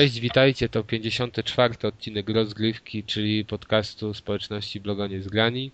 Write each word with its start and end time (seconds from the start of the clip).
Cześć, 0.00 0.20
witajcie, 0.20 0.68
to 0.68 0.84
54 0.84 1.74
odcinek 1.82 2.28
rozgrywki, 2.28 3.04
czyli 3.04 3.44
podcastu 3.44 4.14
społeczności 4.14 4.80
Blogonie 4.80 5.22
z 5.22 5.28
Grani. 5.28 5.70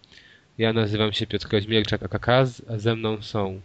Ja 0.59 0.73
nazywam 0.73 1.12
się 1.12 1.27
Piotr 1.27 1.49
Koźmierczak, 1.49 2.02
AKK, 2.02 2.27
a 2.69 2.79
ze 2.79 2.97
mną 2.97 3.23
są 3.23 3.61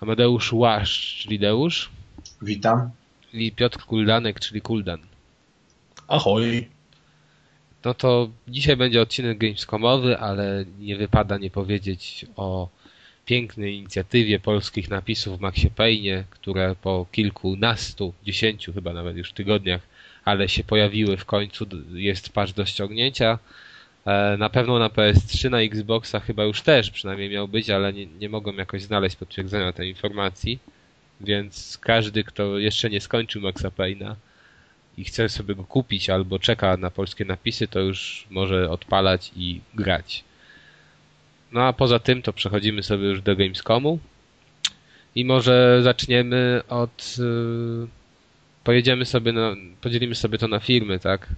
Amadeusz 0.00 0.52
Łasz, 0.52 1.18
czyli 1.22 1.38
Deusz. 1.38 1.90
Witam. 2.42 2.90
I 3.32 3.52
Piotr 3.52 3.78
Kuldanek, 3.78 4.40
czyli 4.40 4.60
Kuldan. 4.60 5.00
Ahoj. 6.08 6.68
No 7.84 7.94
to 7.94 8.30
dzisiaj 8.48 8.76
będzie 8.76 9.02
odcinek 9.02 9.38
Gamescomowy, 9.38 10.18
ale 10.18 10.64
nie 10.78 10.96
wypada 10.96 11.38
nie 11.38 11.50
powiedzieć 11.50 12.26
o 12.36 12.68
pięknej 13.24 13.76
inicjatywie 13.76 14.40
polskich 14.40 14.90
napisów 14.90 15.38
w 15.38 15.40
Maxie 15.40 15.70
Payne, 15.70 16.24
które 16.30 16.76
po 16.82 17.06
kilkunastu, 17.12 18.14
dziesięciu 18.24 18.72
chyba 18.72 18.92
nawet 18.92 19.16
już 19.16 19.32
tygodniach, 19.32 19.91
ale 20.24 20.48
się 20.48 20.64
pojawiły 20.64 21.16
w 21.16 21.24
końcu, 21.24 21.66
jest 21.92 22.32
patch 22.32 22.52
do 22.52 22.66
ściągnięcia. 22.66 23.38
E, 24.06 24.36
na 24.38 24.50
pewno 24.50 24.78
na 24.78 24.88
PS3, 24.88 25.50
na 25.50 25.60
Xboxa 25.60 26.20
chyba 26.20 26.44
już 26.44 26.62
też 26.62 26.90
przynajmniej 26.90 27.30
miał 27.30 27.48
być, 27.48 27.70
ale 27.70 27.92
nie, 27.92 28.06
nie 28.06 28.28
mogłem 28.28 28.58
jakoś 28.58 28.82
znaleźć 28.82 29.16
potwierdzenia 29.16 29.72
tej 29.72 29.88
informacji, 29.88 30.58
więc 31.20 31.78
każdy, 31.78 32.24
kto 32.24 32.58
jeszcze 32.58 32.90
nie 32.90 33.00
skończył 33.00 33.42
Maxa 33.42 33.68
Payne'a 33.68 34.14
i 34.96 35.04
chce 35.04 35.28
sobie 35.28 35.54
go 35.54 35.64
kupić 35.64 36.10
albo 36.10 36.38
czeka 36.38 36.76
na 36.76 36.90
polskie 36.90 37.24
napisy, 37.24 37.68
to 37.68 37.80
już 37.80 38.26
może 38.30 38.70
odpalać 38.70 39.32
i 39.36 39.60
grać. 39.74 40.24
No 41.52 41.62
a 41.62 41.72
poza 41.72 41.98
tym 41.98 42.22
to 42.22 42.32
przechodzimy 42.32 42.82
sobie 42.82 43.04
już 43.08 43.22
do 43.22 43.36
Gamescomu 43.36 43.98
i 45.14 45.24
może 45.24 45.80
zaczniemy 45.82 46.62
od... 46.68 47.16
Yy, 47.18 48.01
pojedziemy 48.64 49.04
sobie, 49.04 49.32
na, 49.32 49.56
podzielimy 49.80 50.14
sobie 50.14 50.38
to 50.38 50.48
na 50.48 50.60
firmy, 50.60 50.98
tak? 50.98 51.28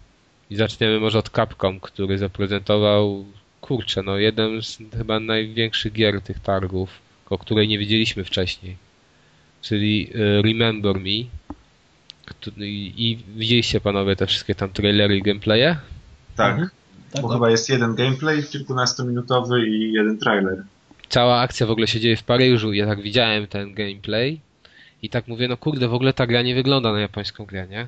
I 0.50 0.56
zaczniemy 0.56 1.00
może 1.00 1.19
od 1.19 1.31
Capcom, 1.31 1.81
który 1.81 2.19
zaprezentował, 2.19 3.25
kurczę, 3.61 4.03
no 4.03 4.16
jeden 4.16 4.62
z 4.62 4.78
chyba 4.97 5.20
największych 5.20 5.92
gier 5.92 6.20
tych 6.20 6.41
targów, 6.41 6.91
o 7.31 7.39
której 7.39 7.69
nie 7.69 7.78
widzieliśmy 7.78 8.25
wcześniej. 8.25 8.77
Czyli 9.62 10.11
yy, 10.14 10.42
Remember 10.42 10.97
Me. 10.97 11.28
I 12.56 13.19
widzieliście 13.36 13.81
panowie 13.81 14.16
te 14.16 14.27
wszystkie 14.27 14.55
tam 14.55 14.70
trailery 14.70 15.16
i 15.16 15.22
gameplaye? 15.22 15.77
Tak. 16.36 16.53
Mhm. 16.53 16.69
Tak, 17.12 17.22
bo 17.22 17.28
tak. 17.28 17.36
chyba 17.36 17.50
jest 17.50 17.69
jeden 17.69 17.94
gameplay 17.94 18.44
kilkunastominutowy 18.44 19.69
i 19.69 19.92
jeden 19.92 20.19
trailer. 20.19 20.64
Cała 21.09 21.41
akcja 21.41 21.66
w 21.66 21.70
ogóle 21.70 21.86
się 21.86 22.00
dzieje 22.00 22.16
w 22.16 22.22
Paryżu 22.22 22.72
ja 22.72 22.86
tak 22.86 23.03
widziałem 23.03 23.47
ten 23.47 23.75
gameplay 23.75 24.41
i 25.03 25.09
tak 25.09 25.28
mówię, 25.28 25.48
no 25.48 25.56
kurde, 25.56 25.89
w 25.89 25.95
ogóle 25.95 26.12
ta 26.12 26.27
gra 26.27 26.42
nie 26.42 26.55
wygląda 26.55 26.92
na 26.92 27.00
japońską 27.00 27.45
grę, 27.45 27.67
nie? 27.70 27.87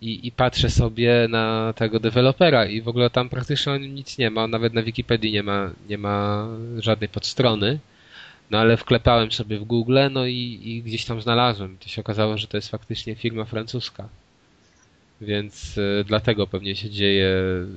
I, 0.00 0.26
I 0.26 0.32
patrzę 0.32 0.70
sobie 0.70 1.26
na 1.28 1.72
tego 1.76 2.00
dewelopera 2.00 2.66
i 2.66 2.80
w 2.82 2.88
ogóle 2.88 3.10
tam 3.10 3.28
praktycznie 3.28 3.78
nic 3.78 4.18
nie 4.18 4.30
ma, 4.30 4.46
nawet 4.46 4.74
na 4.74 4.82
Wikipedii 4.82 5.32
nie 5.32 5.42
ma, 5.42 5.70
nie 5.88 5.98
ma 5.98 6.48
żadnej 6.78 7.08
podstrony. 7.08 7.78
No 8.50 8.58
ale 8.58 8.76
wklepałem 8.76 9.32
sobie 9.32 9.58
w 9.58 9.64
Google, 9.64 9.98
no 10.10 10.26
i, 10.26 10.60
i 10.64 10.82
gdzieś 10.82 11.04
tam 11.04 11.20
znalazłem. 11.20 11.78
To 11.78 11.88
się 11.88 12.00
okazało, 12.00 12.38
że 12.38 12.46
to 12.46 12.56
jest 12.56 12.70
faktycznie 12.70 13.14
firma 13.14 13.44
francuska 13.44 14.08
więc 15.20 15.78
e, 15.78 16.04
dlatego 16.04 16.46
pewnie 16.46 16.76
się 16.76 16.90
dzieje 16.90 17.32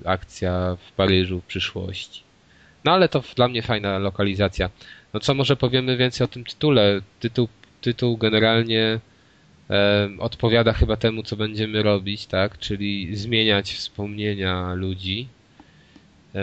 akcja 0.05 0.77
w 0.87 0.91
Paryżu 0.91 1.41
w 1.41 1.45
przyszłości. 1.45 2.23
No 2.85 2.91
ale 2.91 3.09
to 3.09 3.23
dla 3.35 3.47
mnie 3.47 3.61
fajna 3.61 3.97
lokalizacja. 3.97 4.69
No 5.13 5.19
co 5.19 5.33
może 5.33 5.55
powiemy 5.55 5.97
więcej 5.97 6.25
o 6.25 6.27
tym 6.27 6.43
tytule? 6.43 7.01
Tytuł, 7.19 7.47
tytuł 7.81 8.17
generalnie 8.17 8.99
e, 9.69 10.09
odpowiada 10.19 10.73
chyba 10.73 10.97
temu, 10.97 11.23
co 11.23 11.35
będziemy 11.35 11.83
robić, 11.83 12.25
tak? 12.25 12.57
Czyli 12.57 13.15
zmieniać 13.15 13.73
wspomnienia 13.73 14.73
ludzi. 14.73 15.27
E, 16.35 16.41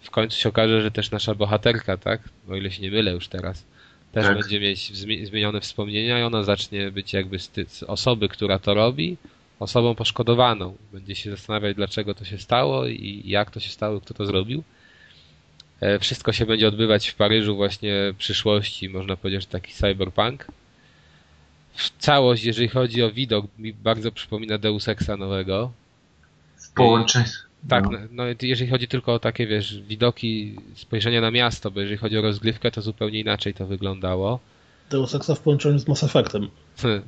w 0.00 0.10
końcu 0.10 0.38
się 0.38 0.48
okaże, 0.48 0.82
że 0.82 0.90
też 0.90 1.10
nasza 1.10 1.34
bohaterka, 1.34 1.96
tak? 1.96 2.20
O 2.48 2.56
ile 2.56 2.70
się 2.70 2.82
nie 2.82 2.90
mylę 2.90 3.12
już 3.12 3.28
teraz, 3.28 3.64
też 4.12 4.26
tak. 4.26 4.38
będzie 4.38 4.60
mieć 4.60 4.96
zmienione 5.28 5.60
wspomnienia 5.60 6.20
i 6.20 6.22
ona 6.22 6.42
zacznie 6.42 6.90
być 6.90 7.12
jakby 7.12 7.38
z, 7.38 7.50
z 7.68 7.82
osoby, 7.82 8.28
która 8.28 8.58
to 8.58 8.74
robi, 8.74 9.16
osobą 9.60 9.94
poszkodowaną. 9.94 10.76
Będzie 10.92 11.14
się 11.14 11.30
zastanawiać, 11.30 11.76
dlaczego 11.76 12.14
to 12.14 12.24
się 12.24 12.38
stało 12.38 12.86
i 12.86 13.22
jak 13.24 13.50
to 13.50 13.60
się 13.60 13.70
stało, 13.70 14.00
kto 14.00 14.14
to 14.14 14.26
zrobił. 14.26 14.62
E, 15.80 15.98
wszystko 15.98 16.32
się 16.32 16.46
będzie 16.46 16.68
odbywać 16.68 17.08
w 17.08 17.14
Paryżu 17.14 17.56
właśnie 17.56 17.94
przyszłości, 18.18 18.88
można 18.88 19.16
powiedzieć, 19.16 19.42
że 19.42 19.48
taki 19.48 19.72
cyberpunk. 19.72 20.46
Całość, 21.98 22.44
jeżeli 22.44 22.68
chodzi 22.68 23.02
o 23.02 23.10
widok, 23.10 23.46
mi 23.58 23.72
bardzo 23.72 24.12
przypomina 24.12 24.58
Deus 24.58 24.88
Exa 24.88 25.16
nowego. 25.16 25.72
W 26.56 26.72
połączeniu. 26.72 27.26
Tak, 27.68 27.84
no. 27.90 27.98
no, 28.10 28.24
jeżeli 28.42 28.70
chodzi 28.70 28.88
tylko 28.88 29.14
o 29.14 29.18
takie, 29.18 29.46
wiesz, 29.46 29.80
widoki, 29.80 30.56
spojrzenia 30.74 31.20
na 31.20 31.30
miasto, 31.30 31.70
bo 31.70 31.80
jeżeli 31.80 31.98
chodzi 31.98 32.18
o 32.18 32.22
rozgrywkę, 32.22 32.70
to 32.70 32.82
zupełnie 32.82 33.20
inaczej 33.20 33.54
to 33.54 33.66
wyglądało. 33.66 34.40
Deus 34.90 35.14
Exa 35.14 35.34
w 35.34 35.40
połączeniu 35.40 35.78
z 35.78 35.88
Mass 35.88 36.04
Effectem. 36.04 36.48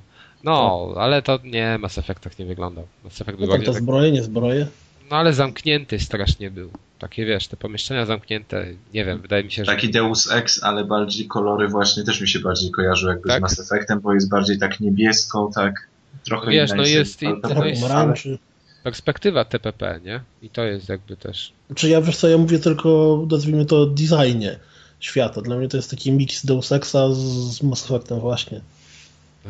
No, 0.45 0.89
ale 0.97 1.23
to 1.23 1.39
nie, 1.45 1.79
Mass 1.79 1.99
Effect 1.99 2.21
tak 2.21 2.39
nie 2.39 2.47
wyglądał. 2.47 2.87
Mass 3.05 3.21
Effect 3.21 3.39
no 3.39 3.47
był 3.47 3.57
tak, 3.57 3.67
to 3.67 3.73
zbroje, 3.73 4.13
nie 4.13 4.23
zbroje? 4.23 4.67
No 5.11 5.17
ale 5.17 5.33
zamknięty 5.33 5.99
strasznie 5.99 6.51
był. 6.51 6.71
Takie 6.99 7.27
wiesz, 7.27 7.49
te 7.49 7.57
pomieszczenia 7.57 8.07
zamknięte, 8.07 8.67
nie 8.95 9.05
wiem, 9.05 9.21
wydaje 9.21 9.45
mi 9.45 9.53
się, 9.53 9.65
że... 9.65 9.73
Taki 9.73 9.91
Deus 9.91 10.33
Ex, 10.33 10.63
ale 10.63 10.85
bardziej 10.85 11.27
kolory 11.27 11.69
właśnie 11.69 12.05
też 12.05 12.21
mi 12.21 12.29
się 12.29 12.39
bardziej 12.39 12.71
kojarzył 12.71 13.09
jakby 13.09 13.29
tak? 13.29 13.39
z 13.39 13.43
Mass 13.43 13.61
Effectem, 13.61 14.01
bo 14.01 14.15
jest 14.15 14.31
bardziej 14.31 14.59
tak 14.59 14.81
niebiesko, 14.81 15.51
tak 15.55 15.89
trochę 16.25 16.51
Wiesz, 16.51 16.71
no 16.77 16.83
jest, 16.83 17.23
i, 17.23 17.27
to 17.43 17.65
jest 17.65 17.83
perspektywa 18.83 19.45
TPP, 19.45 20.01
nie? 20.05 20.21
I 20.43 20.51
to 20.51 20.65
jest 20.65 20.89
jakby 20.89 21.17
też... 21.17 21.53
Czy 21.75 21.89
ja 21.89 22.01
wiesz 22.01 22.17
co, 22.17 22.29
ja 22.29 22.39
mówię 22.39 22.59
tylko, 22.59 23.23
nazwijmy 23.31 23.65
to, 23.65 23.87
designie 23.87 24.59
świata. 25.01 25.43
Dla 25.43 25.57
mnie 25.57 25.69
to 25.69 25.77
jest 25.77 25.91
taki 25.91 26.13
miks 26.13 26.47
Deus 26.47 26.73
Exa 26.73 27.09
z 27.13 27.63
Mass 27.63 27.85
Effectem 27.85 28.21
właśnie. 28.21 28.61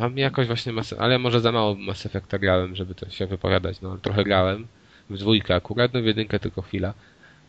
A 0.00 0.08
mi 0.08 0.20
jakoś 0.20 0.46
właśnie, 0.46 0.72
Mass, 0.72 0.94
ale 0.98 1.18
może 1.18 1.40
za 1.40 1.52
mało 1.52 1.74
Mass 1.74 2.06
Effecta 2.06 2.38
grałem, 2.38 2.76
żeby 2.76 2.94
to 2.94 3.10
się 3.10 3.26
wypowiadać, 3.26 3.80
no 3.80 3.98
trochę 3.98 4.24
grałem, 4.24 4.66
w 5.10 5.18
dwójkę 5.18 5.54
akurat, 5.54 5.94
no 5.94 6.02
w 6.02 6.04
jedynkę 6.04 6.38
tylko 6.38 6.62
chwila, 6.62 6.94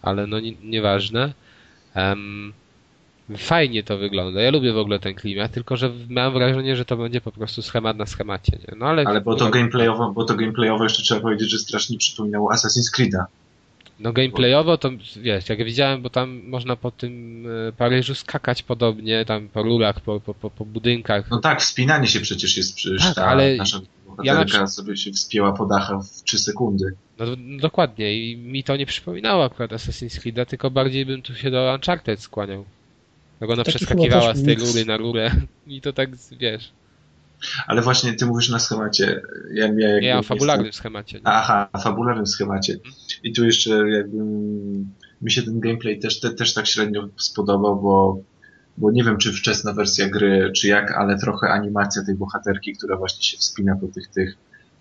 ale 0.02 0.28
no 0.28 0.40
nie, 0.40 0.54
nieważne. 0.64 1.34
Um, 1.96 2.54
fajnie 3.38 3.84
to 3.84 3.98
wygląda, 3.98 4.42
ja 4.42 4.52
lubię 4.52 4.74
w 4.74 4.78
ogóle 4.78 5.00
ten 5.00 5.16
klimat, 5.16 5.52
tylko 5.52 5.78
że 5.78 5.92
miałem 6.10 6.34
wrażenie, 6.34 6.76
że 6.76 6.86
to 6.86 6.98
będzie 6.98 7.22
po 7.22 7.32
prostu 7.32 7.62
schemat 7.62 7.98
na 7.98 8.06
schemacie, 8.06 8.52
nie? 8.52 8.78
No 8.78 8.86
ale... 8.86 9.04
Ale 9.06 9.22
bo 9.22 9.36
to 9.36 9.50
gameplayowo, 9.50 10.12
bo 10.12 10.26
to 10.26 10.36
gameplayowo 10.36 10.84
jeszcze 10.84 11.04
trzeba 11.04 11.22
powiedzieć, 11.22 11.52
że 11.52 11.58
strasznie 11.58 11.98
przypominało 11.98 12.54
Assassin's 12.54 12.98
Creed'a. 12.98 13.24
No 14.00 14.14
gameplayowo 14.14 14.78
to 14.78 14.92
wiesz, 15.22 15.50
jak 15.50 15.64
widziałem, 15.64 16.02
bo 16.02 16.10
tam 16.10 16.42
można 16.46 16.76
po 16.76 16.92
tym 16.92 17.46
e, 17.68 17.72
Paryżu 17.72 18.16
skakać 18.16 18.64
podobnie, 18.64 19.26
tam 19.26 19.48
po 19.48 19.64
rurach, 19.64 20.02
po, 20.02 20.20
po, 20.20 20.34
po, 20.34 20.50
po 20.50 20.66
budynkach. 20.66 21.30
No 21.30 21.40
tak, 21.40 21.62
wspinanie 21.62 22.08
się 22.08 22.20
przecież 22.20 22.58
jest 22.58 22.76
przecież 22.76 23.04
tak, 23.04 23.16
ta 23.16 23.26
ale 23.26 23.56
nasza 23.56 23.80
bohaterka 24.24 24.58
ja 24.58 24.68
sobie 24.68 24.98
się 24.98 25.12
wspięła 25.12 25.54
po 25.54 25.66
dachach 25.66 26.04
w 26.04 26.24
3 26.24 26.40
sekundy. 26.40 26.86
No, 27.20 27.26
no, 27.26 27.60
dokładnie 27.60 28.14
i 28.14 28.38
mi 28.38 28.64
to 28.64 28.78
nie 28.78 28.86
przypominało 28.86 29.44
akurat 29.44 29.72
Assassin's 29.72 30.22
Creed'a, 30.22 30.46
tylko 30.46 30.72
bardziej 30.72 31.06
bym 31.06 31.22
tu 31.22 31.36
się 31.36 31.52
do 31.52 31.74
Uncharted 31.76 32.22
skłaniał. 32.22 32.66
Jak 33.42 33.50
ona 33.50 33.64
Taki 33.64 33.78
przeskakiwała 33.78 34.36
z 34.36 34.44
tej 34.44 34.56
rury 34.56 34.86
na 34.86 34.98
rurę 34.98 35.32
i 35.68 35.82
to 35.82 35.94
tak, 35.94 36.10
wiesz... 36.32 36.72
Ale 37.68 37.82
właśnie 37.82 38.14
ty 38.14 38.26
mówisz 38.26 38.50
na 38.50 38.60
schemacie. 38.60 39.22
Ja, 39.54 39.68
ja, 39.68 39.90
jakby 39.90 40.04
ja 40.04 40.20
o 40.20 40.24
fabularnym 40.24 40.66
jestem... 40.66 40.80
schemacie. 40.80 41.18
Nie? 41.18 41.28
Aha, 41.28 41.70
fabularnym 41.84 42.28
schemacie. 42.28 42.78
I 43.24 43.34
tu 43.34 43.46
jeszcze 43.46 43.90
jakby 43.90 44.18
mi 45.22 45.32
się 45.32 45.44
ten 45.44 45.60
gameplay 45.60 46.00
też, 46.00 46.20
te, 46.20 46.30
też 46.30 46.54
tak 46.54 46.68
średnio 46.68 47.10
spodobał, 47.18 47.82
bo, 47.82 48.22
bo 48.80 48.92
nie 48.92 49.04
wiem, 49.04 49.18
czy 49.18 49.34
wczesna 49.34 49.74
wersja 49.74 50.10
gry, 50.10 50.52
czy 50.56 50.68
jak, 50.68 50.92
ale 50.92 51.18
trochę 51.18 51.50
animacja 51.50 52.04
tej 52.06 52.16
bohaterki, 52.16 52.74
która 52.74 52.98
właśnie 52.98 53.24
się 53.24 53.38
wspina 53.38 53.76
po 53.76 53.88
tych, 53.88 54.08
tych 54.08 54.38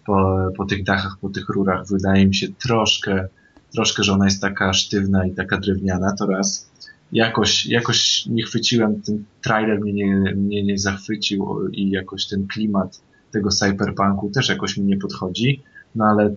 po, 0.06 0.48
po 0.56 0.64
tych 0.64 0.84
dachach, 0.84 1.16
po 1.20 1.28
tych 1.28 1.48
rurach, 1.48 1.86
wydaje 1.86 2.26
mi 2.26 2.34
się 2.34 2.48
troszkę, 2.48 3.28
troszkę, 3.72 4.04
że 4.04 4.12
ona 4.12 4.24
jest 4.24 4.42
taka 4.42 4.72
sztywna 4.72 5.26
i 5.26 5.34
taka 5.34 5.58
drewniana, 5.58 6.14
to 6.18 6.26
raz. 6.26 6.70
Jakoś, 7.12 7.66
jakoś 7.66 8.26
nie 8.26 8.42
chwyciłem, 8.42 9.02
ten 9.02 9.24
trailer 9.42 9.80
mnie 9.80 9.92
nie, 9.92 10.34
mnie 10.36 10.62
nie 10.62 10.78
zachwycił 10.78 11.68
i 11.72 11.90
jakoś 11.90 12.26
ten 12.26 12.46
klimat 12.46 13.00
tego 13.30 13.50
cyberpunku 13.50 14.30
też 14.30 14.48
jakoś 14.48 14.76
mi 14.76 14.84
nie 14.84 14.96
podchodzi, 14.96 15.62
no 15.94 16.04
ale 16.04 16.34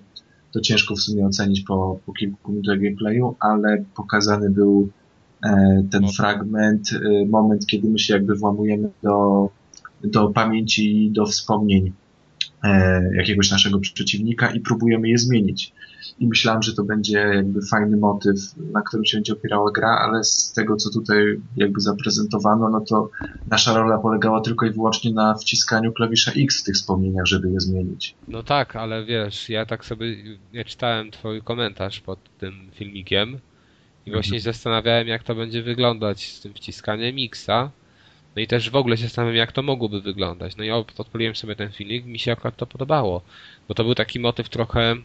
to 0.51 0.59
ciężko 0.59 0.95
w 0.95 1.01
sumie 1.01 1.25
ocenić 1.25 1.61
po, 1.61 1.99
po 2.05 2.13
kilku 2.13 2.51
minutach 2.51 2.79
gameplayu, 2.79 3.35
ale 3.39 3.83
pokazany 3.95 4.49
był 4.49 4.89
ten 5.91 6.07
fragment, 6.17 6.89
e, 6.93 7.25
moment, 7.25 7.65
kiedy 7.65 7.89
my 7.89 7.99
się 7.99 8.13
jakby 8.13 8.35
włamujemy 8.35 8.89
do, 9.03 9.49
do 10.03 10.29
pamięci, 10.29 11.11
do 11.11 11.25
wspomnień 11.25 11.91
e, 12.63 13.15
jakiegoś 13.15 13.51
naszego 13.51 13.79
przeciwnika 13.79 14.51
i 14.51 14.59
próbujemy 14.59 15.09
je 15.09 15.17
zmienić. 15.17 15.73
I 16.19 16.27
myślałem, 16.27 16.61
że 16.61 16.73
to 16.73 16.83
będzie 16.83 17.19
jakby 17.19 17.61
fajny 17.61 17.97
motyw, 17.97 18.35
na 18.73 18.81
którym 18.81 19.05
się 19.05 19.17
będzie 19.17 19.33
opierała 19.33 19.71
gra, 19.71 19.89
ale 19.89 20.23
z 20.23 20.53
tego, 20.53 20.75
co 20.75 20.89
tutaj 20.89 21.41
jakby 21.57 21.81
zaprezentowano, 21.81 22.69
no 22.69 22.81
to 22.81 23.09
nasza 23.49 23.73
rola 23.73 23.97
polegała 23.97 24.41
tylko 24.41 24.65
i 24.65 24.71
wyłącznie 24.71 25.13
na 25.13 25.33
wciskaniu 25.35 25.93
klawisza 25.93 26.31
X 26.31 26.61
w 26.61 26.63
tych 26.63 26.75
wspomnieniach, 26.75 27.25
żeby 27.25 27.51
je 27.51 27.59
zmienić. 27.59 28.15
No 28.27 28.43
tak, 28.43 28.75
ale 28.75 29.05
wiesz, 29.05 29.49
ja 29.49 29.65
tak 29.65 29.85
sobie, 29.85 30.15
ja 30.53 30.63
czytałem 30.63 31.11
twój 31.11 31.41
komentarz 31.41 31.99
pod 31.99 32.37
tym 32.37 32.53
filmikiem 32.73 33.39
i 34.05 34.11
właśnie 34.11 34.37
się 34.37 34.43
zastanawiałem, 34.43 35.07
jak 35.07 35.23
to 35.23 35.35
będzie 35.35 35.63
wyglądać 35.63 36.31
z 36.31 36.41
tym 36.41 36.53
wciskaniem 36.53 37.15
Xa. 37.19 37.71
No 38.35 38.41
i 38.41 38.47
też 38.47 38.69
w 38.69 38.75
ogóle 38.75 38.97
się 38.97 39.03
zastanawiam, 39.03 39.35
jak 39.35 39.51
to 39.51 39.63
mogłoby 39.63 40.01
wyglądać. 40.01 40.57
No 40.57 40.63
i 40.63 40.71
odpaliłem 40.71 41.35
sobie 41.35 41.55
ten 41.55 41.71
filmik, 41.71 42.05
mi 42.05 42.19
się 42.19 42.31
akurat 42.31 42.57
to 42.57 42.65
podobało, 42.65 43.21
bo 43.67 43.73
to 43.73 43.83
był 43.83 43.95
taki 43.95 44.19
motyw 44.19 44.49
trochę 44.49 44.95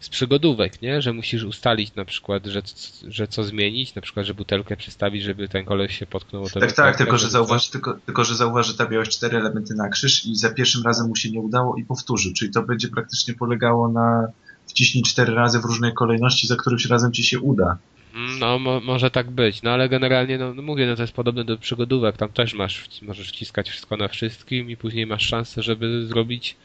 z 0.00 0.08
przygodówek, 0.08 0.82
nie? 0.82 1.02
Że 1.02 1.12
musisz 1.12 1.44
ustalić 1.44 1.94
na 1.94 2.04
przykład, 2.04 2.46
że, 2.46 2.62
że 3.08 3.28
co 3.28 3.44
zmienić, 3.44 3.94
na 3.94 4.02
przykład, 4.02 4.26
że 4.26 4.34
butelkę 4.34 4.76
przestawić, 4.76 5.22
żeby 5.22 5.48
ten 5.48 5.64
koleś 5.64 5.98
się 5.98 6.06
potknął. 6.06 6.48
Tak, 6.48 6.72
tak, 6.72 6.96
tylko 6.96 7.18
że, 7.18 7.30
zauważ, 7.30 7.70
tylko, 7.70 7.94
tylko 8.06 8.24
że 8.24 8.34
zauważ, 8.34 8.66
że 8.66 8.74
tam 8.74 8.92
miałeś 8.92 9.08
cztery 9.08 9.38
elementy 9.38 9.74
na 9.74 9.88
krzyż 9.88 10.26
i 10.26 10.36
za 10.36 10.50
pierwszym 10.50 10.82
razem 10.82 11.08
mu 11.08 11.16
się 11.16 11.30
nie 11.30 11.40
udało 11.40 11.76
i 11.76 11.84
powtórzył, 11.84 12.32
czyli 12.32 12.52
to 12.52 12.62
będzie 12.62 12.88
praktycznie 12.88 13.34
polegało 13.34 13.88
na 13.88 14.32
wciśnij 14.66 15.04
cztery 15.04 15.34
razy 15.34 15.60
w 15.60 15.64
różnej 15.64 15.92
kolejności, 15.94 16.46
za 16.46 16.56
którymś 16.56 16.86
razem 16.86 17.12
ci 17.12 17.24
się 17.24 17.40
uda. 17.40 17.78
Mm, 18.14 18.38
no, 18.38 18.58
mo 18.58 18.80
może 18.80 19.10
tak 19.10 19.30
być, 19.30 19.62
no 19.62 19.70
ale 19.70 19.88
generalnie, 19.88 20.38
no, 20.38 20.54
no, 20.54 20.62
mówię, 20.62 20.86
no 20.86 20.96
to 20.96 21.02
jest 21.02 21.14
podobne 21.14 21.44
do 21.44 21.58
przygodówek, 21.58 22.16
tam 22.16 22.28
też 22.28 22.54
masz, 22.54 22.88
możesz 23.02 23.28
wciskać 23.28 23.70
wszystko 23.70 23.96
na 23.96 24.08
wszystkim 24.08 24.70
i 24.70 24.76
później 24.76 25.06
masz 25.06 25.26
szansę, 25.26 25.62
żeby 25.62 26.06
zrobić 26.06 26.56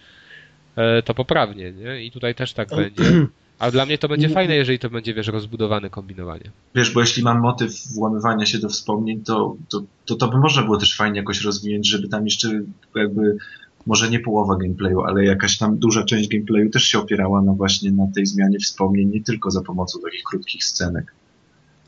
e, 0.75 1.01
to 1.01 1.13
poprawnie, 1.13 1.71
nie? 1.71 2.05
I 2.05 2.11
tutaj 2.11 2.35
też 2.35 2.53
tak 2.53 2.69
będzie. 2.69 3.27
A 3.59 3.71
dla 3.71 3.85
mnie 3.85 3.97
to 3.97 4.07
będzie 4.07 4.29
fajne, 4.29 4.55
jeżeli 4.55 4.79
to 4.79 4.89
będzie, 4.89 5.13
wiesz, 5.13 5.27
rozbudowane 5.27 5.89
kombinowanie. 5.89 6.51
Wiesz, 6.75 6.91
bo 6.91 6.99
jeśli 6.99 7.23
mam 7.23 7.39
motyw 7.39 7.87
włamywania 7.95 8.45
się 8.45 8.57
do 8.57 8.69
wspomnień, 8.69 9.23
to 9.23 9.55
to, 9.69 9.81
to, 10.05 10.15
to 10.15 10.27
by 10.27 10.37
można 10.37 10.63
było 10.63 10.77
też 10.77 10.95
fajnie 10.95 11.19
jakoś 11.19 11.41
rozwinąć, 11.41 11.87
żeby 11.87 12.07
tam 12.07 12.25
jeszcze 12.25 12.61
jakby 12.95 13.37
może 13.87 14.09
nie 14.09 14.19
połowa 14.19 14.55
gameplayu, 14.55 15.01
ale 15.01 15.25
jakaś 15.25 15.57
tam 15.57 15.77
duża 15.77 16.03
część 16.03 16.29
gameplayu 16.29 16.69
też 16.69 16.83
się 16.83 16.99
opierała 16.99 17.41
na 17.41 17.53
właśnie 17.53 17.91
na 17.91 18.07
tej 18.15 18.25
zmianie 18.25 18.59
wspomnień, 18.59 19.09
nie 19.09 19.23
tylko 19.23 19.51
za 19.51 19.61
pomocą 19.61 19.99
takich 20.01 20.23
krótkich 20.23 20.63
scenek. 20.63 21.13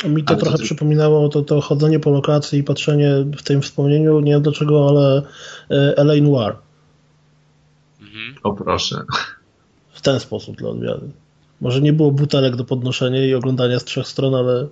Mi 0.07 0.23
to 0.23 0.33
ale 0.33 0.41
trochę 0.41 0.57
to... 0.57 0.63
przypominało 0.63 1.29
to, 1.29 1.41
to 1.41 1.61
chodzenie 1.61 1.99
po 1.99 2.09
lokacji 2.09 2.59
i 2.59 2.63
patrzenie 2.63 3.11
w 3.37 3.43
tym 3.43 3.61
wspomnieniu, 3.61 4.19
nie 4.19 4.31
wiem 4.31 4.41
dlaczego, 4.41 4.89
ale 4.89 5.21
e, 5.69 6.03
LA 6.03 6.13
Noir. 6.21 6.55
Mhm. 8.01 8.35
O 8.43 8.53
proszę. 8.53 8.95
W 9.91 10.01
ten 10.01 10.19
sposób 10.19 10.57
dla 10.57 10.69
odmiany. 10.69 11.11
Może 11.61 11.81
nie 11.81 11.93
było 11.93 12.11
butelek 12.11 12.55
do 12.55 12.65
podnoszenia 12.65 13.25
i 13.25 13.33
oglądania 13.33 13.79
z 13.79 13.83
trzech 13.83 14.07
stron, 14.07 14.35
ale... 14.35 14.67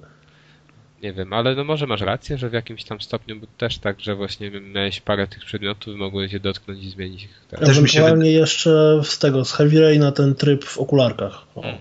Nie 1.03 1.13
wiem, 1.13 1.33
ale 1.33 1.55
no 1.55 1.63
może 1.63 1.87
masz 1.87 2.01
rację, 2.01 2.37
że 2.37 2.49
w 2.49 2.53
jakimś 2.53 2.83
tam 2.83 3.01
stopniu 3.01 3.35
też 3.57 3.77
tak, 3.77 3.99
że 3.99 4.15
właśnie 4.15 4.51
miałeś 4.51 5.01
parę 5.01 5.27
tych 5.27 5.45
przedmiotów 5.45 5.95
i 5.95 5.97
mogłeś 5.97 6.33
je 6.33 6.39
dotknąć 6.39 6.83
i 6.83 6.89
zmienić 6.89 7.23
ich. 7.23 7.41
Tak. 7.49 7.63
Ewentualnie 7.63 8.25
się... 8.25 8.31
jeszcze 8.31 9.01
z 9.03 9.19
tego, 9.19 9.45
z 9.45 9.51
Heavy 9.53 9.81
Rain 9.81 10.01
na 10.01 10.11
ten 10.11 10.35
tryb 10.35 10.65
w 10.65 10.77
okularkach. 10.77 11.45
Mm 11.55 11.77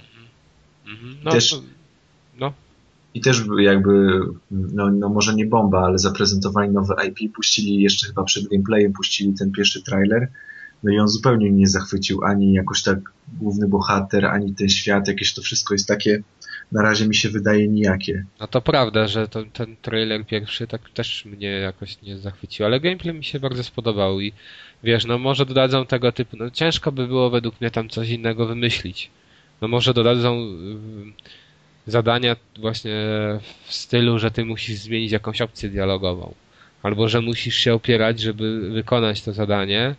-hmm. 0.86 1.14
No, 1.24 1.30
też, 1.30 1.56
no. 2.38 2.52
I 3.14 3.20
też 3.20 3.42
jakby, 3.58 4.20
no, 4.50 4.90
no 4.90 5.08
może 5.08 5.34
nie 5.34 5.46
bomba, 5.46 5.82
ale 5.82 5.98
zaprezentowali 5.98 6.70
nowe 6.70 6.94
IP, 7.06 7.34
puścili 7.34 7.82
jeszcze 7.82 8.06
chyba 8.06 8.24
przed 8.24 8.48
gameplayem, 8.48 8.92
puścili 8.92 9.34
ten 9.34 9.52
pierwszy 9.52 9.82
trailer, 9.82 10.28
no 10.82 10.93
i 10.93 10.99
on 10.99 11.08
zupełnie 11.08 11.50
mnie 11.50 11.58
nie 11.58 11.67
zachwycił, 11.67 12.25
ani 12.25 12.52
jakoś 12.52 12.82
tak 12.82 12.99
główny 13.40 13.69
bohater, 13.69 14.26
ani 14.26 14.55
ten 14.55 14.69
świat, 14.69 15.08
jakieś 15.08 15.34
to 15.34 15.43
wszystko 15.43 15.75
jest 15.75 15.88
takie, 15.88 16.23
na 16.73 16.82
razie 16.82 17.08
mi 17.08 17.14
się 17.14 17.28
wydaje 17.28 17.69
nijakie. 17.69 18.25
No 18.40 18.46
to 18.46 18.61
prawda, 18.61 19.08
że 19.08 19.28
to, 19.28 19.44
ten 19.52 19.76
trailer 19.82 20.26
pierwszy 20.26 20.67
tak 20.67 20.90
też 20.90 21.25
mnie 21.25 21.49
jakoś 21.49 22.02
nie 22.02 22.19
zachwycił, 22.19 22.67
ale 22.67 22.81
gameplay 22.81 23.14
mi 23.14 23.25
się 23.25 23.40
bardzo 23.40 23.64
spodobał 23.64 24.20
i 24.20 24.32
wiesz, 24.84 25.06
no 25.06 25.19
może 25.19 25.46
dodadzą 25.46 25.87
tego 25.87 26.12
typu, 26.12 26.37
no 26.37 26.50
ciężko 26.50 26.93
by 26.93 27.06
było 27.06 27.31
według 27.31 27.61
mnie 27.61 27.70
tam 27.70 27.88
coś 27.88 28.08
innego 28.08 28.46
wymyślić. 28.46 29.11
No 29.61 29.69
może 29.69 29.94
dodadzą 29.94 30.40
y, 30.40 31.90
zadania 31.90 32.37
właśnie 32.58 32.94
w 33.67 33.73
stylu, 33.73 34.19
że 34.19 34.31
ty 34.31 34.44
musisz 34.44 34.78
zmienić 34.78 35.12
jakąś 35.12 35.40
opcję 35.40 35.69
dialogową. 35.69 36.34
Albo 36.82 37.08
że 37.08 37.20
musisz 37.20 37.55
się 37.55 37.75
opierać, 37.75 38.20
żeby 38.20 38.70
wykonać 38.70 39.23
to 39.23 39.32
zadanie, 39.32 39.94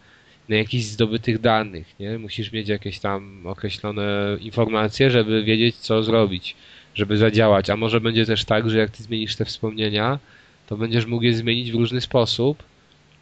na 0.50 0.56
jakichś 0.56 0.84
zdobytych 0.84 1.40
danych, 1.42 2.00
nie? 2.00 2.18
Musisz 2.20 2.52
mieć 2.52 2.68
jakieś 2.68 3.00
tam 3.00 3.48
określone 3.48 4.38
informacje, 4.42 5.12
żeby 5.12 5.44
wiedzieć, 5.44 5.76
co 5.76 6.04
zrobić, 6.04 6.56
żeby 6.96 7.18
zadziałać. 7.18 7.70
A 7.70 7.76
może 7.76 8.02
będzie 8.02 8.26
też 8.26 8.46
tak, 8.46 8.70
że 8.70 8.78
jak 8.78 8.90
ty 8.90 9.04
zmienisz 9.04 9.36
te 9.36 9.46
wspomnienia, 9.46 10.20
to 10.68 10.78
będziesz 10.78 11.06
mógł 11.06 11.24
je 11.24 11.34
zmienić 11.34 11.72
w 11.72 11.76
różny 11.76 12.02
sposób 12.02 12.64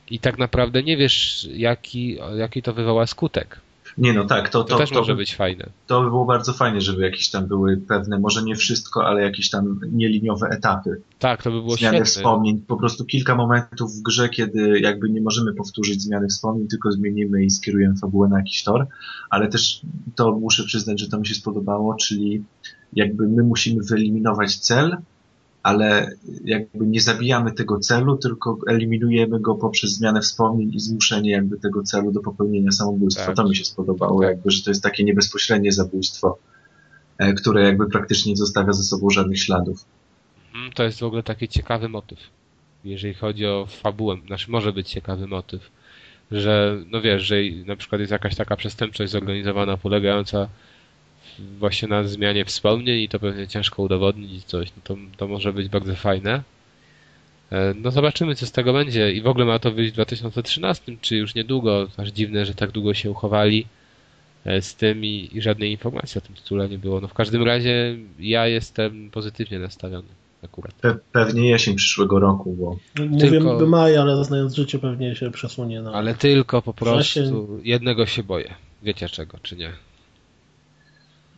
i 0.09 0.19
tak 0.19 0.37
naprawdę 0.37 0.83
nie 0.83 0.97
wiesz, 0.97 1.47
jaki, 1.53 2.17
jaki 2.37 2.61
to 2.61 2.73
wywoła 2.73 3.07
skutek. 3.07 3.59
Nie 3.97 4.13
no 4.13 4.25
tak, 4.25 4.49
to, 4.49 4.63
to, 4.63 4.69
to 4.69 4.77
też 4.77 4.89
to, 4.89 4.99
może 4.99 5.13
by, 5.13 5.17
być 5.17 5.35
fajne. 5.35 5.69
To 5.87 6.01
by 6.01 6.09
było 6.09 6.25
bardzo 6.25 6.53
fajnie, 6.53 6.81
żeby 6.81 7.03
jakieś 7.03 7.29
tam 7.29 7.47
były 7.47 7.77
pewne, 7.77 8.19
może 8.19 8.43
nie 8.43 8.55
wszystko, 8.55 9.05
ale 9.07 9.21
jakieś 9.21 9.49
tam 9.49 9.79
nieliniowe 9.91 10.47
etapy. 10.47 11.01
Tak, 11.19 11.43
to 11.43 11.51
by 11.51 11.61
było 11.61 11.75
Zmiany 11.75 11.97
świetne. 11.97 12.05
wspomnień, 12.05 12.61
po 12.67 12.77
prostu 12.77 13.05
kilka 13.05 13.35
momentów 13.35 13.91
w 13.91 14.01
grze, 14.01 14.29
kiedy 14.29 14.79
jakby 14.79 15.09
nie 15.09 15.21
możemy 15.21 15.53
powtórzyć 15.53 16.01
zmiany 16.01 16.27
wspomnień, 16.27 16.67
tylko 16.67 16.91
zmienimy 16.91 17.43
i 17.43 17.49
skierujemy 17.49 17.95
fabułę 17.95 18.27
na 18.27 18.37
jakiś 18.37 18.63
tor, 18.63 18.87
ale 19.29 19.47
też 19.47 19.81
to 20.15 20.31
muszę 20.31 20.63
przyznać, 20.63 20.99
że 20.99 21.07
to 21.07 21.19
mi 21.19 21.27
się 21.27 21.35
spodobało, 21.35 21.95
czyli 21.95 22.43
jakby 22.93 23.27
my 23.27 23.43
musimy 23.43 23.83
wyeliminować 23.83 24.55
cel, 24.55 24.97
ale 25.65 26.11
jakby 26.43 26.87
nie 26.87 27.01
zabijamy 27.01 27.51
tego 27.51 27.79
celu, 27.79 28.17
tylko 28.17 28.57
eliminujemy 28.67 29.39
go 29.39 29.55
poprzez 29.55 29.91
zmianę 29.91 30.21
wspomnień 30.21 30.73
i 30.73 30.79
zmuszenie 30.79 31.31
jakby 31.31 31.59
tego 31.59 31.83
celu 31.83 32.11
do 32.11 32.19
popełnienia 32.19 32.71
samobójstwa. 32.71 33.25
Tak. 33.25 33.35
To 33.35 33.43
mi 33.43 33.55
się 33.55 33.65
spodobało, 33.65 34.21
tak. 34.21 34.29
jakby, 34.29 34.51
że 34.51 34.63
to 34.63 34.71
jest 34.71 34.83
takie 34.83 35.03
niebezpośrednie 35.03 35.71
zabójstwo, 35.71 36.37
e, 37.17 37.33
które 37.33 37.63
jakby 37.63 37.89
praktycznie 37.89 38.31
nie 38.31 38.37
zostawia 38.37 38.73
ze 38.73 38.83
sobą 38.83 39.09
żadnych 39.09 39.39
śladów. 39.39 39.85
Mhm, 40.53 40.71
to 40.73 40.83
jest 40.83 40.99
w 40.99 41.03
ogóle 41.03 41.23
taki 41.23 41.47
ciekawy 41.47 41.89
motyw, 41.89 42.19
jeżeli 42.83 43.13
chodzi 43.13 43.45
o 43.45 43.67
fabułę. 43.69 44.17
Znaczy 44.27 44.51
może 44.51 44.73
być 44.73 44.89
ciekawy 44.89 45.27
motyw, 45.27 45.71
że 46.31 46.77
no 46.91 47.01
wiesz, 47.01 47.23
że 47.23 47.35
na 47.65 47.75
przykład 47.75 48.01
jest 48.01 48.11
jakaś 48.11 48.35
taka 48.35 48.55
przestępczość 48.55 49.11
zorganizowana 49.11 49.77
polegająca 49.77 50.49
właśnie 51.39 51.87
na 51.87 52.03
zmianie 52.03 52.45
wspomnień 52.45 53.01
i 53.01 53.09
to 53.09 53.19
pewnie 53.19 53.47
ciężko 53.47 53.83
udowodnić 53.83 54.43
coś, 54.43 54.69
no 54.77 54.81
to, 54.83 54.95
to 55.17 55.27
może 55.27 55.53
być 55.53 55.69
bardzo 55.69 55.95
fajne. 55.95 56.43
E, 57.51 57.73
no 57.81 57.91
zobaczymy, 57.91 58.35
co 58.35 58.45
z 58.45 58.51
tego 58.51 58.73
będzie. 58.73 59.11
I 59.11 59.21
w 59.21 59.27
ogóle 59.27 59.45
ma 59.45 59.59
to 59.59 59.71
wyjść 59.71 59.91
w 59.91 59.93
2013, 59.93 60.97
czy 61.01 61.15
już 61.15 61.35
niedługo. 61.35 61.87
Aż 61.97 62.09
dziwne, 62.09 62.45
że 62.45 62.53
tak 62.53 62.71
długo 62.71 62.93
się 62.93 63.11
uchowali 63.11 63.65
e, 64.45 64.61
z 64.61 64.75
tym 64.75 65.05
i, 65.05 65.29
i 65.33 65.41
żadnej 65.41 65.71
informacji 65.71 66.17
o 66.17 66.21
tym 66.21 66.35
tytule 66.35 66.69
nie 66.69 66.77
było. 66.77 67.01
No 67.01 67.07
w 67.07 67.13
każdym 67.13 67.43
razie 67.43 67.97
ja 68.19 68.47
jestem 68.47 69.11
pozytywnie 69.11 69.59
nastawiony 69.59 70.07
akurat. 70.43 70.73
Pe 70.73 70.95
pewnie 71.11 71.49
jesień 71.49 71.75
przyszłego 71.75 72.19
roku, 72.19 72.53
bo... 72.53 72.77
Mówię 73.05 73.29
tylko... 73.29 73.67
maj, 73.67 73.97
ale 73.97 74.23
znając 74.23 74.55
życie 74.55 74.79
pewnie 74.79 75.15
się 75.15 75.31
przesunie 75.31 75.81
na... 75.81 75.91
Ale 75.91 76.15
tylko 76.15 76.61
po 76.61 76.73
prostu 76.73 77.19
jednego 77.63 78.05
się 78.05 78.23
boję. 78.23 78.53
Wiecie 78.83 79.09
czego, 79.09 79.37
czy 79.43 79.55
nie? 79.55 79.71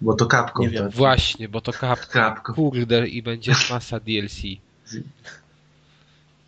Bo 0.01 0.13
to 0.13 0.25
kapką. 0.25 0.63
Nie 0.63 0.69
wiem, 0.69 0.83
tak? 0.83 0.93
właśnie, 0.93 1.49
bo 1.49 1.61
to 1.61 1.73
kapką. 1.73 2.53
Kurde, 2.53 3.07
i 3.07 3.21
będzie 3.23 3.53
masa 3.69 3.99
DLC. 3.99 4.41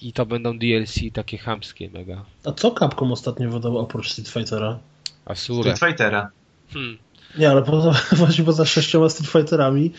I 0.01 0.13
to 0.13 0.25
będą 0.25 0.57
DLC 0.59 0.95
takie 1.13 1.37
chamskie 1.37 1.89
mega. 1.89 2.25
A 2.45 2.51
co 2.51 2.71
kapką 2.71 3.11
ostatnio 3.11 3.49
wydał 3.49 3.77
oprócz 3.77 4.11
Street 4.11 4.29
Fightera? 4.29 4.79
Asura. 5.25 5.75
Street 5.75 5.79
Fightera. 5.79 6.31
Hmm. 6.73 6.97
Nie, 7.37 7.49
ale 7.49 7.61
poza, 7.61 7.91
właśnie 8.25 8.43
poza 8.43 8.65
sześcioma 8.65 9.09
Street 9.09 9.31
Fighterami 9.31 9.91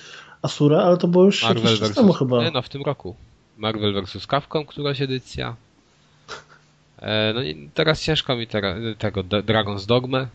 Asura, 0.42 0.83
ale 0.83 0.97
to 0.97 1.09
było 1.09 1.25
już 1.25 1.42
Marvel 1.42 1.64
jakiś 1.64 1.80
versus, 1.80 1.97
temu 1.97 2.12
chyba. 2.12 2.45
Nie, 2.45 2.50
no 2.50 2.62
w 2.62 2.69
tym 2.69 2.83
roku. 2.83 3.16
Marvel 3.59 4.04
vs. 4.04 4.26
Capcom, 4.26 4.66
któraś 4.66 5.00
edycja. 5.00 5.57
E, 6.99 7.33
no 7.35 7.42
i 7.42 7.71
teraz 7.75 8.02
ciężko 8.02 8.37
mi 8.37 8.47
teraz, 8.47 8.76
tego 8.99 9.23
Dragon's 9.23 9.87
Dogma 9.87 10.26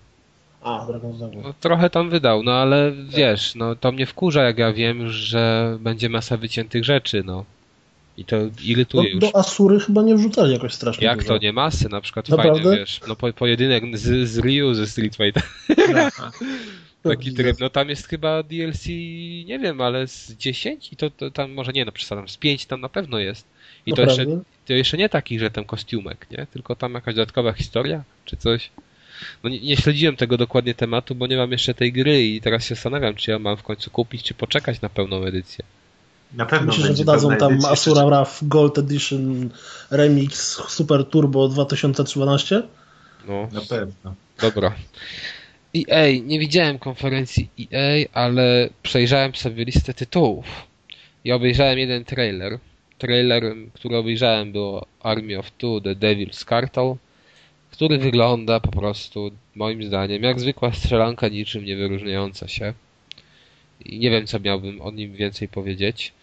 a, 0.65 0.86
Dragon's 0.88 1.19
Dogma. 1.19 1.41
No, 1.43 1.53
trochę 1.60 1.89
tam 1.89 2.10
wydał, 2.10 2.43
no 2.43 2.53
ale 2.53 2.91
wiesz, 3.10 3.55
no 3.55 3.75
to 3.75 3.91
mnie 3.91 4.05
wkurza, 4.05 4.43
jak 4.43 4.57
ja 4.57 4.74
wiem, 4.74 5.10
że 5.10 5.77
będzie 5.79 6.10
masa 6.10 6.38
wyciętych 6.38 6.84
rzeczy, 6.84 7.24
no. 7.25 7.45
I 8.17 8.25
to 8.25 8.38
irytuje 8.63 9.03
do, 9.03 9.15
już. 9.15 9.31
Do 9.31 9.39
Asury 9.39 9.79
chyba 9.79 10.01
nie 10.01 10.15
wrzucali 10.15 10.53
jakoś 10.53 10.74
strasznie 10.74 11.07
Jak 11.07 11.17
dużo. 11.17 11.27
to 11.34 11.38
nie 11.38 11.53
masy? 11.53 11.89
Na 11.89 12.01
przykład 12.01 12.29
Naprawdę? 12.29 12.63
fajnie, 12.63 12.77
wiesz, 12.77 13.01
no 13.07 13.15
po, 13.15 13.34
pojedynek 13.34 13.98
z, 13.98 14.29
z 14.29 14.39
Ryu 14.39 14.74
ze 14.74 14.88
Street 14.88 15.15
Fighter. 15.15 15.43
Taki 17.03 17.34
tryb, 17.34 17.60
no 17.60 17.69
tam 17.69 17.89
jest 17.89 18.07
chyba 18.07 18.43
DLC, 18.43 18.88
nie 19.45 19.60
wiem, 19.60 19.81
ale 19.81 20.07
z 20.07 20.31
10 20.31 20.93
i 20.93 20.95
to, 20.95 21.10
to 21.10 21.31
tam 21.31 21.51
może 21.51 21.72
nie, 21.72 21.86
no 21.86 21.91
przesadzam, 21.91 22.29
z 22.29 22.38
5 22.38 22.65
tam 22.65 22.81
na 22.81 22.89
pewno 22.89 23.19
jest. 23.19 23.48
I 23.86 23.93
to 23.93 24.01
jeszcze, 24.01 24.25
to 24.65 24.74
jeszcze 24.74 24.98
nie 24.98 25.10
taki, 25.10 25.39
że 25.39 25.51
ten 25.51 25.65
kostiumek, 25.65 26.27
nie? 26.31 26.48
Tylko 26.53 26.75
tam 26.75 26.93
jakaś 26.93 27.15
dodatkowa 27.15 27.53
historia, 27.53 28.03
czy 28.25 28.38
coś. 28.38 28.72
No 29.43 29.50
nie, 29.50 29.60
nie 29.60 29.77
śledziłem 29.77 30.15
tego 30.15 30.38
dokładnie 30.38 30.74
tematu, 30.74 31.15
bo 31.15 31.27
nie 31.27 31.38
mam 31.38 31.51
jeszcze 31.51 31.74
tej 31.74 31.91
gry 31.93 32.24
i 32.24 32.41
teraz 32.41 32.63
się 32.65 32.75
zastanawiam, 32.75 33.15
czy 33.15 33.31
ja 33.31 33.39
mam 33.39 33.57
w 33.57 33.63
końcu 33.63 33.89
kupić, 33.91 34.24
czy 34.24 34.34
poczekać 34.34 34.81
na 34.81 34.89
pełną 34.89 35.24
edycję. 35.24 35.65
Na 36.34 36.45
pewno 36.45 36.67
Myślę, 36.67 36.95
że 36.95 37.05
pełna 37.05 37.36
tam 37.36 37.51
edycja. 37.53 37.69
Asura 37.69 38.05
Wrath 38.05 38.31
Gold 38.41 38.77
Edition 38.77 39.50
Remix 39.91 40.62
Super 40.69 41.05
Turbo 41.05 41.48
2012. 41.48 42.63
No, 43.27 43.50
Na 43.51 43.62
pewno. 43.62 44.15
dobra. 44.41 44.75
EA, 45.75 46.22
nie 46.24 46.39
widziałem 46.39 46.79
konferencji 46.79 47.50
EA, 47.72 48.05
ale 48.13 48.69
przejrzałem 48.84 49.36
sobie 49.36 49.65
listę 49.65 49.93
tytułów 49.93 50.45
i 51.24 51.31
obejrzałem 51.31 51.79
jeden 51.79 52.05
trailer. 52.05 52.60
Trailer, 52.98 53.43
który 53.74 53.98
obejrzałem 53.98 54.51
było 54.51 54.86
Army 55.01 55.39
of 55.39 55.51
Two, 55.51 55.81
The 55.81 55.95
Devil's 55.95 56.45
Cartel, 56.50 56.95
który 57.75 57.98
wygląda 57.98 58.60
po 58.60 58.72
prostu, 58.72 59.32
moim 59.55 59.84
zdaniem, 59.84 60.24
jak 60.24 60.39
zwykła 60.39 60.74
strzelanka, 60.74 61.27
niczym 61.27 61.65
nie 61.65 61.75
wyróżniająca 61.75 62.48
się. 62.48 62.74
I 63.86 64.00
nie 64.00 64.10
wiem, 64.12 64.27
co 64.27 64.39
miałbym 64.39 64.82
o 64.82 64.91
nim 64.91 65.13
więcej 65.13 65.48
powiedzieć. 65.48 66.13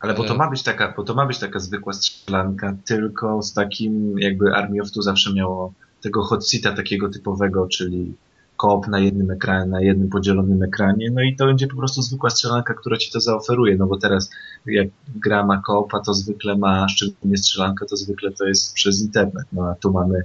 Ale 0.00 0.14
bo 0.14 0.24
to 0.24 0.34
ma 0.34 0.50
być 0.50 0.62
taka, 0.62 0.94
bo 0.96 1.04
to 1.04 1.14
ma 1.14 1.26
być 1.26 1.38
taka 1.38 1.58
zwykła 1.58 1.92
strzelanka, 1.92 2.76
tylko 2.84 3.42
z 3.42 3.52
takim 3.52 4.18
jakby 4.18 4.54
Army 4.54 4.82
of 4.82 4.92
Two 4.92 5.02
zawsze 5.02 5.32
miało 5.32 5.72
tego 6.00 6.22
hot 6.22 6.48
seata 6.48 6.72
takiego 6.72 7.08
typowego, 7.08 7.68
czyli 7.68 8.14
koop 8.58 8.88
na 8.88 8.98
jednym 9.00 9.30
ekranie, 9.30 9.66
na 9.70 9.80
jednym 9.80 10.08
podzielonym 10.08 10.62
ekranie, 10.62 11.10
no 11.10 11.22
i 11.22 11.36
to 11.36 11.46
będzie 11.46 11.66
po 11.66 11.76
prostu 11.76 12.02
zwykła 12.02 12.30
strzelanka, 12.30 12.74
która 12.74 12.96
ci 12.96 13.10
to 13.12 13.20
zaoferuje, 13.20 13.76
no 13.76 13.86
bo 13.86 13.96
teraz 13.96 14.30
jak 14.66 14.88
gra 15.16 15.46
ma 15.46 15.62
koopa, 15.66 16.00
to 16.00 16.14
zwykle 16.14 16.56
ma, 16.58 16.88
szczególnie 16.88 17.36
strzelanka, 17.36 17.86
to 17.86 17.96
zwykle 17.96 18.32
to 18.32 18.46
jest 18.46 18.74
przez 18.74 19.00
internet, 19.02 19.44
no 19.52 19.62
a 19.70 19.74
tu 19.74 19.92
mamy 19.92 20.22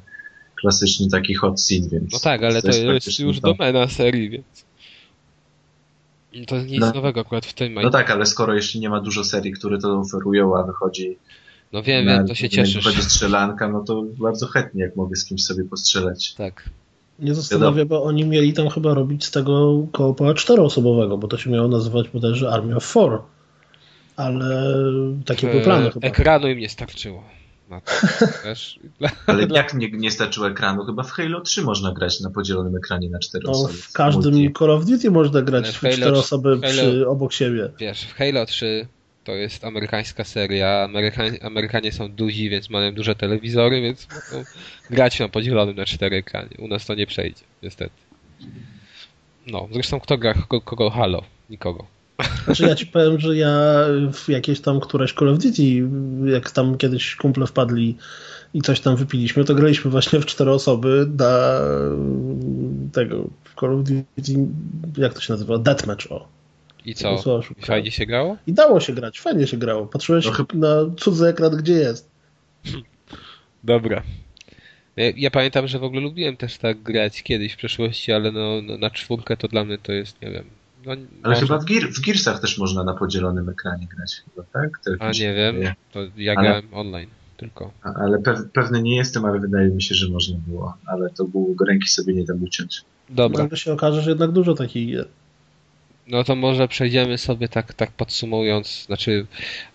klasyczny 0.61 1.07
taki 1.11 1.33
hot 1.33 1.61
seat, 1.61 1.87
więc... 1.87 2.13
No 2.13 2.19
tak, 2.19 2.43
ale 2.43 2.61
to 2.61 2.67
jest 2.67 2.83
praktycznie 2.85 3.25
już 3.25 3.39
to. 3.39 3.53
domena 3.53 3.87
serii, 3.87 4.29
więc... 4.29 4.65
To 6.47 6.61
nic 6.61 6.79
No. 6.79 6.91
nowego 6.91 7.21
akurat 7.21 7.45
w 7.45 7.53
tym. 7.53 7.73
No 7.73 7.89
tak, 7.89 8.11
ale 8.11 8.25
skoro 8.25 8.53
jeśli 8.53 8.79
nie 8.79 8.89
ma 8.89 8.99
dużo 9.01 9.23
serii, 9.23 9.51
które 9.51 9.77
to 9.77 9.99
oferują, 9.99 10.57
a 10.57 10.63
wychodzi 10.63 11.17
No 11.73 11.83
wiem, 11.83 12.05
na, 12.05 12.17
wiem, 12.17 12.27
to 12.27 12.35
się 12.35 12.49
cieszysz. 12.49 12.75
wychodzi 12.83 13.01
strzelanka, 13.01 13.67
no 13.69 13.83
to 13.83 14.03
bardzo 14.19 14.47
chętnie, 14.47 14.83
jak 14.83 14.95
mogę 14.95 15.15
z 15.15 15.25
kimś 15.25 15.43
sobie 15.43 15.63
postrzelać. 15.63 16.33
Tak. 16.33 16.69
Nie 17.19 17.35
zastanawia, 17.35 17.85
bo 17.85 18.03
oni 18.03 18.25
mieli 18.25 18.53
tam 18.53 18.69
chyba 18.69 18.93
robić 18.93 19.25
z 19.25 19.31
tego 19.31 19.83
koopa 19.91 20.33
czteroosobowego, 20.33 21.17
bo 21.17 21.27
to 21.27 21.37
się 21.37 21.49
miało 21.49 21.67
nazywać 21.67 22.09
bodajże 22.09 22.49
Army 22.51 22.75
of 22.75 22.83
Four. 22.85 23.21
Ale 24.15 24.73
takie 25.25 25.47
były 25.47 25.61
plany 25.63 25.87
E, 25.87 25.91
chyba. 25.91 26.07
Ekranu 26.07 26.47
im 26.47 26.59
nie 26.59 26.69
starczyło. 26.69 27.23
Na 27.69 27.81
to, 27.81 27.91
wiesz? 28.45 28.79
Ale 29.27 29.47
jak 29.55 29.73
nie, 29.73 29.91
nie 29.91 30.11
starczyło 30.11 30.47
ekranu? 30.47 30.85
Chyba 30.85 31.03
w 31.03 31.11
Halo 31.11 31.41
3 31.41 31.61
można 31.61 31.91
grać 31.91 32.19
na 32.21 32.29
podzielonym 32.29 32.75
ekranie 32.75 33.09
na 33.09 33.19
cztery 33.19 33.43
No, 33.45 33.51
osoby. 33.51 33.73
w 33.73 33.93
każdym 33.93 34.33
Multi. 34.33 34.53
Call 34.59 34.71
of 34.71 34.85
Duty 34.85 35.11
można 35.11 35.41
grać 35.41 35.63
Ale 35.63 35.73
w 35.73 35.75
w 35.75 35.81
Halo- 35.83 35.95
cztery 35.97 36.17
osoby 36.17 36.49
Halo- 36.57 36.69
przy, 36.71 37.07
obok 37.07 37.33
siebie. 37.33 37.69
Wiesz, 37.79 38.01
w 38.03 38.13
Halo 38.13 38.45
3 38.45 38.87
to 39.23 39.31
jest 39.31 39.65
amerykańska 39.65 40.23
seria. 40.23 40.83
Amerykan 40.83 41.31
Amerykanie 41.41 41.91
są 41.91 42.11
duzi, 42.11 42.49
więc 42.49 42.69
mają 42.69 42.93
duże 42.93 43.15
telewizory, 43.15 43.81
więc 43.81 44.07
mogą 44.31 44.45
grać 44.89 45.19
na 45.19 45.29
podzielonym 45.29 45.75
na 45.75 45.85
cztery 45.85 46.17
ekranie. 46.17 46.55
U 46.59 46.67
nas 46.67 46.85
to 46.85 46.95
nie 46.95 47.07
przejdzie, 47.07 47.43
niestety. 47.63 47.95
No, 49.47 49.67
zresztą 49.71 49.99
kto 49.99 50.17
gra 50.17 50.33
kogo, 50.33 50.61
kogo 50.61 50.89
Halo? 50.89 51.23
Nikogo. 51.49 51.85
Znaczy 52.45 52.63
ja 52.63 52.75
ci 52.75 52.85
powiem, 52.87 53.19
że 53.19 53.37
ja 53.37 53.85
w 54.13 54.29
jakieś 54.29 54.61
tam 54.61 54.79
któreś 54.79 55.13
Call 55.13 55.29
of 55.29 55.39
Duty, 55.39 55.83
jak 56.25 56.51
tam 56.51 56.77
kiedyś 56.77 57.15
kumple 57.15 57.47
wpadli 57.47 57.97
i 58.53 58.61
coś 58.61 58.79
tam 58.79 58.95
wypiliśmy, 58.95 59.45
to 59.45 59.55
graliśmy 59.55 59.91
właśnie 59.91 60.19
w 60.19 60.25
cztery 60.25 60.51
osoby 60.51 61.07
na 61.17 61.59
tego 62.91 63.29
Call 63.59 63.73
of 63.73 63.83
Duty, 63.83 64.45
jak 64.97 65.13
to 65.13 65.21
się 65.21 65.33
nazywa? 65.33 65.57
Deathmatch, 65.57 66.11
o. 66.11 66.27
I 66.85 66.93
co? 66.95 67.17
szukałem. 67.17 67.43
Fajnie 67.65 67.91
się 67.91 68.05
grało? 68.05 68.37
I 68.47 68.53
dało 68.53 68.79
się 68.79 68.93
grać, 68.93 69.19
fajnie 69.21 69.47
się 69.47 69.57
grało. 69.57 69.85
Patrzyłeś 69.87 70.25
No 70.25 70.31
chyba- 70.31 70.55
na 70.55 70.95
cudzy 70.97 71.27
ekran, 71.27 71.57
gdzie 71.57 71.73
jest. 71.73 72.09
Dobra. 73.63 74.03
Ja, 74.95 75.05
ja 75.17 75.31
pamiętam, 75.31 75.67
że 75.67 75.79
w 75.79 75.83
ogóle 75.83 76.01
lubiłem 76.01 76.37
też 76.37 76.57
tak 76.57 76.81
grać 76.81 77.23
kiedyś 77.23 77.53
w 77.53 77.57
przeszłości, 77.57 78.11
ale 78.11 78.31
no, 78.31 78.61
no 78.63 78.77
na 78.77 78.89
czwórkę 78.89 79.37
to 79.37 79.47
dla 79.47 79.65
mnie 79.65 79.77
to 79.77 79.91
jest, 79.91 80.21
nie 80.21 80.31
wiem. 80.31 80.43
No, 80.85 80.91
Ale 80.91 81.05
może- 81.23 81.41
chyba 81.41 81.57
w, 81.59 81.65
Gear, 81.65 81.83
w 81.83 82.01
Gearsach 82.05 82.39
też 82.41 82.57
można 82.57 82.83
na 82.83 82.93
podzielonym 82.93 83.49
ekranie 83.49 83.87
grać, 83.97 84.21
chyba, 84.25 84.47
tak? 84.53 84.79
To 84.85 84.91
A 84.99 85.11
nie 85.11 85.33
wiem, 85.33 85.55
to 85.91 85.99
ja 86.17 86.33
Ale- 86.37 86.47
grałem 86.47 86.65
online 86.71 87.09
tylko. 87.37 87.71
A- 87.83 87.93
Ale 87.93 88.19
pew, 88.19 88.39
pewny 88.53 88.81
nie 88.81 88.95
jestem, 88.97 89.25
ale 89.25 89.39
wydaje 89.39 89.69
mi 89.69 89.81
się, 89.83 89.95
że 89.95 90.09
można 90.09 90.37
było. 90.47 90.73
Ale 90.85 91.09
to 91.09 91.25
było, 91.25 91.47
ręki 91.67 91.87
sobie 91.89 92.13
nie 92.13 92.23
dam 92.25 92.43
uciąć. 92.43 92.81
Dobra. 93.09 93.43
Nagle 93.43 93.57
się 93.57 93.73
okaże, 93.73 94.01
że 94.01 94.09
jednak 94.09 94.31
dużo 94.31 94.53
takich 94.53 94.87
gier. 94.87 95.07
No 96.07 96.23
to 96.23 96.35
może 96.35 96.67
przejdziemy 96.67 97.17
sobie 97.17 97.47
tak, 97.47 97.73
tak 97.73 97.91
podsumując, 97.91 98.85
znaczy 98.85 99.25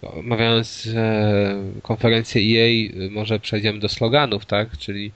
omawiając 0.03 0.89
e, 0.95 1.57
konferencję 1.83 2.43
EA, 2.43 2.67
y, 3.07 3.11
może 3.11 3.41
przejdziemy 3.41 3.79
do 3.79 3.89
sloganów, 3.89 4.47
tak? 4.47 4.79
Czyli 4.79 5.13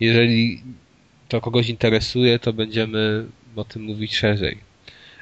jeżeli 0.00 0.62
to 1.28 1.40
kogoś 1.40 1.68
interesuje, 1.68 2.38
to 2.38 2.52
będziemy 2.52 3.26
o 3.56 3.64
tym 3.64 3.82
mówić 3.82 4.16
szerzej. 4.16 4.58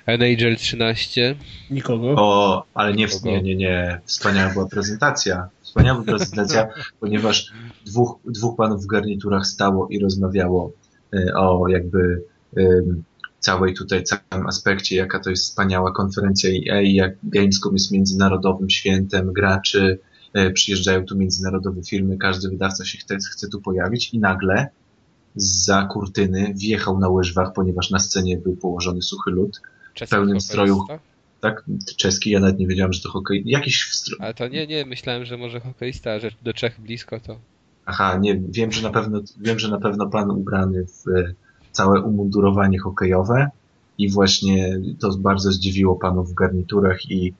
NHL 0.06 0.56
13, 0.56 1.36
Nikogo. 1.70 2.14
O, 2.16 2.64
ale 2.74 2.94
nie, 2.94 3.08
Kogo? 3.08 3.30
nie, 3.30 3.42
nie, 3.42 3.56
nie. 3.56 4.00
Wspaniała 4.04 4.52
była 4.52 4.66
prezentacja. 4.66 5.48
Wspaniała 5.62 6.00
była 6.00 6.18
prezentacja, 6.18 6.68
ponieważ 7.00 7.52
dwóch, 7.86 8.18
dwóch 8.24 8.56
panów 8.56 8.84
w 8.84 8.86
garniturach 8.86 9.46
stało 9.46 9.88
i 9.88 9.98
rozmawiało 9.98 10.72
e, 11.14 11.34
o 11.34 11.68
jakby 11.68 12.22
em, 12.56 13.04
całej 13.38 13.74
tutaj, 13.74 14.04
całym 14.04 14.46
aspekcie, 14.46 14.96
jaka 14.96 15.20
to 15.20 15.30
jest 15.30 15.44
wspaniała 15.44 15.92
konferencja 15.92 16.50
EA, 16.50 16.82
jak 16.82 17.12
Gamescom 17.22 17.72
jest 17.72 17.92
międzynarodowym 17.92 18.70
świętem 18.70 19.32
graczy, 19.32 19.98
e, 20.34 20.50
przyjeżdżają 20.50 21.04
tu 21.04 21.16
międzynarodowe 21.16 21.82
firmy, 21.82 22.18
każdy 22.18 22.48
wydawca 22.48 22.84
się 22.84 22.98
chce, 22.98 23.16
chce 23.32 23.48
tu 23.48 23.60
pojawić 23.60 24.14
i 24.14 24.18
nagle 24.18 24.68
za 25.36 25.82
kurtyny 25.82 26.54
wjechał 26.56 26.98
na 26.98 27.08
łyżwach, 27.08 27.52
ponieważ 27.52 27.90
na 27.90 27.98
scenie 27.98 28.36
był 28.36 28.56
położony 28.56 29.02
suchy 29.02 29.30
lód, 29.30 29.60
czeski 29.94 30.16
pełnym 30.16 30.40
stroju. 30.40 30.84
tak? 31.40 31.64
Czeski, 31.96 32.30
ja 32.30 32.40
nawet 32.40 32.58
nie 32.58 32.66
wiedziałem, 32.66 32.92
że 32.92 33.02
to 33.02 33.10
hokej. 33.10 33.42
Jakiś 33.46 33.84
w 33.84 33.94
stro... 33.94 34.16
Ale 34.20 34.34
to 34.34 34.48
nie, 34.48 34.66
nie, 34.66 34.86
myślałem, 34.86 35.24
że 35.24 35.36
może 35.36 35.60
hokeista, 35.60 36.18
że 36.18 36.30
do 36.42 36.52
Czech 36.52 36.80
blisko 36.80 37.20
to. 37.20 37.38
Aha, 37.86 38.18
nie, 38.20 38.40
wiem, 38.48 38.72
że 38.72 38.82
na 38.82 38.90
pewno, 38.90 39.20
wiem, 39.40 39.58
że 39.58 39.68
na 39.68 39.78
pewno 39.78 40.06
pan 40.06 40.30
ubrany 40.30 40.86
w 40.86 41.08
e, 41.08 41.34
całe 41.78 42.00
umundurowanie 42.00 42.78
hokejowe 42.78 43.50
i 43.98 44.10
właśnie 44.10 44.78
to 45.00 45.16
bardzo 45.18 45.52
zdziwiło 45.52 45.96
panów 45.96 46.30
w 46.30 46.34
garniturach 46.34 47.10
i 47.10 47.32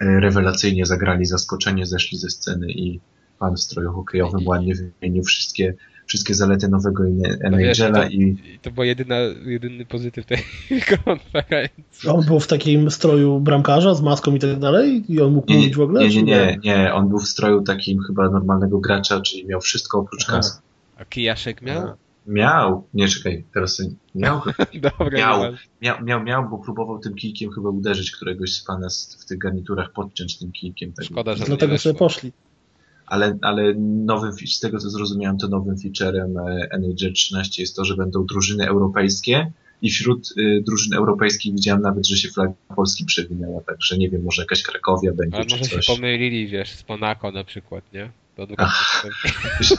e, 0.00 0.20
rewelacyjnie 0.20 0.86
zagrali 0.86 1.26
zaskoczenie, 1.26 1.86
zeszli 1.86 2.18
ze 2.18 2.30
sceny 2.30 2.66
i 2.70 3.00
pan 3.38 3.56
w 3.56 3.60
stroju 3.60 3.92
hokejowym 3.92 4.46
ładnie 4.46 4.74
wymienił 4.74 5.24
wszystkie, 5.24 5.74
wszystkie 6.06 6.34
zalety 6.34 6.68
nowego 6.68 7.04
No 7.50 7.56
wiesz, 7.56 7.80
NHL-a 7.80 8.02
to- 8.02 8.08
i 8.08 8.36
to 8.62 8.70
był 8.70 8.84
jedyna, 8.84 9.16
jedyny 9.44 9.86
pozytyw 9.86 10.26
tej 10.26 10.38
konferencji. 11.04 12.08
On 12.08 12.24
był 12.26 12.40
w 12.40 12.46
takim 12.46 12.90
stroju 12.90 13.40
bramkarza 13.40 13.94
z 13.94 14.02
maską 14.02 14.34
i 14.34 14.38
tak 14.38 14.58
dalej 14.58 15.04
i 15.08 15.20
on 15.20 15.32
mógł 15.32 15.48
nie, 15.48 15.54
nie, 15.54 15.60
mówić 15.60 15.76
w 15.76 15.80
ogóle? 15.80 16.08
nie, 16.08 16.08
nie, 16.08 16.22
nie, 16.22 16.58
nie, 16.64 16.94
on 16.94 17.08
był 17.08 17.18
w 17.18 17.28
stroju 17.28 17.62
takim 17.62 18.02
chyba 18.02 18.30
normalnego 18.30 18.78
gracza, 18.78 19.20
czyli 19.20 19.46
miał 19.46 19.60
wszystko 19.60 19.98
oprócz 19.98 20.24
kasy. 20.26 20.60
A 20.96 21.04
kijaszek 21.04 21.62
miał? 21.62 21.96
Miał, 22.30 22.86
nie 22.94 23.08
czekaj, 23.08 23.44
teraz 23.54 23.82
miał, 24.14 24.40
Dobra, 24.74 25.18
Miał. 25.18 25.42
miał, 25.82 26.04
miał, 26.04 26.22
miał, 26.24 26.48
bo 26.50 26.58
próbował 26.58 26.98
tym 26.98 27.14
kijkiem 27.14 27.50
chyba 27.52 27.68
uderzyć 27.68 28.10
któregoś 28.10 28.52
z 28.52 28.64
pana 28.64 28.90
z- 28.90 29.14
w 29.22 29.26
tych 29.26 29.38
garniturach, 29.38 29.92
podciąć 29.92 30.38
tym 30.38 30.52
kijkiem. 30.52 30.92
Tak. 30.92 31.04
Szkoda, 31.06 31.36
że 31.36 31.44
Dlatego 31.44 31.72
nie 31.72 31.78
sobie 31.78 31.98
poszli. 31.98 32.32
Ale, 33.06 33.38
ale 33.42 33.74
nowym, 34.04 34.32
z 34.32 34.60
tego 34.60 34.78
co 34.78 34.90
zrozumiałem, 34.90 35.38
to 35.38 35.48
nowym 35.48 35.76
featurem 35.78 36.38
e, 36.38 36.68
NHL 36.72 37.12
13 37.12 37.62
jest 37.62 37.76
to, 37.76 37.84
że 37.84 37.96
będą 37.96 38.26
drużyny 38.26 38.66
europejskie 38.68 39.52
i 39.82 39.90
wśród 39.90 40.32
y, 40.38 40.62
drużyn 40.66 40.94
europejskich 40.94 41.52
widziałem 41.54 41.82
nawet, 41.82 42.06
że 42.06 42.16
się 42.16 42.28
flaga 42.28 42.52
Polski 42.76 43.04
przewinęła, 43.04 43.60
także 43.60 43.98
nie 43.98 44.10
wiem, 44.10 44.22
może 44.22 44.42
jakaś 44.42 44.62
Krakowia 44.62 45.12
będzie 45.12 45.36
Ale 45.36 45.46
czy 45.46 45.56
może 45.58 45.70
coś. 45.70 45.86
się 45.86 45.94
pomylili, 45.94 46.48
wiesz, 46.48 46.70
z 46.70 46.88
Monaco 46.88 47.30
na 47.32 47.44
przykład, 47.44 47.92
nie? 47.92 48.10
Ach. 48.56 49.06
Myślę, 49.60 49.76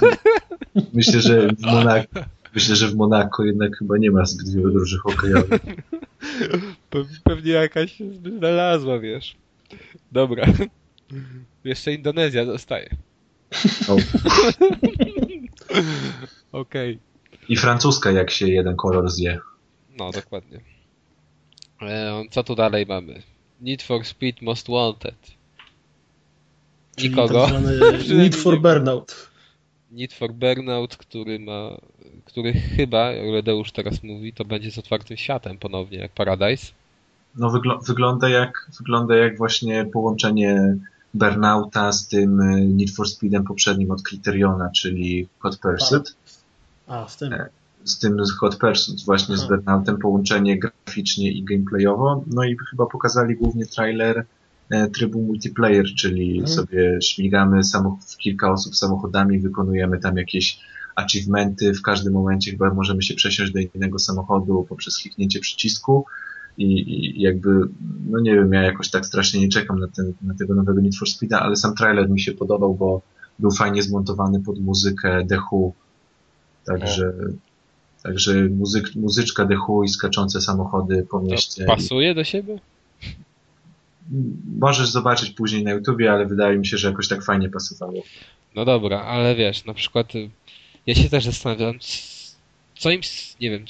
myślę, 0.94 1.22
że 1.22 1.48
w 1.58 1.62
Monako, 1.62 2.20
myślę, 2.56 2.76
że 2.76 2.88
w 2.88 2.96
Monako 2.96 3.44
jednak 3.46 3.78
chyba 3.78 3.98
nie 3.98 4.12
ma 4.12 4.26
zbyt 4.26 4.50
wielu 4.56 4.72
drużyn 4.72 5.00
hokejowych. 5.00 5.62
Pe- 6.92 7.20
Pewnie 7.24 7.52
jakaś 7.52 7.98
znalazła, 8.38 9.00
wiesz. 9.00 9.36
Dobra. 10.12 10.46
Jeszcze 11.64 11.94
Indonezja 11.94 12.46
zostaje. 12.46 12.90
O. 13.88 13.98
Okej. 16.62 17.00
I 17.50 17.56
francuska, 17.58 18.12
jak 18.12 18.32
się 18.32 18.48
jeden 18.48 18.76
kolor 18.76 19.10
zje. 19.10 19.40
No, 19.98 20.12
dokładnie. 20.12 20.60
E, 21.82 22.24
co 22.32 22.44
tu 22.44 22.56
dalej 22.56 22.86
mamy? 22.86 23.22
Need 23.62 23.84
for 23.84 24.06
Speed 24.06 24.42
Most 24.42 24.68
Wanted. 24.70 25.16
Czyli 26.96 27.10
Nikogo. 27.10 27.48
Tak 27.48 27.62
zwany 27.62 28.18
Need 28.24 28.36
for 28.36 28.62
Burnout. 28.62 29.31
Need 29.92 30.14
for 30.14 30.34
Burnout, 30.34 30.98
który 30.98 31.40
ma, 31.40 31.78
który 32.26 32.54
chyba, 32.54 33.12
jak 33.12 33.34
Redeusz 33.34 33.72
teraz 33.72 34.04
mówi, 34.04 34.34
to 34.34 34.46
będzie 34.46 34.72
z 34.72 34.78
otwartym 34.78 35.18
światem 35.18 35.58
ponownie, 35.58 35.98
jak 35.98 36.12
Paradise. 36.12 36.72
No 37.36 37.50
wygl 37.50 37.72
wygląda 37.88 38.30
jak, 38.30 38.70
wygląda 38.80 39.16
jak 39.16 39.38
właśnie 39.38 39.86
połączenie 39.86 40.78
Burnouta 41.14 41.92
z 41.92 42.08
tym 42.08 42.42
y, 42.42 42.66
Need 42.66 42.92
for 42.92 43.10
Speedem 43.10 43.44
poprzednim 43.44 43.92
od 43.92 44.04
Criteriona, 44.04 44.70
czyli 44.70 45.28
Hot 45.40 45.58
Pursuit. 45.58 46.16
A, 46.88 47.08
z 47.08 47.18
tym. 47.18 47.34
E, 47.34 47.50
z 47.84 48.00
tym 48.00 48.18
Hot 48.40 48.56
Pursuit, 48.56 49.06
właśnie 49.06 49.36
Aha. 49.36 49.44
z 49.44 49.48
Burnoutem, 49.48 49.98
połączenie 49.98 50.60
graficznie 50.60 51.32
i 51.32 51.44
gameplayowo. 51.44 52.24
No 52.28 52.44
i 52.44 52.58
chyba 52.70 52.86
pokazali 52.86 53.36
głównie 53.36 53.66
trailer 53.66 54.18
e, 54.18 54.26
trybu 54.94 55.22
multiplayer, 55.22 55.86
czyli 55.98 56.40
mhm. 56.40 56.48
sobie 56.48 57.02
śmigamy 57.02 57.62
w 58.08 58.18
kilka 58.18 58.52
osób 58.52 58.76
samochodami, 58.76 59.40
wykonujemy 59.40 60.00
tam 60.00 60.18
jakieś 60.18 60.60
achievementy, 60.96 61.74
w 61.74 61.82
każdym 61.82 62.14
momencie 62.14 62.52
chyba 62.52 62.74
możemy 62.74 63.02
się 63.02 63.14
przesiąść 63.14 63.52
do 63.52 63.60
innego 63.60 64.00
samochodu 64.00 64.66
poprzez 64.70 64.98
kliknięcie 64.98 65.40
przycisku 65.40 66.06
i, 66.58 66.66
i 66.66 67.22
jakby, 67.22 67.50
no 68.10 68.20
nie 68.20 68.36
wiem, 68.36 68.54
ja 68.54 68.62
jakoś 68.62 68.90
tak 68.90 69.06
strasznie 69.06 69.40
nie 69.40 69.50
czekam 69.50 69.80
na, 69.80 69.88
ten, 69.88 70.14
na 70.22 70.34
tego 70.34 70.56
nowego 70.56 70.82
Need 70.82 70.96
for 70.96 71.10
Speeda, 71.10 71.40
ale 71.40 71.56
sam 71.56 71.76
trailer 71.76 72.10
mi 72.10 72.20
się 72.20 72.32
podobał, 72.32 72.76
bo 72.76 73.02
był 73.40 73.52
fajnie 73.52 73.84
zmontowany 73.84 74.40
pod 74.40 74.60
muzykę 74.60 75.26
The 75.30 75.38
Who, 75.52 75.72
także, 76.66 77.14
także 78.04 78.50
muzyk, 78.50 78.96
muzyczka 78.96 79.46
The 79.46 79.58
Who 79.68 79.84
i 79.84 79.90
skaczące 79.90 80.42
samochody 80.42 81.08
po 81.10 81.22
mieście. 81.22 81.66
To 81.66 81.76
pasuje 81.76 82.16
do 82.16 82.24
siebie? 82.24 82.60
Możesz 84.60 84.90
zobaczyć 84.90 85.30
później 85.30 85.64
na 85.64 85.72
YouTubie, 85.72 86.12
ale 86.12 86.26
wydaje 86.26 86.58
mi 86.58 86.68
się, 86.68 86.78
że 86.78 86.88
jakoś 86.88 87.08
tak 87.08 87.24
fajnie 87.24 87.50
pasowało. 87.50 88.04
No 88.56 88.66
dobra, 88.66 89.02
ale 89.02 89.36
wiesz, 89.36 89.66
na 89.66 89.74
przykład 89.74 90.16
y, 90.16 90.30
ja 90.88 90.96
się 90.96 91.10
też 91.10 91.26
zastanawiam, 91.26 91.80
co 92.76 92.92
im, 92.92 93.02
nie 93.42 93.50
wiem, 93.50 93.66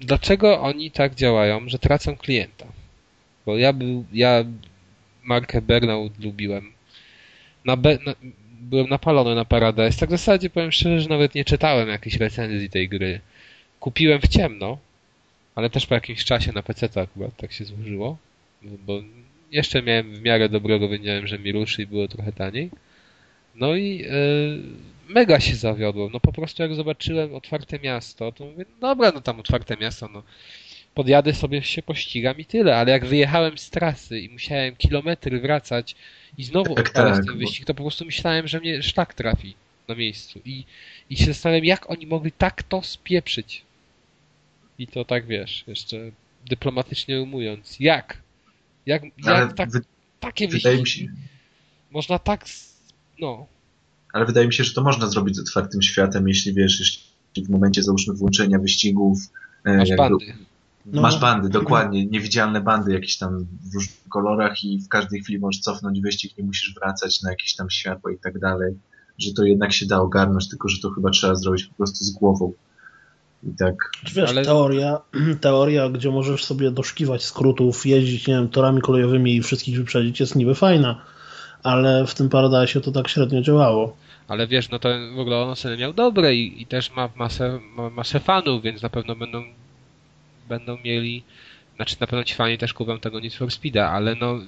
dlaczego 0.00 0.60
oni 0.60 0.90
tak 0.90 1.14
działają, 1.14 1.68
że 1.68 1.78
tracą 1.78 2.16
klienta? 2.16 2.66
Bo 3.46 3.56
ja 3.56 3.72
był, 3.72 4.04
ja 4.12 4.44
markę 5.24 5.62
Burnout 5.62 6.24
lubiłem. 6.24 6.72
Na, 7.64 7.76
Be, 7.76 7.98
na 8.06 8.14
byłem 8.60 8.88
napalony 8.88 9.34
na 9.34 9.44
Paradise. 9.44 9.98
Tak 10.00 10.08
w 10.08 10.12
zasadzie 10.12 10.50
powiem 10.50 10.72
szczerze, 10.72 11.00
że 11.00 11.08
nawet 11.08 11.34
nie 11.34 11.44
czytałem 11.44 11.88
jakiejś 11.88 12.16
recenzji 12.16 12.70
tej 12.70 12.88
gry. 12.88 13.20
Kupiłem 13.80 14.20
w 14.20 14.28
ciemno, 14.28 14.78
ale 15.54 15.70
też 15.70 15.86
po 15.86 15.94
jakimś 15.94 16.24
czasie 16.24 16.52
na 16.52 16.62
PC 16.62 16.88
akurat 16.96 17.36
tak 17.36 17.52
się 17.52 17.64
złożyło, 17.64 18.16
bo 18.62 19.02
jeszcze 19.52 19.82
miałem 19.82 20.14
w 20.14 20.22
miarę 20.22 20.48
dobrego, 20.48 20.88
wiedziałem, 20.88 21.26
że 21.26 21.38
mi 21.38 21.52
ruszy 21.52 21.82
i 21.82 21.86
było 21.86 22.08
trochę 22.08 22.32
taniej. 22.32 22.70
No 23.54 23.76
i 23.76 23.98
yy, 23.98 24.62
mega 25.08 25.40
się 25.40 25.54
zawiodłem. 25.54 26.10
No 26.12 26.20
po 26.20 26.32
prostu 26.32 26.62
jak 26.62 26.74
zobaczyłem 26.74 27.34
otwarte 27.34 27.78
miasto, 27.78 28.32
to 28.32 28.44
mówię, 28.44 28.64
no 28.68 28.88
dobra, 28.88 29.12
no 29.14 29.20
tam 29.20 29.40
otwarte 29.40 29.76
miasto, 29.76 30.08
no 30.12 30.22
podjadę 30.94 31.34
sobie 31.34 31.62
się 31.62 31.82
pościgam 31.82 32.38
i 32.38 32.44
tyle, 32.44 32.76
ale 32.76 32.92
jak 32.92 33.06
wyjechałem 33.06 33.58
z 33.58 33.70
trasy 33.70 34.20
i 34.20 34.28
musiałem 34.28 34.76
kilometry 34.76 35.40
wracać 35.40 35.96
i 36.38 36.44
znowu 36.44 36.74
tak, 36.74 36.86
odpalać 36.86 37.16
tak, 37.16 37.26
ten 37.26 37.38
wyścig, 37.38 37.64
to 37.64 37.74
po 37.74 37.82
prostu 37.82 38.04
myślałem, 38.04 38.48
że 38.48 38.60
mnie 38.60 38.82
szlak 38.82 39.14
trafi 39.14 39.54
na 39.88 39.94
miejscu 39.94 40.40
i, 40.44 40.64
i 41.10 41.16
się 41.16 41.24
zastanawiam, 41.24 41.64
jak 41.64 41.90
oni 41.90 42.06
mogli 42.06 42.32
tak 42.32 42.62
to 42.62 42.82
spieprzyć. 42.82 43.62
I 44.78 44.86
to 44.86 45.04
tak 45.04 45.26
wiesz, 45.26 45.64
jeszcze 45.66 46.10
dyplomatycznie 46.48 47.22
umując. 47.22 47.80
Jak? 47.80 48.18
Jak, 48.86 49.02
jak 49.24 49.52
tak, 49.52 49.70
wy, 49.70 49.80
takie 50.20 50.48
wyścigi? 50.48 50.86
Się... 50.86 51.06
Można 51.90 52.18
tak, 52.18 52.44
no, 53.20 53.46
ale 54.16 54.26
wydaje 54.26 54.46
mi 54.46 54.52
się, 54.52 54.64
że 54.64 54.74
to 54.74 54.82
można 54.82 55.06
zrobić 55.06 55.36
z 55.36 55.40
otwartym 55.40 55.82
światem, 55.82 56.28
jeśli 56.28 56.54
wiesz, 56.54 56.78
jeśli 56.78 57.46
w 57.46 57.50
momencie 57.50 57.82
załóżmy 57.82 58.14
włączenia 58.14 58.58
wyścigów 58.58 59.18
e, 59.64 59.76
masz 59.76 59.96
bandy. 59.96 60.34
No. 60.86 61.02
Masz 61.02 61.20
bandy, 61.20 61.48
dokładnie, 61.48 62.06
niewidzialne 62.06 62.60
bandy 62.60 62.92
jakieś 62.92 63.18
tam 63.18 63.46
w 63.70 63.74
różnych 63.74 64.08
kolorach 64.08 64.64
i 64.64 64.80
w 64.80 64.88
każdej 64.88 65.22
chwili 65.22 65.38
możesz 65.38 65.60
cofnąć 65.60 66.00
wyścig, 66.00 66.38
nie 66.38 66.44
musisz 66.44 66.74
wracać 66.74 67.22
na 67.22 67.30
jakieś 67.30 67.54
tam 67.54 67.70
światło 67.70 68.10
i 68.10 68.18
tak 68.18 68.38
dalej, 68.38 68.78
że 69.18 69.32
to 69.32 69.44
jednak 69.44 69.72
się 69.72 69.86
da 69.86 70.00
ogarnąć, 70.00 70.48
tylko 70.48 70.68
że 70.68 70.82
to 70.82 70.90
chyba 70.90 71.10
trzeba 71.10 71.34
zrobić 71.34 71.64
po 71.64 71.74
prostu 71.74 72.04
z 72.04 72.10
głową. 72.10 72.52
I 73.46 73.56
tak. 73.56 73.74
Wiesz, 74.14 74.30
Ale... 74.30 74.44
teoria, 74.44 74.98
teoria, 75.40 75.88
gdzie 75.88 76.10
możesz 76.10 76.44
sobie 76.44 76.70
doszkiwać 76.70 77.24
skrótów, 77.24 77.86
jeździć, 77.86 78.26
nie 78.26 78.34
wiem, 78.34 78.48
torami 78.48 78.80
kolejowymi 78.80 79.36
i 79.36 79.42
wszystkich 79.42 79.76
wyprzedzić 79.76 80.20
jest 80.20 80.36
niby 80.36 80.54
fajna, 80.54 81.02
ale 81.62 82.06
w 82.06 82.14
tym 82.14 82.28
Paradise 82.28 82.80
to 82.80 82.92
tak 82.92 83.08
średnio 83.08 83.42
działało. 83.42 83.96
Ale 84.28 84.46
wiesz, 84.46 84.70
no 84.70 84.78
to 84.78 84.88
w 85.16 85.18
ogóle 85.18 85.36
on 85.36 85.56
sobie 85.56 85.76
miał 85.76 85.92
dobre 85.92 86.34
i, 86.34 86.62
i 86.62 86.66
też 86.66 86.92
ma 86.96 87.08
masę, 87.16 87.60
ma 87.76 87.90
masę 87.90 88.20
fanów, 88.20 88.62
więc 88.62 88.82
na 88.82 88.88
pewno 88.88 89.16
będą 89.16 89.44
będą 90.48 90.78
mieli, 90.84 91.22
znaczy 91.76 91.96
na 92.00 92.06
pewno 92.06 92.24
ci 92.24 92.34
fani 92.34 92.58
też 92.58 92.74
kupią 92.74 92.98
tego 92.98 93.20
Need 93.20 93.34
for 93.34 93.50
Speeda, 93.50 93.90
ale 93.90 94.14
no 94.14 94.38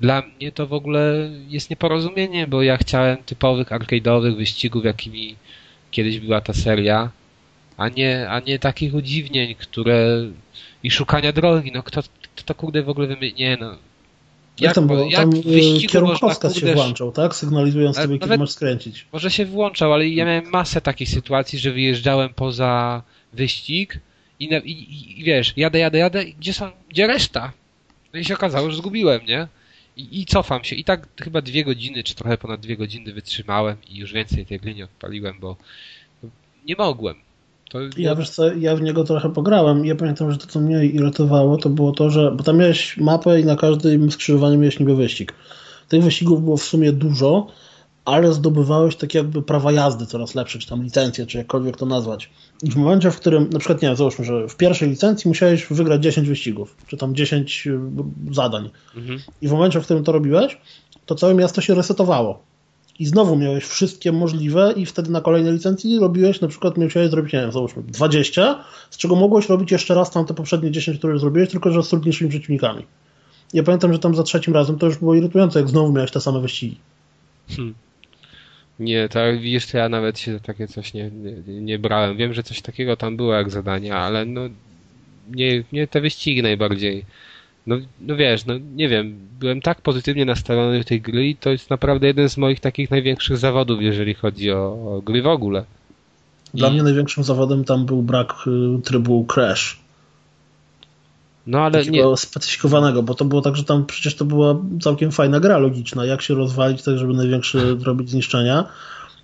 dla 0.00 0.22
mnie 0.22 0.52
to 0.52 0.66
w 0.66 0.72
ogóle 0.72 1.30
jest 1.48 1.70
nieporozumienie, 1.70 2.46
bo 2.46 2.62
ja 2.62 2.76
chciałem 2.76 3.16
typowych 3.16 3.68
arcade'owych 3.68 4.36
wyścigów, 4.36 4.84
jakimi 4.84 5.36
kiedyś 5.90 6.20
była 6.20 6.40
ta 6.40 6.52
seria, 6.52 7.10
a 7.76 7.88
nie, 7.88 8.28
a 8.30 8.40
nie 8.40 8.58
takich 8.58 8.94
udziwnień, 8.94 9.54
które 9.54 10.24
i 10.82 10.90
szukania 10.90 11.32
drogi, 11.32 11.72
no 11.74 11.82
kto, 11.82 12.02
kto 12.36 12.44
to 12.44 12.54
kurde 12.54 12.82
w 12.82 12.88
ogóle 12.88 13.06
wymyślił, 13.06 13.38
nie 13.38 13.56
no, 13.60 13.76
jak, 14.60 14.74
tam, 14.74 14.86
bo, 14.86 15.04
jak 15.04 15.20
tam 15.20 15.32
kierunkowskaz 15.88 16.56
się 16.56 16.74
włączał, 16.74 17.12
tak? 17.12 17.34
Sygnalizując 17.34 17.96
sobie, 17.96 18.18
kiedy 18.18 18.38
masz 18.38 18.50
skręcić. 18.50 19.06
Może 19.12 19.30
się 19.30 19.46
włączał, 19.46 19.92
ale 19.92 20.08
ja 20.08 20.24
miałem 20.24 20.50
masę 20.50 20.80
takich 20.80 21.08
sytuacji, 21.08 21.58
że 21.58 21.72
wyjeżdżałem 21.72 22.34
poza 22.34 23.02
wyścig 23.32 23.98
i, 24.40 24.44
i, 24.44 25.20
i 25.20 25.24
wiesz, 25.24 25.52
jadę, 25.56 25.78
jadę, 25.78 25.98
jadę, 25.98 26.24
gdzie 26.24 26.52
są, 26.52 26.70
gdzie 26.88 27.06
reszta? 27.06 27.52
No 28.12 28.20
i 28.20 28.24
się 28.24 28.34
okazało, 28.34 28.70
że 28.70 28.76
zgubiłem, 28.76 29.24
nie? 29.26 29.48
I, 29.96 30.20
I 30.20 30.26
cofam 30.26 30.64
się. 30.64 30.76
I 30.76 30.84
tak 30.84 31.08
chyba 31.22 31.40
dwie 31.40 31.64
godziny, 31.64 32.04
czy 32.04 32.14
trochę 32.14 32.38
ponad 32.38 32.60
dwie 32.60 32.76
godziny 32.76 33.12
wytrzymałem 33.12 33.76
i 33.88 33.96
już 33.96 34.12
więcej 34.12 34.46
tej 34.46 34.60
gry 34.60 34.74
nie 34.74 34.84
odpaliłem, 34.84 35.40
bo 35.40 35.56
nie 36.66 36.76
mogłem. 36.78 37.16
To... 37.74 37.80
Ja 37.96 38.14
wiesz 38.14 38.30
co, 38.30 38.54
ja 38.54 38.76
w 38.76 38.82
niego 38.82 39.04
trochę 39.04 39.32
pograłem 39.32 39.84
ja 39.84 39.94
pamiętam, 39.94 40.32
że 40.32 40.38
to 40.38 40.46
co 40.46 40.60
mnie 40.60 40.86
irytowało 40.86 41.56
to 41.56 41.70
było 41.70 41.92
to, 41.92 42.10
że, 42.10 42.32
bo 42.32 42.44
tam 42.44 42.56
miałeś 42.56 42.96
mapę 42.96 43.40
i 43.40 43.44
na 43.44 43.56
każdym 43.56 44.10
skrzyżowaniu 44.10 44.58
miałeś 44.58 44.80
niby 44.80 44.96
wyścig. 44.96 45.34
Tych 45.88 46.02
wyścigów 46.02 46.44
było 46.44 46.56
w 46.56 46.62
sumie 46.62 46.92
dużo, 46.92 47.46
ale 48.04 48.32
zdobywałeś 48.32 48.96
tak 48.96 49.14
jakby 49.14 49.42
prawa 49.42 49.72
jazdy 49.72 50.06
coraz 50.06 50.34
lepsze, 50.34 50.58
czy 50.58 50.68
tam 50.68 50.82
licencje, 50.82 51.26
czy 51.26 51.38
jakkolwiek 51.38 51.76
to 51.76 51.86
nazwać. 51.86 52.30
I 52.62 52.70
w 52.70 52.76
momencie, 52.76 53.10
w 53.10 53.16
którym, 53.16 53.50
na 53.50 53.58
przykład 53.58 53.82
nie 53.82 53.88
wiem, 53.88 53.96
załóżmy, 53.96 54.24
że 54.24 54.48
w 54.48 54.56
pierwszej 54.56 54.88
licencji 54.88 55.28
musiałeś 55.28 55.66
wygrać 55.66 56.02
10 56.02 56.28
wyścigów, 56.28 56.76
czy 56.86 56.96
tam 56.96 57.14
10 57.14 57.66
y, 57.66 57.78
zadań. 58.30 58.70
Mhm. 58.96 59.20
I 59.42 59.48
w 59.48 59.52
momencie, 59.52 59.80
w 59.80 59.84
którym 59.84 60.04
to 60.04 60.12
robiłeś, 60.12 60.58
to 61.06 61.14
całe 61.14 61.34
miasto 61.34 61.60
się 61.60 61.74
resetowało 61.74 62.53
i 62.98 63.06
znowu 63.06 63.36
miałeś 63.36 63.64
wszystkie 63.64 64.12
możliwe 64.12 64.74
i 64.76 64.86
wtedy 64.86 65.10
na 65.10 65.20
kolejnej 65.20 65.52
licencji 65.52 65.98
robiłeś, 65.98 66.40
na 66.40 66.48
przykład 66.48 66.78
musiałeś 66.78 67.10
zrobić, 67.10 67.32
nie 67.32 67.40
wiem, 67.40 67.52
załóżmy 67.52 67.82
20, 67.82 68.64
z 68.90 68.96
czego 68.96 69.16
mogłeś 69.16 69.48
robić 69.48 69.72
jeszcze 69.72 69.94
raz 69.94 70.10
tam 70.10 70.26
te 70.26 70.34
poprzednie 70.34 70.70
10, 70.70 70.98
które 70.98 71.18
zrobiłeś, 71.18 71.50
tylko 71.50 71.72
że 71.72 71.82
z 71.82 71.88
trudniejszymi 71.88 72.30
przeciwnikami. 72.30 72.86
Ja 73.52 73.62
pamiętam, 73.62 73.92
że 73.92 73.98
tam 73.98 74.14
za 74.14 74.22
trzecim 74.22 74.54
razem 74.54 74.78
to 74.78 74.86
już 74.86 74.98
było 74.98 75.14
irytujące, 75.14 75.58
jak 75.58 75.68
znowu 75.68 75.92
miałeś 75.92 76.10
te 76.10 76.20
same 76.20 76.40
wyścigi. 76.40 76.78
Hmm. 77.48 77.74
Nie, 78.78 79.08
to 79.08 79.18
ja 79.74 79.88
nawet 79.88 80.18
się 80.18 80.40
takie 80.40 80.68
coś 80.68 80.94
nie, 80.94 81.10
nie, 81.46 81.60
nie, 81.60 81.78
brałem. 81.78 82.16
Wiem, 82.16 82.34
że 82.34 82.42
coś 82.42 82.62
takiego 82.62 82.96
tam 82.96 83.16
było 83.16 83.34
jak 83.34 83.50
zadania, 83.50 83.98
ale 83.98 84.24
no 84.24 84.40
nie, 85.28 85.64
nie 85.72 85.86
te 85.86 86.00
wyścigi 86.00 86.42
najbardziej 86.42 87.04
no, 87.66 87.76
no 88.00 88.16
wiesz, 88.16 88.46
no 88.46 88.54
nie 88.74 88.88
wiem, 88.88 89.18
byłem 89.40 89.60
tak 89.60 89.80
pozytywnie 89.80 90.24
nastawiony 90.24 90.78
do 90.78 90.84
tej 90.84 91.00
gry 91.00 91.28
i 91.28 91.36
to 91.36 91.50
jest 91.50 91.70
naprawdę 91.70 92.06
jeden 92.06 92.28
z 92.28 92.36
moich 92.36 92.60
takich 92.60 92.90
największych 92.90 93.36
zawodów, 93.36 93.82
jeżeli 93.82 94.14
chodzi 94.14 94.52
o, 94.52 94.64
o 94.96 95.02
gry 95.04 95.22
w 95.22 95.26
ogóle. 95.26 95.64
Dla 96.54 96.68
I... 96.68 96.72
mnie 96.72 96.82
największym 96.82 97.24
zawodem 97.24 97.64
tam 97.64 97.86
był 97.86 98.02
brak 98.02 98.34
y, 98.46 98.82
trybu 98.82 99.24
Crash. 99.24 99.84
No 101.46 101.60
ale 101.60 101.84
Takiego 101.84 102.10
nie. 102.10 102.16
specyfikowanego, 102.16 103.02
bo 103.02 103.14
to 103.14 103.24
było 103.24 103.42
tak, 103.42 103.56
że 103.56 103.64
tam 103.64 103.86
przecież 103.86 104.14
to 104.14 104.24
była 104.24 104.56
całkiem 104.80 105.12
fajna 105.12 105.40
gra 105.40 105.58
logiczna, 105.58 106.04
jak 106.04 106.22
się 106.22 106.34
rozwalić 106.34 106.82
tak, 106.82 106.98
żeby 106.98 107.14
największe 107.14 107.76
zrobić 107.80 108.10
zniszczenia. 108.14 108.64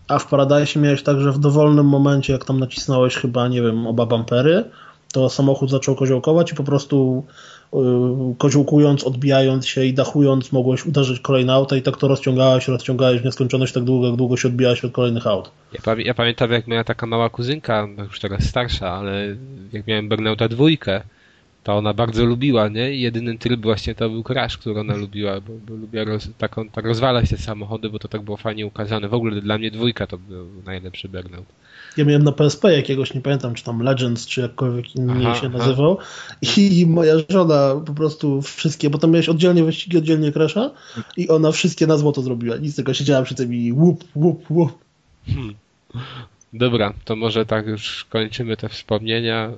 A 0.09 0.19
w 0.19 0.27
Paradise 0.27 0.81
miałeś 0.81 1.03
tak, 1.03 1.21
że 1.21 1.33
w 1.33 1.39
dowolnym 1.39 1.87
momencie, 1.87 2.33
jak 2.33 2.45
tam 2.45 2.61
nacisnąłeś 2.61 3.15
chyba, 3.15 3.49
nie 3.49 3.63
wiem, 3.63 3.87
oba 3.87 4.07
bampery, 4.07 4.65
to 5.13 5.31
samochód 5.31 5.71
zaczął 5.71 5.95
koziołkować 5.95 6.53
i 6.53 6.55
po 6.55 6.65
prostu 6.65 7.25
Y, 7.75 8.37
koziołkując, 8.39 9.05
odbijając 9.05 9.67
się 9.67 9.85
i 9.85 9.95
dachując 9.95 10.53
mogłeś 10.53 10.87
uderzyć 10.87 11.21
kolejne 11.21 11.53
auta 11.53 11.77
i 11.77 11.83
tak 11.83 11.97
to 11.97 12.09
rozciągałeś, 12.09 12.69
rozciągałeś 12.69 13.21
w 13.21 13.25
nieskończoność 13.25 13.73
tak 13.73 13.85
długo, 13.85 14.07
jak 14.07 14.17
długo 14.17 14.37
się 14.37 14.49
odbijałeś 14.49 14.85
od 14.85 14.93
kolejnych 14.93 15.27
aut. 15.27 15.51
Ja, 15.73 15.95
ja 15.99 16.15
pamiętam 16.15 16.53
jak 16.53 16.67
moja 16.67 16.85
taka 16.85 17.07
mała 17.07 17.31
kuzynka, 17.31 17.89
już 17.99 18.21
teraz 18.21 18.45
starsza, 18.45 18.93
ale 18.93 19.37
jak 19.73 19.87
miałem 19.87 20.09
Burnouta 20.09 20.49
dwójkę, 20.49 21.03
to 21.65 21.77
ona 21.77 21.95
bardzo 21.95 22.25
lubiła, 22.25 22.69
nie? 22.69 22.93
I 22.93 23.01
jedyny 23.01 23.39
tryb 23.39 23.63
właśnie 23.63 23.95
to 23.95 24.11
był 24.11 24.23
Crash, 24.23 24.59
który 24.59 24.81
ona 24.81 24.97
lubiła, 24.97 25.41
bo, 25.41 25.53
bo 25.67 25.75
lubiła 25.75 26.05
roz, 26.05 26.29
taką, 26.39 26.69
tak 26.69 26.85
rozwalać 26.85 27.31
te 27.31 27.39
samochody, 27.39 27.91
bo 27.91 27.99
to 27.99 28.09
tak 28.09 28.23
było 28.23 28.37
fajnie 28.37 28.67
ukazane. 28.67 29.09
W 29.09 29.15
ogóle 29.15 29.41
dla 29.41 29.59
mnie 29.59 29.71
dwójka 29.71 30.07
to 30.07 30.19
był 30.19 30.47
najlepszy 30.67 31.09
Burnout. 31.09 31.47
Ja 31.97 32.05
miałem 32.05 32.23
na 32.23 32.33
PSP 32.33 32.65
jakiegoś, 32.77 33.15
nie 33.15 33.21
pamiętam, 33.21 33.55
czy 33.55 33.65
tam 33.65 33.83
Legends, 33.83 34.27
czy 34.27 34.41
jakkolwiek 34.41 34.97
inny 34.97 35.27
aha, 35.27 35.41
się 35.41 35.49
nazywał. 35.49 35.99
I 36.57 36.87
moja 36.87 37.15
żona 37.29 37.75
po 37.87 37.95
prostu 37.95 38.43
wszystkie, 38.43 38.91
bo 38.91 38.99
tam 38.99 39.11
miałeś 39.11 39.29
oddzielnie 39.29 39.65
wyścigi, 39.65 39.99
oddzielnie 39.99 40.33
Crasha 40.33 40.71
i 41.17 41.29
ona 41.29 41.53
wszystkie 41.53 41.87
na 41.87 41.97
złoto 41.97 42.23
zrobiła. 42.23 42.57
Nic 42.57 42.77
tylko 42.77 42.95
siedziała 42.95 43.23
przy 43.23 43.35
tym 43.35 43.55
i 43.55 43.73
łup, 43.73 44.05
łup, 44.15 44.51
łup. 44.51 44.79
Hmm. 45.27 45.55
Dobra, 46.53 46.93
to 47.05 47.17
może 47.17 47.47
tak 47.47 47.67
już 47.67 48.05
kończymy 48.05 48.57
te 48.57 48.69
wspomnienia 48.69 49.51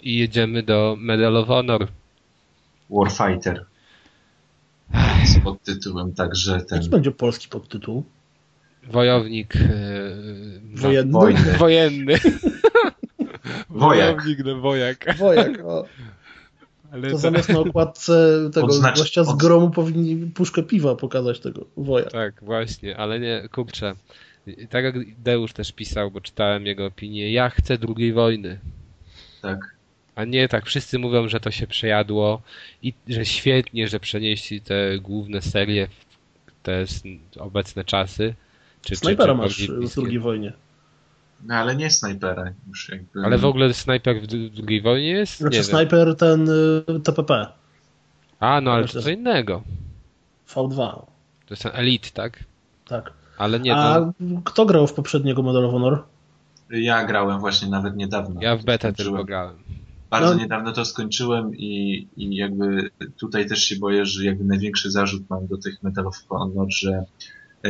i 0.00 0.16
jedziemy 0.16 0.62
do 0.62 0.96
Medal 0.98 1.36
of 1.36 1.48
Honor. 1.48 1.88
Warfighter. 2.90 3.64
Z 5.24 5.40
podtytułem 5.44 6.12
także 6.12 6.60
ten... 6.60 6.78
Jaki 6.78 6.90
będzie 6.90 7.10
polski 7.10 7.48
podtytuł? 7.48 8.04
Wojownik... 8.90 9.54
Wojenny. 10.74 11.12
Wojny. 11.12 11.52
Wojenny. 11.58 12.14
Wojak. 13.70 14.16
Wojownik, 14.16 14.44
no 14.44 14.60
wojak. 14.60 15.16
Wojak, 15.18 15.64
o. 15.64 15.84
Ale 16.92 17.02
to, 17.02 17.10
to 17.10 17.18
zamiast 17.18 17.48
na 17.48 17.58
okładce 17.58 18.40
tego 18.54 18.66
Odznacz... 18.66 18.98
gościa 18.98 19.24
z 19.24 19.36
gromu 19.36 19.70
powinni 19.70 20.30
puszkę 20.30 20.62
piwa 20.62 20.96
pokazać 20.96 21.40
tego 21.40 21.66
wojak. 21.76 22.12
Tak, 22.12 22.34
właśnie, 22.42 22.96
ale 22.96 23.20
nie, 23.20 23.48
kurczę. 23.52 23.94
Tak 24.70 24.84
jak 24.84 24.94
Deusz 25.18 25.52
też 25.52 25.72
pisał, 25.72 26.10
bo 26.10 26.20
czytałem 26.20 26.66
jego 26.66 26.86
opinię, 26.86 27.32
ja 27.32 27.50
chcę 27.50 27.78
drugiej 27.78 28.12
wojny. 28.12 28.58
Tak. 29.42 29.74
A 30.14 30.24
nie 30.24 30.48
tak, 30.48 30.66
wszyscy 30.66 30.98
mówią, 30.98 31.28
że 31.28 31.40
to 31.40 31.50
się 31.50 31.66
przejadło 31.66 32.42
i 32.82 32.94
że 33.08 33.24
świetnie, 33.24 33.88
że 33.88 34.00
przenieśli 34.00 34.60
te 34.60 34.98
główne 34.98 35.42
serie 35.42 35.88
w 36.46 36.62
te 36.62 36.84
obecne 37.38 37.84
czasy. 37.84 38.34
Czy, 38.84 38.96
Snajpera 38.96 39.48
czy, 39.48 39.66
czy 39.66 39.72
masz 39.72 39.90
w 39.90 39.94
drugiej 39.94 40.18
wojnie. 40.18 40.52
No 41.44 41.54
ale 41.54 41.76
nie 41.76 41.90
snajpera. 41.90 42.52
Już 42.68 42.88
jakby... 42.88 43.24
Ale 43.24 43.38
w 43.38 43.44
ogóle 43.44 43.74
snajper 43.74 44.20
w 44.20 44.26
drugiej 44.26 44.82
wojnie 44.82 45.08
jest? 45.08 45.38
Znaczy 45.38 45.56
nie 45.56 45.64
snajper 45.64 46.06
wiem. 46.06 46.16
ten 46.16 46.48
y, 46.48 47.00
TPP. 47.00 47.46
A, 48.40 48.60
no 48.60 48.72
ale 48.72 48.88
to 48.88 49.02
co 49.02 49.10
innego. 49.10 49.62
V2. 50.48 50.76
To 50.76 51.06
jest 51.50 51.62
ten 51.62 51.72
Elite, 51.74 52.10
tak? 52.10 52.44
Tak. 52.88 53.12
Ale 53.38 53.60
nie, 53.60 53.76
A 53.76 53.94
to... 53.94 54.12
kto 54.44 54.66
grał 54.66 54.86
w 54.86 54.92
poprzedniego 54.92 55.42
Medal 55.42 55.64
of 55.64 55.72
Honor? 55.72 56.02
Ja 56.70 57.04
grałem 57.04 57.40
właśnie 57.40 57.68
nawet 57.68 57.96
niedawno. 57.96 58.40
Ja 58.42 58.56
w 58.56 58.64
betę 58.64 58.92
też 58.92 59.10
grałem. 59.24 59.56
Bardzo 60.10 60.34
no. 60.34 60.40
niedawno 60.40 60.72
to 60.72 60.84
skończyłem 60.84 61.56
i, 61.56 62.06
i 62.16 62.36
jakby 62.36 62.90
tutaj 63.16 63.48
też 63.48 63.64
się 63.64 63.76
boję, 63.76 64.06
że 64.06 64.24
jakby 64.24 64.44
największy 64.44 64.90
zarzut 64.90 65.30
mam 65.30 65.46
do 65.46 65.56
tych 65.56 65.82
Medal 65.82 66.06
of 66.06 66.16
Honor, 66.28 66.66
że 66.68 67.04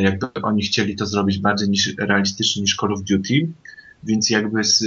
jakby 0.00 0.42
oni 0.42 0.62
chcieli 0.62 0.96
to 0.96 1.06
zrobić 1.06 1.38
bardziej 1.38 1.68
niż, 1.68 1.94
realistycznie 1.98 2.62
niż 2.62 2.76
Call 2.76 2.92
of 2.92 3.02
Duty, 3.02 3.48
więc 4.04 4.30
jakby, 4.30 4.64
z, 4.64 4.84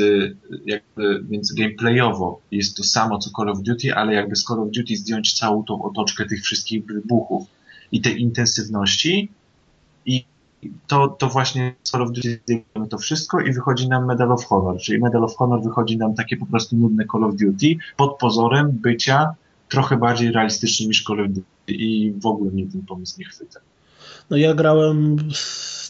jakby 0.65 1.23
więc 1.29 1.53
gameplayowo 1.53 2.41
jest 2.51 2.77
to 2.77 2.83
samo 2.83 3.19
co 3.19 3.29
Call 3.29 3.49
of 3.49 3.61
Duty, 3.61 3.95
ale 3.95 4.13
jakby 4.13 4.35
z 4.35 4.43
Call 4.43 4.59
of 4.59 4.71
Duty 4.71 4.95
zdjąć 4.95 5.33
całą 5.33 5.63
tą 5.63 5.83
otoczkę 5.83 6.25
tych 6.25 6.41
wszystkich 6.41 6.85
wybuchów 6.85 7.47
i 7.91 8.01
tej 8.01 8.21
intensywności 8.21 9.29
i 10.05 10.25
to, 10.87 11.07
to 11.07 11.29
właśnie 11.29 11.75
z 11.83 11.91
Call 11.91 12.01
of 12.01 12.11
Duty 12.11 12.39
zdejmujemy 12.43 12.87
to 12.89 12.97
wszystko 12.97 13.41
i 13.41 13.53
wychodzi 13.53 13.87
nam 13.87 14.05
Medal 14.05 14.31
of 14.31 14.45
Honor, 14.45 14.77
czyli 14.77 14.99
Medal 14.99 15.23
of 15.23 15.35
Honor 15.35 15.63
wychodzi 15.63 15.97
nam 15.97 16.15
takie 16.15 16.37
po 16.37 16.45
prostu 16.45 16.75
nudne 16.75 17.05
Call 17.11 17.23
of 17.23 17.35
Duty 17.35 17.75
pod 17.97 18.17
pozorem 18.17 18.71
bycia 18.71 19.35
trochę 19.69 19.97
bardziej 19.97 20.31
realistycznym 20.31 20.89
niż 20.89 21.03
Call 21.03 21.21
of 21.21 21.27
Duty 21.27 21.47
i 21.67 22.11
w 22.11 22.25
ogóle 22.25 22.51
mnie 22.51 22.67
ten 22.67 22.81
pomysł 22.81 23.19
nie 23.19 23.25
chwyta. 23.25 23.59
No 24.29 24.37
ja 24.37 24.53
grałem 24.53 25.17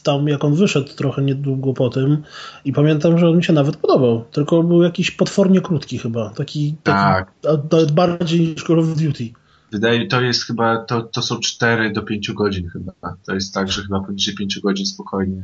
tam, 0.04 0.28
jak 0.28 0.44
on 0.44 0.56
wyszedł 0.56 0.94
trochę 0.94 1.22
niedługo 1.22 1.74
po 1.74 1.90
tym 1.90 2.24
i 2.66 2.74
pamiętam, 2.74 3.20
że 3.20 3.30
on 3.30 3.38
mi 3.38 3.44
się 3.44 3.54
nawet 3.54 3.78
podobał, 3.78 4.26
tylko 4.32 4.64
był 4.64 4.84
jakiś 4.84 5.12
potwornie 5.12 5.62
krótki 5.62 5.98
chyba, 5.98 6.30
taki, 6.30 6.76
tak. 6.84 7.32
taki 7.42 7.68
nawet 7.74 7.92
bardziej 7.92 8.40
niż 8.40 8.64
Call 8.64 8.80
of 8.80 8.88
Duty. 8.88 9.30
Wydaje 9.72 10.08
to 10.08 10.22
jest 10.22 10.46
chyba, 10.46 10.86
to, 10.86 11.02
to 11.02 11.22
są 11.22 11.40
4 11.40 11.92
do 11.92 12.02
5 12.02 12.32
godzin 12.32 12.70
chyba. 12.70 12.94
To 13.26 13.34
jest 13.34 13.54
tak, 13.54 13.72
że 13.72 13.82
chyba 13.82 14.00
poniżej 14.00 14.36
5 14.36 14.60
godzin 14.60 14.86
spokojnie. 14.86 15.44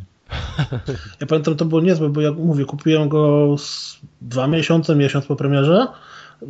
Ja 1.22 1.28
pamiętam, 1.28 1.56
to 1.56 1.66
było 1.66 1.82
niezłe, 1.82 2.10
bo 2.10 2.22
jak 2.22 2.36
mówię, 2.36 2.66
kupiłem 2.66 3.10
go 3.10 3.56
z 3.58 4.00
dwa 4.22 4.48
miesiące, 4.48 4.96
miesiąc 4.96 5.26
po 5.26 5.36
premierze, 5.36 5.88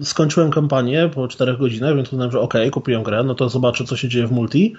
skończyłem 0.02 0.52
kampanię 0.52 1.10
po 1.14 1.28
4 1.28 1.58
godzinach, 1.58 1.96
więc 1.96 2.14
uznałem, 2.14 2.32
że 2.32 2.40
okej, 2.40 2.62
okay, 2.62 2.72
kupiłem 2.72 3.04
grę, 3.04 3.24
no 3.24 3.36
to 3.36 3.50
zobaczę, 3.50 3.84
co 3.84 3.98
się 3.98 4.10
dzieje 4.10 4.28
w 4.28 4.32
multi 4.32 4.76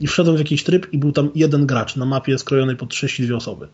i 0.00 0.06
wszedłem 0.06 0.36
w 0.36 0.38
jakiś 0.38 0.64
tryb 0.64 0.92
i 0.92 0.98
był 0.98 1.12
tam 1.12 1.30
jeden 1.34 1.66
gracz 1.66 1.96
na 1.96 2.04
mapie 2.04 2.38
skrojonej 2.38 2.76
pod 2.76 2.88
32 2.88 3.36
osoby. 3.36 3.68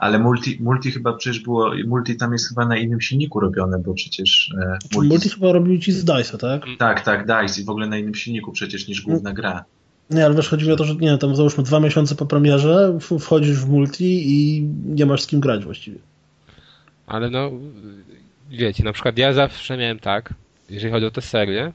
Ale 0.00 0.18
multi, 0.18 0.58
multi 0.60 0.92
chyba 0.92 1.12
przecież 1.12 1.40
było, 1.40 1.70
multi 1.86 2.16
tam 2.16 2.32
jest 2.32 2.48
chyba 2.48 2.66
na 2.66 2.76
innym 2.76 3.00
silniku 3.00 3.40
robione, 3.40 3.78
bo 3.78 3.94
przecież... 3.94 4.54
E, 4.62 4.78
multi, 4.94 5.08
multi 5.08 5.28
chyba 5.28 5.52
robił 5.52 5.78
ci 5.78 5.92
z 5.92 6.04
DICE, 6.04 6.38
tak? 6.38 6.62
Tak, 6.78 7.00
tak, 7.00 7.26
DICE 7.26 7.60
i 7.60 7.64
w 7.64 7.70
ogóle 7.70 7.86
na 7.86 7.98
innym 7.98 8.14
silniku 8.14 8.52
przecież 8.52 8.88
niż 8.88 9.02
główna 9.02 9.32
gra. 9.32 9.64
Nie, 10.10 10.24
ale 10.24 10.34
wiesz, 10.34 10.48
chodzi 10.48 10.66
mi 10.66 10.72
o 10.72 10.76
to, 10.76 10.84
że 10.84 10.94
nie 10.94 11.18
tam 11.18 11.36
załóżmy 11.36 11.64
dwa 11.64 11.80
miesiące 11.80 12.14
po 12.14 12.26
premierze 12.26 12.98
wchodzisz 13.20 13.56
w 13.56 13.68
multi 13.68 14.22
i 14.26 14.62
nie 14.84 15.06
masz 15.06 15.22
z 15.22 15.26
kim 15.26 15.40
grać 15.40 15.64
właściwie. 15.64 15.98
Ale 17.06 17.30
no, 17.30 17.50
wiecie, 18.48 18.84
na 18.84 18.92
przykład 18.92 19.18
ja 19.18 19.32
zawsze 19.32 19.76
miałem 19.76 19.98
tak, 19.98 20.34
jeżeli 20.70 20.92
chodzi 20.92 21.06
o 21.06 21.10
tę 21.10 21.22
serię, 21.22 21.72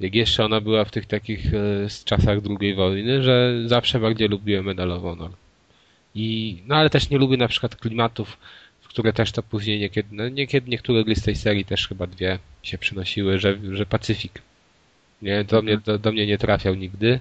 jak 0.00 0.14
jeszcze 0.14 0.44
ona 0.44 0.60
była 0.60 0.84
w 0.84 0.90
tych 0.90 1.06
takich 1.06 1.54
e, 1.54 1.88
czasach 2.04 2.38
II 2.60 2.74
wojny, 2.74 3.22
że 3.22 3.54
zawsze 3.66 4.00
bardziej 4.00 4.28
lubiłem 4.28 4.64
Medal 4.64 4.92
of 4.92 5.02
Honor. 5.02 5.30
I, 6.14 6.58
no 6.66 6.76
ale 6.76 6.90
też 6.90 7.10
nie 7.10 7.18
lubię 7.18 7.36
na 7.36 7.48
przykład 7.48 7.76
klimatów, 7.76 8.38
w 8.80 8.88
które 8.88 9.12
też 9.12 9.32
to 9.32 9.42
później 9.42 9.80
niekiedy, 9.80 10.08
no 10.12 10.28
niekiedy 10.28 10.70
niektóre 10.70 11.04
gry 11.04 11.16
z 11.16 11.22
tej 11.22 11.36
serii 11.36 11.64
też 11.64 11.88
chyba 11.88 12.06
dwie 12.06 12.38
się 12.62 12.78
przynosiły, 12.78 13.38
że, 13.38 13.58
że 13.72 13.86
Pacyfik 13.86 14.42
nie, 15.22 15.44
do, 15.44 15.62
mnie, 15.62 15.78
do, 15.78 15.98
do 15.98 16.12
mnie 16.12 16.26
nie 16.26 16.38
trafiał 16.38 16.74
nigdy. 16.74 17.20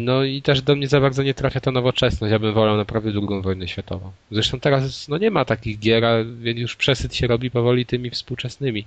No 0.00 0.24
i 0.24 0.42
też 0.42 0.62
do 0.62 0.76
mnie 0.76 0.88
za 0.88 1.00
bardzo 1.00 1.22
nie 1.22 1.34
trafia 1.34 1.60
ta 1.60 1.70
nowoczesność. 1.70 2.32
Ja 2.32 2.38
bym 2.38 2.54
wolał 2.54 2.76
naprawdę 2.76 3.12
drugą 3.12 3.42
wojnę 3.42 3.68
światową. 3.68 4.12
Zresztą 4.30 4.60
teraz 4.60 5.08
no 5.08 5.18
nie 5.18 5.30
ma 5.30 5.44
takich 5.44 5.78
gier, 5.78 6.04
więc 6.38 6.58
już 6.58 6.76
przesyt 6.76 7.14
się 7.14 7.26
robi 7.26 7.50
powoli 7.50 7.86
tymi 7.86 8.10
współczesnymi. 8.10 8.86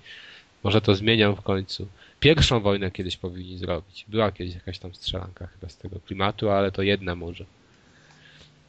Może 0.64 0.82
to 0.82 0.96
zmienią 0.96 1.36
w 1.36 1.42
końcu. 1.42 1.88
Pierwszą 2.20 2.60
wojnę 2.60 2.92
kiedyś 2.92 3.18
powinni 3.18 3.58
zrobić. 3.58 4.06
Była 4.08 4.32
kiedyś 4.32 4.56
jakaś 4.56 4.80
tam 4.80 4.96
strzelanka 4.96 5.48
chyba 5.48 5.70
z 5.70 5.78
tego 5.78 6.00
klimatu, 6.00 6.50
ale 6.50 6.72
to 6.72 6.82
jedna 6.82 7.16
może. 7.16 7.46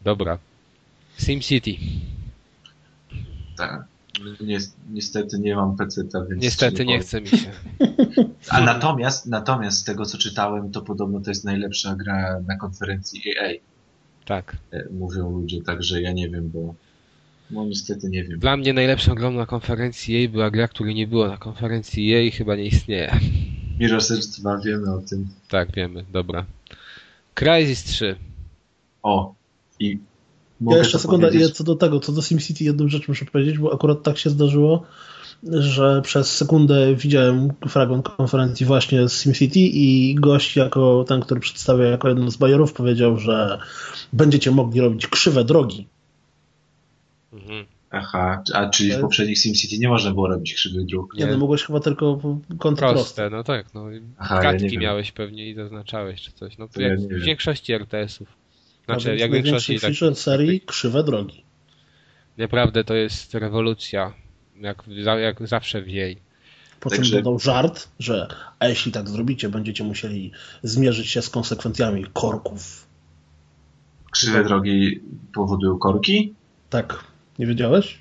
Dobra. 0.05 0.38
SimCity. 1.18 1.74
Tak. 3.57 3.98
Niestety 4.90 5.38
nie 5.38 5.57
mam 5.57 5.76
PC, 5.76 6.02
więc. 6.28 6.42
Niestety 6.42 6.85
nie, 6.85 6.94
nie 6.94 7.00
chce 7.00 7.20
mi 7.20 7.28
się. 7.28 7.50
A 8.48 8.61
natomiast, 8.61 9.26
natomiast 9.26 9.78
z 9.78 9.85
tego 9.85 10.07
co 10.07 10.18
czytałem, 10.18 10.70
to 10.72 10.83
podobno 10.83 11.20
to 11.20 11.31
jest 11.31 11.44
najlepsza 11.44 11.96
gra 11.96 12.40
na 12.46 12.57
konferencji 12.57 13.22
EA. 13.31 13.52
Tak. 14.24 14.57
E, 14.72 14.85
mówią 14.90 15.31
ludzie, 15.31 15.62
także 15.62 16.02
ja 16.02 16.12
nie 16.12 16.28
wiem, 16.28 16.50
bo 16.50 16.74
no 17.50 17.64
niestety 17.64 18.09
nie 18.09 18.24
wiem. 18.24 18.38
Dla 18.38 18.57
mnie 18.57 18.72
najlepszą 18.72 19.14
grą 19.14 19.31
na 19.31 19.46
konferencji 19.46 20.14
jej 20.14 20.28
była 20.28 20.50
gra, 20.50 20.68
której 20.68 20.94
nie 20.94 21.07
było 21.07 21.28
na 21.28 21.37
konferencji 21.37 22.07
jej 22.07 22.26
i 22.26 22.31
chyba 22.31 22.57
nie 22.57 22.66
istnieje. 22.66 23.18
Mirror's 23.81 24.14
Edge 24.14 24.40
2, 24.40 24.59
wiemy 24.59 24.94
o 24.94 24.98
tym. 24.98 25.28
Tak, 25.48 25.72
wiemy, 25.72 26.04
dobra. 26.12 26.44
Crysis 27.35 27.85
3. 27.85 28.16
O, 29.02 29.35
i 29.81 29.98
ja 30.61 30.79
jeszcze 30.79 30.99
sekundę, 30.99 31.31
ja 31.35 31.49
co 31.49 31.64
do 31.64 31.75
tego, 31.75 32.01
co 32.01 32.12
do 32.12 32.23
SimCity 32.23 32.64
jedną 32.64 32.88
rzecz 32.88 33.09
muszę 33.09 33.25
powiedzieć, 33.25 33.59
bo 33.59 33.75
akurat 33.75 34.03
tak 34.03 34.18
się 34.18 34.31
zdarzyło, 34.31 34.83
że 35.42 36.03
przez 36.03 36.37
sekundę 36.37 36.94
widziałem 36.94 37.53
fragment 37.68 38.09
konferencji 38.09 38.66
właśnie 38.66 39.09
z 39.09 39.23
SimCity 39.23 39.61
i 39.61 40.14
gość 40.14 40.57
jako 40.57 41.05
ten, 41.09 41.21
który 41.21 41.40
przedstawia 41.40 41.85
jako 41.85 42.09
jeden 42.09 42.31
z 42.31 42.37
bajerów 42.37 42.73
powiedział, 42.73 43.18
że 43.18 43.59
będziecie 44.12 44.51
mogli 44.51 44.81
robić 44.81 45.07
krzywe 45.07 45.44
drogi 45.44 45.87
Mhm. 47.33 47.66
Aha, 47.90 48.42
a 48.55 48.71
czyli 48.71 48.92
w 48.92 49.01
poprzednich 49.01 49.38
SimCity 49.38 49.79
nie 49.79 49.88
można 49.88 50.11
było 50.11 50.29
robić 50.29 50.55
krzywych 50.55 50.87
dróg? 50.87 51.14
Nie, 51.14 51.27
no 51.27 51.38
mogłeś 51.38 51.62
chyba 51.62 51.81
tylko 51.81 52.21
kąty 52.59 52.81
proste. 52.81 52.94
proste. 52.94 53.31
no 53.31 53.44
tak, 53.44 53.75
no. 53.75 53.87
Aha, 54.18 54.40
Kartki 54.42 54.75
ja 54.75 54.81
miałeś 54.81 55.12
pewnie 55.12 55.51
i 55.51 55.55
zaznaczałeś 55.55 56.23
czy 56.23 56.33
coś. 56.33 56.59
No 56.59 56.68
to 56.68 56.81
jak 56.81 57.01
ja 57.01 57.09
w 57.09 57.21
większości 57.21 57.73
RTS-ów. 57.73 58.38
Znaczy, 58.88 59.16
jak 59.16 59.31
w 59.31 59.35
większości 59.35 59.81
tak, 59.81 59.92
serii 60.14 60.61
krzywe 60.61 61.05
drogi. 61.05 61.44
Naprawdę 62.38 62.85
to 62.85 62.94
jest 62.94 63.35
rewolucja, 63.35 64.12
jak, 64.61 64.85
jak 65.20 65.48
zawsze 65.48 65.83
w 65.83 65.88
jej. 65.88 66.18
Po 66.81 66.90
czym 66.90 66.98
Także... 66.98 67.16
dodał 67.16 67.38
żart, 67.38 67.88
że 67.98 68.29
a 68.59 68.68
jeśli 68.68 68.92
tak 68.92 69.09
zrobicie, 69.09 69.48
będziecie 69.48 69.85
musieli 69.85 70.33
zmierzyć 70.62 71.07
się 71.07 71.22
z 71.22 71.31
konsekwencjami 71.31 72.07
korków. 72.12 72.87
Krzywe 74.11 74.44
drogi 74.44 75.01
powodują 75.35 75.79
korki? 75.79 76.35
Tak. 76.70 77.05
Nie 77.38 77.46
wiedziałeś? 77.46 77.98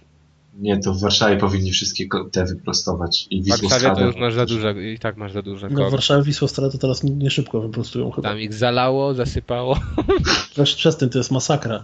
Nie, 0.58 0.78
to 0.80 0.94
w 0.94 1.02
Warszawie 1.02 1.38
powinni 1.38 1.72
wszystkie 1.72 2.08
te 2.32 2.46
wyprostować. 2.46 3.28
I 3.30 3.44
W 3.44 3.48
Warszawie 3.48 3.96
to 3.96 4.06
już 4.06 4.16
masz 4.16 4.34
za 4.34 4.46
duże, 4.46 4.92
i 4.94 5.00
tak 5.00 5.18
masz 5.18 5.32
za 5.32 5.42
duże 5.42 5.68
No 5.70 5.74
w 5.74 5.78
koło. 5.78 5.90
Warszawie 5.92 6.24
Wisłostrada 6.24 6.72
to 6.72 6.78
teraz 6.78 7.04
nie 7.04 7.30
szybko 7.32 7.62
wyprostują 7.62 8.12
chyba. 8.12 8.30
Tam 8.30 8.40
ich 8.40 8.54
zalało, 8.54 9.14
zasypało. 9.14 9.80
Weź 10.58 10.76
przez 10.76 10.98
tym, 10.98 11.10
to 11.10 11.18
jest 11.18 11.32
masakra. 11.32 11.84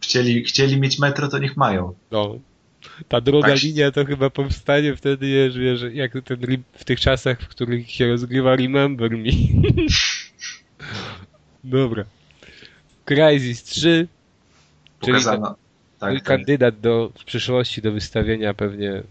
Chcieli, 0.00 0.44
chcieli 0.44 0.80
mieć 0.80 0.98
metro, 0.98 1.28
to 1.28 1.38
niech 1.38 1.56
mają. 1.56 1.94
No. 2.10 2.38
Ta 3.08 3.20
druga 3.20 3.48
Tak. 3.48 3.62
linia 3.62 3.90
to 3.90 4.04
chyba 4.04 4.30
powstanie 4.30 4.96
wtedy, 4.96 5.26
wiesz, 5.26 5.58
wiesz, 5.58 5.80
jak 5.92 6.12
ten, 6.24 6.38
w 6.72 6.84
tych 6.84 7.00
czasach, 7.00 7.40
w 7.40 7.48
których 7.48 7.90
się 7.90 8.08
rozgrywa 8.08 8.56
Remember 8.56 9.10
Me. 9.10 9.30
Dobra. 11.64 12.04
Crysis 13.04 13.62
3, 13.62 14.08
Czyli 15.00 15.18
Mój 16.08 16.18
Tak, 16.18 16.26
tak. 16.26 16.36
kandydat 16.36 16.80
do, 16.80 17.12
w 17.18 17.24
przyszłości 17.24 17.82
do 17.82 17.92
wystawienia 17.92 18.54
pewnie 18.54 19.02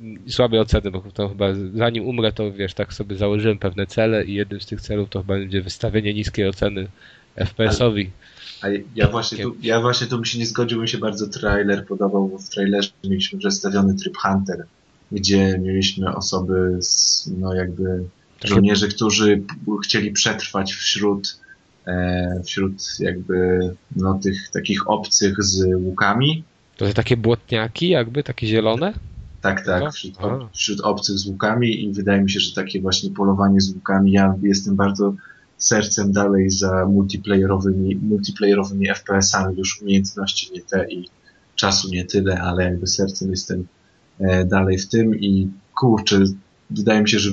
mm, 0.00 0.18
słabe 0.28 0.60
oceny, 0.60 0.90
bo 0.90 1.04
to 1.14 1.28
chyba 1.28 1.46
zanim 1.74 2.06
umrę, 2.06 2.32
to 2.32 2.52
wiesz, 2.52 2.74
tak 2.74 2.92
sobie 2.92 3.16
założyłem 3.16 3.58
pewne 3.58 3.86
cele 3.86 4.24
i 4.24 4.34
jednym 4.34 4.60
z 4.60 4.66
tych 4.66 4.80
celów 4.80 5.08
to 5.10 5.20
chyba 5.22 5.34
będzie 5.34 5.62
wystawienie 5.62 6.14
niskiej 6.14 6.48
oceny 6.48 6.88
FPS-owi. 7.36 8.10
A 8.62 8.66
ja 8.94 9.08
właśnie, 9.08 9.42
tu, 9.42 9.56
ja 9.62 9.80
właśnie 9.80 10.06
tu 10.06 10.16
bym 10.16 10.24
się 10.24 10.38
nie 10.38 10.46
zgodził, 10.46 10.82
mi 10.82 10.88
się 10.88 10.98
bardzo 10.98 11.28
trailer 11.28 11.86
podobał, 11.86 12.28
bo 12.28 12.38
w 12.38 12.48
trailerze 12.48 12.90
mieliśmy 13.04 13.38
przedstawiony 13.38 13.94
tryb 13.94 14.16
Hunter, 14.16 14.66
gdzie 15.12 15.58
mieliśmy 15.58 16.14
osoby, 16.14 16.78
z, 16.80 17.30
no 17.38 17.54
jakby 17.54 18.04
żołnierze, 18.44 18.88
którzy 18.88 19.42
chcieli 19.84 20.10
przetrwać 20.10 20.72
wśród, 20.72 21.41
wśród 22.44 22.72
jakby 23.00 23.60
no 23.96 24.18
tych 24.18 24.50
takich 24.50 24.90
obcych 24.90 25.42
z 25.44 25.64
łukami. 25.74 26.44
To 26.76 26.86
są 26.86 26.92
takie 26.92 27.16
błotniaki 27.16 27.88
jakby, 27.88 28.22
takie 28.22 28.46
zielone? 28.46 28.92
Tak, 29.40 29.66
tak, 29.66 29.92
wśród, 29.92 30.20
ob, 30.20 30.52
wśród 30.52 30.80
obcych 30.80 31.18
z 31.18 31.26
łukami 31.26 31.84
i 31.84 31.92
wydaje 31.92 32.22
mi 32.22 32.30
się, 32.30 32.40
że 32.40 32.54
takie 32.54 32.80
właśnie 32.80 33.10
polowanie 33.10 33.60
z 33.60 33.74
łukami, 33.74 34.12
ja 34.12 34.34
jestem 34.42 34.76
bardzo 34.76 35.14
sercem 35.58 36.12
dalej 36.12 36.50
za 36.50 36.86
multiplayerowymi, 36.86 37.96
multiplayerowymi 37.96 38.88
FPS-ami, 38.88 39.58
już 39.58 39.82
umiejętności 39.82 40.52
nie 40.52 40.62
te 40.62 40.90
i 40.90 41.08
czasu 41.54 41.88
nie 41.90 42.04
tyle, 42.04 42.40
ale 42.40 42.64
jakby 42.64 42.86
sercem 42.86 43.30
jestem 43.30 43.66
e, 44.20 44.44
dalej 44.44 44.78
w 44.78 44.88
tym 44.88 45.14
i 45.14 45.48
kurczę, 45.74 46.18
wydaje 46.70 47.02
mi 47.02 47.08
się, 47.08 47.18
że 47.18 47.30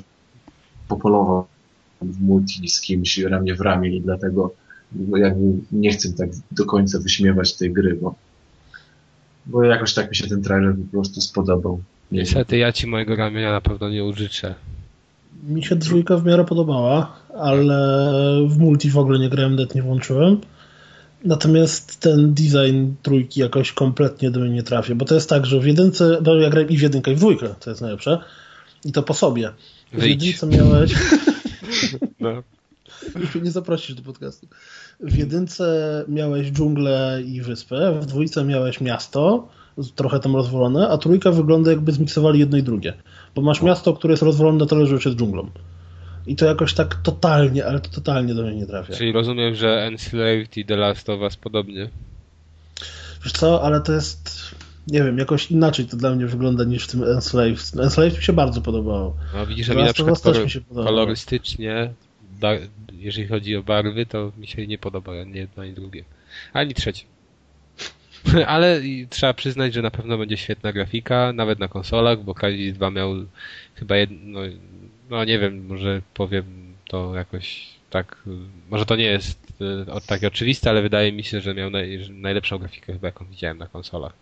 popolował 0.87 1.45
w 2.01 2.21
multi 2.21 2.69
z 2.69 2.81
kimś 2.81 3.17
ramię 3.17 3.55
w 3.55 3.61
ramię 3.61 3.95
i 3.95 4.01
dlatego 4.01 4.53
jakby 5.17 5.53
nie 5.71 5.91
chcę 5.91 6.13
tak 6.13 6.29
do 6.51 6.65
końca 6.65 6.99
wyśmiewać 6.99 7.53
tej 7.53 7.73
gry, 7.73 7.97
bo, 8.01 8.15
bo 9.45 9.63
jakoś 9.63 9.93
tak 9.93 10.09
mi 10.09 10.15
się 10.15 10.27
ten 10.27 10.41
trailer 10.41 10.75
po 10.75 10.91
prostu 10.91 11.21
spodobał. 11.21 11.73
Nie 12.11 12.17
wiem. 12.17 12.25
Niestety 12.25 12.57
ja 12.57 12.71
ci 12.71 12.87
mojego 12.87 13.15
ramienia 13.15 13.51
na 13.51 13.61
pewno 13.61 13.89
nie 13.89 14.03
użyczę. 14.03 14.55
Mi 15.43 15.63
się 15.63 15.75
dwójka 15.75 16.17
w 16.17 16.25
miarę 16.25 16.45
podobała, 16.45 17.19
ale 17.37 18.07
w 18.47 18.57
multi 18.57 18.89
w 18.89 18.97
ogóle 18.97 19.19
nie 19.19 19.29
grałem, 19.29 19.55
net 19.55 19.75
nie 19.75 19.81
włączyłem. 19.81 20.41
Natomiast 21.25 21.99
ten 21.99 22.33
design 22.33 22.91
trójki 23.01 23.39
jakoś 23.39 23.71
kompletnie 23.71 24.31
do 24.31 24.39
mnie 24.39 24.49
nie 24.49 24.63
trafia, 24.63 24.95
bo 24.95 25.05
to 25.05 25.15
jest 25.15 25.29
tak, 25.29 25.45
że 25.45 25.59
w 25.59 25.65
jedynce, 25.65 26.21
no 26.25 26.35
ja 26.35 26.49
grałem 26.49 26.69
i 26.69 26.77
w 26.77 26.81
jedynkę 26.81 27.11
i 27.11 27.15
w 27.15 27.17
dwójkę, 27.17 27.55
to 27.59 27.69
jest 27.69 27.81
najlepsze, 27.81 28.19
i 28.85 28.91
to 28.91 29.03
po 29.03 29.13
sobie. 29.13 29.51
W 29.93 30.03
jedynce 30.03 30.47
miałeś, 30.47 30.93
No. 32.19 32.43
już 33.19 33.35
mnie 33.35 33.43
nie 33.43 33.51
zaprosisz 33.51 33.95
do 33.95 34.01
podcastu. 34.01 34.47
W 34.99 35.17
jedynce 35.17 36.05
miałeś 36.07 36.51
dżunglę 36.51 37.21
i 37.25 37.41
wyspę, 37.41 37.99
w 38.01 38.05
dwójce 38.05 38.43
miałeś 38.43 38.81
miasto, 38.81 39.47
trochę 39.95 40.19
tam 40.19 40.35
rozwolone, 40.35 40.89
a 40.89 40.97
trójka 40.97 41.31
wygląda 41.31 41.71
jakby 41.71 41.91
zmiksowali 41.91 42.39
jedno 42.39 42.57
i 42.57 42.63
drugie. 42.63 42.93
Bo 43.35 43.41
masz 43.41 43.61
miasto, 43.61 43.93
które 43.93 44.11
jest 44.11 44.23
rozwolone 44.23 44.57
na 44.57 44.65
tyle, 44.65 44.85
że 44.85 44.93
już 44.93 45.05
jest 45.05 45.17
dżunglą. 45.17 45.49
I 46.27 46.35
to 46.35 46.45
jakoś 46.45 46.73
tak 46.73 46.95
totalnie, 46.95 47.65
ale 47.65 47.79
to 47.79 47.89
totalnie 47.89 48.33
do 48.33 48.43
mnie 48.43 48.55
nie 48.55 48.65
trafia. 48.65 48.93
Czyli 48.95 49.11
rozumiem, 49.11 49.55
że 49.55 49.83
Enslaved 49.83 50.57
i 50.57 50.65
The 50.65 50.75
Last 50.75 51.09
of 51.09 51.21
Us 51.21 51.37
podobnie. 51.37 51.89
Wiesz 53.23 53.33
co, 53.33 53.63
ale 53.63 53.81
to 53.81 53.93
jest, 53.93 54.31
nie 54.87 55.03
wiem, 55.03 55.17
jakoś 55.17 55.51
inaczej 55.51 55.85
to 55.85 55.97
dla 55.97 56.15
mnie 56.15 56.25
wygląda 56.25 56.63
niż 56.63 56.87
w 56.87 56.91
tym 56.91 57.03
Enslaved. 57.03 57.71
Enslaved 57.83 58.17
mi 58.17 58.23
się 58.23 58.33
bardzo 58.33 58.61
podobało. 58.61 59.15
No 59.33 59.45
widzisz, 59.45 59.65
że 59.65 59.73
The 59.73 59.79
mi 59.79 59.85
na 59.85 59.93
przykład 59.93 60.21
kolor, 60.21 60.43
mi 60.43 60.49
się 60.49 60.61
kolorystycznie, 60.61 61.93
da, 62.39 62.49
jeżeli 62.93 63.27
chodzi 63.27 63.55
o 63.55 63.63
barwy, 63.63 64.05
to 64.05 64.31
mi 64.37 64.47
się 64.47 64.67
nie 64.67 64.77
podoba 64.77 65.21
ani 65.21 65.35
jedno, 65.35 65.63
ani 65.63 65.73
drugie. 65.73 66.03
Ani 66.53 66.73
trzecie. 66.73 67.05
Ale 68.47 68.81
trzeba 69.09 69.33
przyznać, 69.33 69.73
że 69.73 69.81
na 69.81 69.91
pewno 69.91 70.17
będzie 70.17 70.37
świetna 70.37 70.73
grafika, 70.73 71.33
nawet 71.33 71.59
na 71.59 71.67
konsolach, 71.67 72.23
bo 72.23 72.33
Crysis 72.35 72.73
2 72.73 72.91
miał 72.91 73.15
chyba 73.75 73.97
jedno, 73.97 74.39
no 75.09 75.25
nie 75.25 75.39
wiem, 75.39 75.65
może 75.67 76.01
powiem 76.13 76.43
to 76.87 77.15
jakoś 77.15 77.67
tak, 77.89 78.23
może 78.69 78.85
to 78.85 78.95
nie 78.95 79.03
jest 79.05 79.63
o- 79.91 80.01
takie 80.01 80.27
oczywiste, 80.27 80.69
ale 80.69 80.81
wydaje 80.81 81.11
mi 81.11 81.23
się, 81.23 81.41
że 81.41 81.53
miał 81.53 81.69
naj, 81.69 82.03
że 82.03 82.13
najlepszą 82.13 82.57
grafikę 82.57 82.93
chyba 82.93 83.07
jaką 83.07 83.25
widziałem 83.25 83.57
na 83.57 83.67
konsolach. 83.67 84.13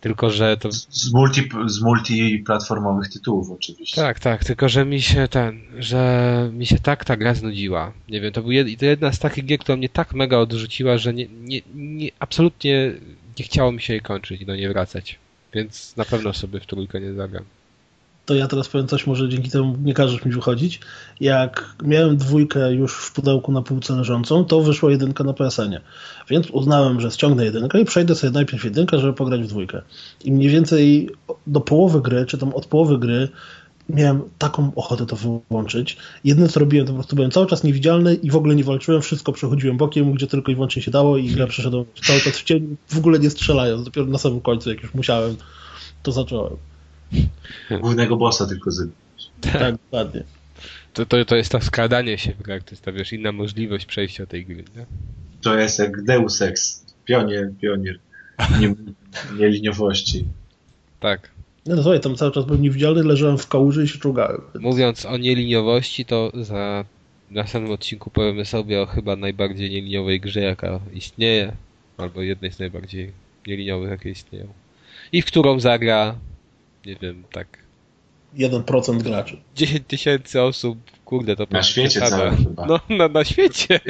Tylko, 0.00 0.30
że 0.30 0.56
to 0.56 0.72
Z, 0.72 1.12
multi, 1.12 1.48
z 1.66 1.80
multiplatformowych 1.80 3.08
tytułów 3.08 3.50
oczywiście. 3.50 4.00
Tak, 4.00 4.20
tak, 4.20 4.44
tylko 4.44 4.68
że 4.68 4.84
mi 4.84 5.02
się 5.02 5.28
ten, 5.28 5.60
że 5.78 6.50
mi 6.52 6.66
się 6.66 6.78
tak 6.78 7.04
ta 7.04 7.16
gra 7.16 7.34
znudziła. 7.34 7.92
Nie 8.08 8.20
wiem, 8.20 8.32
to 8.32 8.42
był 8.42 8.52
jed, 8.52 8.78
to 8.78 8.84
jedna 8.84 9.12
z 9.12 9.18
takich 9.18 9.44
gier, 9.44 9.58
która 9.58 9.76
mnie 9.76 9.88
tak 9.88 10.14
mega 10.14 10.38
odrzuciła, 10.38 10.98
że 10.98 11.14
nie, 11.14 11.26
nie, 11.28 11.60
nie, 11.74 12.10
absolutnie 12.18 12.92
nie 13.38 13.44
chciało 13.44 13.72
mi 13.72 13.82
się 13.82 13.92
jej 13.92 14.02
kończyć 14.02 14.40
i 14.40 14.46
do 14.46 14.56
niej 14.56 14.68
wracać. 14.68 15.18
Więc 15.54 15.96
na 15.96 16.04
pewno 16.04 16.32
sobie 16.32 16.60
w 16.60 16.66
trójkę 16.66 17.00
nie 17.00 17.12
zagram. 17.12 17.44
To 18.26 18.34
ja 18.34 18.46
teraz 18.46 18.68
powiem 18.68 18.86
coś, 18.86 19.06
może 19.06 19.28
dzięki 19.28 19.50
temu 19.50 19.76
nie 19.82 19.94
każesz 19.94 20.24
mi 20.24 20.32
wychodzić. 20.32 20.80
Jak 21.20 21.76
miałem 21.84 22.16
dwójkę 22.16 22.74
już 22.74 22.94
w 22.94 23.12
pudełku 23.12 23.52
na 23.52 23.62
półce 23.62 23.96
leżącą, 23.96 24.44
to 24.44 24.60
wyszła 24.60 24.90
jedynka 24.90 25.24
na 25.24 25.32
PSN-ie. 25.32 25.80
Więc 26.30 26.50
uznałem, 26.50 27.00
że 27.00 27.10
ściągnę 27.10 27.44
jedynkę 27.44 27.80
i 27.80 27.84
przejdę 27.84 28.14
sobie 28.14 28.30
najpierw 28.30 28.64
jedynkę, 28.64 28.98
żeby 28.98 29.12
pograć 29.12 29.42
w 29.42 29.46
dwójkę. 29.46 29.82
I 30.24 30.32
mniej 30.32 30.48
więcej 30.48 31.10
do 31.46 31.60
połowy 31.60 32.00
gry, 32.00 32.26
czy 32.26 32.38
tam 32.38 32.54
od 32.54 32.66
połowy 32.66 32.98
gry, 32.98 33.28
miałem 33.88 34.22
taką 34.38 34.72
ochotę 34.74 35.06
to 35.06 35.16
wyłączyć. 35.16 35.96
Jedyne 36.24 36.48
co 36.48 36.60
robiłem, 36.60 36.86
to 36.86 36.92
po 36.92 36.98
prostu 36.98 37.16
byłem 37.16 37.30
cały 37.30 37.46
czas 37.46 37.64
niewidzialny 37.64 38.14
i 38.14 38.30
w 38.30 38.36
ogóle 38.36 38.56
nie 38.56 38.64
walczyłem, 38.64 39.02
wszystko 39.02 39.32
przechodziłem 39.32 39.76
bokiem, 39.76 40.12
gdzie 40.12 40.26
tylko 40.26 40.52
i 40.52 40.54
wyłącznie 40.54 40.82
się 40.82 40.90
dało 40.90 41.16
i 41.16 41.28
grę 41.28 41.46
przeszedłem 41.46 41.84
cały 42.06 42.20
czas 42.20 42.32
w 42.32 42.44
cień, 42.44 42.76
w 42.88 42.98
ogóle 42.98 43.18
nie 43.18 43.30
strzelając. 43.30 43.84
Dopiero 43.84 44.06
na 44.06 44.18
samym 44.18 44.40
końcu, 44.40 44.70
jak 44.70 44.82
już 44.82 44.94
musiałem, 44.94 45.36
to 46.02 46.12
zacząłem. 46.12 46.56
Głównego 47.80 48.16
bossa 48.16 48.46
tylko 48.46 48.70
z... 48.70 48.88
Tak, 49.40 49.74
dokładnie. 49.84 50.22
To, 50.92 51.06
to, 51.06 51.24
to 51.24 51.36
jest 51.36 51.52
to 51.52 51.60
skradanie 51.60 52.18
się 52.18 52.32
w 52.32 52.42
grach, 52.42 52.62
to 52.62 52.70
jest 52.70 52.82
ta 52.82 52.92
wiesz, 52.92 53.12
inna 53.12 53.32
możliwość 53.32 53.86
przejścia 53.86 54.26
tej 54.26 54.46
gry. 54.46 54.64
Nie? 54.76 54.86
To 55.42 55.58
jest 55.58 55.78
jak 55.78 56.02
Deus 56.04 56.42
Ex. 56.42 56.84
Pionier, 57.04 57.52
pionier. 57.60 57.98
Nie, 58.60 58.74
nieliniowości. 59.38 60.24
Tak. 61.00 61.30
No, 61.66 61.76
no 61.76 61.82
słuchaj, 61.82 62.00
tam 62.00 62.16
cały 62.16 62.32
czas 62.32 62.44
byłem 62.44 62.62
niewidzialny, 62.62 63.02
leżałem 63.02 63.38
w 63.38 63.48
kałuży 63.48 63.84
i 63.84 63.88
się 63.88 63.98
czołgałem. 63.98 64.40
Mówiąc 64.60 65.06
o 65.06 65.16
nieliniowości, 65.16 66.04
to 66.04 66.32
za 66.34 66.84
w 67.30 67.30
następnym 67.30 67.72
odcinku 67.72 68.10
powiemy 68.10 68.44
sobie 68.44 68.82
o 68.82 68.86
chyba 68.86 69.16
najbardziej 69.16 69.70
nieliniowej 69.70 70.20
grze, 70.20 70.40
jaka 70.40 70.80
istnieje, 70.92 71.52
albo 71.96 72.22
jednej 72.22 72.52
z 72.52 72.58
najbardziej 72.58 73.12
nieliniowych, 73.46 73.90
jakie 73.90 74.10
istnieją. 74.10 74.46
I 75.12 75.22
w 75.22 75.26
którą 75.26 75.60
zagra, 75.60 76.14
nie 76.86 76.96
wiem, 76.96 77.24
tak 77.32 77.58
1% 78.36 79.02
graczy. 79.02 79.36
10 79.54 79.82
tysięcy 79.86 80.42
osób, 80.42 80.78
kurde, 81.04 81.36
to 81.36 81.46
Na 81.50 81.62
świecie 81.62 82.00
całym 82.00 82.36
chyba. 82.36 82.66
No, 82.66 82.80
na, 82.88 83.08
na 83.08 83.24
świecie. 83.24 83.80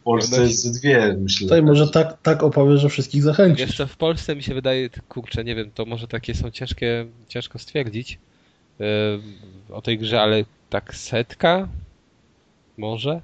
W 0.00 0.02
Polsce 0.02 0.42
jest 0.42 0.62
ze 0.62 0.80
dwie, 0.80 1.16
myślę. 1.20 1.44
Tutaj 1.44 1.62
może 1.62 1.88
tak, 1.88 2.22
tak 2.22 2.42
opowiem, 2.42 2.78
że 2.78 2.88
wszystkich 2.88 3.22
zachęcić. 3.22 3.66
Wiesz 3.66 3.76
co, 3.76 3.86
w 3.86 3.96
Polsce 3.96 4.36
mi 4.36 4.42
się 4.42 4.54
wydaje, 4.54 4.90
kurczę, 5.08 5.44
nie 5.44 5.54
wiem, 5.54 5.70
to 5.74 5.84
może 5.84 6.08
takie 6.08 6.34
są 6.34 6.50
ciężkie, 6.50 7.06
ciężko 7.28 7.58
stwierdzić 7.58 8.18
yy, 8.78 8.86
o 9.70 9.82
tej 9.82 9.98
grze, 9.98 10.20
ale 10.20 10.44
tak 10.70 10.94
setka? 10.94 11.68
Może? 12.76 13.20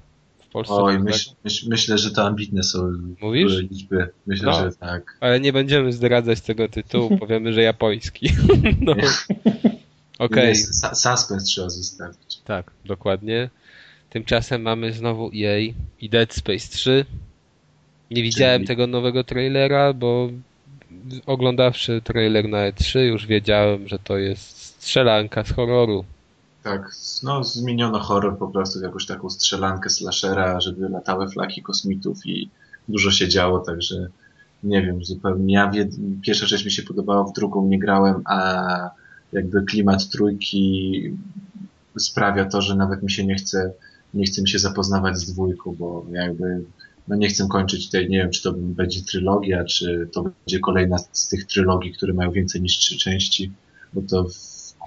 W 0.49 0.51
Polsce? 0.51 0.73
Oj, 0.73 0.93
tak? 0.93 1.03
myśl, 1.03 1.29
myśl, 1.43 1.69
myślę, 1.69 1.97
że 1.97 2.11
to 2.11 2.25
ambitne 2.27 2.63
są 2.63 2.91
Mówisz? 3.21 3.57
liczby. 3.57 4.09
Myślę, 4.27 4.45
No. 4.45 4.53
że 4.53 4.71
tak. 4.75 5.17
Ale 5.19 5.39
nie 5.39 5.53
będziemy 5.53 5.93
zdradzać 5.93 6.41
tego 6.41 6.69
tytułu, 6.69 7.17
powiemy, 7.19 7.53
że 7.53 7.61
japoński. 7.61 8.29
no. 8.81 8.93
Okej, 10.19 10.55
sa- 10.55 10.95
Suspens 10.95 11.43
trzeba 11.43 11.69
zostawić. 11.69 12.37
tak, 12.45 12.71
dokładnie. 12.85 13.49
Tymczasem 14.09 14.61
mamy 14.61 14.93
znowu 14.93 15.31
EA 15.35 15.73
i 16.01 16.09
Dead 16.09 16.33
Space 16.33 16.67
3. 16.71 17.05
Nie 18.11 18.23
widziałem 18.23 18.59
Czyli- 18.61 18.67
tego 18.67 18.87
nowego 18.87 19.23
trailera, 19.23 19.93
bo 19.93 20.29
oglądawszy 21.25 22.01
trailer 22.03 22.49
na 22.49 22.57
E3 22.71 22.99
już 22.99 23.25
wiedziałem, 23.27 23.87
że 23.87 23.99
to 23.99 24.17
jest 24.17 24.57
strzelanka 24.57 25.43
z 25.43 25.51
horroru. 25.51 26.05
Tak, 26.67 26.91
no 27.23 27.43
zmieniono 27.43 27.99
horror 27.99 28.37
po 28.37 28.47
prostu 28.47 28.81
jakąś 28.81 29.05
taką 29.05 29.29
strzelankę 29.29 29.89
slashera, 29.89 30.61
żeby 30.61 30.89
latały 30.89 31.29
flaki 31.29 31.61
kosmitów 31.61 32.25
i 32.25 32.49
dużo 32.87 33.11
się 33.11 33.27
działo, 33.27 33.59
także 33.59 34.07
nie 34.63 34.81
wiem, 34.81 35.03
zupełnie. 35.03 35.53
Ja 35.53 35.71
w 35.71 36.21
pierwsza 36.21 36.45
część 36.45 36.65
mi 36.65 36.71
się 36.71 36.83
podobała, 36.83 37.23
w 37.23 37.33
drugą 37.33 37.67
nie 37.67 37.79
grałem, 37.79 38.21
a 38.25 38.89
jakby 39.33 39.61
klimat 39.61 40.09
trójki 40.09 41.01
sprawia 41.97 42.45
to, 42.45 42.61
że 42.61 42.75
nawet 42.75 43.03
mi 43.03 43.11
się 43.11 43.25
nie 43.25 43.35
chce, 43.35 43.73
nie 44.13 44.25
chce 44.25 44.41
mi 44.41 44.49
się 44.49 44.59
zapoznawać 44.59 45.17
z 45.17 45.31
dwójką, 45.31 45.75
bo 45.79 46.05
jakby 46.11 46.63
no 47.07 47.15
nie 47.15 47.27
chcę 47.27 47.47
kończyć 47.47 47.89
tej, 47.89 48.09
nie 48.09 48.17
wiem, 48.17 48.31
czy 48.31 48.43
to 48.43 48.53
będzie 48.53 49.01
trylogia, 49.01 49.63
czy 49.63 50.09
to 50.13 50.23
będzie 50.23 50.59
kolejna 50.59 50.97
z 51.11 51.27
tych 51.27 51.45
trylogii, 51.45 51.93
które 51.93 52.13
mają 52.13 52.31
więcej 52.31 52.61
niż 52.61 52.77
trzy 52.77 52.97
części, 52.97 53.51
bo 53.93 54.01
to 54.01 54.25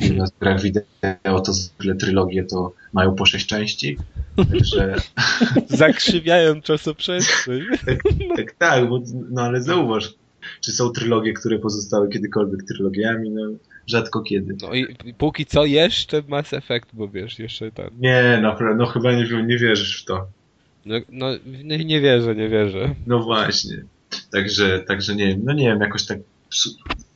w, 0.01 0.17
na 0.17 0.25
grach 0.41 0.63
wideo 0.63 1.41
to 1.45 1.53
zwykle 1.53 1.95
trylogie 1.95 2.45
to 2.45 2.73
mają 2.93 3.15
po 3.15 3.27
sześć 3.27 3.47
części, 3.47 3.97
także... 4.37 4.95
Zakrzywiają 5.69 6.63
czasoprzestrzeń. 6.63 7.61
tak, 7.87 7.99
tak, 8.37 8.53
tak, 8.53 8.89
bo, 8.89 9.01
no 9.31 9.43
ale 9.43 9.63
zauważ, 9.63 10.15
czy 10.61 10.73
są 10.73 10.91
trylogie, 10.91 11.33
które 11.33 11.59
pozostały 11.59 12.09
kiedykolwiek 12.09 12.63
trylogiami, 12.63 13.31
no 13.31 13.43
rzadko 13.87 14.23
kiedy. 14.23 14.57
No 14.63 14.75
i 14.75 15.15
póki 15.19 15.47
co 15.47 15.65
jeszcze 15.65 16.23
Mass 16.29 16.53
Effect, 16.53 16.87
bo 16.93 17.09
wiesz, 17.09 17.39
jeszcze 17.39 17.73
tak. 17.73 17.91
Nie, 17.99 18.39
no, 18.43 18.57
no 18.77 18.87
chyba 18.87 19.13
nie, 19.13 19.43
nie 19.43 19.59
wierzysz 19.59 20.03
w 20.03 20.05
to. 20.05 20.27
No, 20.87 20.97
no 21.09 21.27
nie, 21.65 21.85
nie 21.85 22.01
wierzę, 22.01 22.35
nie 22.35 22.49
wierzę. 22.49 22.95
No 23.07 23.23
właśnie. 23.23 23.85
Także, 24.33 24.79
także 24.79 25.15
nie 25.17 25.39
no 25.45 25.53
nie 25.53 25.65
wiem, 25.65 25.81
jakoś 25.81 26.07
tak 26.07 26.19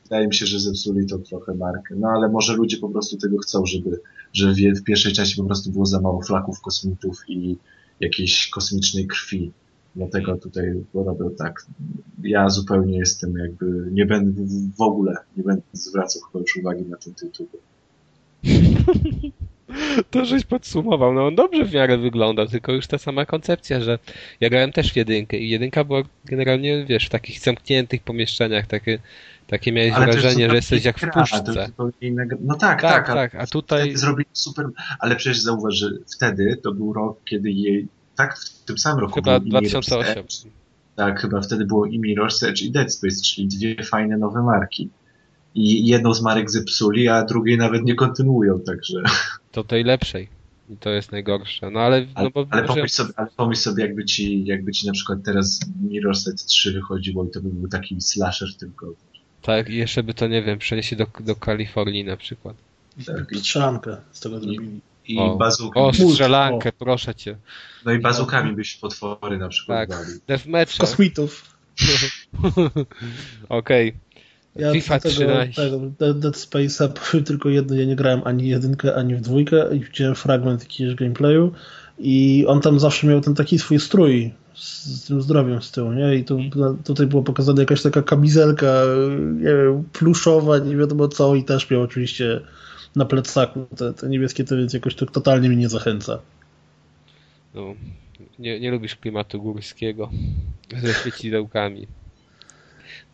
wydaje 0.05 0.27
mi 0.27 0.35
się, 0.35 0.47
że 0.47 0.61
zepsuli 0.61 1.07
to 1.07 1.19
trochę 1.19 1.55
markę. 1.55 1.95
No 1.97 2.09
ale 2.09 2.29
może 2.29 2.57
ludzie 2.57 2.77
po 2.77 2.89
prostu 2.89 3.17
tego 3.17 3.39
chcą, 3.39 3.67
żeby, 3.67 4.01
że 4.33 4.53
w, 4.53 4.83
pierwszej 4.85 5.13
części 5.13 5.37
po 5.37 5.45
prostu 5.45 5.71
było 5.71 5.87
za 5.87 6.01
mało 6.01 6.23
flaków 6.23 6.61
kosmitów 6.61 7.25
i 7.29 7.57
jakiejś 8.01 8.49
kosmicznej 8.49 9.07
krwi. 9.07 9.53
Dlatego 9.97 10.37
tutaj 10.37 10.85
robią 10.95 11.31
tak. 11.39 11.67
Ja 12.23 12.49
zupełnie 12.49 12.99
jestem 12.99 13.37
jakby, 13.39 13.89
nie 13.93 14.07
będę 14.07 14.43
w 14.77 14.81
ogóle, 14.81 15.17
nie 15.37 15.43
będę 15.43 15.63
zwracał 15.73 16.23
chyba 16.23 16.43
już 16.43 16.57
uwagi 16.57 16.83
na 16.83 16.97
ten 16.97 17.15
tytuł. 17.15 17.47
To 20.11 20.25
żeś 20.25 20.45
podsumował. 20.45 21.13
No 21.13 21.27
on 21.27 21.35
dobrze 21.35 21.65
w 21.65 21.75
miarę 21.75 21.99
wygląda, 21.99 22.47
tylko 22.47 22.73
już 22.73 22.87
ta 22.87 22.99
sama 22.99 23.27
koncepcja, 23.27 23.81
że 23.81 23.99
ja 24.41 24.51
grałem 24.51 24.73
też 24.73 24.93
w 24.93 24.97
jedynkę 24.97 25.39
i 25.39 25.49
jedynka 25.49 25.85
była 25.85 26.03
generalnie, 26.25 26.85
wiesz, 26.85 27.07
w 27.07 27.11
takich 27.11 27.41
zamkniętych 27.41 28.03
pomieszczeniach, 28.03 28.67
takie, 28.67 28.99
takie 29.47 29.73
miałeś 29.73 29.93
ale 29.93 30.13
wrażenie, 30.13 30.51
że 30.51 30.57
jesteś 30.57 30.85
jak 30.85 30.99
w 30.99 31.11
puszce. 31.11 31.71
No 32.41 32.55
tak, 32.55 32.83
tak. 32.83 33.07
Tak, 33.07 33.07
tak 33.07 33.35
a 33.35 33.47
tutaj... 33.47 33.97
Zrobili 33.97 34.29
super, 34.33 34.67
ale 34.99 35.17
przecież 35.17 35.41
zauważ, 35.41 35.75
że 35.75 35.91
wtedy 36.17 36.57
to 36.63 36.73
był 36.73 36.93
rok, 36.93 37.19
kiedy 37.25 37.51
jej, 37.51 37.89
tak, 38.17 38.39
w 38.39 38.65
tym 38.65 38.79
samym 38.79 38.99
roku 38.99 39.15
Chyba 39.15 39.41
2008. 39.41 40.25
Tak, 40.97 41.21
chyba 41.21 41.41
wtedy 41.41 41.65
było 41.65 41.87
i 41.87 42.01
Mirror's 42.01 42.49
Edge 42.49 42.63
i 42.63 42.71
Dead 42.71 42.95
Space, 42.95 43.17
czyli 43.25 43.49
dwie 43.49 43.85
fajne 43.85 44.19
nowe 44.19 44.43
marki 44.43 44.91
i 45.55 45.87
jedną 45.87 46.15
z 46.15 46.23
marek 46.23 46.51
zepsuli, 46.51 47.09
a 47.09 47.25
drugiej 47.25 47.59
nawet 47.59 47.85
nie 47.85 47.95
kontynuują, 47.95 48.61
także... 48.61 49.03
To 49.53 49.65
tej 49.65 49.85
lepszej. 49.85 50.29
I 50.69 50.77
to 50.77 50.91
jest 50.91 51.13
najgorsze. 51.13 51.71
No 51.71 51.81
ale... 51.81 52.07
Ale, 52.15 52.25
no 52.25 52.31
bo, 52.31 52.47
ale, 52.51 52.63
pomyśl, 52.63 52.95
sobie, 52.95 53.13
ale 53.17 53.29
pomyśl 53.37 53.61
sobie, 53.61 53.85
jakby 53.85 54.05
ci, 54.05 54.45
jakby 54.45 54.73
ci 54.73 54.87
na 54.87 54.93
przykład 54.93 55.19
teraz 55.25 55.61
Mirror's 55.89 56.31
Edge 56.31 56.43
3 56.45 56.73
wychodziło 56.73 57.25
i 57.25 57.31
to 57.31 57.41
by 57.41 57.49
był 57.49 57.69
taki 57.69 58.01
slasher 58.01 58.49
tylko. 58.57 58.95
Tak, 59.45 59.71
i 59.71 59.77
jeszcze 59.77 60.03
by 60.03 60.15
to, 60.15 60.27
nie 60.27 60.43
wiem, 60.43 60.59
przeniesie 60.59 60.97
do, 60.97 61.07
do 61.21 61.37
Kalifornii 61.37 62.05
na 62.05 62.17
przykład. 62.17 62.57
Tak, 63.07 63.33
i 63.33 63.39
strzelankę 63.39 63.97
z 64.13 64.21
tego 64.21 64.41
zrobili. 64.41 64.81
I 65.09 65.19
o, 65.19 65.37
bazukę. 65.37 65.81
O, 65.81 65.93
strzelankę, 65.93 66.69
o. 66.69 66.73
proszę 66.73 67.15
cię. 67.15 67.37
No 67.85 67.93
i 67.93 67.99
bazukami 67.99 68.53
byś 68.53 68.77
potwory 68.77 69.39
na 69.39 69.49
przykład 69.49 69.89
tak. 69.89 70.07
Deathmatch. 70.27 70.79
Kosmitów. 70.79 71.57
Okej. 73.49 73.89
Okay. 73.89 74.05
Ja 74.57 74.73
FIFA 74.73 75.01
tego, 75.01 75.15
13. 75.15 75.63
Tego, 75.63 76.15
Dead 76.15 76.35
Space'a 76.35 76.89
powiem 76.89 77.25
tylko 77.25 77.49
jedno, 77.49 77.77
ja 77.77 77.85
nie 77.85 77.97
grałem 77.97 78.23
ani 78.25 78.49
jedynkę, 78.49 78.95
ani 78.95 79.15
w 79.15 79.21
dwójkę 79.21 79.77
i 79.77 79.81
widziałem 79.81 80.15
fragment 80.15 80.63
jakiegoś 80.63 80.95
gameplayu 80.95 81.53
i 81.99 82.45
on 82.49 82.61
tam 82.61 82.81
zawsze 82.81 83.07
miał 83.07 83.21
ten 83.21 83.35
taki 83.35 83.59
swój 83.59 83.81
strój 83.81 84.33
z, 84.55 84.85
z 84.85 85.07
tym 85.07 85.23
zdrowiem 85.23 85.63
z 85.63 85.71
tyłu, 85.71 85.93
nie? 85.93 86.15
I 86.15 86.25
tu, 86.25 86.39
tutaj 86.85 87.07
było 87.07 87.23
pokazane 87.23 87.63
jakaś 87.63 87.83
taka 87.83 88.03
kamizelka 88.03 88.73
nie 89.35 89.45
wiem, 89.45 89.85
pluszowa, 89.93 90.59
nie 90.59 90.77
wiadomo 90.77 91.09
co 91.09 91.35
i 91.35 91.45
też 91.45 91.71
miał 91.71 91.83
oczywiście 91.83 92.41
na 92.97 93.05
plecaku 93.05 93.67
te, 93.77 93.93
te 93.93 94.09
niebieskie, 94.09 94.45
to 94.45 94.57
więc 94.57 94.75
jakoś 94.75 94.95
to 94.95 95.07
totalnie 95.07 95.49
mnie 95.49 95.59
nie 95.59 95.69
zachęca. 95.69 96.19
No, 97.55 97.75
nie, 98.39 98.61
nie 98.61 98.71
lubisz 98.71 98.97
klimatu 98.97 99.43
górskiego 99.43 100.11
ze 100.83 100.95
świecidełkami. 100.95 101.87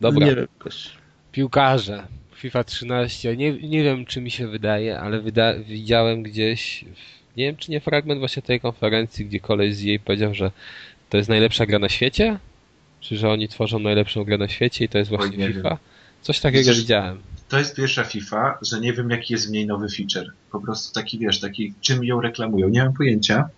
Dobra. 0.01 0.27
Nie 0.27 0.35
wiem, 0.35 0.47
jakoś 0.57 0.89
piłkarze. 1.31 2.07
FIFA 2.35 2.63
13. 2.63 3.37
Nie, 3.37 3.53
nie 3.53 3.83
wiem, 3.83 4.05
czy 4.05 4.21
mi 4.21 4.31
się 4.31 4.47
wydaje, 4.47 4.99
ale 4.99 5.21
wyda 5.21 5.53
widziałem 5.53 6.23
gdzieś, 6.23 6.85
nie 7.37 7.45
wiem, 7.45 7.57
czy 7.57 7.71
nie 7.71 7.79
fragment 7.79 8.19
właśnie 8.19 8.41
tej 8.41 8.59
konferencji, 8.59 9.25
gdzie 9.25 9.39
koleś 9.39 9.75
z 9.75 9.81
jej 9.81 9.99
powiedział, 9.99 10.33
że 10.33 10.51
to 11.11 11.17
jest 11.17 11.29
najlepsza 11.29 11.65
gra 11.65 11.79
na 11.79 11.89
świecie? 11.89 12.39
Czy 12.99 13.17
że 13.17 13.29
oni 13.29 13.47
tworzą 13.47 13.79
najlepszą 13.79 14.23
grę 14.23 14.37
na 14.37 14.47
świecie 14.47 14.85
i 14.85 14.89
to 14.89 14.97
jest 14.97 15.09
właśnie 15.09 15.45
Oj, 15.45 15.53
FIFA? 15.53 15.69
Wiem. 15.69 15.77
Coś 16.21 16.39
takiego 16.39 16.69
Widzisz, 16.69 16.81
widziałem. 16.81 17.19
To 17.49 17.59
jest 17.59 17.75
pierwsza 17.75 18.03
FIFA, 18.03 18.57
że 18.61 18.79
nie 18.79 18.93
wiem, 18.93 19.09
jaki 19.09 19.33
jest 19.33 19.47
w 19.47 19.51
niej 19.51 19.67
nowy 19.67 19.87
feature. 19.89 20.31
Po 20.51 20.61
prostu 20.61 20.93
taki, 20.93 21.19
wiesz, 21.19 21.39
taki, 21.39 21.73
czym 21.81 22.03
ją 22.03 22.21
reklamują. 22.21 22.69
Nie 22.69 22.83
mam 22.83 22.93
pojęcia. 22.93 23.49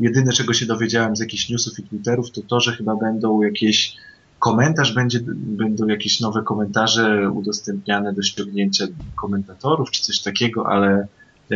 Jedyne, 0.00 0.32
czego 0.32 0.54
się 0.54 0.66
dowiedziałem 0.66 1.16
z 1.16 1.20
jakichś 1.20 1.48
newsów 1.48 1.78
i 1.78 1.82
twitterów, 1.82 2.30
to 2.30 2.42
to, 2.42 2.60
że 2.60 2.72
chyba 2.72 2.96
będą 2.96 3.42
jakieś 3.42 3.96
komentarz 4.38 4.94
będzie, 4.94 5.18
będą 5.36 5.86
jakieś 5.86 6.20
nowe 6.20 6.42
komentarze 6.42 7.30
udostępniane 7.30 8.12
do 8.12 8.22
ściągnięcia 8.22 8.86
komentatorów, 9.14 9.90
czy 9.90 10.02
coś 10.02 10.20
takiego, 10.20 10.66
ale 10.66 11.06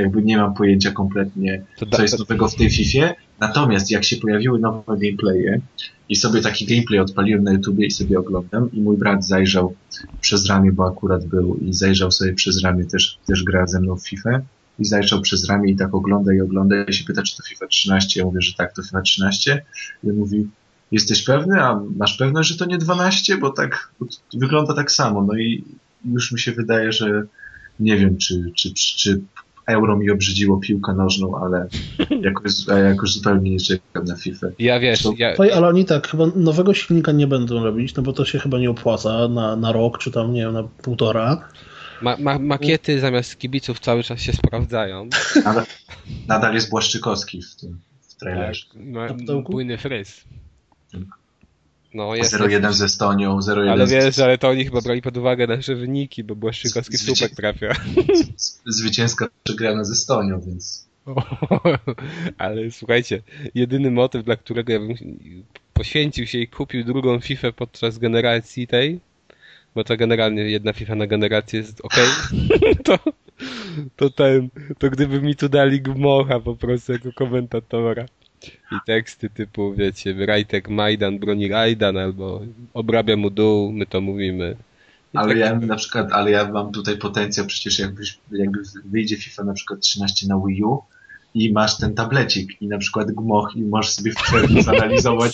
jakby 0.01 0.23
nie 0.23 0.37
mam 0.37 0.55
pojęcia 0.55 0.91
kompletnie, 0.91 1.63
co 1.93 2.03
jest 2.03 2.19
nowego 2.19 2.49
w 2.49 2.55
tej 2.55 2.71
FIFA. 2.71 3.15
Natomiast 3.41 3.91
jak 3.91 4.05
się 4.05 4.17
pojawiły 4.17 4.59
nowe 4.59 4.83
gameplaye 4.89 5.61
i 6.09 6.17
sobie 6.17 6.41
taki 6.41 6.67
gameplay 6.67 7.01
odpaliłem 7.01 7.45
na 7.45 7.53
YouTubie 7.53 7.87
i 7.87 7.91
sobie 7.91 8.19
oglądam 8.19 8.73
i 8.73 8.81
mój 8.81 8.97
brat 8.97 9.27
zajrzał 9.27 9.75
przez 10.21 10.47
ramię, 10.47 10.73
bo 10.73 10.87
akurat 10.87 11.27
był 11.27 11.57
i 11.57 11.73
zajrzał 11.73 12.13
sobie 12.13 12.33
przez 12.33 12.63
ramię, 12.63 12.85
też, 12.85 13.19
też 13.27 13.45
gra 13.45 13.67
ze 13.67 13.81
mną 13.81 13.97
w 13.97 14.09
FIFA 14.09 14.41
i 14.79 14.85
zajrzał 14.85 15.21
przez 15.21 15.49
ramię 15.49 15.71
i 15.71 15.77
tak 15.77 15.95
ogląda 15.95 16.35
i 16.35 16.41
ogląda 16.41 16.85
i 16.85 16.93
się 16.93 17.05
pyta, 17.05 17.23
czy 17.23 17.37
to 17.37 17.43
FIFA 17.43 17.67
13. 17.67 18.21
Ja 18.21 18.27
mówię, 18.27 18.41
że 18.41 18.55
tak, 18.55 18.73
to 18.73 18.83
FIFA 18.83 19.03
13. 19.03 19.65
I 20.05 20.11
on 20.11 20.17
mówi, 20.17 20.47
Jesteś 20.93 21.25
pewny? 21.25 21.63
A 21.63 21.81
masz 21.97 22.17
pewność, 22.17 22.49
że 22.49 22.57
to 22.57 22.67
nie 22.67 22.79
12? 22.79 23.37
Bo 23.39 23.51
tak 23.51 23.93
wygląda 24.35 24.75
tak 24.75 24.93
samo. 24.93 25.23
No 25.23 25.39
i 25.39 25.65
już 26.05 26.33
mi 26.33 26.41
się 26.41 26.53
wydaje, 26.53 26.93
że 26.93 27.23
nie 27.81 27.97
wiem, 27.97 28.19
czy, 28.19 28.53
czy, 28.55 28.75
czy 28.75 29.21
euro 29.67 29.97
mi 29.97 30.11
obrzydziło 30.11 30.57
piłkę 30.57 30.95
nożną, 30.95 31.37
ale 31.45 31.69
jakoś, 32.21 32.53
jakoś 32.67 33.13
zupełnie 33.13 33.51
nie 33.51 33.61
czekam 33.61 34.05
na 34.05 34.17
FIFA. 34.17 34.47
Ja 34.59 34.81
wiesz, 34.81 35.03
to... 35.03 35.13
ja... 35.19 35.35
ale 35.39 35.69
oni 35.69 35.85
tak, 35.85 36.09
chyba 36.09 36.27
nowego 36.37 36.75
silnika 36.75 37.13
nie 37.13 37.27
będą 37.27 37.65
robić, 37.65 37.95
no 37.95 38.03
bo 38.03 38.13
to 38.13 38.25
się 38.25 38.39
chyba 38.39 38.59
nie 38.59 38.71
opłaca 38.71 39.29
na, 39.29 39.57
na 39.57 39.73
rok, 39.73 39.99
czy 39.99 40.11
tam, 40.11 40.33
nie 40.33 40.41
wiem, 40.41 40.53
na 40.53 40.63
półtora. 40.63 41.49
Ma, 42.03 42.17
ma, 42.17 42.39
makiety 42.39 43.01
zamiast 43.01 43.39
kibiców 43.39 43.81
cały 43.81 44.03
czas 44.03 44.21
się 44.21 44.33
sprawdzają. 44.33 45.09
Nadal, 45.45 45.65
nadal 46.29 46.55
jest 46.55 46.71
Błaszczykowski 46.71 47.43
w 47.43 47.57
tym 47.57 47.81
w 48.01 48.15
trailerze. 48.15 48.67
Tak, 49.09 49.27
ma, 49.29 49.41
bujny 49.43 49.79
fryz. 49.79 50.25
No, 51.97 52.15
jest 52.15 52.35
0-1 52.35 52.73
z 52.73 52.83
Estonią, 52.83 53.39
0-1 53.39 53.71
Ale 53.71 53.87
wiesz, 53.87 54.19
ale 54.19 54.39
to 54.39 54.49
oni 54.49 54.65
chyba 54.65 54.81
brali 54.81 55.03
pod 55.03 55.17
uwagę 55.17 55.47
nasze 55.47 55.75
wyniki, 55.75 56.25
bo 56.25 56.37
Błaszczykowski 56.37 56.97
Zwycię... 56.97 57.17
słupek 57.17 57.37
trafia. 57.37 57.73
Zwycięska 58.67 59.27
przegrana 59.45 59.85
z 59.85 59.91
Estonią, 59.91 60.41
więc... 60.41 60.87
ale 62.39 62.71
słuchajcie, 62.71 63.23
jedyny 63.55 63.91
motyw, 63.91 64.25
dla 64.25 64.37
którego 64.37 64.73
ja 64.73 64.79
bym 64.79 64.95
poświęcił 65.73 66.27
się 66.27 66.39
i 66.39 66.49
kupił 66.49 66.85
drugą 66.85 67.21
FIFA 67.21 67.53
podczas 67.53 67.99
generacji 67.99 68.67
tej, 68.67 69.01
bo 69.75 69.85
to 69.85 69.97
generalnie 69.97 70.43
jedna 70.43 70.73
FIFA 70.73 70.95
na 70.95 71.07
generację 71.07 71.61
jest 71.61 71.81
ok, 71.81 71.95
to, 72.85 72.99
to 73.97 74.11
ten, 74.11 74.49
to 74.79 74.91
gdyby 74.91 75.23
mi 75.23 75.37
tu 75.37 75.49
dali 75.49 75.81
gmocha 75.81 76.41
po 76.41 76.57
prostu 76.57 76.93
jako 76.93 77.13
komentatora 77.13 78.07
i 78.73 78.77
teksty 78.87 79.31
typu, 79.31 79.75
wiecie, 79.75 80.27
Rajtek 80.27 80.69
Majdan 80.69 81.19
broni 81.19 81.49
Rajdan, 81.49 81.97
albo 81.97 82.41
obrabia 82.75 83.17
mu 83.17 83.31
dół, 83.31 83.73
my 83.73 83.87
to 83.87 84.01
mówimy. 84.01 84.57
I 85.15 85.19
ale 85.19 85.29
tak 85.29 85.39
ja 85.39 85.55
na 85.55 85.77
przykład, 85.77 86.13
ale 86.13 86.31
ja 86.31 86.53
mam 86.53 86.73
tutaj 86.73 86.99
potencjał, 86.99 87.47
przecież 87.47 87.79
jakbyś, 87.79 88.19
jakby 88.33 88.59
wyjdzie 88.85 89.17
FIFA 89.17 89.45
na 89.45 89.53
przykład 89.53 89.81
13 89.81 90.29
na 90.29 90.41
Wii 90.47 90.65
U 90.65 90.83
i 91.35 91.53
masz 91.53 91.79
ten 91.79 91.95
tablecik 91.95 92.63
i 92.63 92.69
na 92.69 92.79
przykład 92.79 93.11
gmoch 93.11 93.53
i 93.57 93.63
możesz 93.63 93.93
sobie 93.93 94.13
w 94.13 94.15
przerwie 94.15 94.63
zanalizować! 94.73 95.33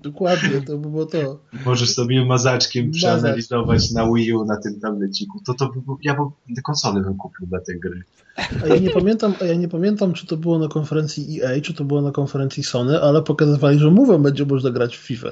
Dokładnie, 0.00 0.62
to 0.66 0.78
by 0.78 0.90
było 0.90 1.06
to. 1.06 1.38
Możesz 1.66 1.94
sobie 1.94 2.24
mazaczkiem 2.24 2.90
przeanalizować 2.90 3.90
na 3.90 4.12
Wii 4.12 4.32
U 4.32 4.44
na 4.44 4.56
tym 4.56 4.80
tableciku. 4.80 5.40
To 5.46 5.54
to 5.54 5.68
by, 5.68 5.80
ja 6.02 6.14
bym 6.14 6.30
konsolę 6.62 7.00
bym 7.00 7.16
kupił 7.16 7.46
dla 7.46 7.60
tej 7.60 7.80
gry. 7.80 8.02
A 8.64 8.66
ja 8.66 8.76
nie 8.78 8.90
pamiętam, 8.90 9.34
a 9.40 9.44
ja 9.44 9.54
nie 9.54 9.68
pamiętam, 9.68 10.12
czy 10.12 10.26
to 10.26 10.36
było 10.36 10.58
na 10.58 10.68
konferencji 10.68 11.42
EA, 11.42 11.60
czy 11.60 11.74
to 11.74 11.84
było 11.84 12.02
na 12.02 12.12
konferencji 12.12 12.64
Sony, 12.64 13.00
ale 13.00 13.22
pokazywali, 13.22 13.78
że 13.78 13.90
mówią, 13.90 14.18
będzie 14.18 14.46
można 14.46 14.70
grać 14.70 14.96
w 14.96 15.00
FIFA. 15.00 15.28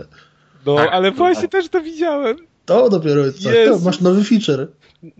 No, 0.66 0.76
tak, 0.76 0.88
ale 0.92 1.12
właśnie 1.12 1.42
tak. 1.42 1.50
też 1.50 1.68
to 1.68 1.80
widziałem. 1.80 2.36
To 2.64 2.88
dopiero 2.88 3.26
jest 3.26 3.42
coś. 3.42 3.54
To, 3.68 3.78
masz 3.78 4.00
nowy 4.00 4.24
feature. 4.24 4.68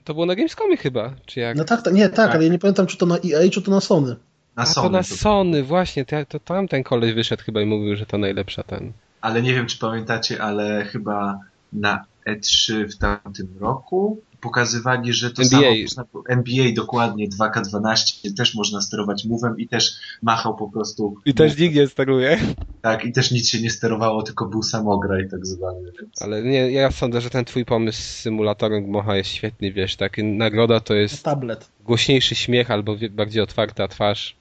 To 0.04 0.14
było 0.14 0.26
na 0.26 0.34
Gamescomie 0.34 0.76
chyba, 0.76 1.14
czy 1.26 1.40
jak? 1.40 1.56
No 1.56 1.64
tak, 1.64 1.82
tak 1.82 1.94
nie, 1.94 2.08
tak, 2.08 2.16
tak, 2.16 2.34
ale 2.34 2.44
ja 2.44 2.52
nie 2.52 2.58
pamiętam, 2.58 2.86
czy 2.86 2.96
to 2.96 3.06
na 3.06 3.16
EA, 3.16 3.50
czy 3.50 3.62
to 3.62 3.70
na 3.70 3.80
Sony. 3.80 4.16
Na 4.56 4.66
Sony. 4.66 4.86
A 4.86 4.90
to 4.90 4.96
na 4.96 5.02
Sony, 5.02 5.62
właśnie, 5.62 6.04
to, 6.04 6.16
to 6.28 6.40
tam 6.40 6.68
ten 6.68 6.82
koleś 6.82 7.14
wyszedł 7.14 7.42
chyba 7.42 7.60
i 7.62 7.66
mówił, 7.66 7.96
że 7.96 8.06
to 8.06 8.18
najlepsza 8.18 8.62
ten. 8.62 8.92
Ale 9.28 9.42
nie 9.42 9.54
wiem, 9.54 9.66
czy 9.66 9.78
pamiętacie, 9.78 10.42
ale 10.42 10.84
chyba 10.84 11.40
na 11.72 12.04
E3 12.26 12.88
w 12.88 12.98
tamtym 12.98 13.48
roku 13.60 14.20
pokazywali, 14.40 15.12
że 15.12 15.30
to 15.30 15.42
NBA. 15.42 15.88
samo 15.88 16.22
NBA 16.28 16.64
dokładnie 16.76 17.28
2K12 17.28 18.36
też 18.36 18.54
można 18.54 18.80
sterować 18.80 19.26
move'em 19.26 19.54
i 19.58 19.68
też 19.68 19.96
machał 20.22 20.56
po 20.56 20.70
prostu. 20.70 21.14
I 21.24 21.34
też 21.34 21.58
nikt 21.58 21.74
nie 21.74 21.86
steruje. 21.86 22.38
Tak, 22.82 23.04
i 23.04 23.12
też 23.12 23.30
nic 23.30 23.48
się 23.48 23.60
nie 23.60 23.70
sterowało, 23.70 24.22
tylko 24.22 24.46
był 24.46 24.62
samograj 24.62 25.28
tak 25.30 25.46
zwany. 25.46 25.92
Więc... 26.00 26.22
Ale 26.22 26.42
nie, 26.42 26.72
ja 26.72 26.90
sądzę, 26.90 27.20
że 27.20 27.30
ten 27.30 27.44
twój 27.44 27.64
pomysł 27.64 28.02
z 28.02 28.04
symulatorem 28.04 28.84
Gmocha 28.84 29.16
jest 29.16 29.30
świetny, 29.30 29.72
wiesz, 29.72 29.96
tak, 29.96 30.16
nagroda 30.24 30.80
to 30.80 30.94
jest 30.94 31.22
tablet. 31.22 31.68
głośniejszy 31.84 32.34
śmiech 32.34 32.70
albo 32.70 32.96
bardziej 33.10 33.42
otwarta 33.42 33.88
twarz 33.88 34.36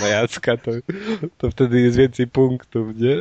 na 0.00 0.06
Jacka, 0.06 0.56
to, 0.56 0.70
to 1.38 1.50
wtedy 1.50 1.80
jest 1.80 1.96
więcej 1.96 2.26
punktów, 2.26 2.96
nie? 2.96 3.16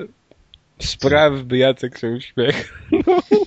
Spraw, 0.79 1.43
by 1.43 1.57
Jacek 1.57 1.97
się 1.97 2.07
uśmiech. 2.07 2.73
No. 2.91 3.19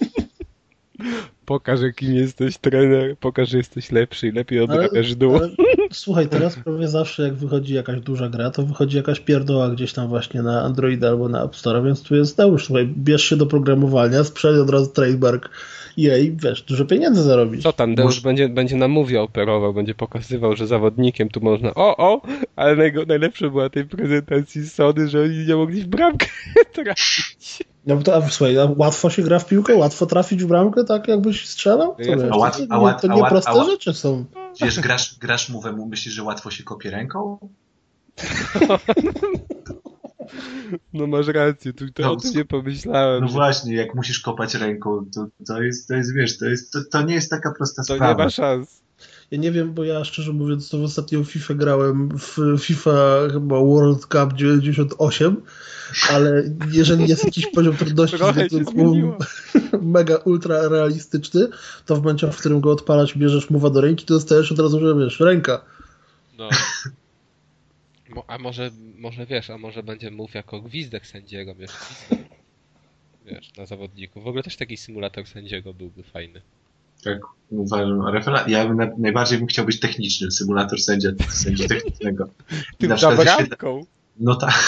Pokaż, 1.46 1.80
jakim 1.80 2.14
jesteś 2.14 2.58
trener, 2.58 3.16
pokaż, 3.20 3.48
że 3.48 3.58
jesteś 3.58 3.92
lepszy 3.92 4.28
i 4.28 4.32
lepiej 4.32 4.60
odrabiasz 4.60 5.14
dół. 5.14 5.36
Ale, 5.36 5.50
słuchaj, 5.92 6.28
teraz 6.28 6.56
prawie 6.56 6.88
zawsze 6.88 7.22
jak 7.22 7.34
wychodzi 7.34 7.74
jakaś 7.74 8.00
duża 8.00 8.28
gra, 8.28 8.50
to 8.50 8.62
wychodzi 8.62 8.96
jakaś 8.96 9.20
pierdoła 9.20 9.70
gdzieś 9.70 9.92
tam 9.92 10.08
właśnie 10.08 10.42
na 10.42 10.62
Androida 10.62 11.08
albo 11.08 11.28
na 11.28 11.44
App 11.44 11.56
Store, 11.56 11.82
więc 11.82 12.02
tu 12.02 12.16
jest 12.16 12.38
już 12.38 12.64
słuchaj, 12.64 12.86
bierz 12.86 13.24
się 13.24 13.36
do 13.36 13.46
programowania, 13.46 14.24
sprzedaj 14.24 14.60
od 14.60 14.70
razu 14.70 14.90
trademark 14.92 15.50
jej, 15.96 16.36
wiesz, 16.36 16.62
dużo 16.62 16.84
pieniędzy 16.84 17.22
zarobić. 17.22 17.62
Co 17.62 17.72
tam, 17.72 17.94
Deusz 17.94 18.20
będzie, 18.20 18.48
będzie 18.48 18.76
na 18.76 18.88
mówie 18.88 19.22
operował, 19.22 19.74
będzie 19.74 19.94
pokazywał, 19.94 20.56
że 20.56 20.66
zawodnikiem 20.66 21.28
tu 21.28 21.40
można, 21.40 21.74
o, 21.74 21.96
o, 21.96 22.22
ale 22.56 22.92
najlepsze 23.06 23.50
była 23.50 23.70
tej 23.70 23.84
prezentacji 23.84 24.68
Sony, 24.68 25.08
że 25.08 25.22
oni 25.22 25.46
nie 25.46 25.56
mogli 25.56 25.82
w 25.82 25.86
bramkę 25.86 26.26
trafić. 26.74 27.62
No 27.86 28.02
to, 28.02 28.16
a, 28.16 28.28
słuchaj, 28.28 28.58
a 28.58 28.68
łatwo 28.76 29.10
się 29.10 29.22
gra 29.22 29.38
w 29.38 29.46
piłkę? 29.46 29.76
Łatwo 29.76 30.06
trafić 30.06 30.44
w 30.44 30.46
bramkę, 30.46 30.84
tak 30.84 31.08
jakbyś 31.08 31.48
strzelał? 31.48 31.96
To, 31.96 32.02
wiesz, 32.02 32.30
a 32.30 32.36
łat, 32.36 32.58
a 32.70 32.78
łat, 32.78 33.02
to 33.02 33.08
nie 33.08 33.24
a 33.24 33.28
proste 33.28 33.50
a 33.50 33.64
rzeczy 33.64 33.94
są. 33.94 34.24
Wiesz, 34.62 34.80
grasz, 34.80 35.18
grasz 35.18 35.48
mu 35.48 35.86
myślisz, 35.86 36.14
że 36.14 36.22
łatwo 36.22 36.50
się 36.50 36.64
kopie 36.64 36.90
ręką? 36.90 37.38
No 40.92 41.06
masz 41.06 41.26
rację, 41.26 41.72
tu 41.72 41.90
to 41.92 42.02
no, 42.02 42.12
o 42.12 42.16
tym 42.16 42.32
nie 42.34 42.44
pomyślałem. 42.44 43.20
No 43.20 43.28
że... 43.28 43.34
właśnie, 43.34 43.74
jak 43.74 43.94
musisz 43.94 44.20
kopać 44.20 44.54
ręką, 44.54 45.06
to, 45.14 45.26
to, 45.46 45.62
jest, 45.62 45.88
to 45.88 45.94
jest, 45.94 46.14
wiesz, 46.14 46.38
to, 46.38 46.46
jest, 46.46 46.72
to, 46.72 46.78
to 46.90 47.02
nie 47.02 47.14
jest 47.14 47.30
taka 47.30 47.52
prosta 47.52 47.82
to 47.82 47.94
sprawa. 47.94 48.14
To 48.14 48.18
nie 48.18 48.24
ma 48.24 48.30
szans. 48.30 48.86
Ja 49.30 49.38
nie 49.38 49.52
wiem, 49.52 49.74
bo 49.74 49.84
ja 49.84 50.04
szczerze 50.04 50.32
mówiąc 50.32 50.68
to 50.68 50.78
w 50.78 50.82
ostatnią 50.82 51.24
FIFA 51.24 51.54
grałem 51.54 52.08
w 52.18 52.58
FIFA 52.60 53.18
chyba 53.32 53.60
World 53.60 54.06
Cup 54.06 54.32
98, 54.32 55.42
ale 56.10 56.42
jeżeli 56.72 57.08
jest 57.08 57.24
jakiś 57.24 57.46
poziom 57.46 57.76
trudności 57.76 58.16
mega 59.82 60.16
ultra 60.16 60.68
realistyczny, 60.68 61.48
to 61.86 61.96
w 61.96 61.98
momencie, 61.98 62.32
w 62.32 62.36
którym 62.36 62.60
go 62.60 62.72
odpalać 62.72 63.18
bierzesz 63.18 63.50
mowa 63.50 63.70
do 63.70 63.80
ręki, 63.80 64.04
to 64.04 64.14
dostajesz 64.14 64.52
od 64.52 64.58
razu, 64.58 64.80
że 64.80 64.94
wiesz, 64.94 65.20
ręka. 65.20 65.64
No. 66.38 66.48
A 68.26 68.38
może, 68.38 68.70
może 68.98 69.26
wiesz, 69.26 69.50
a 69.50 69.58
może 69.58 69.82
będzie 69.82 70.10
mów 70.10 70.34
jako 70.34 70.60
gwizdek 70.60 71.06
sędziego, 71.06 71.54
wiesz, 71.54 71.70
gwizdek, 71.70 72.28
wiesz, 73.26 73.56
na 73.56 73.66
zawodniku. 73.66 74.20
W 74.20 74.26
ogóle 74.26 74.42
też 74.42 74.56
taki 74.56 74.76
symulator 74.76 75.26
sędziego 75.26 75.74
byłby 75.74 76.02
fajny. 76.02 76.40
Tak, 77.04 77.18
uważam. 77.50 78.48
Ja 78.48 78.68
bym, 78.68 78.90
najbardziej 78.98 79.38
bym 79.38 79.46
chciał 79.46 79.64
być 79.64 79.80
technicznym, 79.80 80.32
symulator 80.32 80.80
sędzia, 80.80 81.08
sędzi 81.28 81.68
technicznego. 81.74 82.28
Tym 82.78 82.90
na 82.90 83.16
bramką. 83.16 83.80
No 84.20 84.34
tak. 84.34 84.54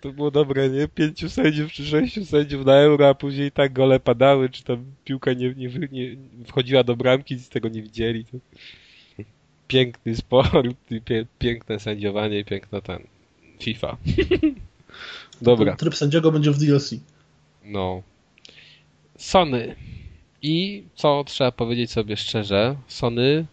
To 0.00 0.12
było 0.12 0.30
dobre, 0.30 0.70
nie? 0.70 0.88
Pięciu 0.88 1.28
sędziów 1.28 1.72
czy 1.72 1.84
sześciu 1.84 2.24
sędziów 2.24 2.66
na 2.66 2.74
euro, 2.74 3.08
a 3.08 3.14
później 3.14 3.52
tak 3.52 3.72
gole 3.72 4.00
padały, 4.00 4.50
czy 4.50 4.64
tam 4.64 4.84
piłka 5.04 5.32
nie, 5.32 5.54
nie, 5.54 5.68
nie 5.92 6.16
wchodziła 6.46 6.84
do 6.84 6.96
bramki 6.96 7.34
i 7.34 7.38
z 7.38 7.48
tego 7.48 7.68
nie 7.68 7.82
widzieli. 7.82 8.24
To 8.24 8.38
piękny 9.68 10.16
sport, 10.16 10.66
pie, 11.04 11.26
piękne 11.38 11.80
sędziowanie 11.80 12.38
i 12.38 12.44
piękna 12.44 12.80
ten 12.80 13.02
FIFA. 13.60 13.96
Dobra. 15.42 15.72
Ten 15.72 15.76
tryb 15.76 15.94
sędziego 15.94 16.32
będzie 16.32 16.50
w 16.50 16.58
DLC. 16.58 16.94
No. 17.64 18.02
Sony. 19.16 19.76
I 20.42 20.84
co 20.94 21.24
trzeba 21.26 21.52
powiedzieć 21.52 21.90
sobie 21.90 22.16
szczerze, 22.16 22.76
Sony 22.88 23.46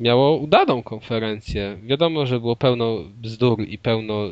miało 0.00 0.36
udaną 0.36 0.82
konferencję. 0.82 1.78
Wiadomo, 1.82 2.26
że 2.26 2.40
było 2.40 2.56
pełno 2.56 2.98
bzdur 3.22 3.60
i 3.68 3.78
pełno, 3.78 4.28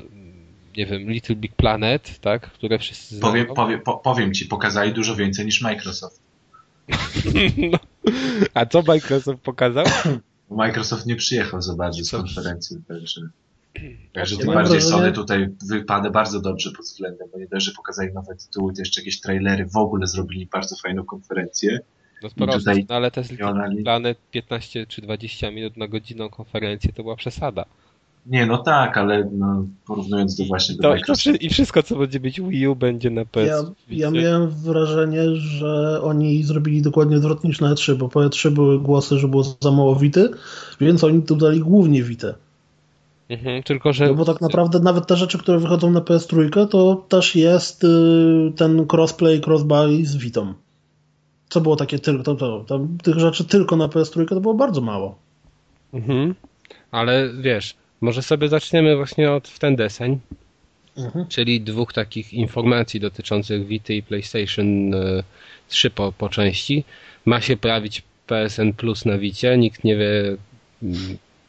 nie 0.77 0.87
wiem, 0.87 1.11
Little 1.11 1.37
Big 1.37 1.55
Planet, 1.55 2.19
tak, 2.19 2.51
które 2.51 2.79
wszyscy 2.79 3.17
znają. 3.17 3.33
Powiem, 3.33 3.55
powiem, 3.55 3.81
po, 3.81 3.97
powiem 3.97 4.35
ci, 4.35 4.47
pokazali 4.47 4.93
dużo 4.93 5.17
więcej 5.17 5.47
niż 5.47 5.63
Microsoft. 5.63 6.21
no. 7.73 7.79
A 8.55 8.67
co 8.67 8.83
Microsoft 8.83 9.41
pokazał? 9.41 9.85
Microsoft 10.57 11.07
nie 11.07 11.16
przyjechał 11.16 11.62
za 11.62 11.74
bardzo 11.74 12.05
z 12.05 12.11
konferencji, 12.11 12.76
także, 12.88 13.20
także 14.14 14.36
tym 14.36 14.46
bardziej 14.46 14.82
Sony 14.82 15.12
tutaj 15.12 15.48
wypada 15.68 16.11
bardzo 16.11 16.40
dobrze 16.40 16.70
pod 16.76 16.84
względem, 16.84 17.28
bo 17.32 17.38
nie 17.38 17.46
dość, 17.46 17.66
że 17.66 17.72
pokazali 17.72 18.12
nowe 18.12 18.36
tytuły, 18.36 18.74
to 18.74 18.80
jeszcze 18.80 19.00
jakieś 19.00 19.20
trailery, 19.20 19.66
w 19.66 19.76
ogóle 19.76 20.07
zrobili 20.07 20.46
bardzo 20.46 20.76
fajną 20.76 21.05
konferencję. 21.05 21.80
No 22.22 22.30
sporo, 22.30 22.53
tutaj 22.53 22.86
no 22.88 22.94
ale 22.94 23.11
te 23.11 23.22
plany 23.82 24.14
15 24.30 24.86
czy 24.86 25.03
20 25.03 25.50
minut 25.50 25.76
na 25.76 25.88
godzinną 25.88 26.28
konferencję 26.28 26.92
to 26.92 27.03
była 27.03 27.16
przesada. 27.16 27.64
Nie, 28.27 28.47
no 28.47 28.59
tak, 28.59 28.99
ale 28.99 29.31
no, 29.33 29.66
porównując 29.87 30.37
do 30.37 30.45
właśnie 30.45 30.75
do 30.75 30.83
to, 30.83 31.31
I 31.41 31.51
wszystko, 31.51 31.83
co 31.83 31.97
będzie 31.97 32.20
być 32.20 32.41
Wii 32.41 32.68
U, 32.68 32.77
będzie 32.77 33.11
na 33.11 33.25
PS. 33.25 33.49
Ja, 33.49 33.62
ja 33.89 34.11
miałem 34.11 34.49
wrażenie, 34.49 35.35
że 35.35 36.03
oni 36.03 36.45
zrobili 36.45 36.83
dokładnie 36.83 37.16
odwrotnie 37.16 37.49
niż 37.49 37.61
na 37.61 37.75
E3, 37.75 37.95
bo 37.95 38.09
po 38.09 38.20
E3 38.20 38.51
były 38.51 38.81
głosy, 38.81 39.18
że 39.18 39.29
było 39.29 39.43
za 39.43 39.70
mało 39.70 39.97
Wity, 39.97 40.31
więc 40.81 41.05
oni 41.05 41.23
tu 41.23 41.37
dali 41.37 41.61
głównie 41.61 42.03
Witę. 42.03 42.35
Mhm, 43.29 43.62
tylko, 43.62 43.93
że... 43.93 44.07
No 44.07 44.14
bo 44.14 44.25
tak 44.25 44.41
naprawdę 44.41 44.81
nawet 44.81 45.07
te 45.07 45.16
rzeczy, 45.16 45.39
które 45.39 45.59
wychodzą 45.59 45.91
na 45.91 46.01
PS3, 46.01 46.68
to 46.68 47.05
też 47.09 47.37
jest 47.37 47.85
y, 47.85 47.89
ten 48.57 48.87
crossplay, 48.93 49.41
crossbuy 49.47 50.07
z 50.07 50.16
Witą. 50.16 50.55
Co 51.49 51.61
było 51.61 51.77
takie 51.77 51.99
tylko, 51.99 52.23
to, 52.23 52.35
to, 52.35 52.64
to, 52.66 52.87
tych 53.03 53.18
rzeczy 53.18 53.45
tylko 53.45 53.77
na 53.77 53.89
PS3 53.89 54.29
to 54.29 54.41
było 54.41 54.55
bardzo 54.55 54.81
mało. 54.81 55.18
Mhm. 55.93 56.35
Ale 56.91 57.31
wiesz, 57.41 57.75
może 58.03 58.22
sobie 58.22 58.48
zaczniemy 58.48 58.96
właśnie 58.96 59.32
od 59.32 59.48
w 59.48 59.59
ten 59.59 59.76
deseń, 59.76 60.18
mhm. 60.96 61.26
czyli 61.26 61.61
dwóch 61.61 61.92
takich 61.92 62.32
informacji 62.32 63.00
dotyczących 63.00 63.66
Vita 63.66 63.92
i 63.92 64.03
PlayStation 64.03 64.66
3 65.68 65.88
e, 65.88 65.90
po, 65.90 66.12
po 66.12 66.28
części. 66.28 66.84
Ma 67.24 67.40
się 67.40 67.57
pojawić 67.57 68.03
PSN 68.26 68.72
Plus 68.72 69.05
na 69.05 69.18
Vicie, 69.18 69.59
nikt 69.59 69.84
nie 69.84 69.96
wie 69.96 70.36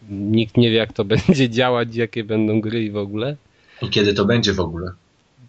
nikt 0.09 0.57
nie 0.57 0.71
wie 0.71 0.77
jak 0.77 0.93
to 0.93 1.05
będzie 1.15 1.49
działać, 1.49 1.95
jakie 1.95 2.23
będą 2.23 2.61
gry 2.61 2.83
i 2.83 2.91
w 2.91 2.97
ogóle. 2.97 3.35
I 3.81 3.89
kiedy 3.89 4.13
to 4.13 4.25
będzie 4.25 4.53
w 4.53 4.59
ogóle. 4.59 4.91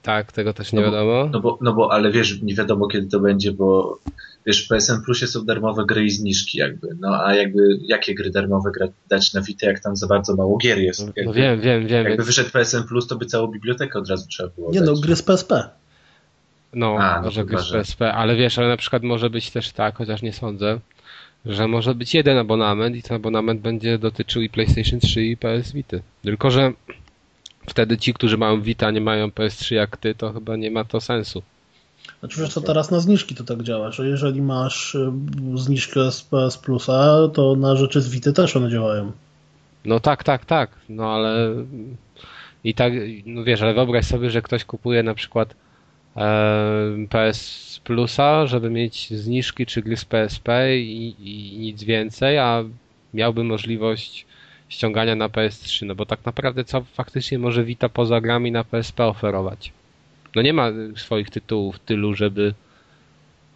Tak, 0.05 0.33
tego 0.33 0.53
też 0.53 0.73
nie 0.73 0.81
no 0.81 0.87
bo, 0.87 0.93
wiadomo. 0.93 1.29
No 1.33 1.41
bo, 1.41 1.59
no 1.61 1.73
bo, 1.73 1.93
ale 1.93 2.13
wiesz, 2.13 2.43
nie 2.43 2.55
wiadomo 2.55 2.89
kiedy 2.89 3.07
to 3.07 3.21
będzie, 3.21 3.53
bo 3.53 3.99
wiesz, 4.47 4.65
w 4.65 4.69
PSN 4.69 5.03
Plusie 5.05 5.27
są 5.27 5.45
darmowe 5.45 5.85
gry 5.87 6.05
i 6.05 6.11
zniżki 6.11 6.59
jakby, 6.59 6.89
no 7.01 7.25
a 7.25 7.35
jakby 7.35 7.79
jakie 7.83 8.15
gry 8.15 8.31
darmowe 8.31 8.71
gra, 8.73 8.87
dać 9.09 9.35
na 9.35 9.43
Vita, 9.43 9.67
jak 9.67 9.81
tam 9.81 9.97
za 9.97 10.07
bardzo 10.07 10.37
mało 10.37 10.57
gier 10.59 10.79
jest. 10.79 11.01
No 11.01 11.07
jakby, 11.07 11.25
no 11.25 11.33
wiem, 11.33 11.61
wiem, 11.61 11.87
wiem. 11.87 12.05
Jakby 12.07 12.25
wyszedł 12.25 12.51
PSN 12.51 12.83
Plus, 12.89 13.07
to 13.07 13.17
by 13.17 13.27
całą 13.27 13.47
bibliotekę 13.47 13.99
od 13.99 14.09
razu 14.09 14.27
trzeba 14.29 14.49
było 14.49 14.73
Nie 14.73 14.81
dać. 14.81 14.89
no, 14.89 14.95
gry 15.01 15.17
z 15.17 15.23
PSP. 15.23 15.69
No, 16.75 16.97
a, 17.01 17.17
no 17.17 17.23
może 17.23 17.45
gry 17.45 17.59
z 17.59 17.71
PSP, 17.71 18.13
ale 18.15 18.37
wiesz, 18.37 18.59
ale 18.59 18.69
na 18.69 18.77
przykład 18.77 19.03
może 19.03 19.31
być 19.31 19.51
też 19.51 19.73
tak, 19.73 19.97
chociaż 19.97 20.23
nie 20.23 20.33
sądzę, 20.33 20.79
że 21.47 21.69
może 21.69 21.95
być 21.95 22.15
jeden 22.15 22.39
abonament 22.39 22.97
i 22.97 23.03
ten 23.03 23.17
abonament 23.17 23.61
będzie 23.61 23.99
dotyczył 23.99 24.43
i 24.43 24.49
PlayStation 24.49 25.01
3 25.01 25.25
i 25.25 25.37
PS 25.37 25.73
Vita. 25.73 25.97
Tylko, 26.23 26.51
że 26.51 26.73
wtedy 27.67 27.99
ci, 27.99 28.15
którzy 28.15 28.39
mają 28.39 28.61
Vita, 28.61 28.91
nie 28.91 29.01
mają 29.01 29.29
PS3 29.29 29.75
jak 29.75 29.97
ty, 29.97 30.15
to 30.15 30.33
chyba 30.33 30.57
nie 30.57 30.71
ma 30.71 30.85
to 30.85 31.01
sensu. 31.01 31.43
Znaczy, 32.21 32.41
wiesz 32.41 32.55
co, 32.55 32.61
teraz 32.61 32.91
na 32.91 33.01
zniżki 33.01 33.35
to 33.35 33.45
tak 33.45 33.63
działa, 33.63 33.91
że 33.91 34.09
jeżeli 34.09 34.43
masz 34.43 34.95
y, 34.95 35.13
zniżkę 35.55 36.13
z 36.13 36.23
PS 36.23 36.59
Plusa, 36.59 37.29
to 37.35 37.57
na 37.57 37.77
rzeczy 37.77 38.01
z 38.01 38.09
Vity 38.09 38.33
też 38.33 38.57
one 38.57 38.71
działają. 38.71 39.13
No 39.85 40.01
tak, 40.01 40.25
tak, 40.25 40.45
tak, 40.45 40.71
no 40.89 41.15
ale 41.15 41.55
i 42.65 42.75
tak, 42.75 42.93
no 43.27 43.45
wiesz, 43.45 43.63
ale 43.63 43.75
wyobraź 43.75 44.07
sobie, 44.07 44.31
że 44.31 44.43
ktoś 44.43 44.65
kupuje 44.65 45.03
na 45.03 45.15
przykład 45.15 45.55
e, 46.17 47.07
PS 47.11 47.81
Plusa, 47.85 48.47
żeby 48.47 48.71
mieć 48.71 49.15
zniżki 49.15 49.67
czy 49.67 49.83
gry 49.83 49.97
z 49.97 50.05
PSP 50.05 50.49
i, 50.79 51.15
i 51.19 51.59
nic 51.59 51.83
więcej, 51.83 52.39
a 52.39 52.65
miałby 53.15 53.45
możliwość 53.45 54.27
ściągania 54.69 55.17
na 55.17 55.29
PS3, 55.29 55.87
no 55.87 55.95
bo 55.95 56.07
tak 56.07 56.25
naprawdę 56.25 56.65
co 56.65 56.85
faktycznie 56.95 57.39
może 57.39 57.65
Vita 57.65 57.89
poza 57.89 58.21
grami 58.21 58.53
na 58.53 58.65
PSP 58.65 59.07
oferować? 59.07 59.73
No 60.37 60.43
nie 60.43 60.53
ma 60.53 60.71
swoich 60.97 61.31
tytułów 61.31 61.79
tylu, 61.79 62.15
żeby 62.15 62.55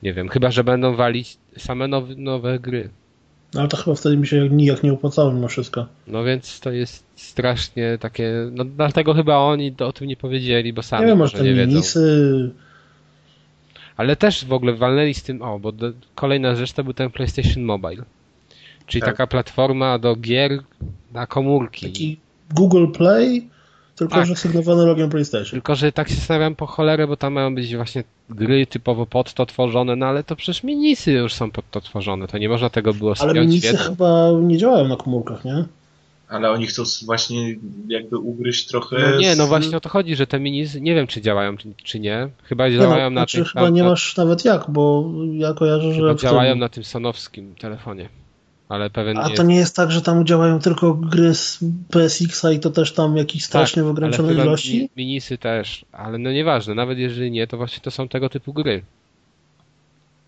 nie 0.03 0.15
wiem, 0.15 0.29
chyba, 0.29 0.51
że 0.51 0.65
będą 0.65 0.95
walić 0.95 1.37
same 1.57 1.89
nowe, 1.89 2.15
nowe 2.15 2.59
gry. 2.59 2.89
No 3.55 3.61
ale 3.61 3.69
to 3.69 3.77
chyba 3.77 3.97
wtedy 3.97 4.17
mi 4.17 4.27
się 4.27 4.49
nijak 4.49 4.83
nie 4.83 4.93
opłacało 4.93 5.33
mimo 5.33 5.49
wszystko. 5.49 5.87
No 6.07 6.25
więc 6.25 6.61
to 6.61 6.71
jest 6.71 7.05
strasznie 7.17 7.99
takie, 8.01 8.33
no 8.53 8.65
dlatego 8.65 9.15
chyba 9.15 9.37
oni 9.37 9.75
o 9.79 9.93
tym 9.93 10.09
nie 10.09 10.17
powiedzieli, 10.17 10.73
bo 10.73 10.83
sami 10.83 11.03
nie 11.03 11.09
wiem, 11.09 11.19
może 11.19 11.39
te 11.39 11.45
nie 11.45 11.55
wiedzą. 11.55 11.73
minisy... 11.73 12.51
Ale 13.97 14.17
też 14.17 14.45
w 14.45 14.53
ogóle 14.53 14.75
walnęli 14.75 15.15
z 15.15 15.23
tym, 15.23 15.43
o, 15.43 15.59
bo 15.59 15.73
do, 15.73 15.93
kolejna 16.15 16.55
rzecz 16.55 16.73
to 16.73 16.85
był 16.85 16.93
ten 16.93 17.11
PlayStation 17.11 17.63
Mobile. 17.63 18.05
Czyli 18.89 19.01
Tak. 19.03 19.11
taka 19.11 19.27
platforma 19.27 19.99
do 19.99 20.17
gier 20.17 20.63
na 21.13 21.27
komórki. 21.27 21.87
Taki 21.87 22.19
Google 22.55 22.87
Play, 22.87 23.49
tylko 23.97 24.15
Tak. 24.15 24.27
że 24.27 24.37
sygnowany 24.37 24.87
logiem 24.87 25.11
PlayStation. 25.11 25.51
Tylko, 25.51 25.75
że 25.75 25.93
tak 25.93 26.09
się 26.09 26.15
zastanawiam 26.15 26.55
po 26.55 26.67
cholerę, 26.67 27.07
bo 27.07 27.17
tam 27.17 27.33
mają 27.33 27.55
być 27.55 27.77
właśnie 27.77 28.05
gry 28.31 28.67
typowo 28.67 29.07
pod 29.07 29.35
to 29.35 29.47
tworzone, 29.47 29.97
no 29.97 30.07
ale 30.07 30.25
to 30.25 30.37
przecież 30.37 30.63
minisy 30.63 31.13
już 31.13 31.35
są 31.35 31.51
pod 31.51 31.71
to 31.71 31.81
tworzone, 31.81 32.29
to 32.29 32.39
nie 32.39 32.49
można 32.49 32.71
tego 32.71 32.95
było 32.95 33.15
Ale 33.21 33.31
spiąć 33.31 33.47
w 33.49 33.51
minisy 33.51 33.67
jedno. 33.67 33.83
chyba 33.83 34.31
nie 34.43 34.59
działają 34.59 34.89
na 34.89 34.97
komórkach, 34.97 35.45
nie? 35.45 35.65
Ale 36.29 36.51
oni 36.51 36.67
chcą 36.67 36.83
właśnie 37.07 37.57
jakby 37.89 38.19
ugryźć 38.19 38.67
trochę. 38.69 38.97
No 39.13 39.19
nie, 39.19 39.37
no 39.37 39.45
z- 39.47 39.49
właśnie 39.49 39.77
o 39.77 39.81
to 39.81 39.89
chodzi, 39.89 40.17
że 40.17 40.27
te 40.27 40.41
minisy, 40.41 40.81
nie 40.81 40.95
wiem 40.95 41.07
czy 41.07 41.21
działają, 41.21 41.57
czy, 41.57 41.69
czy 41.85 42.01
nie. 42.01 42.29
Chyba 42.43 42.69
Nie 42.69 42.75
działają 42.79 43.05
no, 43.05 43.11
na 43.11 43.21
znaczy 43.21 43.37
tym, 43.37 43.45
chyba 43.47 43.69
nie 43.69 43.83
masz 43.85 44.17
nawet 44.17 44.45
jak, 44.45 44.71
bo 44.71 45.11
ja 45.33 45.55
kojarzę, 45.55 45.93
że... 45.93 46.01
chyba 46.01 46.15
w 46.15 46.21
działają 46.23 46.53
tym- 46.53 46.59
na 46.61 46.69
tym 46.69 46.85
sonowskim 46.85 47.55
telefonie. 47.55 48.09
Ale 48.69 48.91
pewien 48.91 49.19
A 49.19 49.29
nie 49.29 49.35
to 49.35 49.43
nie 49.43 49.57
jest 49.57 49.77
tak, 49.77 49.91
że 49.91 50.03
tam 50.03 50.27
działają 50.27 50.59
tylko 50.59 50.95
gry 50.95 51.35
z 51.35 51.59
PSX-a 51.91 52.53
i 52.53 52.61
to 52.61 52.71
też 52.71 52.93
tam 52.93 53.17
jakieś 53.17 53.45
strasznie 53.45 53.83
w 53.83 53.87
Tak, 53.87 53.91
ograniczonej 53.91 54.37
ilości? 54.37 54.81
mi- 54.81 54.89
Minisy 54.97 55.39
też, 55.39 55.85
ale 55.93 56.19
no 56.19 56.33
nieważne, 56.33 56.75
nawet 56.75 56.99
jeżeli 56.99 57.31
nie, 57.31 57.47
to 57.47 57.57
właśnie 57.57 57.81
to 57.81 57.91
są 57.91 58.09
tego 58.09 58.29
typu 58.29 58.53
gry. 58.53 58.83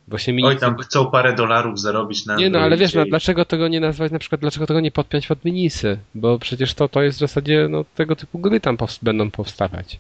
Właśnie 0.09 0.33
minisy... 0.33 0.55
Oj, 0.55 0.61
tam 0.61 0.79
chcą 0.79 1.11
parę 1.11 1.35
dolarów 1.35 1.81
zarobić 1.81 2.27
na. 2.27 2.37
Nie 2.37 2.51
no, 2.51 2.59
ale 2.59 2.77
wiesz, 2.77 2.95
no, 2.95 3.05
dlaczego 3.05 3.45
tego 3.45 3.69
nie 3.69 3.81
nazwać, 3.81 4.13
na 4.13 4.19
przykład 4.19 4.41
dlaczego 4.41 4.67
tego 4.67 4.81
nie 4.81 4.91
podpiąć 4.91 5.27
pod 5.27 5.45
minisy? 5.45 5.99
Bo 6.15 6.39
przecież 6.39 6.75
to, 6.75 6.89
to 6.89 7.03
jest 7.03 7.19
w 7.19 7.21
zasadzie, 7.21 7.67
no 7.71 7.85
tego 7.95 8.17
typu 8.17 8.39
gry 8.39 8.61
tam 8.61 8.77
będą 9.03 9.31
powstawać. 9.31 9.99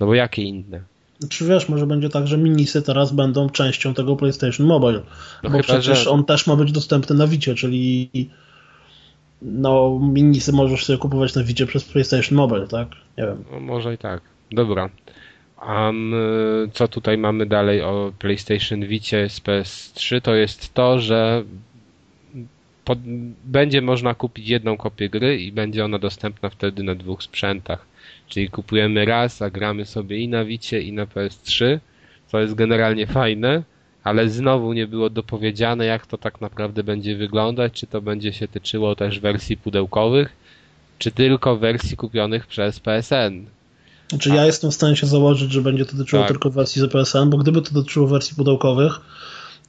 No 0.00 0.06
bo 0.06 0.14
jakie 0.14 0.42
inne? 0.42 0.80
Czy 1.28 1.46
wiesz, 1.46 1.68
może 1.68 1.86
będzie 1.86 2.08
tak, 2.08 2.26
że 2.26 2.38
minisy 2.38 2.82
teraz 2.82 3.12
będą 3.12 3.50
częścią 3.50 3.94
tego 3.94 4.16
PlayStation 4.16 4.66
Mobile, 4.66 5.00
No 5.42 5.50
bo 5.50 5.50
chyba, 5.50 5.62
przecież 5.62 6.04
że- 6.04 6.10
on 6.10 6.24
też 6.24 6.46
ma 6.46 6.56
być 6.56 6.72
dostępny 6.72 7.16
na 7.16 7.26
Wicie, 7.26 7.54
czyli 7.54 8.10
no 9.42 9.98
minisy 10.02 10.52
możesz 10.52 10.84
sobie 10.84 10.98
kupować 10.98 11.34
na 11.34 11.44
Wicie 11.44 11.66
przez 11.66 11.84
PlayStation 11.84 12.36
Mobile, 12.36 12.66
tak? 12.66 12.88
Nie 13.18 13.24
wiem. 13.24 13.44
No, 13.52 13.60
może 13.60 13.94
i 13.94 13.98
tak. 13.98 14.20
Dobra. 14.52 14.90
A 15.56 15.92
co 16.72 16.88
tutaj 16.88 17.18
mamy 17.18 17.46
dalej 17.46 17.82
o 17.82 18.12
PlayStation 18.18 18.86
Vicie 18.86 19.28
z 19.28 19.40
PS3? 19.40 20.20
To 20.20 20.34
jest 20.34 20.74
to, 20.74 20.98
że 21.00 21.44
pod, 22.84 22.98
będzie 23.44 23.82
można 23.82 24.14
kupić 24.14 24.48
jedną 24.48 24.76
kopię 24.76 25.08
gry 25.10 25.38
i 25.38 25.52
będzie 25.52 25.84
ona 25.84 25.98
dostępna 25.98 26.50
wtedy 26.50 26.82
na 26.82 26.94
dwóch 26.94 27.22
sprzętach. 27.22 27.86
Czyli 28.30 28.48
kupujemy 28.48 29.04
raz, 29.04 29.42
a 29.42 29.50
gramy 29.50 29.84
sobie 29.84 30.18
i 30.18 30.28
na 30.28 30.44
Vicie, 30.44 30.80
i 30.80 30.92
na 30.92 31.06
PS3, 31.06 31.78
co 32.26 32.40
jest 32.40 32.54
generalnie 32.54 33.06
fajne, 33.06 33.62
ale 34.04 34.28
znowu 34.28 34.72
nie 34.72 34.86
było 34.86 35.10
dopowiedziane, 35.10 35.86
jak 35.86 36.06
to 36.06 36.18
tak 36.18 36.40
naprawdę 36.40 36.84
będzie 36.84 37.16
wyglądać, 37.16 37.72
czy 37.72 37.86
to 37.86 38.00
będzie 38.00 38.32
się 38.32 38.48
tyczyło 38.48 38.94
też 38.94 39.20
wersji 39.20 39.56
pudełkowych, 39.56 40.32
czy 40.98 41.10
tylko 41.10 41.56
wersji 41.56 41.96
kupionych 41.96 42.46
przez 42.46 42.80
PSN. 42.80 43.46
Znaczy 44.08 44.28
ja 44.28 44.46
jestem 44.46 44.70
w 44.70 44.74
stanie 44.74 44.96
się 44.96 45.06
założyć, 45.06 45.52
że 45.52 45.62
będzie 45.62 45.86
to 45.86 45.96
dotyczyło 45.96 46.22
Tak. 46.22 46.30
tylko 46.30 46.50
wersji 46.50 46.82
z 46.82 46.92
PSN, 46.92 47.30
bo 47.30 47.38
gdyby 47.38 47.62
to 47.62 47.74
dotyczyło 47.74 48.06
wersji 48.06 48.36
pudełkowych, 48.36 49.00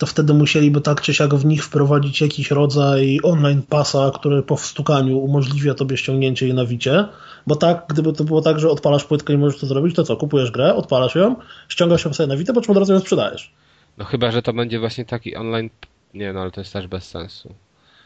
to 0.02 0.06
wtedy 0.06 0.34
musieliby 0.34 0.82
tak 0.82 1.02
czy 1.02 1.14
siak 1.14 1.36
w 1.36 1.46
nich 1.46 1.66
wprowadzić 1.66 2.22
jakiś 2.22 2.52
rodzaj 2.52 3.20
online 3.24 3.62
pasa, 3.70 4.12
który 4.16 4.44
po 4.44 4.56
wstukaniu 4.56 5.20
umożliwia 5.20 5.74
tobie 5.74 5.98
ściągnięcie 5.98 6.46
jej 6.46 6.56
na 6.56 6.66
Wicie, 6.66 7.06
bo 7.48 7.56
tak, 7.56 7.86
gdyby 7.90 8.14
to 8.14 8.24
było 8.24 8.42
tak, 8.42 8.60
że 8.60 8.70
odpalasz 8.70 9.04
płytkę 9.04 9.34
i 9.34 9.38
możesz 9.38 9.60
to 9.60 9.68
zrobić, 9.68 9.96
to 9.96 10.04
co, 10.04 10.18
kupujesz 10.18 10.52
grę, 10.52 10.76
odpalasz 10.76 11.16
ją, 11.16 11.36
ściągasz 11.70 12.06
ją 12.06 12.14
sobie 12.14 12.28
na 12.28 12.38
Witę, 12.38 12.54
po 12.54 12.62
czym 12.62 12.72
od 12.72 12.78
razu 12.78 12.94
ją 12.94 13.00
sprzedajesz. 13.00 13.54
No 13.98 14.06
chyba, 14.06 14.32
że 14.32 14.42
to 14.42 14.54
będzie 14.54 14.80
właśnie 14.80 15.06
taki 15.06 15.36
online. 15.36 15.70
Nie, 16.14 16.34
no 16.34 16.40
ale 16.40 16.52
to 16.52 16.62
jest 16.62 16.74
też 16.74 16.88
bez 16.88 17.04
sensu. 17.04 17.54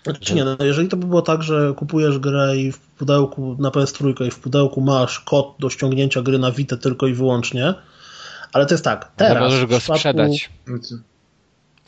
Znaczy 0.04 0.36
nie, 0.36 0.46
no 0.46 0.58
jeżeli 0.60 0.88
to 0.88 0.98
by 0.98 1.08
było 1.08 1.22
tak, 1.22 1.44
że 1.44 1.74
kupujesz 1.78 2.20
grę 2.20 2.58
i 2.58 2.72
w 2.72 2.80
pudełku 2.80 3.56
na 3.60 3.70
PS3 3.70 4.26
i 4.28 4.32
w 4.32 4.40
pudełku 4.40 4.82
masz 4.82 5.20
kod 5.20 5.56
do 5.60 5.70
ściągnięcia 5.70 6.22
gry 6.22 6.40
na 6.40 6.52
Witę 6.52 6.78
tylko 6.78 7.08
i 7.08 7.14
wyłącznie, 7.14 7.74
ale 8.54 8.66
to 8.66 8.74
jest 8.74 8.84
tak, 8.84 9.12
teraz 9.16 9.34
no 9.34 9.46
możesz 9.46 9.66
go 9.66 9.78
przypadku- 9.78 9.96
sprzedać 9.98 10.50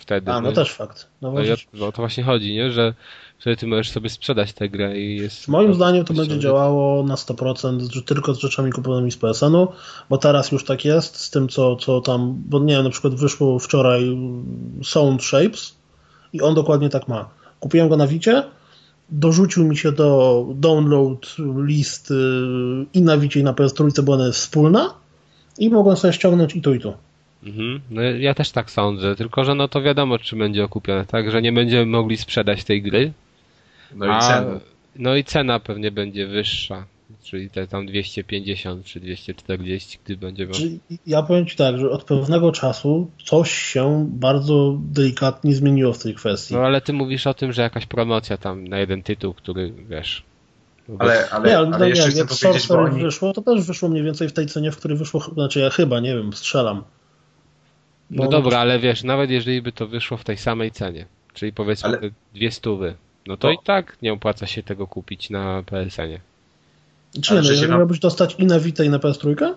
wtedy. 0.07 0.31
A, 0.31 0.41
no 0.41 0.49
nie? 0.49 0.55
też 0.55 0.71
fakt. 0.73 1.07
No, 1.21 1.27
No, 1.31 1.39
możesz- 1.39 1.67
no 1.73 1.91
to 1.91 2.01
właśnie 2.01 2.23
chodzi, 2.23 2.53
nie? 2.53 2.71
Że 2.71 2.93
wtedy 3.39 3.57
ty 3.57 3.67
możesz 3.67 3.89
sobie 3.91 4.09
sprzedać 4.09 4.53
tę 4.53 4.69
grę 4.69 4.99
i 4.99 5.17
jest. 5.17 5.47
Moim 5.47 5.73
zdaniem 5.73 6.05
to 6.05 6.13
będzie 6.13 6.39
działało 6.39 7.03
na 7.03 7.15
100%, 7.15 7.91
że 7.93 8.01
tylko 8.01 8.33
z 8.33 8.39
rzeczami 8.39 8.71
kupionymi 8.71 9.11
z 9.11 9.17
PSN-u, 9.17 9.67
bo 10.09 10.17
teraz 10.17 10.51
już 10.51 10.65
tak 10.65 10.85
jest 10.85 11.15
z 11.15 11.29
tym, 11.29 11.49
co, 11.49 11.75
co 11.75 12.01
tam, 12.01 12.43
bo 12.49 12.59
nie 12.59 12.73
wiem, 12.75 12.83
na 12.83 12.89
przykład 12.89 13.15
wyszło 13.15 13.59
wczoraj 13.59 14.17
Sound 14.83 15.23
Shapes 15.23 15.75
i 16.33 16.41
on 16.41 16.55
dokładnie 16.55 16.89
tak 16.89 17.07
ma. 17.07 17.29
Kupiłem 17.59 17.89
go 17.89 17.97
na 17.97 18.07
Wicie, 18.07 18.43
dorzucił 19.09 19.63
mi 19.63 19.77
się 19.77 19.91
do 19.91 20.45
download 20.55 21.35
list 21.65 22.11
y, 22.11 22.15
i 22.93 23.01
na 23.01 23.17
Wicie 23.17 23.39
i 23.39 23.43
na 23.43 23.53
PS3, 23.53 24.01
bo 24.01 24.13
ona 24.13 24.25
jest 24.27 24.39
wspólna 24.39 24.93
i 25.57 25.69
mogłem 25.69 25.97
sobie 25.97 26.13
ściągnąć 26.13 26.55
i 26.55 26.61
tu 26.61 26.73
i 26.73 26.79
tu. 26.79 26.93
Mhm. 27.47 27.81
No, 27.89 28.01
ja 28.01 28.33
też 28.33 28.51
tak 28.51 28.71
sądzę, 28.71 29.15
tylko 29.15 29.43
że 29.43 29.55
no 29.55 29.67
to 29.67 29.81
wiadomo, 29.81 30.19
czy 30.19 30.35
będzie 30.35 30.63
okupione, 30.63 31.05
tak? 31.05 31.31
Że 31.31 31.41
nie 31.41 31.51
będziemy 31.51 31.85
mogli 31.85 32.17
sprzedać 32.17 32.63
tej 32.63 32.81
gry. 32.81 33.11
No 33.95 34.05
i 34.05 34.09
a, 34.09 34.19
ceny. 34.19 34.59
No 34.95 35.15
i 35.15 35.23
cena 35.23 35.59
pewnie 35.59 35.91
będzie 35.91 36.27
wyższa. 36.27 36.85
Czyli 37.23 37.49
te 37.49 37.67
tam 37.67 37.85
250 37.85 38.85
czy 38.85 38.99
240, 38.99 39.99
gdy 40.05 40.17
będziemy. 40.17 40.53
Czyli 40.53 40.79
ja 41.07 41.23
powiem 41.23 41.45
Ci 41.45 41.57
tak, 41.57 41.79
że 41.79 41.89
od 41.89 42.03
pewnego 42.03 42.51
czasu 42.51 43.11
coś 43.25 43.51
się 43.51 44.07
bardzo 44.09 44.77
delikatnie 44.79 45.55
zmieniło 45.55 45.93
w 45.93 46.03
tej 46.03 46.15
kwestii. 46.15 46.53
No 46.53 46.59
ale 46.59 46.81
ty 46.81 46.93
mówisz 46.93 47.27
o 47.27 47.33
tym, 47.33 47.53
że 47.53 47.61
jakaś 47.61 47.85
promocja 47.85 48.37
tam 48.37 48.67
na 48.67 48.79
jeden 48.79 49.03
tytuł, 49.03 49.33
który 49.33 49.73
wiesz. 49.89 50.23
Ale, 50.99 51.29
ale, 51.29 51.49
nie, 51.49 51.57
ale, 51.57 51.69
ale 51.75 51.89
jeszcze 51.89 52.05
nie, 52.05 52.11
chcę 52.11 52.19
jak 52.19 52.27
powiedzieć, 52.27 52.43
bo 52.43 52.59
Sorcerer 52.59 52.93
oni. 52.93 53.03
wyszło, 53.03 53.33
to 53.33 53.41
też 53.41 53.67
wyszło 53.67 53.89
mniej 53.89 54.03
więcej 54.03 54.29
w 54.29 54.33
tej 54.33 54.45
cenie, 54.45 54.71
w 54.71 54.77
której 54.77 54.97
wyszło, 54.97 55.21
znaczy 55.33 55.59
ja 55.59 55.69
chyba, 55.69 55.99
nie 55.99 56.15
wiem, 56.15 56.33
strzelam. 56.33 56.83
No 58.11 58.23
Bo- 58.23 58.29
dobra, 58.31 58.59
ale 58.59 58.79
wiesz, 58.79 59.03
nawet 59.03 59.29
jeżeli 59.29 59.61
by 59.61 59.71
to 59.71 59.87
wyszło 59.87 60.17
w 60.17 60.23
tej 60.23 60.37
samej 60.37 60.71
cenie, 60.71 61.05
czyli 61.33 61.53
powiedzmy 61.53 61.89
Ale- 61.89 61.99
dwie 62.33 62.51
stówy, 62.51 62.95
no 63.27 63.37
to 63.37 63.47
No. 63.47 63.53
i 63.53 63.57
tak 63.63 63.97
nie 64.01 64.13
opłaca 64.13 64.47
się 64.47 64.63
tego 64.63 64.87
kupić 64.87 65.29
na 65.29 65.63
PSN-ie. 65.65 66.19
Czy 67.21 67.33
nie, 67.33 67.41
no, 67.41 67.49
jeżeli 67.49 67.67
wam- 67.67 67.77
miałbyś 67.77 67.99
dostać 67.99 68.35
i 68.39 68.45
na 68.45 68.59
Vita 68.59 68.83
i 68.83 68.89
na 68.89 68.99
PS3? 68.99 69.53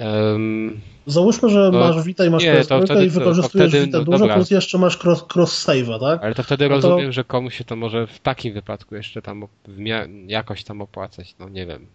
Um, 0.00 0.80
Załóżmy, 1.06 1.48
że 1.50 1.70
No, 1.72 1.78
masz 1.78 2.02
Vita 2.04 2.24
i 2.24 2.30
masz 2.30 2.42
nie, 2.44 2.64
to 2.64 2.78
PS3 2.78 2.84
wtedy 2.84 3.04
i? 3.06 3.08
To 3.10 3.14
wykorzystujesz 3.18 3.70
wtedy, 3.70 3.86
Vita 3.86 3.98
no 3.98 4.04
dużo, 4.04 4.18
dobra. 4.18 4.34
plus 4.34 4.50
jeszcze 4.50 4.78
masz 4.78 5.04
cross, 5.04 5.24
cross 5.34 5.66
save'a, 5.68 6.00
tak? 6.00 6.22
ale 6.24 6.34
to 6.34 6.42
wtedy 6.42 6.68
No 6.68 6.80
to- 6.80 6.88
rozumiem, 6.88 7.12
że 7.12 7.24
komuś 7.24 7.54
się 7.58 7.64
to 7.64 7.76
może 7.76 8.06
w 8.06 8.18
takim 8.18 8.54
wypadku 8.54 8.94
jeszcze 8.94 9.22
tam 9.22 9.46
w 9.68 9.78
jakoś 10.26 10.64
tam 10.64 10.80
opłacać, 10.82 11.34
no 11.38 11.48
nie 11.48 11.66
wiem. 11.66 11.86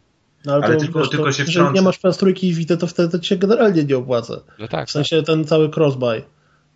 No, 0.45 0.53
ale 0.53 0.73
to, 0.75 0.79
tylko- 0.79 0.99
wiesz, 0.99 1.09
tylko 1.09 1.31
się 1.31 1.43
jeżeli 1.43 1.59
nie 1.59 1.69
wtrącę. 1.69 1.81
masz 1.81 1.99
PS3 1.99 2.43
i 2.43 2.53
Vita, 2.53 2.77
to 2.77 2.87
wtedy 2.87 3.09
to 3.09 3.19
ci 3.19 3.27
się 3.29 3.37
generalnie 3.37 3.83
nie 3.83 3.97
opłaca. 3.97 4.41
No 4.59 4.67
tak. 4.67 4.87
W 4.87 4.91
sensie 4.91 5.23
ten 5.23 5.45
cały 5.45 5.69
cross-buy. 5.69 6.21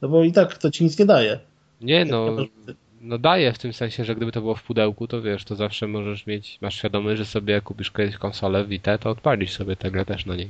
No 0.02 0.10
bo 0.10 0.24
i 0.24 0.32
tak 0.32 0.58
to 0.58 0.72
ci 0.72 0.84
nic 0.84 1.00
nie 1.00 1.06
daje. 1.06 1.40
Nie 1.82 2.06
no, 2.06 2.36
no 3.02 3.18
daje 3.18 3.54
w 3.54 3.60
tym 3.60 3.74
sensie, 3.74 4.06
że 4.06 4.16
gdyby 4.16 4.32
to 4.32 4.42
było 4.42 4.56
w 4.56 4.64
pudełku, 4.64 5.08
to 5.08 5.22
wiesz, 5.22 5.44
to 5.44 5.56
zawsze 5.56 5.88
możesz 5.88 6.28
mieć, 6.28 6.58
masz 6.62 6.76
świadomość, 6.76 7.18
że 7.18 7.26
sobie 7.26 7.54
jak 7.54 7.64
kupisz 7.64 7.92
kiedyś 7.92 8.18
konsolę 8.18 8.66
Vita, 8.66 8.98
to 8.98 9.10
odpalisz 9.10 9.52
sobie 9.52 9.76
tę 9.76 9.92
grę 9.92 10.06
też 10.06 10.26
na 10.26 10.36
niej. 10.36 10.50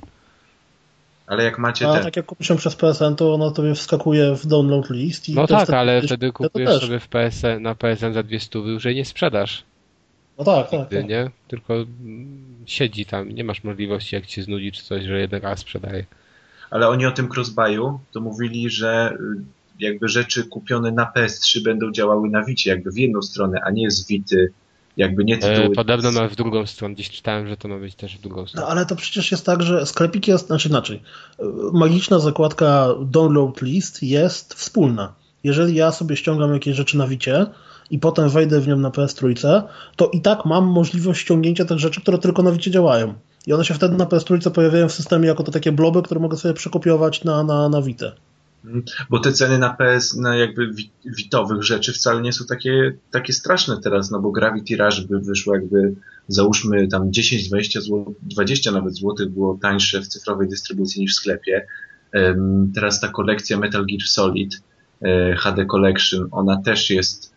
Ale 1.27 1.43
jak 1.43 1.59
macie 1.59 1.89
A 1.89 1.93
te. 1.93 2.03
tak 2.03 2.15
jak 2.15 2.25
kupisz 2.25 2.49
ją 2.49 2.55
przez 2.55 2.75
PSN, 2.75 3.15
to 3.15 3.33
ona 3.33 3.51
tobie 3.51 3.75
wskakuje 3.75 4.35
w 4.35 4.45
download 4.45 4.89
list. 4.89 5.29
I 5.29 5.33
No 5.33 5.47
tak, 5.47 5.63
wtedy 5.63 5.77
ale 5.77 6.01
wtedy 6.01 6.31
kupujesz 6.31 6.81
sobie 6.81 6.99
w 6.99 7.07
PSN, 7.07 7.61
na 7.61 7.75
PSN 7.75 8.13
za 8.13 8.23
dwie 8.23 8.39
stówy, 8.39 8.71
już 8.71 8.85
jej 8.85 8.95
nie 8.95 9.05
sprzedasz. 9.05 9.63
No 10.37 10.43
tak, 10.43 10.69
tak. 10.69 10.79
Nigdy, 10.79 10.95
tak. 10.97 11.09
nie? 11.09 11.29
Tylko 11.47 11.73
siedzi 12.65 13.05
tam, 13.05 13.29
nie 13.29 13.43
masz 13.43 13.63
możliwości 13.63 14.15
jak 14.15 14.25
ci 14.25 14.41
znudzi 14.41 14.71
czy 14.71 14.83
coś, 14.83 15.03
że 15.05 15.19
jeden 15.19 15.41
raz 15.41 15.59
sprzedaje. 15.59 16.05
Ale 16.71 16.87
oni 16.89 17.05
o 17.05 17.11
tym 17.11 17.29
crossbuyu 17.35 17.99
to 18.11 18.21
mówili, 18.21 18.69
że 18.69 19.17
y, 19.19 19.43
jakby 19.79 20.07
rzeczy 20.09 20.43
kupione 20.43 20.91
na 20.91 21.11
PS3 21.15 21.63
będą 21.63 21.91
działały 21.91 22.29
na 22.29 22.43
Wicie, 22.43 22.69
jakby 22.69 22.91
w 22.91 22.97
jedną 22.97 23.21
stronę, 23.21 23.59
a 23.65 23.71
nie 23.71 23.91
z 23.91 24.07
Wity, 24.07 24.51
jakby 24.97 25.23
nie 25.25 25.35
E, 25.35 25.37
tytuły. 25.39 25.75
podobno 25.75 26.11
ma 26.11 26.27
w 26.27 26.35
drugą 26.35 26.65
stronę, 26.65 26.93
gdzieś 26.95 27.09
czytałem, 27.09 27.47
że 27.47 27.57
to 27.57 27.67
ma 27.67 27.77
być 27.77 27.95
też 27.95 28.17
w 28.17 28.21
drugą 28.21 28.41
No 28.41 28.47
stronę. 28.47 28.67
ale 28.67 28.85
to 28.85 28.95
przecież 28.95 29.31
jest 29.31 29.45
tak, 29.45 29.63
że 29.63 29.85
sklepik 29.85 30.27
jest, 30.27 30.47
znaczy 30.47 30.69
inaczej. 30.69 31.01
y, 31.39 31.43
Magiczna 31.73 32.19
zakładka 32.19 32.87
download 33.05 33.61
list 33.61 34.03
jest 34.03 34.53
wspólna. 34.53 35.13
Jeżeli 35.43 35.75
ja 35.75 35.91
sobie 35.91 36.15
ściągam 36.17 36.53
jakieś 36.53 36.75
rzeczy 36.75 36.97
na 36.97 37.07
Wicie 37.07 37.45
i 37.91 37.99
potem 37.99 38.29
wejdę 38.29 38.59
w 38.59 38.67
nią 38.67 38.77
na 38.77 38.89
PS3, 38.89 39.61
to 39.95 40.09
i 40.13 40.21
tak 40.21 40.45
mam 40.45 40.65
możliwość 40.65 41.21
ściągnięcia 41.21 41.65
tych 41.65 41.79
rzeczy, 41.79 42.01
które 42.01 42.17
tylko 42.17 42.43
na 42.43 42.51
Wicie 42.51 42.71
działają. 42.71 43.13
I 43.47 43.53
one 43.53 43.65
się 43.65 43.73
wtedy 43.73 43.97
na 43.97 44.05
PS3 44.05 44.51
pojawiają 44.51 44.89
w 44.89 44.93
systemie 44.93 45.27
jako 45.27 45.43
te 45.43 45.51
takie 45.51 45.71
bloby, 45.71 46.01
które 46.01 46.19
mogę 46.19 46.37
sobie 46.37 46.53
przekopiować 46.53 47.23
na, 47.23 47.43
na, 47.43 47.69
na 47.69 47.81
Vita. 47.81 48.11
Mhm. 48.65 48.83
Bo 49.09 49.19
te 49.19 49.33
ceny 49.33 49.57
na 49.57 49.73
PS, 49.73 50.15
na 50.15 50.35
jakby 50.35 50.69
witowych 51.05 51.63
rzeczy 51.63 51.93
wcale 51.93 52.21
nie 52.21 52.33
są 52.33 52.45
takie, 52.45 52.93
takie 53.11 53.33
straszne 53.33 53.81
teraz, 53.81 54.11
no 54.11 54.19
bo 54.19 54.31
Gravity 54.31 54.77
Rush 54.77 55.01
by 55.01 55.19
wyszło 55.19 55.55
jakby, 55.55 55.95
załóżmy 56.27 56.87
tam 56.87 57.11
10-20 57.11 57.81
zł, 57.81 58.15
20 58.21 58.71
nawet 58.71 58.95
złotych 58.95 59.29
było 59.29 59.57
tańsze 59.61 60.01
w 60.01 60.07
cyfrowej 60.07 60.47
dystrybucji 60.47 61.01
niż 61.01 61.13
w 61.13 61.15
sklepie. 61.15 61.67
Teraz 62.75 62.99
ta 62.99 63.07
kolekcja 63.07 63.59
Metal 63.59 63.85
Gear 63.85 64.01
Solid 64.07 64.61
e, 65.01 65.35
HD 65.35 65.65
Collection, 65.65 66.27
ona 66.31 66.61
też 66.61 66.89
jest 66.89 67.32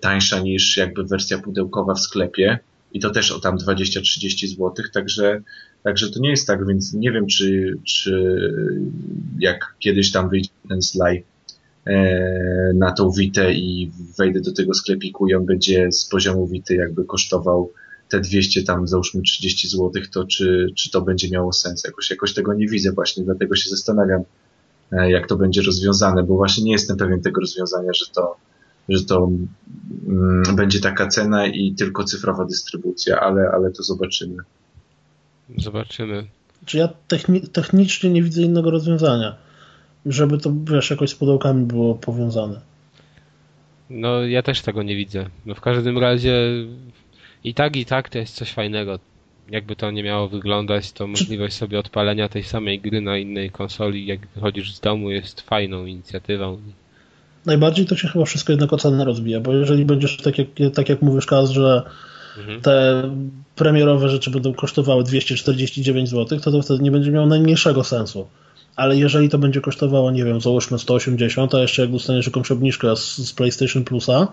tańsza 0.00 0.40
niż 0.40 0.76
jakby 0.76 1.04
wersja 1.04 1.38
pudełkowa 1.38 1.94
w 1.94 2.00
sklepie 2.00 2.58
i 2.92 3.00
to 3.00 3.10
też 3.10 3.32
o 3.32 3.40
tam 3.40 3.58
20-30 3.58 4.46
zł, 4.46 4.72
także, 4.92 5.40
także 5.82 6.10
to 6.10 6.20
nie 6.20 6.30
jest 6.30 6.46
tak, 6.46 6.66
więc 6.66 6.92
nie 6.94 7.12
wiem, 7.12 7.26
czy, 7.26 7.78
czy 7.84 8.36
jak 9.38 9.74
kiedyś 9.78 10.12
tam 10.12 10.28
wyjdzie 10.28 10.50
ten 10.68 10.82
slaj 10.82 11.24
e, 11.86 12.72
na 12.74 12.92
tą 12.92 13.10
Witę 13.10 13.54
i 13.54 13.90
wejdę 14.18 14.40
do 14.40 14.52
tego 14.52 14.74
sklepiku 14.74 15.28
i 15.28 15.34
on 15.34 15.46
będzie 15.46 15.92
z 15.92 16.04
poziomu 16.04 16.46
Wity 16.46 16.74
jakby 16.74 17.04
kosztował 17.04 17.72
te 18.08 18.20
200 18.20 18.62
tam 18.62 18.88
załóżmy 18.88 19.22
30 19.22 19.68
zł, 19.68 19.90
to 20.12 20.24
czy, 20.24 20.66
czy 20.76 20.90
to 20.90 21.00
będzie 21.00 21.30
miało 21.30 21.52
sens? 21.52 21.84
Jakoś, 21.84 22.10
jakoś 22.10 22.34
tego 22.34 22.54
nie 22.54 22.66
widzę 22.66 22.92
właśnie, 22.92 23.24
dlatego 23.24 23.56
się 23.56 23.70
zastanawiam, 23.70 24.22
e, 24.92 25.10
jak 25.10 25.26
to 25.26 25.36
będzie 25.36 25.62
rozwiązane, 25.62 26.22
bo 26.22 26.36
właśnie 26.36 26.64
nie 26.64 26.72
jestem 26.72 26.96
pewien 26.96 27.22
tego 27.22 27.40
rozwiązania, 27.40 27.92
że 27.92 28.06
to, 28.14 28.36
że 28.90 29.04
to 29.04 29.30
mm, 30.08 30.56
będzie 30.56 30.80
taka 30.80 31.06
cena 31.06 31.46
i 31.46 31.74
tylko 31.74 32.04
cyfrowa 32.04 32.44
dystrybucja, 32.44 33.20
ale, 33.20 33.50
ale 33.54 33.70
to 33.70 33.82
zobaczymy. 33.82 34.36
Zobaczymy. 35.58 36.26
Czy 36.66 36.78
ja 36.78 36.88
techni 37.08 37.40
technicznie 37.40 38.10
nie 38.10 38.22
widzę 38.22 38.42
innego 38.42 38.70
rozwiązania, 38.70 39.36
żeby 40.06 40.38
to 40.38 40.52
wiesz, 40.64 40.90
jakoś 40.90 41.10
z 41.10 41.14
pudełkami 41.14 41.66
było 41.66 41.94
powiązane. 41.94 42.60
No 43.90 44.22
ja 44.22 44.42
też 44.42 44.62
tego 44.62 44.82
nie 44.82 44.96
widzę. 44.96 45.26
No 45.46 45.54
w 45.54 45.60
każdym 45.60 45.98
razie 45.98 46.34
i 47.44 47.54
tak 47.54 47.76
i 47.76 47.84
tak 47.84 48.08
to 48.08 48.18
jest 48.18 48.34
coś 48.34 48.52
fajnego. 48.52 48.98
Jakby 49.50 49.76
to 49.76 49.90
nie 49.90 50.02
miało 50.02 50.28
wyglądać, 50.28 50.92
to 50.92 51.06
możliwość 51.06 51.56
sobie 51.56 51.78
odpalenia 51.78 52.28
tej 52.28 52.44
samej 52.44 52.80
gry 52.80 53.00
na 53.00 53.18
innej 53.18 53.50
konsoli, 53.50 54.06
jak 54.06 54.26
wychodzisz 54.26 54.74
z 54.74 54.80
domu, 54.80 55.10
jest 55.10 55.40
fajną 55.40 55.86
inicjatywą. 55.86 56.60
Najbardziej 57.46 57.86
to 57.86 57.96
się 57.96 58.08
chyba 58.08 58.24
wszystko 58.24 58.52
jednak 58.52 58.72
o 58.72 58.76
cenę 58.76 59.04
rozbija, 59.04 59.40
bo 59.40 59.52
jeżeli 59.52 59.84
będziesz, 59.84 60.16
tak 60.16 60.38
jak, 60.38 60.48
tak 60.74 60.88
jak 60.88 61.02
mówisz, 61.02 61.26
Kaz, 61.26 61.50
że 61.50 61.82
mhm. 62.38 62.60
te 62.60 63.02
premierowe 63.56 64.08
rzeczy 64.08 64.30
będą 64.30 64.54
kosztowały 64.54 65.04
249 65.04 66.08
zł, 66.08 66.40
to 66.40 66.50
to 66.50 66.62
wtedy 66.62 66.82
nie 66.82 66.90
będzie 66.90 67.10
miało 67.10 67.26
najmniejszego 67.26 67.84
sensu. 67.84 68.26
Ale 68.76 68.96
jeżeli 68.96 69.28
to 69.28 69.38
będzie 69.38 69.60
kosztowało, 69.60 70.10
nie 70.10 70.24
wiem, 70.24 70.40
załóżmy 70.40 70.78
180, 70.78 71.54
a 71.54 71.60
jeszcze 71.60 71.82
jak 71.82 71.92
dostaniesz 71.92 72.26
jakąś 72.26 72.50
obniżkę 72.50 72.96
z, 72.96 73.16
z 73.18 73.32
PlayStation 73.32 73.84
Plusa, 73.84 74.28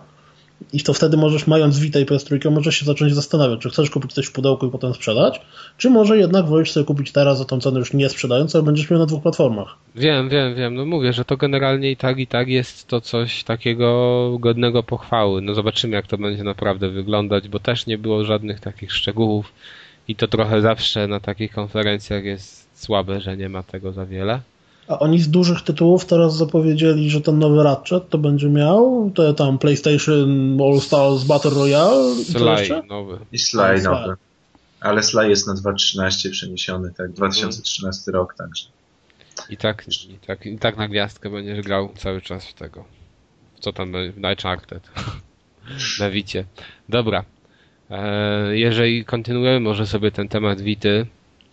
i 0.74 0.84
to 0.84 0.94
wtedy 0.94 1.18
możesz, 1.18 1.48
mając 1.48 1.80
Vita 1.80 2.00
i 2.00 2.06
PS3, 2.06 2.52
możesz 2.52 2.76
się 2.76 2.86
zacząć 2.86 3.16
zastanawiać, 3.16 3.60
czy 3.60 3.70
chcesz 3.70 3.90
kupić 3.90 4.14
coś 4.14 4.26
w 4.26 4.32
pudełku 4.32 4.68
i 4.68 4.72
potem 4.72 4.94
sprzedać, 4.94 5.42
czy 5.78 5.90
może 5.90 6.18
jednak 6.18 6.46
wolisz 6.46 6.72
sobie 6.72 6.86
kupić 6.86 7.12
teraz 7.12 7.38
za 7.38 7.46
tą 7.46 7.60
cenę 7.60 7.80
już 7.80 7.94
nie 7.94 8.10
sprzedając, 8.10 8.56
ale 8.56 8.64
będziesz 8.64 8.90
miał 8.90 9.00
na 9.00 9.06
dwóch 9.06 9.22
platformach. 9.22 9.76
Wiem, 9.96 10.30
wiem, 10.30 10.56
wiem. 10.56 10.76
No 10.76 10.86
mówię, 10.86 11.14
że 11.14 11.26
to 11.26 11.38
generalnie 11.38 11.92
i 11.92 11.98
tak, 11.98 12.20
i 12.20 12.28
tak 12.28 12.48
jest 12.48 12.88
to 12.88 13.02
coś 13.02 13.44
takiego 13.44 14.38
godnego 14.40 14.84
pochwały. 14.84 15.42
No 15.42 15.54
zobaczymy, 15.54 15.96
jak 15.96 16.08
to 16.08 16.18
będzie 16.18 16.44
naprawdę 16.44 16.90
wyglądać, 16.90 17.48
bo 17.48 17.60
też 17.60 17.86
nie 17.86 17.98
było 17.98 18.24
żadnych 18.24 18.60
takich 18.60 18.94
szczegółów 18.94 19.54
i 20.08 20.16
to 20.16 20.28
trochę 20.28 20.62
zawsze 20.62 21.08
na 21.08 21.20
takich 21.20 21.52
konferencjach 21.52 22.24
jest 22.24 22.68
słabe, 22.74 23.22
że 23.22 23.38
nie 23.38 23.50
ma 23.50 23.64
tego 23.64 23.92
za 23.92 24.06
wiele. 24.06 24.42
A 24.88 25.00
oni 25.00 25.20
z 25.20 25.30
dużych 25.30 25.62
tytułów 25.62 26.06
teraz 26.06 26.36
zapowiedzieli, 26.36 27.10
że 27.10 27.22
ten 27.22 27.40
nowy 27.40 27.64
Ratchet 27.64 28.10
to 28.10 28.18
będzie 28.18 28.50
miał 28.50 29.12
te 29.16 29.34
tam 29.34 29.60
PlayStation 29.60 30.58
All 30.62 30.80
Stars 30.80 31.24
Battle 31.24 31.52
Royale 31.52 32.16
i 32.22 32.26
Sly 32.26 32.82
nowy. 32.90 33.20
I 33.32 33.40
Sly 33.40 33.82
nowy. 33.84 34.16
Ale 34.80 35.04
Sly 35.04 35.30
jest 35.30 35.48
na 35.48 35.54
2.13 35.54 36.32
przeniesiony, 36.32 36.94
tak, 36.98 37.12
2013 37.12 38.12
rok 38.12 38.36
także. 38.38 38.66
I 39.50 39.58
tak, 39.58 39.86
i 40.10 40.18
tak, 40.28 40.46
i 40.46 40.58
tak 40.58 40.78
na 40.78 40.88
gwiazdkę 40.88 41.30
będziesz 41.30 41.62
grał 41.62 41.90
cały 41.98 42.22
czas 42.22 42.48
w 42.48 42.54
tego. 42.54 42.86
Co 43.60 43.74
tam, 43.74 43.92
w 43.92 44.18
Uncharted. 44.18 44.90
na 46.00 46.10
Wicie. 46.10 46.46
Dobra. 46.90 47.24
E, 47.90 48.58
jeżeli 48.58 49.06
kontynuujemy 49.06 49.60
może 49.60 49.88
sobie 49.88 50.12
ten 50.12 50.28
temat 50.28 50.62
Wity, 50.62 51.06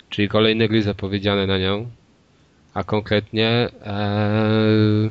czyli 0.08 0.28
kolejne 0.28 0.68
gry 0.68 0.82
zapowiedziane 0.82 1.46
na 1.46 1.58
nią, 1.58 1.90
a 2.74 2.84
konkretnie 2.84 3.48
e, 3.82 5.10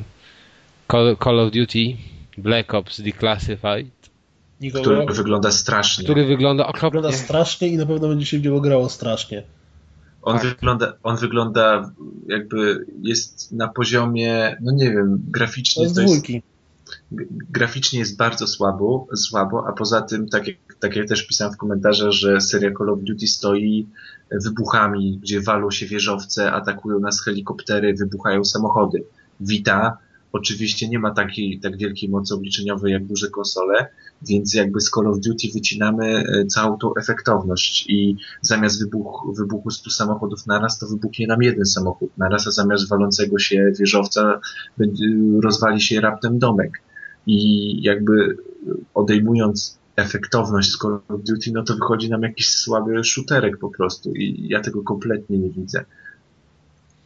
Call, 0.92 1.18
Call, 1.24 1.40
of 1.40 1.52
Duty 1.52 1.98
Black 2.38 2.74
Ops 2.74 3.02
Declassified. 3.02 4.04
Który 4.82 5.06
wygląda 5.06 5.52
strasznie. 5.52 6.04
Który 6.04 6.26
wygląda 6.26 6.68
okropnie. 6.68 7.02
Wygląda 7.02 7.18
strasznie 7.18 7.68
i 7.68 7.78
na 7.78 7.86
pewno 7.86 8.08
będzie 8.08 8.26
się 8.26 8.40
w 8.40 8.44
niego 8.44 8.62
grało 8.62 8.90
strasznie. 8.90 9.44
On, 10.22 10.40
tak. 10.40 10.48
wygląda, 10.48 10.94
on 11.04 11.18
wygląda 11.18 11.92
jakby 12.28 12.86
jest 13.02 13.52
na 13.52 13.68
poziomie, 13.68 14.58
no 14.62 14.72
nie 14.72 14.92
wiem, 14.92 15.24
graficznie. 15.28 15.80
To 15.80 15.84
jest, 15.84 15.96
to 15.96 16.32
jest 16.32 16.46
graficznie 17.50 18.00
jest 18.00 18.18
bardzo 18.18 18.48
słabo, 18.48 19.08
słabo, 19.16 19.68
a 19.68 19.72
poza 19.72 20.02
tym, 20.02 20.30
tak 20.30 20.48
jak, 20.48 20.58
tak 20.84 20.96
jak 20.96 21.08
też 21.08 21.28
pisałem 21.28 21.54
w 21.54 21.58
komentarzach, 21.58 22.12
że 22.12 22.42
seria 22.42 22.72
Call 22.78 22.90
of 22.90 23.00
Duty 23.02 23.28
stoi 23.28 23.88
wybuchami, 24.32 25.20
gdzie 25.22 25.42
walą 25.42 25.72
się 25.72 25.86
wieżowce, 25.86 26.52
atakują 26.52 27.00
nas 27.00 27.22
helikoptery, 27.22 27.94
wybuchają 27.94 28.44
samochody. 28.44 29.04
Vita 29.40 29.98
oczywiście 30.32 30.90
nie 30.90 31.00
ma 31.00 31.12
takiej, 31.12 31.60
tak 31.60 31.78
wielkiej 31.78 32.10
mocy 32.10 32.34
obliczeniowej 32.34 32.94
jak 32.94 33.06
duże 33.06 33.30
konsole, 33.30 33.88
więc 34.22 34.54
jakby 34.54 34.82
z 34.82 34.90
Call 34.90 35.08
of 35.08 35.20
Duty 35.20 35.48
wycinamy 35.54 36.06
e, 36.06 36.46
całą 36.46 36.78
tą 36.78 36.96
efektowność 36.96 37.86
i 37.90 38.16
zamiast 38.42 38.80
wybuch, 38.84 39.34
wybuchu 39.38 39.70
100 39.70 39.90
samochodów 39.90 40.48
naraz, 40.48 40.80
to 40.80 40.88
wybuchnie 40.88 41.28
nam 41.28 41.44
jeden 41.44 41.66
samochód 41.66 42.10
naraz, 42.18 42.48
a 42.48 42.52
zamiast 42.52 42.90
walącego 42.90 43.40
się 43.40 43.72
wieżowca 43.80 44.40
rozwali 45.42 45.82
się 45.82 46.02
raptem 46.02 46.40
domek. 46.40 46.82
I 47.28 47.82
jakby 47.84 48.38
odejmując 48.94 49.83
efektowność 49.96 50.72
z 50.72 50.78
Call 50.78 50.94
of 50.94 51.24
Duty, 51.24 51.52
no 51.54 51.64
to 51.64 51.74
wychodzi 51.74 52.10
nam 52.10 52.24
jakiś 52.24 52.50
słaby 52.50 53.04
shooterek 53.04 53.58
po 53.58 53.70
prostu 53.70 54.12
i 54.12 54.48
ja 54.48 54.62
tego 54.62 54.84
kompletnie 54.84 55.38
nie 55.38 55.50
widzę. 55.50 55.86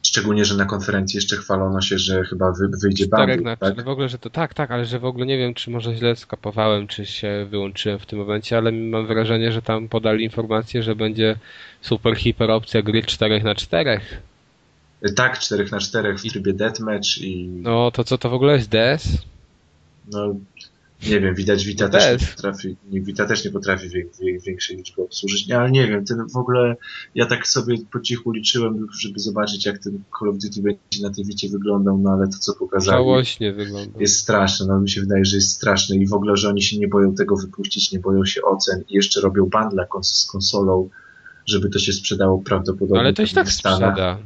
Szczególnie, 0.03 0.45
że 0.45 0.55
na 0.57 0.65
konferencji 0.65 1.17
jeszcze 1.17 1.37
chwalono 1.37 1.81
się, 1.81 1.99
że 1.99 2.23
chyba 2.23 2.51
wy, 2.51 2.69
wyjdzie 2.81 3.07
bundle, 3.07 3.55
tak? 3.57 3.59
tak? 3.59 3.85
W 3.85 3.87
ogóle, 3.87 4.09
że 4.09 4.17
to 4.17 4.29
tak, 4.29 4.53
tak, 4.53 4.71
ale 4.71 4.85
że 4.85 4.99
w 4.99 5.05
ogóle 5.05 5.25
nie 5.25 5.37
wiem, 5.37 5.53
czy 5.53 5.71
może 5.71 5.95
źle 5.95 6.15
skapowałem, 6.15 6.87
czy 6.87 7.05
się 7.05 7.47
wyłączyłem 7.49 7.99
w 7.99 8.05
tym 8.05 8.19
momencie, 8.19 8.57
ale 8.57 8.71
mam 8.71 9.07
wrażenie, 9.07 9.51
że 9.51 9.61
tam 9.61 9.89
podali 9.89 10.23
informację, 10.23 10.83
że 10.83 10.95
będzie 10.95 11.35
super 11.81 12.15
hiper 12.15 12.51
opcja 12.51 12.81
gry 12.81 13.03
4 13.03 13.43
na 13.43 13.55
4 13.55 13.99
Tak, 15.15 15.39
4 15.39 15.65
na 15.71 15.79
4 15.79 16.17
w 16.17 16.21
trybie 16.21 16.53
deathmatch 16.53 17.17
i... 17.17 17.47
No, 17.47 17.91
to 17.91 18.03
co 18.03 18.17
to 18.17 18.29
w 18.29 18.33
ogóle 18.33 18.53
jest 18.53 18.69
DS? 18.69 19.07
No, 20.11 20.35
nie 21.05 21.19
wiem, 21.19 21.35
widać 21.35 21.65
Vita 21.65 21.89
też 21.89 22.21
nie 22.21 22.27
potrafi, 22.27 22.75
Vita 22.91 23.25
też 23.25 23.45
nie 23.45 23.51
potrafi 23.51 23.89
większej 24.45 24.77
liczby 24.77 25.01
obsłużyć, 25.01 25.51
ale 25.51 25.71
nie 25.71 25.87
wiem, 25.87 26.05
ten 26.05 26.17
w 26.33 26.37
ogóle, 26.37 26.75
ja 27.15 27.25
tak 27.25 27.47
sobie 27.47 27.77
po 27.91 27.99
cichu 27.99 28.31
liczyłem, 28.31 28.87
żeby 28.99 29.19
zobaczyć 29.19 29.65
jak 29.65 29.79
ten 29.79 30.03
Call 30.19 30.29
of 30.29 30.37
Duty 30.37 30.61
będzie 30.61 31.01
na 31.01 31.13
tej 31.13 31.25
Wicie 31.25 31.49
wyglądał, 31.49 31.97
no 31.97 32.11
ale 32.11 32.27
to 32.27 32.37
co 32.39 32.53
pokazali 32.53 32.97
Żałośnie 32.97 33.53
wygląda. 33.53 33.99
jest 33.99 34.19
straszne, 34.19 34.65
no 34.65 34.79
mi 34.79 34.89
się 34.89 35.01
wydaje, 35.01 35.25
że 35.25 35.35
jest 35.35 35.51
straszne 35.51 35.95
i 35.95 36.07
w 36.07 36.13
ogóle, 36.13 36.37
że 36.37 36.49
oni 36.49 36.61
się 36.61 36.77
nie 36.77 36.87
boją 36.87 37.15
tego 37.15 37.35
wypuścić, 37.37 37.91
nie 37.91 37.99
boją 37.99 38.25
się 38.25 38.41
ocen 38.41 38.83
i 38.89 38.95
jeszcze 38.95 39.21
robią 39.21 39.45
bundle 39.45 39.87
z 40.01 40.25
konsolą, 40.31 40.89
żeby 41.45 41.69
to 41.69 41.79
się 41.79 41.93
sprzedało 41.93 42.39
prawdopodobnie. 42.39 42.99
Ale 42.99 43.13
to 43.13 43.25
się 43.25 43.35
tak 43.35 43.51
sprzeda. 43.51 44.17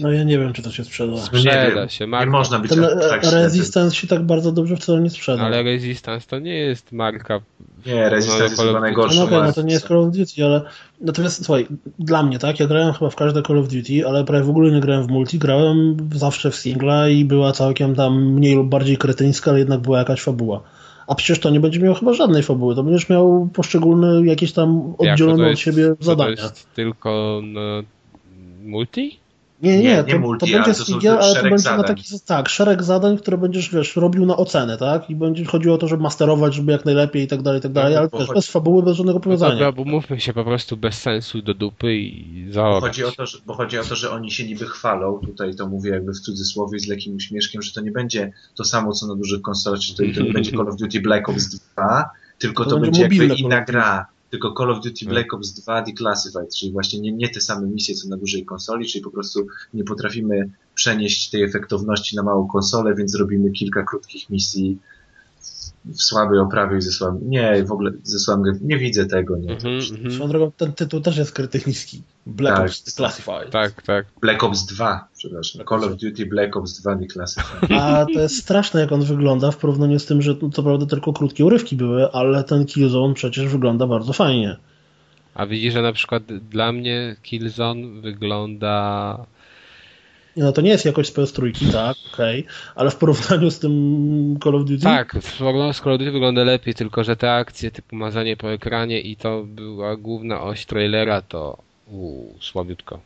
No 0.00 0.12
ja 0.12 0.24
nie 0.24 0.38
wiem, 0.38 0.52
czy 0.52 0.62
to 0.62 0.70
się 0.70 0.84
sprzeda. 0.84 1.16
Sprzeda 1.16 1.88
się, 1.88 2.06
marka. 2.06 2.24
Nie 2.24 2.30
można 2.30 2.58
być 2.58 2.70
Ten 2.70 2.86
tak 3.08 3.22
Resistance 3.24 3.96
się 3.96 4.06
tak 4.06 4.22
bardzo 4.22 4.52
dobrze 4.52 4.76
wcale 4.76 5.00
nie 5.00 5.10
sprzeda. 5.10 5.42
Ale 5.42 5.62
Resistance 5.62 6.26
to 6.26 6.38
nie 6.38 6.54
jest 6.54 6.92
marka... 6.92 7.40
Nie, 7.86 8.10
Resistance 8.10 8.44
jest 8.44 8.60
chyba 8.60 8.80
najgorsza. 8.80 9.26
No, 9.30 9.42
no 9.44 9.52
to 9.52 9.62
nie 9.62 9.72
jest 9.72 9.88
Call 9.88 9.98
of 9.98 10.10
Duty, 10.10 10.44
ale... 10.44 10.62
Natomiast 11.00 11.44
słuchaj, 11.44 11.66
dla 11.98 12.22
mnie, 12.22 12.38
tak, 12.38 12.60
ja 12.60 12.66
grałem 12.66 12.92
chyba 12.92 13.10
w 13.10 13.16
każde 13.16 13.42
Call 13.42 13.58
of 13.58 13.68
Duty, 13.68 14.06
ale 14.06 14.24
prawie 14.24 14.44
w 14.44 14.50
ogóle 14.50 14.70
nie 14.70 14.80
grałem 14.80 15.06
w 15.06 15.08
multi, 15.08 15.38
grałem 15.38 15.96
zawsze 16.14 16.50
w 16.50 16.56
singla 16.56 17.08
i 17.08 17.24
była 17.24 17.52
całkiem 17.52 17.94
tam 17.94 18.32
mniej 18.32 18.54
lub 18.54 18.68
bardziej 18.68 18.96
kretyńska, 18.96 19.50
ale 19.50 19.58
jednak 19.58 19.80
była 19.80 19.98
jakaś 19.98 20.20
fabuła. 20.20 20.60
A 21.06 21.14
przecież 21.14 21.40
to 21.40 21.50
nie 21.50 21.60
będzie 21.60 21.80
miał 21.80 21.94
chyba 21.94 22.12
żadnej 22.12 22.42
fabuły, 22.42 22.74
to 22.74 22.82
będziesz 22.82 23.08
miał 23.08 23.48
poszczególne 23.52 24.26
jakieś 24.26 24.52
tam 24.52 24.94
oddzielone 24.98 25.50
od 25.50 25.58
siebie 25.58 25.94
zadania. 26.00 26.36
To 26.36 26.42
jest 26.42 26.74
tylko 26.74 27.40
no, 27.44 27.60
multi? 28.64 29.23
Nie, 29.62 29.78
nie, 29.78 29.82
Nie, 29.82 30.04
to, 30.04 30.18
multi, 30.18 30.46
to 30.46 30.52
będzie 30.52 30.64
ale 30.64 30.74
singiel, 30.74 31.18
ale 31.18 31.34
to 31.34 31.42
będzie 31.42 31.70
na 31.70 31.82
taki, 31.82 32.04
tak, 32.26 32.48
szereg 32.48 32.82
zadań, 32.82 33.18
które 33.18 33.38
będziesz, 33.38 33.70
wiesz, 33.74 33.96
robił 33.96 34.26
na 34.26 34.36
ocenę, 34.36 34.76
tak? 34.78 35.10
I 35.10 35.16
będzie 35.16 35.44
chodziło 35.44 35.74
o 35.74 35.78
to, 35.78 35.88
żeby 35.88 36.02
masterować, 36.02 36.54
żeby 36.54 36.72
jak 36.72 36.84
najlepiej 36.84 37.22
i 37.22 37.26
tak 37.26 37.42
dalej, 37.42 37.58
i 37.58 37.62
tak 37.62 37.72
dalej, 37.72 37.92
No, 37.94 37.98
ale 38.00 38.08
bo 38.08 38.18
też 38.18 38.28
bez 38.34 38.46
fabuły, 38.50 38.82
bez 38.82 38.96
żadnego 38.96 39.18
No 39.18 39.22
powiązania. 39.24 39.52
dobra, 39.52 39.72
bo 39.72 39.84
mówmy 39.84 40.20
się 40.20 40.32
po 40.32 40.44
prostu 40.44 40.76
bez 40.76 40.94
sensu 40.94 41.42
do 41.42 41.54
dupy 41.54 41.94
i 41.96 42.44
Bo 42.46 42.52
zaorać. 42.52 42.82
chodzi, 42.82 43.04
o 43.04 43.12
to, 43.12 43.26
że, 43.26 43.38
bo 43.46 43.54
chodzi 43.54 43.78
o 43.78 43.84
to, 43.84 43.94
że 43.94 44.10
oni 44.10 44.30
się 44.30 44.44
niby 44.46 44.66
chwalą, 44.66 45.20
tutaj 45.26 45.54
to 45.54 45.66
mówię 45.68 45.90
jakby 45.90 46.12
w 46.12 46.20
cudzysłowie 46.20 46.78
z 46.78 46.88
lekkim 46.88 47.16
uśmieszkiem, 47.16 47.62
że 47.62 47.72
to 47.72 47.80
nie 47.80 47.90
będzie 47.92 48.32
to 48.54 48.64
samo 48.64 48.92
co 48.92 49.06
na 49.06 49.14
dużych 49.14 49.42
konsolach, 49.42 49.80
czy 49.80 49.92
to, 49.96 50.02
to 50.14 50.22
nie 50.22 50.32
będzie 50.32 50.50
Call 50.56 50.68
of 50.68 50.76
Duty 50.76 51.00
Black 51.00 51.28
Ops 51.28 51.48
2, 51.74 52.10
tylko 52.38 52.64
To 52.64 52.70
to, 52.70 52.78
będzie 52.80 53.02
będzie 53.02 53.24
jakby 53.24 53.34
inna 53.42 53.60
gra. 53.60 54.06
Tylko 54.34 54.54
Call 54.58 54.70
of 54.70 54.80
Duty. 54.80 55.06
Black 55.06 55.34
Ops 55.34 55.52
2 55.52 55.82
Declassified, 55.82 56.54
czyli 56.56 56.72
właśnie 56.72 57.00
nie, 57.00 57.12
nie 57.12 57.28
te 57.28 57.40
same 57.40 57.66
misje 57.66 57.94
co 57.94 58.08
na 58.08 58.16
dużej 58.16 58.44
konsoli, 58.44 58.86
czyli 58.86 59.04
po 59.04 59.10
prostu 59.10 59.46
nie 59.74 59.84
potrafimy 59.84 60.50
przenieść 60.74 61.30
tej 61.30 61.42
efektowności 61.42 62.16
na 62.16 62.22
małą 62.22 62.48
konsolę, 62.48 62.94
więc 62.94 63.14
robimy 63.14 63.50
kilka 63.50 63.82
krótkich 63.82 64.30
misji 64.30 64.78
w 65.84 66.02
słabej 66.02 66.38
oprawie 66.38 66.78
i 66.78 66.82
ze 66.82 66.92
słabym... 66.92 67.30
Nie, 67.30 67.64
w 67.64 67.72
ogóle 67.72 67.92
ze 68.02 68.18
słabym... 68.18 68.58
Nie 68.62 68.78
widzę 68.78 69.06
tego, 69.06 69.36
nie. 69.36 69.52
Mhm, 69.52 69.82
Swoją 69.82 70.04
mhm. 70.04 70.30
drogą, 70.30 70.52
ten 70.56 70.72
tytuł 70.72 71.00
też 71.00 71.16
jest 71.16 71.32
krytyjski. 71.32 72.02
Black 72.26 72.56
Tak. 72.56 72.66
Ops 72.66 72.94
Classified. 72.94 73.50
Tak, 73.50 73.82
tak. 73.82 74.06
Black 74.20 74.44
Ops 74.44 74.66
2, 74.66 75.08
przepraszam. 75.16 75.62
Call 75.68 75.84
of 75.84 75.96
Duty 75.96 76.26
Black 76.26 76.56
Ops 76.56 76.80
2 76.80 76.94
Declassified. 76.94 77.70
A 77.70 78.06
to 78.14 78.20
jest 78.20 78.36
straszne, 78.36 78.80
jak 78.80 78.92
on 78.92 79.02
wygląda 79.02 79.50
w 79.50 79.56
porównaniu 79.56 79.98
z 79.98 80.06
tym, 80.06 80.22
że 80.22 80.36
no, 80.42 80.50
co 80.50 80.62
prawda 80.62 80.86
tylko 80.86 81.12
krótkie 81.12 81.44
urywki 81.44 81.76
były, 81.76 82.12
ale 82.12 82.44
ten 82.44 82.66
Killzone 82.66 83.14
przecież 83.14 83.48
wygląda 83.48 83.86
bardzo 83.86 84.12
fajnie. 84.12 84.56
A 85.34 85.46
widzisz, 85.46 85.74
że 85.74 85.82
na 85.82 85.92
przykład 85.92 86.22
dla 86.50 86.72
mnie 86.72 87.16
Killzone 87.22 88.00
wygląda... 88.00 89.26
No 90.36 90.52
to 90.52 90.60
nie 90.60 90.70
jest 90.70 90.84
jakoś 90.84 91.06
z 91.06 91.14
PS3, 91.14 91.72
tak, 91.72 91.96
okej, 92.12 92.46
ale 92.74 92.90
w 92.90 92.96
porównaniu 92.96 93.50
z 93.50 93.58
tym 93.58 94.38
Call 94.44 94.54
of 94.54 94.64
Duty, 94.64 94.82
Tak, 94.82 95.14
w 95.20 95.34
z 95.34 95.38
Call 95.80 95.92
of 95.92 95.98
Duty 95.98 96.10
wygląda 96.10 96.44
lepiej, 96.44 96.74
tylko 96.74 97.04
że 97.04 97.16
te 97.16 97.32
akcje 97.32 97.70
typu 97.70 97.96
mazanie 97.96 98.36
po 98.36 98.52
ekranie 98.52 99.00
i 99.00 99.16
to 99.16 99.42
była 99.46 99.96
główna 99.96 100.42
oś 100.42 100.66
trailera, 100.66 101.22
to 101.22 101.58
uu, 101.90 102.34
słabiutko. 102.40 103.00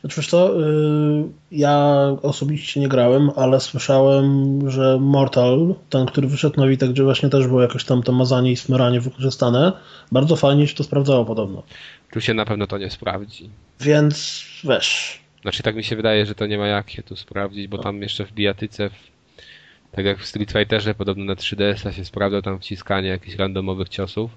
Znaczy 0.00 0.16
wiesz 0.16 0.28
co, 0.28 0.60
y, 0.60 1.24
ja 1.52 2.06
osobiście 2.22 2.80
nie 2.80 2.88
grałem, 2.88 3.30
ale 3.36 3.60
słyszałem, 3.60 4.60
że 4.70 4.98
Mortal, 5.00 5.74
ten, 5.90 6.06
który 6.06 6.26
wyszedł 6.28 6.60
na 6.60 6.66
Witek, 6.66 6.90
gdzie 6.90 7.02
właśnie 7.02 7.28
też 7.28 7.46
było 7.46 7.62
jakoś 7.62 7.84
tam 7.84 8.02
to 8.02 8.12
mazanie 8.12 8.52
i 8.52 8.56
smyranie 8.56 9.00
wykorzystane, 9.00 9.72
bardzo 10.12 10.36
fajnie 10.36 10.66
się 10.66 10.74
to 10.74 10.84
sprawdzało 10.84 11.24
podobno. 11.24 11.62
Tu 12.12 12.20
się 12.20 12.34
na 12.34 12.44
pewno 12.44 12.66
to 12.66 12.78
nie 12.78 12.90
sprawdzi. 12.90 13.50
Więc 13.80 14.44
wiesz, 14.64 15.21
Znaczy 15.42 15.62
tak 15.62 15.76
mi 15.76 15.84
się 15.84 15.96
wydaje, 15.96 16.26
że 16.26 16.34
to 16.34 16.46
nie 16.46 16.58
ma 16.58 16.66
jak 16.66 16.90
się 16.90 17.02
tu 17.02 17.16
sprawdzić, 17.16 17.68
bo 17.68 17.78
tam 17.78 18.02
jeszcze 18.02 18.26
w 18.26 18.32
bijatyce, 18.32 18.90
w, 18.90 18.94
tak 19.92 20.04
jak 20.04 20.18
w 20.18 20.26
Street 20.26 20.52
Fighterze, 20.52 20.94
podobno 20.94 21.24
na 21.24 21.34
3DS-a 21.34 21.92
się 21.92 22.04
sprawdza 22.04 22.42
tam 22.42 22.60
wciskanie 22.60 23.08
jakichś 23.08 23.36
randomowych 23.36 23.88
ciosów. 23.88 24.30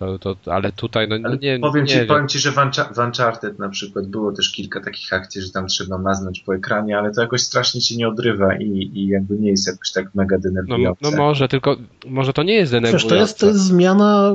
To, 0.00 0.18
to, 0.18 0.36
ale 0.52 0.72
tutaj, 0.72 1.08
no 1.08 1.16
Ale 1.24 1.36
nie, 1.38 1.58
powiem, 1.58 1.84
nie 1.84 1.90
ci, 1.90 1.98
wiem. 1.98 2.06
powiem 2.06 2.28
ci, 2.28 2.38
że 2.38 2.50
w 2.52 2.54
Uncha- 2.56 2.94
w 2.94 2.98
Uncharted 2.98 3.58
na 3.58 3.68
przykład 3.68 4.06
było 4.06 4.32
też 4.32 4.52
kilka 4.52 4.80
takich 4.80 5.12
akcji, 5.12 5.42
że 5.42 5.50
tam 5.50 5.66
trzeba 5.66 5.98
maznąć 5.98 6.40
po 6.40 6.54
ekranie, 6.54 6.98
ale 6.98 7.12
to 7.14 7.20
jakoś 7.20 7.40
strasznie 7.40 7.80
ci 7.80 7.96
nie 7.96 8.08
odrywa 8.08 8.56
i, 8.56 8.90
i 8.94 9.06
jakby 9.06 9.38
nie 9.38 9.50
jest 9.50 9.66
jakoś 9.66 9.92
tak 9.92 10.14
mega 10.14 10.36
No, 10.36 10.42
denerwujące. 10.42 11.10
no 11.10 11.16
może, 11.16 11.48
tylko 11.48 11.76
może 12.06 12.32
to 12.32 12.42
nie 12.42 12.54
jest 12.54 12.72
Przecież 12.72 12.82
denerwujące. 12.82 13.08
to 13.08 13.20
jest, 13.20 13.38
to 13.38 13.46
jest 13.46 13.60
zmiana 13.60 14.32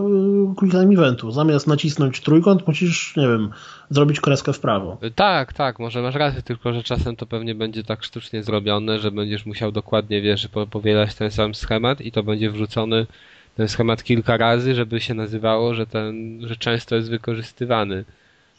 y, 0.51 0.55
Quick 0.55 0.72
Time 0.74 0.93
Eventu. 0.93 1.32
Zamiast 1.32 1.68
nacisnąć 1.68 2.22
trójkąt, 2.22 2.68
musisz, 2.68 3.13
nie 3.18 3.28
wiem, 3.28 3.49
zrobić 3.89 4.20
kreskę 4.22 4.53
w 4.53 4.59
prawo. 4.59 4.97
Tak, 5.16 5.53
tak, 5.53 5.80
może 5.80 6.01
masz 6.01 6.16
rację, 6.16 6.41
tylko 6.41 6.74
że 6.74 6.84
czasem 6.84 7.16
to 7.16 7.26
pewnie 7.26 7.55
będzie 7.55 7.84
tak 7.84 8.03
sztucznie 8.03 8.43
zrobione, 8.43 8.99
że 8.99 9.11
będziesz 9.11 9.45
musiał 9.45 9.72
dokładnie, 9.72 10.22
wiesz, 10.22 10.47
po- 10.47 10.68
powielać 10.68 11.16
ten 11.16 11.32
sam 11.32 11.55
schemat 11.55 12.01
i 12.01 12.11
to 12.11 12.24
będzie 12.24 12.51
wrzucony 12.51 13.07
ten 13.56 13.68
schemat 13.68 14.03
kilka 14.03 14.38
razy, 14.38 14.76
żeby 14.76 15.01
się 15.01 15.14
nazywało, 15.14 15.74
że 15.74 15.88
ten, 15.88 16.39
że 16.47 16.56
często 16.56 16.95
jest 16.95 17.10
wykorzystywany. 17.10 18.06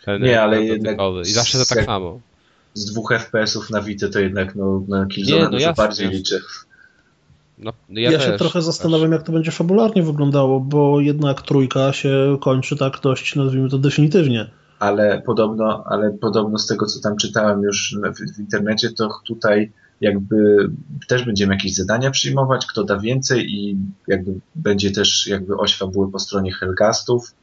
Ten 0.05 0.23
Nie, 0.23 0.43
ale 0.43 0.65
jednak. 0.65 0.99
I 1.27 1.33
zawsze 1.33 1.59
to 1.59 1.75
tak 1.75 1.85
samo. 1.85 2.21
Z 2.75 2.85
dwóch 2.93 3.13
FPS-ów 3.13 3.71
na 3.71 3.83
Vita 3.83 4.09
to 4.09 4.21
jednak 4.21 4.55
no, 4.55 4.83
na 4.89 5.07
Killzone 5.07 5.45
no 5.45 5.51
dużo 5.51 5.73
bardziej 5.73 6.05
jasne. 6.05 6.19
liczę. 6.19 6.41
No, 7.59 7.73
Ja, 7.91 8.11
ja 8.11 8.21
się 8.21 8.33
trochę 8.33 8.63
zastanawiam, 8.63 9.13
jak 9.13 9.23
to 9.23 9.33
będzie 9.33 9.51
fabularnie 9.51 10.03
wyglądało, 10.03 10.61
bo 10.61 11.01
jednak 11.01 11.43
trójka 11.43 11.93
się 11.93 12.39
kończy 12.41 12.77
tak 12.77 13.01
dość, 13.03 13.37
nazwijmy 13.37 13.71
to 13.71 13.79
definitywnie. 13.79 14.51
ale 14.79 15.23
podobno, 15.27 15.85
ale 15.87 16.11
podobno 16.11 16.59
z 16.59 16.67
tego, 16.67 16.87
co 16.87 17.01
tam 17.01 17.17
czytałem 17.17 17.63
już 17.63 17.97
w, 18.15 18.37
w 18.37 18.39
internecie, 18.41 18.91
to 18.91 19.09
tutaj 19.27 19.73
jakby 20.01 20.71
też 21.09 21.25
będziemy 21.25 21.55
jakieś 21.55 21.75
zadania 21.75 22.11
przyjmować, 22.11 22.67
kto 22.67 22.85
da 22.85 22.99
więcej 22.99 23.55
i 23.55 23.77
jakby 24.09 24.35
będzie 24.55 24.91
też 24.91 25.27
jakby 25.27 25.57
oś 25.57 25.77
fabuły 25.77 26.13
po 26.13 26.19
stronie 26.19 26.53
Helgastów, 26.53 27.35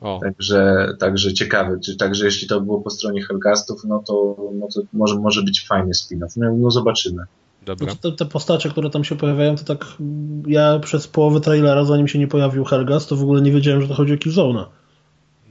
O, 0.00 0.20
także, 0.22 0.88
także 0.98 1.34
ciekawe, 1.34 1.80
czy 1.84 1.96
także 1.96 2.24
jeśli 2.24 2.48
to 2.48 2.60
było 2.60 2.80
po 2.80 2.90
stronie 2.90 3.22
Helgastów, 3.22 3.84
no 3.84 4.02
to, 4.06 4.36
no 4.54 4.68
to 4.74 4.80
może, 4.92 5.18
może 5.18 5.42
być 5.42 5.66
fajny 5.66 5.92
spin-off, 5.94 6.36
no, 6.36 6.56
no 6.56 6.70
zobaczymy. 6.70 7.22
dobra. 7.66 7.86
Znaczy, 7.86 8.00
te, 8.00 8.12
te 8.12 8.26
postacie, 8.26 8.68
które 8.68 8.90
tam 8.90 9.04
się 9.04 9.16
pojawiają, 9.16 9.56
to 9.56 9.64
tak 9.64 9.86
mm, 10.00 10.42
ja 10.46 10.78
przez 10.78 11.08
połowę 11.08 11.40
trailera, 11.40 11.84
zanim 11.84 12.08
się 12.08 12.18
nie 12.18 12.28
pojawił 12.28 12.64
Helgas, 12.64 13.06
to 13.06 13.16
w 13.16 13.22
ogóle 13.22 13.42
nie 13.42 13.52
wiedziałem, 13.52 13.82
że 13.82 13.88
to 13.88 13.94
chodzi 13.94 14.12
o 14.12 14.16
Killzone'a. 14.16 14.64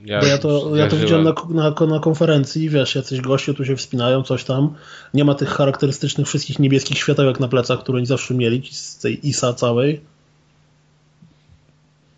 Ja, 0.06 0.20
Bo 0.20 0.26
ja 0.26 0.38
to, 0.38 0.76
ja 0.76 0.88
to 0.88 0.98
widziałem 0.98 1.24
na, 1.24 1.34
na, 1.50 1.86
na 1.88 2.00
konferencji, 2.00 2.70
wiesz, 2.70 2.96
jacyś 2.96 3.22
goście 3.22 3.54
tu 3.54 3.66
się 3.66 3.76
wspinają, 3.76 4.24
coś 4.24 4.44
tam. 4.44 4.76
Nie 5.14 5.26
ma 5.26 5.36
tych 5.36 5.50
charakterystycznych 5.50 6.28
wszystkich 6.28 6.60
niebieskich 6.60 6.98
światełek 6.98 7.40
na 7.40 7.48
plecach, 7.48 7.80
które 7.80 7.98
oni 7.98 8.06
zawsze 8.06 8.34
mieli, 8.34 8.62
z 8.72 9.00
tej 9.00 9.28
ISA 9.28 9.54
całej. 9.54 10.02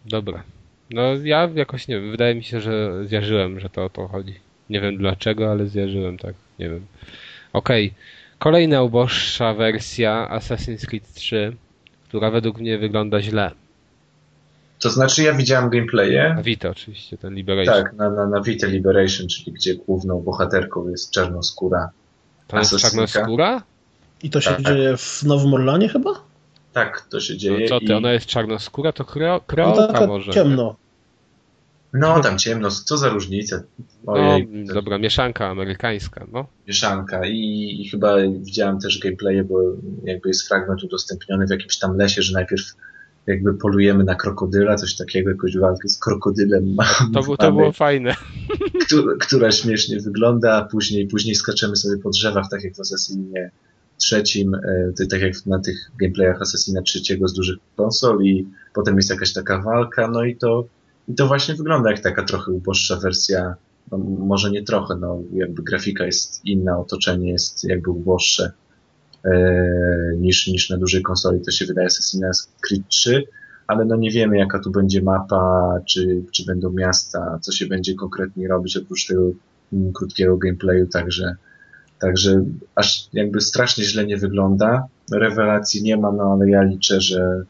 Dobra. 0.06 0.44
No 0.90 1.02
ja 1.24 1.50
jakoś 1.56 1.88
nie 1.88 1.96
wiem, 1.96 2.12
wydaje 2.12 2.36
mi 2.36 2.44
się, 2.44 2.62
że 2.62 3.06
zjarzyłem, 3.06 3.60
że 3.60 3.70
to 3.70 3.86
o 3.86 3.90
to 3.90 4.08
chodzi. 4.08 4.34
Nie 4.70 4.82
wiem 4.82 4.98
dlaczego, 4.98 5.52
ale 5.52 5.68
zjarzyłem, 5.68 6.18
tak, 6.18 6.36
nie 6.60 6.70
wiem. 6.70 6.86
Okej, 7.54 7.94
kolejna 8.40 8.84
uboższa 8.84 9.54
wersja 9.54 10.28
Assassin's 10.32 10.86
Creed 10.86 11.14
3, 11.14 11.56
która 12.10 12.32
według 12.32 12.60
mnie 12.60 12.78
wygląda 12.78 13.22
źle. 13.22 13.52
To 14.80 14.90
znaczy 14.90 15.24
ja 15.24 15.34
widziałem 15.34 15.70
gameplaye, 15.70 16.34
Na 16.36 16.44
Vita 16.44 16.70
oczywiście, 16.70 17.18
ten 17.18 17.34
Liberation. 17.36 17.84
tak, 17.84 17.94
na, 17.94 18.10
na, 18.10 18.28
na 18.28 18.42
Vita 18.42 18.68
Liberation, 18.68 19.28
czyli 19.28 19.52
gdzie 19.52 19.76
główną 19.76 20.22
bohaterką 20.22 20.90
jest 20.90 21.12
czarnoskóra. 21.12 21.90
To 22.48 22.58
jest 22.60 22.78
czarnoskóra? 22.78 23.62
I 24.24 24.30
to 24.30 24.42
się 24.42 24.50
Tak. 24.50 24.62
dzieje 24.62 24.98
w 24.98 25.24
Nowym 25.24 25.54
Orlanie 25.54 25.90
chyba? 25.90 26.12
Tak, 26.74 27.02
to 27.10 27.20
się 27.20 27.34
No 27.34 27.40
dzieje. 27.40 27.68
co 27.70 27.80
ty, 27.80 27.86
i... 27.86 27.94
ona 27.94 28.12
jest 28.12 28.26
czarnoskóra, 28.26 28.92
to 28.92 29.06
kreo, 29.06 29.34
No 29.34 29.40
kreolka 29.48 29.88
taka 29.88 30.08
może. 30.08 30.32
ciemno. 30.32 30.76
No, 31.94 32.20
tam 32.20 32.38
ciemno, 32.38 32.72
co 32.72 32.98
za 32.98 33.10
różnica. 33.10 33.62
No, 34.06 34.14
Ojej, 34.14 34.48
to 34.68 34.74
dobra, 34.74 34.98
mieszanka 34.98 35.48
amerykańska, 35.48 36.26
no. 36.32 36.46
mieszanka. 36.68 37.26
I, 37.26 37.78
I 37.82 37.90
chyba 37.90 38.16
widziałem 38.40 38.80
też 38.80 39.00
gameplaye, 39.00 39.44
bo 39.44 39.60
jakby 40.04 40.30
jest 40.30 40.48
fragment 40.48 40.84
udostępniony 40.84 41.48
w 41.48 41.50
jakimś 41.50 41.78
tam 41.80 41.98
lesie, 41.98 42.22
że 42.22 42.34
najpierw 42.34 42.64
jakby 43.28 43.54
polujemy 43.54 44.04
na 44.04 44.16
krokodyla, 44.16 44.76
coś 44.76 44.96
takiego, 44.96 45.30
jakąś 45.30 45.58
walkę 45.58 45.90
z 45.90 46.00
krokodylem 46.00 46.76
To, 47.14 47.24
bu- 47.24 47.38
to 47.38 47.52
było 47.52 47.72
fajne. 47.72 48.16
która, 48.86 49.14
która 49.20 49.52
śmiesznie 49.52 50.00
wygląda, 50.00 50.54
a 50.56 50.66
później, 50.66 51.08
później 51.08 51.36
skaczemy 51.36 51.76
sobie 51.76 51.98
po 51.98 52.10
drzewach, 52.10 52.46
tak 52.52 52.64
jak 52.64 52.76
w 52.76 52.80
Assassinie 52.80 53.52
trzecim, 53.98 54.56
e, 54.56 55.08
tak 55.10 55.22
jak 55.22 55.46
na 55.46 55.60
tych 55.60 55.92
gameplayach 56.02 56.42
Assassina 56.42 56.82
trzeciego 56.82 57.28
z 57.28 57.34
dużych 57.34 57.58
konsol 57.76 58.24
i 58.24 58.48
potem 58.74 58.96
jest 58.96 59.10
jakaś 59.10 59.34
taka 59.34 59.62
walka, 59.62 60.08
no 60.08 60.24
i 60.24 60.36
to, 60.36 60.66
i 61.08 61.16
to 61.16 61.28
właśnie 61.28 61.56
wygląda 61.56 61.92
jak 61.92 62.00
taka 62.00 62.24
trochę 62.24 62.52
uboższa 62.52 62.96
wersja, 62.96 63.56
no, 63.92 63.98
może 63.98 64.52
nie 64.52 64.64
trochę, 64.64 64.96
no 64.96 65.22
jakby 65.34 65.64
grafika 65.64 66.06
jest 66.06 66.46
inna, 66.46 66.80
otoczenie 66.80 67.32
jest 67.32 67.64
jakby 67.64 67.90
uboższe 67.92 68.52
niż, 70.18 70.48
niż 70.48 70.70
na 70.70 70.78
dużej 70.78 71.02
konsoli, 71.02 71.42
to 71.42 71.52
się 71.52 71.66
wydaje 71.66 71.88
Assassin's 71.88 72.48
Creed 72.62 72.88
3, 72.88 73.24
ale 73.68 73.86
no 73.86 73.96
nie 73.96 74.12
wiemy 74.12 74.38
jaka 74.38 74.60
tu 74.60 74.72
będzie 74.72 75.02
mapa, 75.02 75.74
czy, 75.86 76.24
czy 76.32 76.46
będą 76.46 76.72
miasta, 76.72 77.40
co 77.42 77.52
się 77.52 77.66
będzie 77.66 77.96
konkretnie 77.96 78.48
robić 78.48 78.78
oprócz 78.78 79.08
tego 79.08 79.32
krótkiego 79.94 80.38
gameplayu, 80.38 80.88
także 80.88 81.36
Także 82.00 82.46
aż 82.76 83.10
jakby 83.14 83.42
strasznie 83.42 83.84
źle 83.84 84.06
nie 84.06 84.18
wygląda. 84.18 84.88
Rewelacji 85.12 85.84
nie 85.84 85.98
ma, 85.98 86.12
no 86.12 86.24
ale 86.34 86.50
ja 86.50 86.64
liczę, 86.64 87.02
że, 87.02 87.44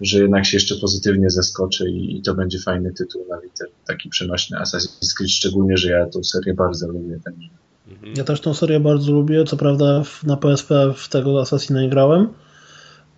że 0.00 0.18
jednak 0.18 0.46
się 0.46 0.56
jeszcze 0.56 0.74
pozytywnie 0.74 1.30
zaskoczę 1.30 1.90
i, 1.90 2.18
i 2.18 2.22
to 2.22 2.34
będzie 2.34 2.58
fajny 2.58 2.92
tytuł 2.92 3.26
na 3.28 3.40
liter. 3.40 3.68
Taki 3.86 4.08
przenośny 4.08 4.58
Assassin's 4.58 5.14
Creed, 5.16 5.30
szczególnie, 5.30 5.76
że 5.76 5.90
ja 5.90 6.06
tą 6.06 6.24
serię 6.24 6.54
bardzo 6.54 6.88
lubię. 6.88 7.18
Także. 7.24 7.48
Mhm. 7.90 8.14
Ja 8.16 8.24
też 8.24 8.40
tą 8.40 8.54
serię 8.54 8.80
bardzo 8.80 9.12
lubię. 9.12 9.44
Co 9.44 9.56
prawda 9.56 10.02
na 10.26 10.36
PSP 10.36 10.94
w 10.96 11.08
tego 11.08 11.40
Assassina 11.40 11.82
nie 11.82 11.88
grałem, 11.88 12.28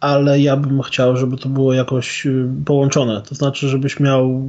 ale 0.01 0.41
ja 0.41 0.57
bym 0.57 0.83
chciał, 0.83 1.17
żeby 1.17 1.37
to 1.37 1.49
było 1.49 1.73
jakoś 1.75 2.27
y, 2.27 2.49
połączone. 2.65 3.23
To 3.29 3.35
znaczy, 3.35 3.69
żebyś 3.69 4.01
miał, 4.01 4.43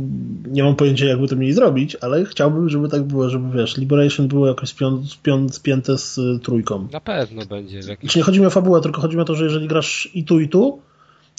nie 0.48 0.64
mam 0.64 0.76
pojęcia, 0.76 1.06
jakby 1.06 1.28
to 1.28 1.36
mieli 1.36 1.54
zrobić, 1.54 1.98
ale 2.02 2.26
chciałbym, 2.26 2.70
żeby 2.70 2.90
tak 2.90 3.04
było, 3.04 3.30
żeby 3.30 3.58
wiesz, 3.58 3.78
Liberation 3.78 4.28
było 4.28 4.48
jakoś 4.48 4.70
spią, 4.70 5.04
spią, 5.08 5.50
spięte 5.50 5.98
z 5.98 6.18
y, 6.18 6.40
trójką. 6.40 6.88
Na 6.92 7.00
pewno 7.00 7.46
będzie. 7.46 7.80
Jakiś... 7.80 8.16
Nie 8.16 8.22
chodzi 8.22 8.40
mi 8.40 8.46
o 8.46 8.50
fabułę, 8.50 8.82
tylko 8.82 9.02
chodzi 9.02 9.16
mi 9.16 9.22
o 9.22 9.26
to, 9.26 9.36
że 9.36 9.44
jeżeli 9.44 9.68
grasz 9.68 10.10
i 10.14 10.24
tu, 10.24 10.40
i 10.40 10.50
tu, 10.50 10.80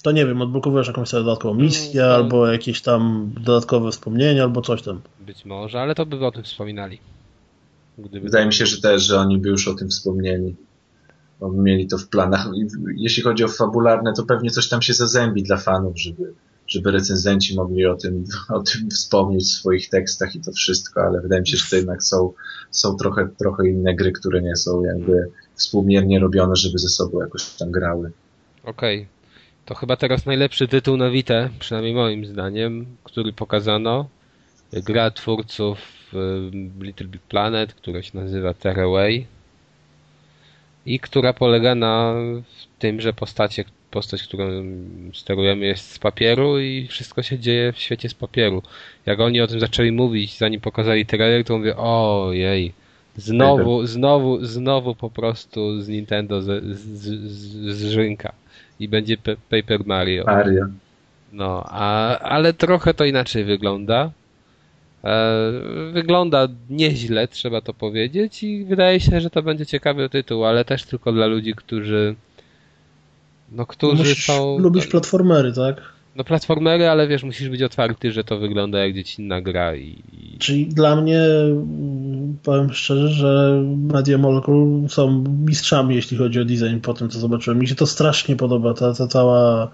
to 0.03 0.13
nie 0.13 0.27
wiem, 0.27 0.43
odblokowujesz 0.43 0.87
jakąś 0.87 1.13
dodatkową 1.13 1.55
misję, 1.55 2.03
no, 2.03 2.15
albo 2.15 2.47
jakieś 2.47 2.83
tam 2.83 3.31
dodatkowe 3.41 3.91
wspomnienia, 3.91 4.43
albo 4.43 4.63
coś 4.63 4.83
tam. 4.83 5.01
Być 5.21 5.45
może, 5.45 5.81
ale 5.81 5.95
to 5.95 6.07
by 6.07 6.27
o 6.27 6.33
tym 6.33 6.43
wspominali. 6.43 6.99
Gdyby 7.99 8.21
Wydaje 8.21 8.47
mi 8.47 8.53
się, 8.53 8.67
że 8.67 8.81
też, 8.81 9.03
że 9.03 9.19
oni 9.19 9.39
by 9.39 9.49
już 9.49 9.69
o 9.69 9.75
tym 9.75 9.89
wspomnieli. 9.89 10.57
Bo 11.41 11.53
mieli 11.53 11.87
to 11.87 11.99
w 11.99 12.09
planach. 12.09 12.49
Jeśli 12.97 13.23
chodzi 13.23 13.45
o 13.45 13.49
fabularne, 13.49 14.13
to 14.17 14.23
pewnie 14.23 14.51
coś 14.51 14.69
tam 14.69 14.83
się 14.83 14.95
zazębi 14.95 15.43
dla 15.43 15.57
fanów, 15.57 16.01
żeby, 16.01 16.35
żeby 16.67 16.91
recenzenci 16.91 17.57
mogli 17.57 17.87
o 17.87 17.95
tym, 17.95 18.25
o 18.49 18.63
tym 18.63 18.91
wspomnieć 18.91 19.45
w 19.45 19.53
swoich 19.53 19.89
tekstach 19.89 20.35
i 20.35 20.41
to 20.41 20.53
wszystko, 20.53 21.03
ale 21.03 21.21
wydaje 21.21 21.41
mi 21.41 21.49
się, 21.49 21.57
że 21.57 21.71
to 21.71 21.77
jednak 21.77 22.03
są, 22.03 22.33
są 22.71 22.97
trochę, 22.97 23.29
trochę 23.39 23.69
inne 23.69 23.95
gry, 23.95 24.13
które 24.13 24.43
nie 24.43 24.57
są 24.57 24.85
jakby 24.85 25.31
współmiernie 25.55 26.21
robione, 26.21 26.57
żeby 26.57 26.79
ze 26.79 26.89
sobą 26.89 27.21
jakoś 27.21 27.51
tam 27.51 27.71
grały. 27.71 28.11
Okej. 28.65 28.99
Okay. 28.99 29.23
To 29.65 29.75
chyba 29.75 29.97
teraz 29.97 30.27
najlepszy 30.27 30.69
tytuł 30.69 30.97
na 30.97 31.11
Vita, 31.11 31.49
przynajmniej 31.59 31.95
moim 31.95 32.27
zdaniem, 32.27 32.87
który 33.05 33.33
pokazano. 33.33 34.09
Gra 34.73 35.11
twórców 35.11 35.79
Little 36.81 37.07
Big 37.07 37.23
Planet, 37.23 37.75
która 37.75 38.03
się 38.03 38.19
nazywa 38.19 38.55
Tearaway 38.55 39.27
i 40.87 41.01
która 41.01 41.33
polega 41.33 41.75
na 41.75 42.15
tym, 42.79 43.01
że 43.01 43.13
postacie, 43.13 43.65
postać, 43.91 44.23
którą 44.23 44.45
sterujemy 45.15 45.67
jest 45.67 45.91
z 45.91 45.99
papieru 45.99 46.61
i 46.61 46.87
wszystko 46.87 47.23
się 47.23 47.39
dzieje 47.39 47.73
w 47.73 47.79
świecie 47.79 48.09
z 48.09 48.15
papieru. 48.15 48.63
Jak 49.07 49.21
oni 49.21 49.41
o 49.41 49.47
tym 49.47 49.61
zaczęli 49.61 49.93
mówić, 49.93 50.39
zanim 50.39 50.61
pokazali 50.61 51.07
trailer, 51.07 51.45
to 51.45 51.59
mówię, 51.59 51.77
ojej, 51.77 52.73
znowu, 53.17 53.87
znowu, 53.87 54.45
znowu 54.45 54.95
po 54.95 55.11
prostu 55.11 55.81
z 55.81 55.89
Nintendo 55.89 56.43
z, 56.43 56.65
z, 56.65 56.81
z, 56.99 57.77
z 57.77 57.91
Rzynka 57.91 58.33
i 58.81 58.89
będzie 58.89 59.17
Paper 59.51 59.87
Mario. 59.87 60.25
Mario. 60.25 60.67
No, 61.33 61.65
a, 61.67 62.19
ale 62.19 62.53
trochę 62.53 62.95
to 62.95 63.05
inaczej 63.05 63.45
wygląda. 63.45 64.11
E, 65.05 65.43
wygląda 65.93 66.49
nieźle, 66.71 67.29
trzeba 67.29 67.61
to 67.61 67.75
powiedzieć 67.75 68.43
i 68.43 68.65
wydaje 68.65 69.01
się, 69.01 69.21
że 69.21 69.31
to 69.31 69.43
będzie 69.43 69.67
ciekawy 69.67 70.09
tytuł, 70.09 70.45
ale 70.45 70.65
też 70.65 70.85
tylko 70.85 71.13
dla 71.13 71.27
ludzi, 71.27 71.55
którzy 71.55 72.15
no, 73.53 73.67
którzy 73.67 74.03
Musisz 74.03 74.25
są... 74.25 74.59
lubić 74.59 74.87
platformery, 74.87 75.53
tak? 75.53 75.93
No 76.17 76.25
platformery, 76.25 76.89
ale 76.89 77.09
wiesz, 77.09 77.23
musisz 77.23 77.49
być 77.49 77.63
otwarty, 77.63 78.13
że 78.13 78.25
to 78.25 78.39
wygląda 78.39 78.79
jak 78.79 78.95
dziecinna 78.95 79.41
gra 79.41 79.77
i... 79.77 80.03
Czyli 80.39 80.67
dla 80.67 80.97
mnie, 80.97 81.21
powiem 82.43 82.73
szczerze, 82.73 83.09
że 83.09 83.63
Media 83.93 84.19
Molecule 84.19 84.89
są 84.89 85.25
mistrzami, 85.47 85.95
jeśli 85.95 86.17
chodzi 86.17 86.41
o 86.41 86.45
design 86.45 86.79
po 86.83 86.95
tym, 86.95 87.09
co 87.09 87.19
zobaczyłem. 87.19 87.59
Mi 87.59 87.69
się 87.69 87.75
to 87.75 87.87
strasznie 87.87 88.37
podoba, 88.37 88.75
ta, 88.75 88.95
ta 88.95 89.07
cała 89.07 89.71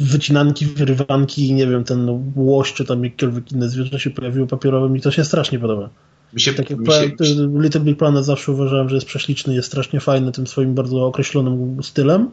wycinanki, 0.00 0.66
wyrywanki, 0.66 1.54
nie 1.54 1.66
wiem, 1.66 1.84
ten 1.84 2.32
łoś, 2.36 2.72
czy 2.72 2.84
tam 2.84 3.04
jakiekolwiek 3.04 3.52
inne 3.52 3.68
zwierzę 3.68 4.00
się 4.00 4.10
pojawiło 4.10 4.46
papierowe, 4.46 4.88
mi 4.88 5.00
to 5.00 5.10
się 5.10 5.24
strasznie 5.24 5.58
podoba. 5.58 5.90
Mi 6.32 6.40
się, 6.40 6.54
tak 6.54 6.70
jak 6.70 6.78
mi 6.78 6.86
się... 6.86 7.10
Little 7.54 7.80
Big 7.80 7.98
Planet 7.98 8.24
zawsze 8.24 8.52
uważałem, 8.52 8.88
że 8.88 8.94
jest 8.94 9.06
prześliczny, 9.06 9.54
jest 9.54 9.68
strasznie 9.68 10.00
fajny 10.00 10.32
tym 10.32 10.46
swoim 10.46 10.74
bardzo 10.74 11.06
określonym 11.06 11.82
stylem, 11.82 12.30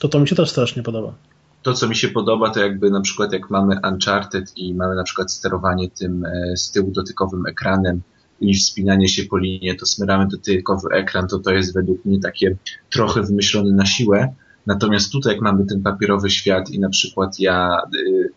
to 0.00 0.08
to 0.08 0.20
mi 0.20 0.28
się 0.28 0.36
też 0.36 0.50
strasznie 0.50 0.82
podoba. 0.82 1.14
To, 1.62 1.74
co 1.74 1.88
mi 1.88 1.96
się 1.96 2.08
podoba, 2.08 2.50
to 2.50 2.60
jakby 2.60 2.90
na 2.90 3.00
przykład 3.00 3.32
jak 3.32 3.50
mamy 3.50 3.80
Uncharted 3.92 4.52
i 4.56 4.74
mamy 4.74 4.94
na 4.94 5.02
przykład 5.02 5.32
sterowanie 5.32 5.90
tym 5.90 6.24
e, 6.24 6.56
z 6.56 6.70
tyłu 6.70 6.90
dotykowym 6.90 7.46
ekranem 7.46 8.00
i 8.40 8.54
wspinanie 8.54 9.08
się 9.08 9.22
po 9.24 9.38
linie, 9.38 9.74
to 9.74 9.86
smyramy 9.86 10.26
dotykowy 10.26 10.88
ekran, 10.92 11.28
to 11.28 11.38
to 11.38 11.50
jest 11.50 11.74
według 11.74 12.04
mnie 12.04 12.20
takie 12.20 12.56
trochę 12.90 13.22
wymyślone 13.22 13.72
na 13.72 13.86
siłę, 13.86 14.34
Natomiast 14.68 15.12
tutaj, 15.12 15.32
jak 15.32 15.42
mamy 15.42 15.66
ten 15.66 15.82
papierowy 15.82 16.30
świat 16.30 16.70
i 16.70 16.80
na 16.80 16.88
przykład 16.88 17.40
ja 17.40 17.82
y, 17.94 18.28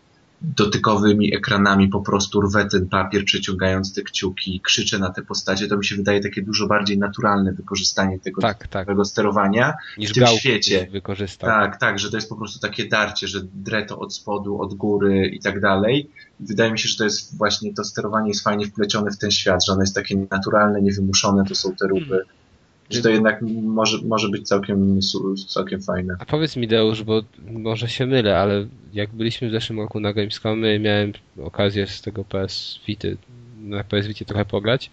dotykowymi 0.42 1.36
ekranami 1.36 1.88
po 1.88 2.00
prostu 2.00 2.40
rwę 2.40 2.64
ten 2.64 2.88
papier, 2.88 3.24
przeciągając 3.24 3.94
te 3.94 4.02
kciuki, 4.02 4.60
krzyczę 4.60 4.98
na 4.98 5.10
te 5.10 5.22
postacie, 5.22 5.68
to 5.68 5.76
mi 5.76 5.84
się 5.84 5.96
wydaje 5.96 6.20
takie 6.20 6.42
dużo 6.42 6.66
bardziej 6.66 6.98
naturalne 6.98 7.52
wykorzystanie 7.52 8.18
tego, 8.18 8.42
tak, 8.42 8.68
tak. 8.68 8.88
sterowania 9.04 9.74
Niż 9.98 10.10
w 10.10 10.14
tym 10.14 10.26
świecie. 10.26 10.88
Wykorzystał. 10.92 11.50
Tak, 11.50 11.80
tak, 11.80 11.98
że 11.98 12.10
to 12.10 12.16
jest 12.16 12.28
po 12.28 12.36
prostu 12.36 12.60
takie 12.60 12.88
darcie, 12.88 13.28
że 13.28 13.40
drę 13.54 13.86
to 13.86 13.98
od 13.98 14.14
spodu, 14.14 14.60
od 14.60 14.74
góry 14.74 15.26
i 15.26 15.40
tak 15.40 15.60
dalej. 15.60 16.10
Wydaje 16.40 16.72
mi 16.72 16.78
się, 16.78 16.88
że 16.88 16.96
to 16.96 17.04
jest 17.04 17.38
właśnie 17.38 17.74
to 17.74 17.84
sterowanie 17.84 18.28
jest 18.28 18.44
fajnie 18.44 18.66
wplecione 18.66 19.10
w 19.10 19.18
ten 19.18 19.30
świat, 19.30 19.66
że 19.66 19.72
ono 19.72 19.82
jest 19.82 19.94
takie 19.94 20.16
naturalne, 20.30 20.82
niewymuszone, 20.82 21.44
to 21.44 21.54
są 21.54 21.74
te 21.76 21.88
ruchy. 21.88 22.08
Hmm 22.08 22.41
że 22.90 23.02
to 23.02 23.08
jednak 23.08 23.42
może, 23.62 23.98
może 24.04 24.28
być 24.28 24.48
całkiem, 24.48 25.00
całkiem 25.48 25.82
fajne. 25.82 26.16
A 26.18 26.24
powiedz 26.24 26.56
mi 26.56 26.68
Deusz, 26.68 27.02
bo 27.02 27.22
może 27.52 27.88
się 27.88 28.06
mylę, 28.06 28.38
ale 28.38 28.66
jak 28.92 29.10
byliśmy 29.10 29.48
w 29.48 29.52
zeszłym 29.52 29.80
roku 29.80 30.00
na 30.00 30.12
Gamescomie, 30.12 30.78
miałem 30.78 31.12
okazję 31.42 31.86
z 31.86 32.02
tego 32.02 32.24
PS 32.24 32.80
Vity, 32.86 33.16
na 33.60 33.84
PS 33.84 34.06
Vita 34.06 34.24
trochę 34.24 34.44
pograć, 34.44 34.90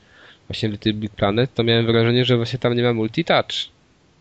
właśnie 0.48 0.70
Little 0.70 0.94
Big 0.94 1.12
Planet, 1.12 1.54
to 1.54 1.64
miałem 1.64 1.86
wrażenie, 1.86 2.26
że 2.26 2.38
właśnie 2.38 2.60
tam 2.60 2.76
nie 2.76 2.84
ma 2.84 2.94
multitouch 2.94 3.52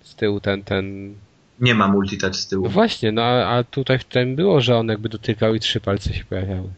z 0.01 0.15
tyłu 0.15 0.41
ten, 0.41 0.63
ten... 0.63 1.15
Nie 1.61 1.75
ma 1.75 1.89
multitouch 1.89 2.37
z 2.37 2.49
tyłu. 2.49 2.65
No 2.65 2.71
właśnie, 2.71 3.13
no 3.13 3.23
a, 3.23 3.59
a 3.59 3.65
tutaj 3.65 3.99
w 3.99 4.05
tym 4.05 4.37
było, 4.37 4.61
że 4.61 4.77
on 4.77 4.89
jakby 4.89 5.09
dotykał 5.09 5.55
i 5.55 5.61
trzy 5.61 5.81
palce 5.81 6.15
się 6.15 6.25
pojawiały. 6.25 6.69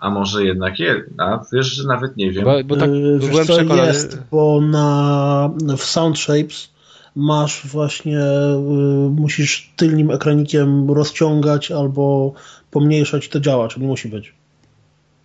A 0.00 0.10
może 0.10 0.44
jednak 0.44 0.78
jest, 0.78 1.00
a 1.18 1.44
wiesz, 1.52 1.66
że 1.66 1.88
nawet 1.88 2.16
nie 2.16 2.30
wiem. 2.30 2.44
Bo, 2.44 2.64
bo 2.64 2.76
tak 2.76 2.90
yy, 2.90 3.18
byłem 3.18 3.46
co, 3.46 3.54
przekonany... 3.54 3.88
jest, 3.88 4.22
bo 4.30 4.60
na, 4.60 5.50
w 5.78 5.82
Sound 5.82 6.18
Shapes 6.18 6.70
masz 7.16 7.66
właśnie, 7.66 8.12
yy, 8.12 9.10
musisz 9.10 9.72
tylnym 9.76 10.10
ekranikiem 10.10 10.90
rozciągać 10.90 11.70
albo 11.70 12.32
pomniejszać 12.70 13.28
to 13.28 13.40
działa, 13.40 13.68
czyli 13.68 13.86
musi 13.86 14.08
być. 14.08 14.34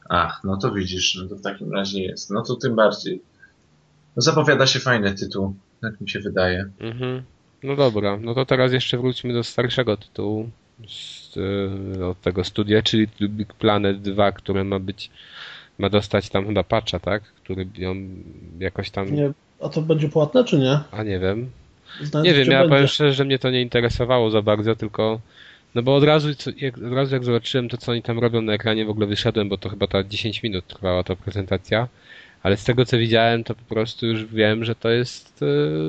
Ach, 0.09 0.41
no 0.43 0.57
to 0.57 0.71
widzisz, 0.71 1.15
no 1.15 1.30
to 1.30 1.36
w 1.36 1.41
takim 1.41 1.74
razie 1.74 2.01
jest. 2.01 2.32
No 2.32 2.41
to 2.41 2.55
tym 2.55 2.76
bardziej. 2.76 3.21
No 4.15 4.21
zapowiada 4.21 4.67
się 4.67 4.80
fajny 4.80 5.13
tytuł, 5.13 5.55
jak 5.84 6.01
mi 6.01 6.09
się 6.09 6.19
wydaje. 6.19 6.69
Mhm. 6.80 7.24
No 7.63 7.76
dobra, 7.76 8.17
no 8.21 8.34
to 8.36 8.45
teraz 8.45 8.74
jeszcze 8.74 8.97
wróćmy 8.97 9.34
do 9.34 9.43
starszego 9.43 9.97
tytułu 9.97 10.49
z, 10.88 11.38
od 12.03 12.21
tego 12.21 12.43
studia, 12.43 12.82
czyli 12.82 13.07
Big 13.21 13.53
Planet 13.53 14.01
2, 14.01 14.32
które 14.32 14.63
ma 14.63 14.80
być, 14.80 15.09
ma 15.78 15.89
dostać 15.89 16.30
tam 16.30 16.47
chyba 16.47 16.63
patcha, 16.63 16.99
tak? 16.99 17.24
Który 17.24 17.67
ją 17.78 17.95
jakoś 18.59 18.89
tam... 18.89 19.15
Nie, 19.15 19.32
a 19.61 19.69
to 19.69 19.82
będzie 19.82 20.09
płatne, 20.09 20.43
czy 20.43 20.59
nie? 20.59 20.80
A 20.91 21.03
nie 21.03 21.19
wiem. 21.19 21.49
nie 22.24 22.34
wiem, 22.34 22.47
ja 22.51 22.59
będzie. 22.59 22.69
powiem 22.69 22.88
szczerze, 22.88 23.13
że 23.13 23.26
mnie 23.26 23.39
to 23.39 23.49
nie 23.49 23.61
interesowało 23.61 24.30
za 24.30 24.41
bardzo, 24.41 24.76
tylko 24.76 25.19
no 25.76 25.84
bo 25.84 25.95
od 25.95 26.03
razu, 26.03 26.30
jak, 26.57 26.78
od 26.78 26.93
razu 26.93 27.15
jak 27.15 27.24
zobaczyłem 27.24 27.69
to, 27.69 27.78
co 27.78 27.91
oni 27.91 28.01
tam 28.01 28.19
robią 28.19 28.41
na 28.41 28.53
ekranie, 28.53 28.86
w 28.86 28.89
ogóle 28.89 29.07
wyszedłem, 29.07 29.49
bo 29.49 29.57
to 29.57 29.69
chyba 29.69 29.88
ta 29.88 30.03
10 30.03 30.43
minut 30.43 30.67
trwała 30.67 31.03
ta 31.03 31.15
prezentacja, 31.15 31.88
ale 32.43 32.57
z 32.57 32.63
tego, 32.63 32.86
co 32.86 32.97
widziałem, 32.97 33.43
to 33.43 33.55
po 33.55 33.63
prostu 33.76 34.07
już 34.07 34.26
wiem, 34.26 34.65
że 34.65 34.76
to 34.76 34.89
jest 34.89 35.43
e, 35.43 35.45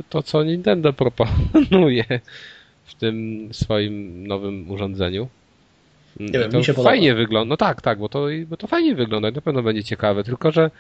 to, 0.09 0.23
co 0.23 0.45
Nintendo 0.45 0.93
proponuje 1.03 2.05
w 2.85 2.95
tym 2.95 3.49
swoim 3.53 4.27
nowym 4.27 4.71
urządzeniu. 4.71 5.29
Nie 6.21 6.39
wiem, 6.39 6.51
to 6.51 6.59
mi 6.59 6.65
się 6.65 6.75
fajnie 6.75 7.09
podoba. 7.09 7.23
wygląda. 7.23 7.49
No 7.49 7.57
tak, 7.57 7.83
tak, 7.83 7.99
bo 7.99 8.09
to, 8.09 8.27
bo 8.49 8.57
to 8.57 8.67
fajnie 8.67 8.95
wygląda 8.95 9.31
na 9.31 9.41
pewno 9.41 9.63
będzie 9.63 9.85
ciekawe, 9.85 10.25
tylko 10.25 10.53
że 10.53 10.71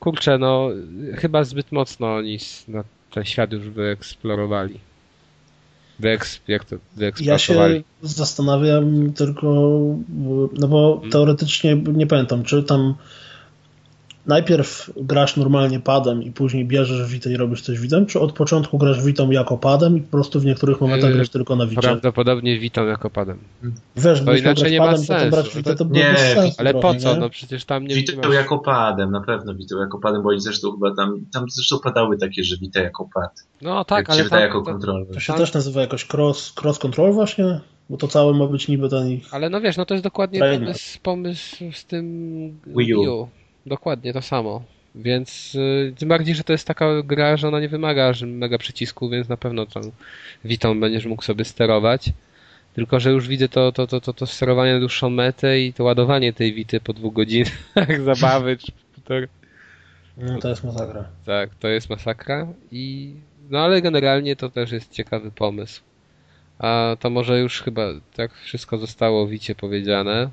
kurczę, 0.00 0.38
no 0.38 0.68
chyba 1.14 1.44
zbyt 1.44 1.72
mocno 1.72 2.14
oni 2.14 2.38
na 2.68 2.84
ten 3.10 3.24
świat 3.24 3.52
już 3.52 3.68
wyeksplorowali. 3.68 4.80
Wyeks, 5.98 6.40
jak 6.48 6.64
to 6.64 6.76
Ja 7.20 7.38
się 7.38 7.82
zastanawiam 8.02 9.12
tylko, 9.12 9.46
no 10.58 10.68
bo 10.68 10.94
hmm. 10.94 11.10
teoretycznie 11.10 11.76
nie 11.76 12.06
pamiętam, 12.06 12.44
czy 12.44 12.62
tam 12.62 12.94
najpierw 14.26 14.90
grasz 14.96 15.36
normalnie 15.36 15.80
padem 15.80 16.22
i 16.22 16.30
później 16.30 16.64
bierzesz 16.64 17.10
Vita 17.10 17.30
i 17.30 17.36
robisz 17.36 17.62
coś 17.62 17.78
witem, 17.78 18.06
czy 18.06 18.20
od 18.20 18.32
początku 18.32 18.78
grasz 18.78 19.04
Vitą 19.04 19.30
jako 19.30 19.58
padem 19.58 19.96
i 19.96 20.00
po 20.00 20.10
prostu 20.10 20.40
w 20.40 20.44
niektórych 20.44 20.80
momentach 20.80 21.10
yy, 21.10 21.16
grasz 21.16 21.28
tylko 21.28 21.56
na 21.56 21.66
Vicie? 21.66 21.82
Prawdopodobnie 21.82 22.58
Vitą 22.58 22.86
jako 22.86 23.10
padem. 23.10 23.38
Wiesz, 23.96 24.24
to 24.24 24.36
inaczej 24.36 24.72
nie 24.72 24.78
padem, 24.78 24.92
ma 24.94 25.06
sensu. 25.06 25.30
Brać 25.30 25.56
Vita, 25.56 25.74
to 25.74 25.84
nie, 25.84 26.16
sensu 26.16 26.56
ale 26.58 26.74
po 26.74 26.94
co? 26.94 27.14
Nie? 27.14 27.20
No 27.20 27.30
przecież 27.30 27.64
tam 27.64 27.86
nie 27.86 27.94
Vitą 27.94 28.12
masz... 28.16 28.34
jako 28.34 28.58
padem, 28.58 29.10
na 29.10 29.20
pewno 29.20 29.54
Vitą 29.54 29.80
jako 29.80 29.98
padem, 29.98 30.22
bo 30.22 30.28
oni 30.28 30.40
zresztą 30.40 30.72
chyba 30.72 30.94
tam, 30.94 31.26
tam 31.32 31.50
zresztą 31.50 31.78
padały 31.78 32.18
takie, 32.18 32.44
że 32.44 32.56
Vita 32.56 32.80
jako 32.80 33.08
pad. 33.14 33.46
No 33.62 33.84
tak, 33.84 34.10
ale 34.10 34.24
tam, 34.24 34.40
jako 34.40 34.62
kontroler. 34.62 35.06
To 35.12 35.20
się 35.20 35.32
tam... 35.32 35.40
też 35.40 35.54
nazywa 35.54 35.80
jakoś 35.80 36.06
cross, 36.14 36.54
cross 36.62 36.78
control 36.78 37.12
właśnie? 37.12 37.60
Bo 37.90 37.96
to 37.96 38.08
całe 38.08 38.34
ma 38.34 38.46
być 38.46 38.68
niby 38.68 38.88
ten 38.88 39.10
ich... 39.10 39.34
Ale 39.34 39.50
no 39.50 39.60
wiesz, 39.60 39.76
no 39.76 39.86
to 39.86 39.94
jest 39.94 40.04
dokładnie 40.04 40.40
pomysł, 40.40 40.98
pomysł 41.02 41.64
z 41.72 41.84
tym 41.84 42.60
Wii 42.66 42.94
U. 42.94 43.28
Dokładnie 43.66 44.12
to 44.12 44.22
samo. 44.22 44.62
Więc 44.94 45.54
y, 45.54 45.94
tym 45.98 46.08
bardziej, 46.08 46.34
że 46.34 46.44
to 46.44 46.52
jest 46.52 46.66
taka 46.66 47.02
gra, 47.02 47.36
że 47.36 47.48
ona 47.48 47.60
nie 47.60 47.68
wymaga 47.68 48.12
mega 48.26 48.58
przycisku, 48.58 49.08
więc 49.08 49.28
na 49.28 49.36
pewno 49.36 49.66
tą 49.66 49.80
Witą 50.44 50.80
będziesz 50.80 51.06
mógł 51.06 51.22
sobie 51.22 51.44
sterować. 51.44 52.12
Tylko, 52.74 53.00
że 53.00 53.10
już 53.10 53.28
widzę 53.28 53.48
to, 53.48 53.72
to, 53.72 53.86
to, 53.86 54.00
to, 54.00 54.12
to 54.12 54.26
sterowanie 54.26 54.74
na 54.74 54.80
dłuższą 54.80 55.10
metę 55.10 55.60
i 55.60 55.72
to 55.72 55.84
ładowanie 55.84 56.32
tej 56.32 56.52
Wity 56.52 56.80
po 56.80 56.92
dwóch 56.92 57.14
godzinach 57.14 58.02
zabawy 58.04 58.56
czy 58.56 58.72
półtora. 58.94 59.26
No 60.16 60.38
to 60.38 60.48
jest 60.48 60.64
masakra. 60.64 61.04
Tak, 61.26 61.54
to 61.54 61.68
jest 61.68 61.90
masakra 61.90 62.46
i 62.72 63.12
no 63.50 63.58
ale 63.58 63.82
generalnie 63.82 64.36
to 64.36 64.50
też 64.50 64.72
jest 64.72 64.92
ciekawy 64.92 65.30
pomysł. 65.30 65.82
A 66.58 66.96
to 67.00 67.10
może 67.10 67.40
już 67.40 67.62
chyba 67.62 67.82
tak 68.16 68.34
wszystko 68.34 68.78
zostało 68.78 69.26
wicie 69.26 69.54
powiedziane 69.54 70.30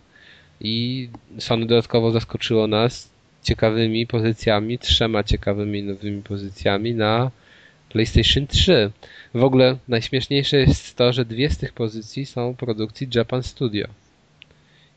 i 0.59 1.09
Sony 1.39 1.65
dodatkowo 1.65 2.11
zaskoczyło 2.11 2.67
nas 2.67 3.10
ciekawymi 3.43 4.07
pozycjami, 4.07 4.79
trzema 4.79 5.23
ciekawymi 5.23 5.83
nowymi 5.83 6.21
pozycjami 6.21 6.93
na 6.93 7.31
PlayStation 7.89 8.47
3. 8.47 8.91
W 9.33 9.43
ogóle 9.43 9.77
najśmieszniejsze 9.87 10.57
jest 10.57 10.95
to, 10.95 11.13
że 11.13 11.25
dwie 11.25 11.49
z 11.49 11.57
tych 11.57 11.73
pozycji 11.73 12.25
są 12.25 12.55
produkcji 12.55 13.07
Japan 13.15 13.43
Studio. 13.43 13.87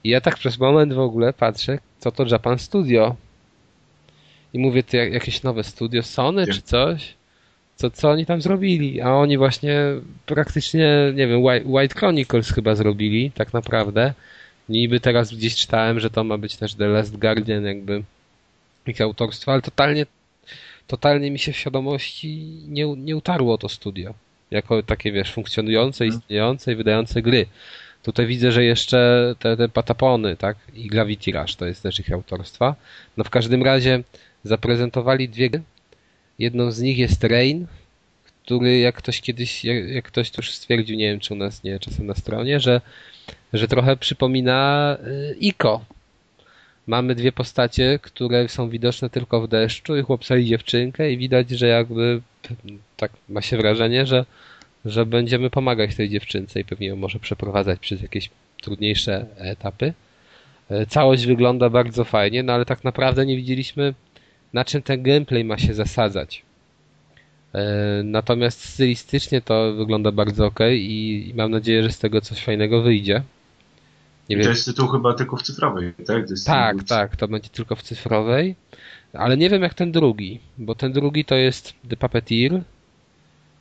I 0.04 0.08
ja 0.08 0.20
tak 0.20 0.36
przez 0.36 0.58
moment 0.58 0.92
w 0.92 0.98
ogóle 0.98 1.32
patrzę, 1.32 1.78
co 1.98 2.12
to 2.12 2.26
Japan 2.26 2.58
Studio. 2.58 3.16
I 4.52 4.58
mówię, 4.58 4.82
to 4.82 4.96
jakieś 4.96 5.42
nowe 5.42 5.64
studio 5.64 6.02
Sony 6.02 6.46
czy 6.46 6.62
coś? 6.62 7.14
Co, 7.76 7.90
co 7.90 8.10
oni 8.10 8.26
tam 8.26 8.42
zrobili? 8.42 9.00
A 9.00 9.14
oni 9.14 9.38
właśnie 9.38 9.80
praktycznie, 10.26 11.12
nie 11.14 11.26
wiem, 11.26 11.42
White 11.64 11.94
Chronicles 11.94 12.52
chyba 12.52 12.74
zrobili, 12.74 13.30
tak 13.30 13.52
naprawdę. 13.52 14.14
Niby 14.68 15.00
teraz 15.00 15.34
gdzieś 15.34 15.56
czytałem, 15.56 16.00
że 16.00 16.10
to 16.10 16.24
ma 16.24 16.38
być 16.38 16.56
też 16.56 16.74
The 16.74 16.88
Last 16.88 17.16
Guardian, 17.16 17.64
jakby 17.64 18.02
ich 18.86 19.00
autorstwo, 19.00 19.52
ale 19.52 19.62
totalnie, 19.62 20.06
totalnie 20.86 21.30
mi 21.30 21.38
się 21.38 21.52
w 21.52 21.56
świadomości 21.56 22.42
nie, 22.68 22.96
nie 22.96 23.16
utarło 23.16 23.58
to 23.58 23.68
studio. 23.68 24.14
Jako 24.50 24.82
takie, 24.82 25.12
wiesz, 25.12 25.32
funkcjonujące, 25.32 26.04
mhm. 26.04 26.20
istniejące 26.20 26.72
i 26.72 26.76
wydające 26.76 27.22
gry. 27.22 27.46
Tutaj 28.02 28.26
widzę, 28.26 28.52
że 28.52 28.64
jeszcze 28.64 29.34
te, 29.38 29.56
te 29.56 29.68
Patapony, 29.68 30.36
tak, 30.36 30.56
i 30.74 30.86
Gravity 30.86 31.32
Rush 31.32 31.56
to 31.56 31.66
jest 31.66 31.82
też 31.82 32.00
ich 32.00 32.12
autorstwa. 32.12 32.74
No 33.16 33.24
w 33.24 33.30
każdym 33.30 33.62
razie 33.62 34.02
zaprezentowali 34.44 35.28
dwie 35.28 35.50
gry. 35.50 35.62
Jedną 36.38 36.70
z 36.70 36.80
nich 36.80 36.98
jest 36.98 37.24
Rain, 37.24 37.66
który 38.44 38.78
jak 38.78 38.94
ktoś 38.94 39.20
kiedyś, 39.20 39.64
jak, 39.64 39.88
jak 39.88 40.04
ktoś 40.04 40.30
tu 40.30 40.38
już 40.38 40.50
stwierdził, 40.50 40.96
nie 40.96 41.10
wiem 41.10 41.20
czy 41.20 41.34
u 41.34 41.36
nas 41.36 41.62
nie, 41.62 41.78
czasem 41.78 42.06
na 42.06 42.14
stronie, 42.14 42.60
że, 42.60 42.80
że 43.52 43.68
trochę 43.68 43.96
przypomina 43.96 44.96
y, 45.06 45.36
Ico 45.40 45.84
mamy 46.86 47.14
dwie 47.14 47.32
postacie, 47.32 47.98
które 48.02 48.48
są 48.48 48.68
widoczne 48.68 49.10
tylko 49.10 49.40
w 49.40 49.48
deszczu 49.48 49.96
i 49.96 50.02
chłopca 50.02 50.36
i 50.36 50.44
dziewczynkę 50.44 51.12
i 51.12 51.18
widać, 51.18 51.50
że 51.50 51.66
jakby 51.66 52.20
tak 52.96 53.12
ma 53.28 53.42
się 53.42 53.56
wrażenie, 53.56 54.06
że, 54.06 54.24
że 54.84 55.06
będziemy 55.06 55.50
pomagać 55.50 55.94
tej 55.94 56.08
dziewczynce 56.08 56.60
i 56.60 56.64
pewnie 56.64 56.86
ją 56.86 56.96
może 56.96 57.18
przeprowadzać 57.18 57.80
przez 57.80 58.02
jakieś 58.02 58.30
trudniejsze 58.62 59.26
etapy. 59.36 59.92
E, 60.70 60.86
całość 60.86 61.26
wygląda 61.26 61.70
bardzo 61.70 62.04
fajnie, 62.04 62.42
no 62.42 62.52
ale 62.52 62.64
tak 62.64 62.84
naprawdę 62.84 63.26
nie 63.26 63.36
widzieliśmy 63.36 63.94
na 64.54 64.64
czym 64.64 64.82
ten 64.82 65.02
gameplay 65.02 65.44
ma 65.44 65.58
się 65.58 65.74
zasadzać. 65.74 66.42
E, 67.54 68.02
natomiast 68.04 68.64
stylistycznie 68.64 69.40
to 69.40 69.72
wygląda 69.72 70.12
bardzo 70.12 70.46
ok 70.46 70.60
i 70.72 71.32
mam 71.36 71.50
nadzieję, 71.50 71.82
że 71.82 71.92
z 71.92 71.98
tego 71.98 72.20
coś 72.20 72.38
fajnego 72.44 72.82
wyjdzie. 72.82 73.22
Nie 74.28 74.36
wiem. 74.36 74.44
To 74.44 74.50
jest 74.50 74.64
tytuł 74.64 74.88
chyba 74.88 75.14
tylko 75.14 75.36
w 75.36 75.42
cyfrowej, 75.42 75.94
tak? 76.06 76.24
tak, 76.46 76.84
tak, 76.84 77.16
to 77.16 77.28
będzie 77.28 77.48
tylko 77.48 77.76
w 77.76 77.82
cyfrowej. 77.82 78.56
Ale 79.12 79.36
nie 79.36 79.50
wiem 79.50 79.62
jak 79.62 79.74
ten 79.74 79.92
drugi, 79.92 80.40
bo 80.58 80.74
ten 80.74 80.92
drugi 80.92 81.24
to 81.24 81.34
jest 81.34 81.72
The 81.88 81.96
Puppeteer, 81.96 82.62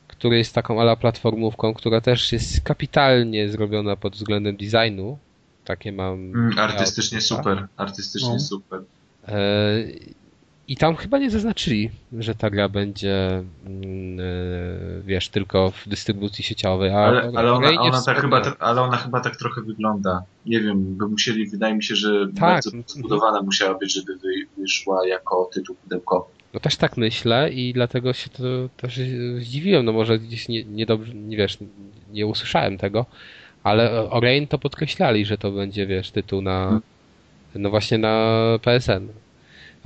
który 0.08 0.38
jest 0.38 0.54
taką 0.54 0.80
ala 0.80 0.96
platformówką, 0.96 1.74
która 1.74 2.00
też 2.00 2.32
jest 2.32 2.60
kapitalnie 2.60 3.48
zrobiona 3.48 3.96
pod 3.96 4.14
względem 4.14 4.56
designu. 4.56 5.18
Takie 5.64 5.92
mam. 5.92 6.14
Mm, 6.14 6.58
artystycznie 6.58 7.20
super, 7.20 7.68
artystycznie 7.76 8.32
no. 8.32 8.40
super. 8.40 8.82
I 10.68 10.76
tam 10.76 10.96
chyba 10.96 11.18
nie 11.18 11.30
zaznaczyli, 11.30 11.90
że 12.18 12.34
ta 12.34 12.50
gra 12.50 12.68
będzie, 12.68 13.44
mm, 13.66 14.20
e, 14.20 15.02
wiesz, 15.04 15.28
tylko 15.28 15.70
w 15.70 15.88
dystrybucji 15.88 16.44
sieciowej. 16.44 16.90
ale, 16.90 17.32
ale, 17.36 17.52
ona, 17.52 17.80
ona 17.80 18.02
tak 18.02 18.20
chyba, 18.20 18.42
ale 18.58 18.82
ona 18.82 18.96
chyba 18.96 19.20
tak 19.20 19.36
trochę 19.36 19.62
wygląda. 19.62 20.22
Nie 20.46 20.60
wiem, 20.60 20.96
by 20.96 21.08
musieli, 21.08 21.46
wydaje 21.46 21.74
mi 21.74 21.84
się, 21.84 21.96
że 21.96 22.26
tak. 22.26 22.34
bardzo 22.34 22.70
zbudowana 22.86 23.42
musiała 23.42 23.78
być, 23.78 23.94
żeby 23.94 24.18
wyszła 24.58 25.08
jako 25.08 25.50
tytuł 25.52 25.76
pudełkowy. 25.76 26.26
No 26.54 26.60
też 26.60 26.76
tak 26.76 26.96
myślę 26.96 27.50
i 27.50 27.72
dlatego 27.72 28.12
się 28.12 28.30
to 28.30 28.42
też 28.76 29.00
zdziwiłem. 29.38 29.84
No 29.84 29.92
może 29.92 30.18
gdzieś 30.18 30.48
nie, 30.48 30.64
nie, 30.64 30.86
dobrze, 30.86 31.14
nie 31.14 31.36
wiesz, 31.36 31.58
nie 32.12 32.26
usłyszałem 32.26 32.78
tego, 32.78 33.06
ale 33.62 34.10
o 34.10 34.20
Rain 34.20 34.46
to 34.46 34.58
podkreślali, 34.58 35.24
że 35.24 35.38
to 35.38 35.50
będzie, 35.50 35.86
wiesz, 35.86 36.10
tytuł 36.10 36.42
na, 36.42 36.80
no 37.54 37.70
właśnie 37.70 37.98
na 37.98 38.38
PSN. 38.62 39.08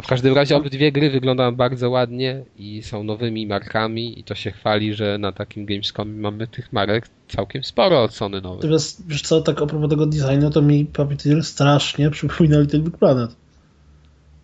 W 0.02 0.06
każdym 0.06 0.34
razie 0.34 0.56
obydwie 0.56 0.92
gry 0.92 1.10
wyglądają 1.10 1.56
bardzo 1.56 1.90
ładnie 1.90 2.44
i 2.56 2.82
są 2.82 3.04
nowymi 3.04 3.46
markami 3.46 4.20
i 4.20 4.24
to 4.24 4.34
się 4.34 4.50
chwali, 4.50 4.94
że 4.94 5.18
na 5.18 5.32
takim 5.32 5.66
Gamescomie 5.66 6.20
mamy 6.20 6.46
tych 6.46 6.72
marek 6.72 7.08
całkiem 7.28 7.64
sporo 7.64 8.02
od 8.02 8.14
Sony 8.14 8.40
nowych. 8.40 8.62
Natomiast 8.62 9.08
wiesz 9.08 9.22
co, 9.22 9.40
tak 9.40 9.56
propos 9.56 9.90
tego 9.90 10.06
designu, 10.06 10.50
to 10.50 10.62
mi 10.62 10.86
Puppeteer 10.86 11.44
strasznie 11.44 12.10
przypomina 12.10 12.60
Little 12.60 12.80
Big 12.80 12.96
Planet. 12.96 13.36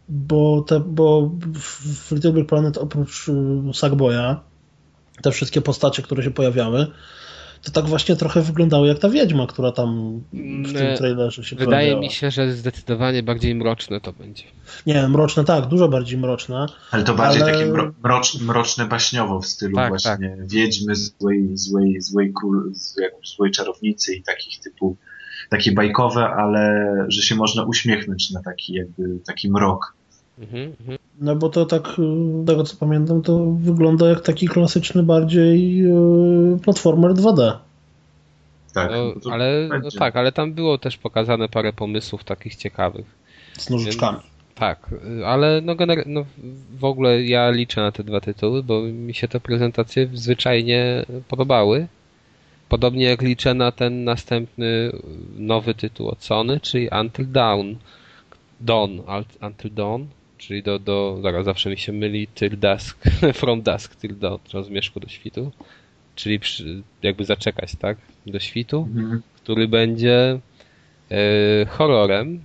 Bo, 0.09 0.63
te, 0.63 0.81
bo 0.81 1.31
w 1.55 2.13
Little 2.13 2.33
Big 2.33 2.47
Planet 2.47 2.79
oprócz 2.79 3.29
y, 3.29 3.33
Sackboya 3.75 4.41
te 5.23 5.31
wszystkie 5.31 5.61
postacie, 5.61 6.03
które 6.03 6.23
się 6.23 6.31
pojawiały, 6.31 6.87
to 7.65 7.71
tak 7.71 7.87
właśnie 7.87 8.17
trochę 8.17 8.43
wyglądało 8.43 8.87
jak 8.87 8.99
ta 8.99 9.09
wiedźma, 9.09 9.47
która 9.47 9.73
tam 9.73 10.21
w 10.65 10.73
tym 10.73 10.83
mm, 10.83 10.97
trailerze 10.97 11.45
się 11.45 11.57
Wydaje 11.57 11.71
pojawiała. 11.71 12.01
mi 12.01 12.11
się, 12.11 12.31
że 12.31 12.53
zdecydowanie 12.53 13.23
bardziej 13.23 13.55
mroczne 13.55 14.01
to 14.01 14.13
będzie. 14.13 14.45
Nie, 14.87 15.09
mroczne 15.09 15.45
tak, 15.45 15.67
dużo 15.67 15.89
bardziej 15.89 16.19
mroczne. 16.19 16.67
Ale 16.91 17.05
to 17.05 17.15
bardziej 17.15 17.43
ale... 17.43 17.53
takie 17.53 17.67
mroczne, 18.03 18.45
mroczne 18.45 18.87
baśniowo 18.87 19.41
w 19.41 19.47
stylu 19.47 19.77
tak, 19.77 19.89
właśnie 19.89 20.37
tak. 20.39 20.49
wiedźmy, 20.49 20.95
złej, 20.97 21.49
złej, 21.55 22.01
złej, 22.01 22.33
król, 22.41 22.73
złej 23.37 23.51
czarownicy 23.51 24.15
i 24.15 24.23
takich 24.23 24.61
typu 24.61 24.97
takie 25.51 25.73
bajkowe, 25.73 26.29
ale 26.29 26.87
że 27.09 27.23
się 27.23 27.35
można 27.35 27.63
uśmiechnąć 27.63 28.31
na 28.31 28.43
taki 28.43 28.73
jakby 28.73 29.19
taki 29.27 29.51
mrok. 29.51 29.95
Mhm, 30.39 30.73
mhm. 30.81 30.99
No 31.21 31.37
bo 31.37 31.49
to 31.49 31.67
tak, 31.67 31.89
y, 32.43 32.47
tego 32.47 32.65
co 32.65 32.77
pamiętam, 32.77 33.23
to 33.23 33.47
wygląda 33.59 34.09
jak 34.09 34.21
taki 34.21 34.49
klasyczny 34.49 35.03
bardziej 35.03 35.87
y, 35.87 36.59
platformer 36.65 37.13
2D. 37.15 37.57
Tak, 38.75 38.91
no, 38.91 39.33
ale, 39.33 39.69
no 39.83 39.91
tak, 39.99 40.17
ale 40.17 40.33
tam 40.33 40.53
było 40.53 40.79
też 40.79 40.97
pokazane 40.97 41.49
parę 41.49 41.73
pomysłów 41.73 42.25
takich 42.25 42.57
ciekawych. 42.57 43.07
Z 43.59 43.71
nożyczkami. 43.71 44.19
tak, 44.55 44.91
y, 45.21 45.27
ale 45.27 45.61
no, 45.61 45.75
gener- 45.75 46.07
no 46.07 46.25
w 46.79 46.85
ogóle 46.85 47.23
ja 47.23 47.51
liczę 47.51 47.81
na 47.81 47.93
te 47.93 48.05
dwa 48.05 48.21
tytuły, 48.21 48.63
bo 48.63 48.83
mi 48.83 49.15
się 49.15 49.29
te 49.29 49.41
prezentacje 49.41 50.09
zwyczajnie 50.15 51.07
podobały. 51.29 51.87
Podobnie 52.69 53.05
jak 53.05 53.23
liczę 53.23 53.55
na 53.55 53.73
ten 53.73 54.05
następny 54.05 54.93
nowy 55.37 55.75
tytuł 55.75 56.09
od 56.09 56.25
Sony, 56.25 56.61
czyli 56.61 56.89
Until 57.01 57.31
Dawn. 57.33 57.75
Dawn, 58.61 58.91
Until 59.43 59.71
Dawn, 59.75 60.03
czyli 60.39 60.63
do, 60.63 60.79
do 60.79 61.19
zaraz 61.23 61.45
zawsze 61.45 61.71
mi 61.71 61.79
się 61.79 61.93
myli 61.93 62.27
till 62.27 62.59
dusk, 62.59 63.05
from 63.41 63.63
dusk 63.63 63.97
till 63.97 64.19
dawn, 64.19 64.39
od 64.53 64.67
zmierzchu 64.67 65.01
do 65.01 65.09
świtu, 65.09 65.53
czyli 66.15 66.41
przy, 66.41 66.83
jakby 67.03 67.25
zaczekać, 67.25 67.73
tak, 67.79 67.99
do 68.27 68.41
świtu, 68.41 68.89
mhm. 68.97 69.23
który 69.37 69.69
będzie 69.69 70.41
e, 71.11 71.67
horrorem 71.67 72.43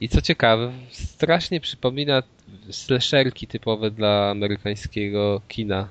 i 0.00 0.08
co 0.08 0.20
ciekawe, 0.20 0.72
strasznie 0.90 1.60
przypomina 1.60 2.22
slasherki 2.70 3.46
typowe 3.46 3.90
dla 3.90 4.30
amerykańskiego 4.30 5.40
kina. 5.48 5.88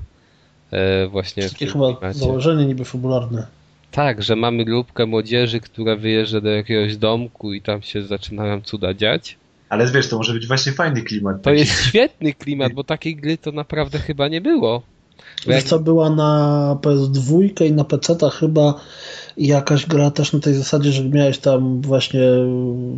E, 0.72 1.08
właśnie 1.08 1.50
Takie 1.50 1.68
chyba 1.68 1.94
klimacie. 1.94 2.20
założenie 2.20 2.66
niby 2.66 2.86
fabularne. 2.86 3.48
Tak, 3.92 4.24
że 4.24 4.36
mamy 4.36 4.66
grupkę 4.66 5.06
młodzieży, 5.06 5.60
która 5.60 5.96
wyjeżdża 5.96 6.42
do 6.42 6.50
jakiegoś 6.50 6.98
domku 6.98 7.54
i 7.54 7.62
tam 7.62 7.82
się 7.82 8.04
zaczynają 8.04 8.62
cuda 8.62 8.94
dziać. 8.94 9.38
Ale 9.70 9.88
wiesz, 9.88 10.10
to 10.10 10.18
może 10.18 10.34
być 10.34 10.48
właśnie 10.48 10.72
fajny 10.72 11.02
klimat. 11.02 11.42
To 11.42 11.52
jest 11.52 11.82
świetny 11.88 12.34
klimat, 12.34 12.74
bo 12.74 12.84
takiej 12.84 13.16
gry 13.16 13.38
to 13.38 13.52
naprawdę 13.52 14.00
chyba 14.00 14.28
nie 14.28 14.42
było. 14.42 14.82
Wiesz 15.48 15.56
jak... 15.56 15.64
co, 15.64 15.80
była 15.80 16.10
na 16.10 16.78
PS2 16.82 17.66
i 17.66 17.72
na 17.72 17.84
PC 17.84 18.18
chyba 18.40 18.74
jakaś 19.38 19.86
gra 19.86 20.12
też 20.12 20.34
na 20.34 20.40
tej 20.40 20.54
zasadzie, 20.54 20.92
że 20.92 21.04
miałeś 21.04 21.38
tam 21.38 21.82
właśnie, 21.82 22.22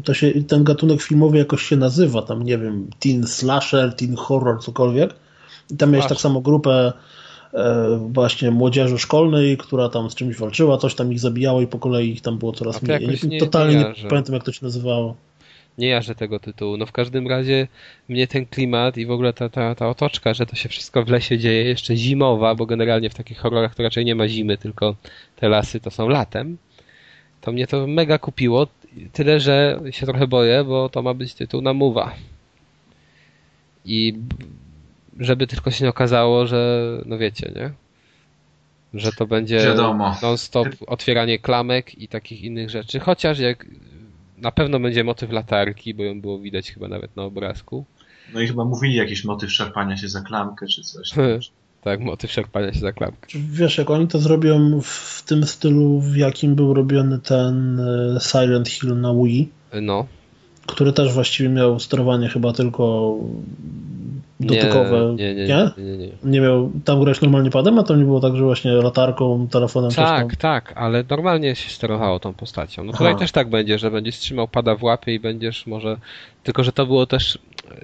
to 0.03 0.13
się, 0.13 0.43
ten 0.43 0.63
gatunek 0.63 1.01
filmowy 1.01 1.37
jakoś 1.37 1.63
się 1.63 1.75
nazywa, 1.75 2.21
tam 2.21 2.43
nie 2.43 2.57
wiem, 2.57 2.87
teen 2.99 3.27
slasher, 3.27 3.95
teen 3.95 4.15
horror, 4.15 4.59
cokolwiek. 4.61 5.15
I 5.71 5.77
tam 5.77 5.91
miałeś 5.91 6.07
tak 6.07 6.21
samo 6.21 6.41
grupę 6.41 6.93
e, 7.53 7.99
właśnie 8.11 8.51
młodzieży 8.51 8.97
szkolnej, 8.97 9.57
która 9.57 9.89
tam 9.89 10.09
z 10.09 10.15
czymś 10.15 10.35
walczyła, 10.35 10.77
coś 10.77 10.95
tam 10.95 11.13
ich 11.13 11.19
zabijało 11.19 11.61
i 11.61 11.67
po 11.67 11.79
kolei 11.79 12.09
ich 12.09 12.21
tam 12.21 12.37
było 12.37 12.51
coraz 12.51 12.81
mniej. 12.81 13.19
Nie, 13.23 13.39
totalnie 13.39 13.75
nie, 13.75 14.03
nie 14.03 14.09
pamiętam 14.09 14.33
jak 14.35 14.43
to 14.43 14.51
się 14.51 14.65
nazywało 14.65 15.15
nie 15.77 15.87
jarzę 15.87 16.15
tego 16.15 16.39
tytułu. 16.39 16.77
No 16.77 16.85
w 16.85 16.91
każdym 16.91 17.27
razie 17.27 17.67
mnie 18.09 18.27
ten 18.27 18.45
klimat 18.45 18.97
i 18.97 19.05
w 19.05 19.11
ogóle 19.11 19.33
ta, 19.33 19.49
ta, 19.49 19.75
ta 19.75 19.89
otoczka, 19.89 20.33
że 20.33 20.45
to 20.45 20.55
się 20.55 20.69
wszystko 20.69 21.03
w 21.03 21.09
lesie 21.09 21.37
dzieje, 21.37 21.63
jeszcze 21.63 21.95
zimowa, 21.95 22.55
bo 22.55 22.65
generalnie 22.65 23.09
w 23.09 23.15
takich 23.15 23.37
horrorach 23.37 23.75
to 23.75 23.83
raczej 23.83 24.05
nie 24.05 24.15
ma 24.15 24.27
zimy, 24.27 24.57
tylko 24.57 24.95
te 25.35 25.49
lasy 25.49 25.79
to 25.79 25.91
są 25.91 26.09
latem. 26.09 26.57
to 27.41 27.51
mnie 27.51 27.67
to 27.67 27.87
mega 27.87 28.17
kupiło. 28.17 28.67
Tyle, 29.13 29.39
że 29.39 29.81
się 29.91 30.05
trochę 30.05 30.27
boję, 30.27 30.63
bo 30.63 30.89
to 30.89 31.01
ma 31.01 31.13
być 31.13 31.33
tytuł 31.33 31.61
na 31.61 31.73
Mowa. 31.73 32.15
I 33.85 34.13
żeby 35.19 35.47
tylko 35.47 35.71
się 35.71 35.83
nie 35.83 35.89
okazało, 35.89 36.47
że 36.47 36.83
no 37.05 37.17
wiecie, 37.17 37.51
nie? 37.55 37.71
Że 38.93 39.11
to 39.11 39.27
będzie 39.27 39.75
non-stop 40.21 40.67
otwieranie 40.87 41.39
klamek 41.39 41.97
i 41.97 42.07
takich 42.07 42.41
innych 42.41 42.69
rzeczy. 42.69 42.99
Chociaż 42.99 43.39
jak 43.39 43.65
na 44.41 44.51
pewno 44.51 44.79
będzie 44.79 45.03
motyw 45.03 45.31
latarki, 45.31 45.93
bo 45.93 46.03
ją 46.03 46.21
było 46.21 46.39
widać 46.39 46.71
chyba 46.71 46.87
nawet 46.87 47.15
na 47.15 47.23
obrazku. 47.23 47.85
No 48.33 48.41
i 48.41 48.47
chyba 48.47 48.65
mówili 48.65 48.95
jakiś 48.95 49.25
motyw 49.25 49.51
szarpania 49.51 49.97
się 49.97 50.07
za 50.07 50.21
klamkę 50.21 50.67
czy 50.67 50.81
coś. 50.81 51.11
tak, 51.83 51.99
motyw 51.99 52.31
szarpania 52.31 52.73
się 52.73 52.79
za 52.79 52.91
klamkę. 52.91 53.27
Wiesz, 53.35 53.77
jak 53.77 53.89
oni 53.89 54.07
to 54.07 54.19
zrobią 54.19 54.81
w 54.81 55.23
tym 55.25 55.43
stylu, 55.43 55.99
w 55.99 56.15
jakim 56.15 56.55
był 56.55 56.73
robiony 56.73 57.19
ten 57.19 57.79
e, 57.79 58.19
Silent 58.19 58.69
Hill 58.69 58.99
na 58.99 59.13
Wii. 59.13 59.49
No. 59.81 60.05
Który 60.65 60.93
też 60.93 61.13
właściwie 61.13 61.49
miał 61.49 61.79
sterowanie 61.79 62.29
chyba 62.29 62.53
tylko 62.53 63.15
dotykowe. 64.39 65.15
Nie, 65.17 65.35
nie, 65.35 65.47
nie. 65.47 65.71
Nie, 65.77 65.97
nie, 65.97 66.09
nie. 66.23 66.41
miał, 66.41 66.71
tam 66.85 67.03
grać 67.03 67.21
normalnie 67.21 67.49
padem, 67.49 67.79
a 67.79 67.83
tam 67.83 67.99
nie 67.99 68.05
było 68.05 68.19
tak, 68.19 68.35
że 68.35 68.43
właśnie 68.43 68.71
latarką, 68.71 69.47
telefonem. 69.51 69.91
Tak, 69.91 70.35
tak, 70.35 70.73
ale 70.75 71.03
normalnie 71.09 71.55
się 71.55 71.69
sterowało 71.69 72.19
tą 72.19 72.33
postacią. 72.33 72.83
No 72.83 72.91
tutaj 72.91 73.15
też 73.15 73.31
tak 73.31 73.49
będzie, 73.49 73.79
że 73.79 73.91
będziesz 73.91 74.17
trzymał 74.17 74.47
pada 74.47 74.75
w 74.75 74.83
łapie 74.83 75.13
i 75.13 75.19
będziesz 75.19 75.67
może, 75.67 75.97
tylko 76.43 76.63
że 76.63 76.71
to 76.71 76.85
było 76.85 77.05
też 77.05 77.35
e, 77.35 77.75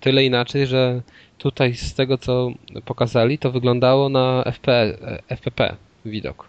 tyle 0.00 0.24
inaczej, 0.24 0.66
że 0.66 1.00
tutaj 1.38 1.74
z 1.74 1.94
tego 1.94 2.18
co 2.18 2.50
pokazali, 2.84 3.38
to 3.38 3.50
wyglądało 3.50 4.08
na 4.08 4.42
FP, 4.52 4.96
FPP 5.28 5.76
widok. 6.04 6.48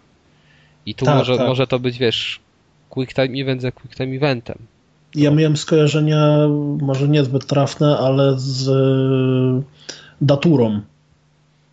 I 0.86 0.94
tu 0.94 1.04
tak, 1.04 1.16
może, 1.16 1.36
tak. 1.36 1.46
może 1.46 1.66
to 1.66 1.78
być, 1.78 1.98
wiesz, 1.98 2.40
quick 2.90 3.14
time 3.14 3.42
event 3.42 3.62
za 3.62 3.72
quick 3.72 3.96
time 3.96 4.16
eventem. 4.16 4.58
Ja 5.14 5.30
miałem 5.30 5.56
skojarzenia, 5.56 6.48
może 6.80 7.08
niezbyt 7.08 7.46
trafne, 7.46 7.98
ale 7.98 8.34
z 8.38 8.68
e, 8.68 9.62
daturą. 10.20 10.80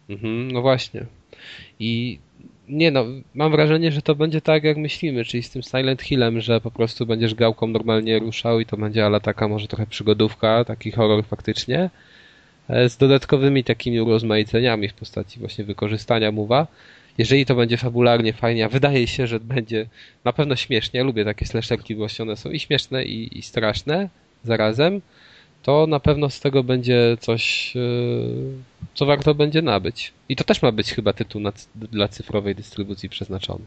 Mhm, 0.09 0.51
no 0.51 0.61
właśnie. 0.61 1.05
I 1.79 2.19
nie 2.69 2.91
no, 2.91 3.05
mam 3.35 3.51
wrażenie, 3.51 3.91
że 3.91 4.01
to 4.01 4.15
będzie 4.15 4.41
tak 4.41 4.63
jak 4.63 4.77
myślimy, 4.77 5.25
czyli 5.25 5.43
z 5.43 5.49
tym 5.49 5.63
Silent 5.63 6.01
Hillem, 6.01 6.41
że 6.41 6.61
po 6.61 6.71
prostu 6.71 7.05
będziesz 7.05 7.35
gałką 7.35 7.67
normalnie 7.67 8.19
ruszał 8.19 8.59
i 8.59 8.65
to 8.65 8.77
będzie 8.77 9.05
ale 9.05 9.21
taka 9.21 9.47
może 9.47 9.67
trochę 9.67 9.87
przygodówka, 9.87 10.65
taki 10.65 10.91
horror 10.91 11.25
faktycznie, 11.25 11.89
e, 12.69 12.89
z 12.89 12.97
dodatkowymi 12.97 13.63
takimi 13.63 14.01
urozmaiceniami 14.01 14.89
w 14.89 14.93
postaci 14.93 15.39
właśnie 15.39 15.63
wykorzystania 15.63 16.31
muwa 16.31 16.67
jeżeli 17.17 17.45
to 17.45 17.55
będzie 17.55 17.77
fabularnie 17.77 18.33
fajnie, 18.33 18.65
a 18.65 18.69
wydaje 18.69 19.07
się, 19.07 19.27
że 19.27 19.39
będzie 19.39 19.85
na 20.23 20.33
pewno 20.33 20.55
śmiesznie, 20.55 20.97
ja 20.97 21.03
lubię 21.03 21.25
takie 21.25 21.45
slasherki, 21.45 21.95
bo 21.95 22.07
one 22.21 22.35
są 22.35 22.49
i 22.49 22.59
śmieszne 22.59 23.05
i, 23.05 23.37
i 23.39 23.41
straszne 23.41 24.09
zarazem, 24.43 25.01
to 25.63 25.87
na 25.87 25.99
pewno 25.99 26.29
z 26.29 26.39
tego 26.39 26.63
będzie 26.63 27.17
coś, 27.19 27.75
yy, 27.75 27.81
co 28.93 29.05
warto 29.05 29.35
będzie 29.35 29.61
nabyć. 29.61 30.13
I 30.29 30.35
to 30.35 30.43
też 30.43 30.61
ma 30.61 30.71
być 30.71 30.93
chyba 30.93 31.13
tytuł 31.13 31.41
na, 31.41 31.51
dla 31.75 32.07
cyfrowej 32.07 32.55
dystrybucji 32.55 33.09
przeznaczony. 33.09 33.65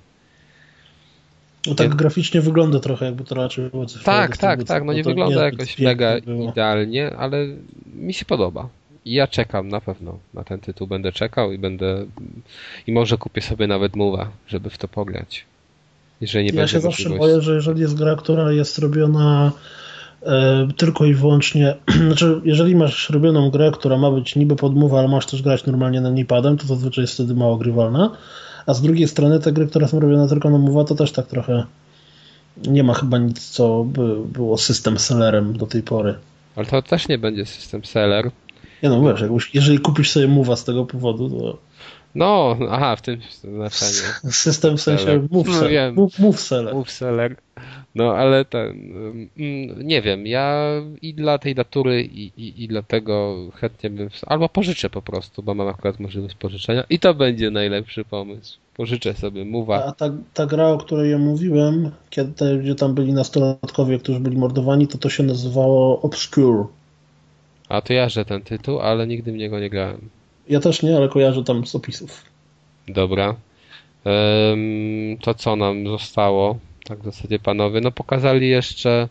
No 1.66 1.74
tak 1.74 1.94
graficznie 1.94 2.40
wygląda 2.40 2.80
trochę, 2.80 3.07
jakby 3.07 3.24
to 3.24 3.34
raczej 3.34 3.70
było 3.70 3.86
cyfrowa 3.86 4.18
Tak, 4.18 4.36
tak, 4.36 4.64
tak. 4.64 4.84
No 4.84 4.92
nie 4.92 5.03
wygląda 5.03 5.44
jakoś 5.44 5.78
mega 5.78 6.18
idealnie, 6.51 7.16
ale 7.16 7.47
mi 7.94 8.14
się 8.14 8.24
podoba 8.24 8.68
ja 9.14 9.26
czekam 9.26 9.68
na 9.68 9.80
pewno 9.80 10.18
na 10.34 10.44
ten 10.44 10.61
tytuł. 10.61 10.86
Będę 10.86 11.12
czekał 11.12 11.52
i 11.52 11.59
będę. 11.59 12.07
I 12.86 12.92
może 12.92 13.18
kupię 13.18 13.40
sobie 13.40 13.66
nawet 13.66 13.96
Mowa, 13.96 14.30
żeby 14.48 14.70
w 14.70 14.78
to 14.78 14.88
pograć. 14.88 15.44
Jeżeli 16.20 16.52
nie 16.52 16.59
ja 16.59 16.66
się 16.66 16.80
zawsze 16.80 17.11
boję, 17.11 17.40
że 17.40 17.54
jeżeli 17.54 17.80
jest 17.80 17.94
gra, 17.94 18.16
która 18.16 18.52
jest 18.52 18.78
robiona 18.78 19.52
e, 20.22 20.68
tylko 20.76 21.04
i 21.04 21.14
wyłącznie. 21.14 21.74
Znaczy, 22.07 22.40
jeżeli 22.44 22.76
masz 22.76 23.11
robioną 23.11 23.50
grę, 23.50 23.70
która 23.74 23.98
ma 23.98 24.11
być 24.11 24.36
niby 24.36 24.57
pod 24.57 24.76
Mowa, 24.76 24.98
ale 24.98 25.09
masz 25.09 25.26
też 25.26 25.42
grać 25.42 25.66
normalnie 25.66 26.00
na 26.00 26.24
padem, 26.24 26.57
to 26.59 26.66
zazwyczaj 26.66 27.02
jest 27.02 27.14
wtedy 27.14 27.34
mało 27.34 27.57
grywalna. 27.57 28.16
A 28.66 28.74
z 28.74 28.82
drugiej 28.82 29.09
strony 29.09 29.40
te 29.40 29.52
gry, 29.52 29.66
które 29.66 29.88
są 29.88 30.00
robione 30.00 30.28
tylko 30.28 30.50
na 30.50 30.59
Mowa, 30.59 30.84
to 30.84 30.94
też 30.94 31.12
tak 31.12 31.26
trochę 31.26 31.66
nie 32.66 32.82
ma 32.82 32.94
chyba 32.94 33.18
nic, 33.18 33.50
co 33.50 33.84
by 33.84 34.16
było 34.24 34.59
system 34.59 34.98
sellerem 34.98 35.57
do 35.57 35.66
tej 35.66 35.82
pory. 35.82 36.14
Ale 36.57 36.66
to 36.66 36.82
też 36.82 37.09
nie 37.09 37.18
będzie 37.18 37.46
system 37.46 37.84
seller, 37.84 38.30
nie 38.91 38.97
no, 38.97 39.14
wiesz, 39.14 39.20
już, 39.20 39.55
jeżeli 39.55 39.78
kupisz 39.78 40.11
sobie 40.11 40.28
mowa 40.28 40.57
z 40.57 40.64
tego 40.64 40.84
powodu, 40.84 41.30
to... 41.30 41.59
No, 42.14 42.57
aha, 42.70 42.97
w 42.97 43.03
tym 43.03 43.20
znaczeniu. 43.41 44.12
System 44.30 44.76
w 44.76 44.80
sensie 44.80 45.26
move, 45.30 45.47
no, 45.49 45.55
seller. 45.55 45.93
Move, 45.93 46.18
move 46.18 46.41
seller. 46.41 46.74
Move 46.74 46.91
seller. 46.91 47.37
No, 47.95 48.14
ale 48.14 48.45
ten, 48.45 48.70
mm, 49.39 49.89
nie 49.89 50.03
wiem, 50.03 50.26
ja 50.26 50.64
i 51.03 51.14
dla 51.14 51.39
tej 51.39 51.55
datury 51.55 52.03
i, 52.03 52.32
i, 52.37 52.64
i 52.64 52.68
dlatego 52.68 53.37
chętnie 53.55 53.91
bym, 53.91 54.09
albo 54.26 54.49
pożyczę 54.49 54.91
po 54.91 55.03
prostu, 55.03 55.43
bo 55.43 55.55
mam 55.55 55.68
akurat 55.68 56.01
możliwość 56.01 56.34
pożyczenia 56.34 56.84
i 56.91 56.99
to 56.99 57.14
będzie 57.14 57.51
najlepszy 57.51 58.05
pomysł. 58.05 58.59
Pożyczę 58.76 59.14
sobie 59.14 59.45
Mowa. 59.45 59.84
A 59.84 59.93
ta, 59.93 60.11
ta 60.34 60.47
gra, 60.47 60.68
o 60.68 60.78
której 60.78 61.11
ja 61.11 61.18
mówiłem, 61.18 61.91
kiedy, 62.11 62.59
gdzie 62.59 62.74
tam 62.74 62.95
byli 62.95 63.12
nastolatkowie, 63.12 63.99
którzy 63.99 64.20
byli 64.20 64.37
mordowani, 64.37 64.87
to 64.89 64.99
to 64.99 65.09
się 65.09 65.22
nazywało 65.22 66.03
Obscure. 66.03 66.64
A 67.69 67.81
to 67.81 67.93
jarzę 67.93 68.25
ten 68.25 68.43
tytuł, 68.43 68.81
ale 68.81 69.07
nigdy 69.07 69.33
w 69.33 69.37
niego 69.37 69.61
nie 69.61 69.71
grałem. 69.71 70.09
Ja 70.49 70.61
też 70.61 70.83
nie, 70.83 70.97
ale 70.97 71.09
kojarzę 71.09 71.45
tam 71.45 71.67
z 71.67 71.75
opisów. 71.75 72.23
Dobra. 72.89 73.35
to 75.23 75.35
co 75.35 75.57
nam 75.57 75.89
zostało? 75.89 76.59
Tak 76.85 76.99
w 76.99 77.05
zasadzie 77.05 77.39
panowie. 77.39 77.81
No 77.81 77.91
pokazali 77.91 78.49
jeszcze 78.49 79.09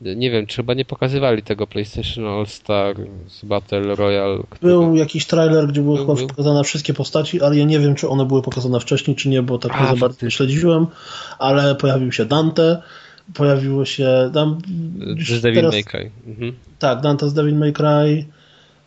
nie 0.00 0.30
wiem, 0.30 0.46
czy 0.46 0.56
chyba 0.56 0.74
nie 0.74 0.84
pokazywali 0.84 1.42
tego 1.42 1.66
PlayStation 1.66 2.26
All 2.26 2.46
Star 2.46 2.96
z 3.28 3.44
Battle 3.44 3.94
Royale. 3.94 4.38
Który... 4.50 4.72
Był 4.72 4.96
jakiś 4.96 5.26
trailer, 5.26 5.68
gdzie 5.68 5.82
były 5.82 5.98
chyba 5.98 6.14
pokazane 6.14 6.64
wszystkie 6.64 6.94
postaci, 6.94 7.42
ale 7.42 7.56
ja 7.56 7.64
nie 7.64 7.78
wiem, 7.78 7.94
czy 7.94 8.08
one 8.08 8.24
były 8.24 8.42
pokazane 8.42 8.80
wcześniej, 8.80 9.16
czy 9.16 9.28
nie, 9.28 9.42
bo 9.42 9.58
tak 9.58 9.80
nie 9.80 9.86
za 9.86 9.96
bardzo 9.96 10.30
śledziłem, 10.30 10.86
ale 11.38 11.74
pojawił 11.74 12.12
się 12.12 12.26
Dante, 12.26 12.82
pojawiło 13.34 13.84
się 13.84 14.30
tam... 14.34 14.58
Z 15.18 15.40
Devil 15.40 15.60
teraz, 15.60 15.74
May 15.74 15.84
Cry. 15.84 16.10
Mhm. 16.26 16.52
Tak, 16.78 17.00
Dante 17.00 17.28
z 17.28 17.34
Devil 17.34 17.54
May 17.54 17.72
Cry. 17.72 18.24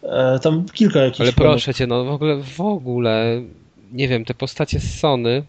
E, 0.03 0.39
tam 0.39 0.65
kilka 0.73 0.99
jakichś... 0.99 1.21
Ale 1.21 1.33
proszę 1.33 1.73
cię, 1.73 1.87
no 1.87 2.05
w 2.05 2.09
ogóle, 2.09 2.43
w 2.43 2.61
ogóle, 2.61 3.41
nie 3.91 4.07
wiem, 4.07 4.25
te 4.25 4.33
postacie 4.33 4.79
z 4.79 4.99
Sony... 4.99 5.43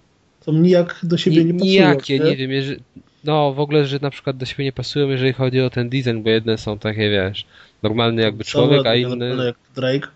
To 0.44 0.52
nijak 0.52 1.00
do 1.02 1.16
siebie 1.16 1.36
nie, 1.36 1.44
nie 1.44 1.52
pasują. 1.52 1.72
Nijakie, 1.72 2.18
nie, 2.18 2.24
nie 2.24 2.36
wiem, 2.36 2.50
jeżeli, 2.50 2.80
no 3.24 3.52
w 3.52 3.60
ogóle, 3.60 3.86
że 3.86 3.98
na 4.02 4.10
przykład 4.10 4.36
do 4.36 4.46
siebie 4.46 4.64
nie 4.64 4.72
pasują, 4.72 5.08
jeżeli 5.08 5.32
chodzi 5.32 5.60
o 5.60 5.70
ten 5.70 5.88
design, 5.88 6.22
bo 6.22 6.30
jedne 6.30 6.58
są 6.58 6.78
takie, 6.78 7.10
wiesz, 7.10 7.44
normalny 7.82 8.22
jakby 8.22 8.44
człowiek, 8.44 8.86
a 8.86 8.94
inny... 8.94 9.44
jak 9.44 9.56
Drake. 9.76 10.08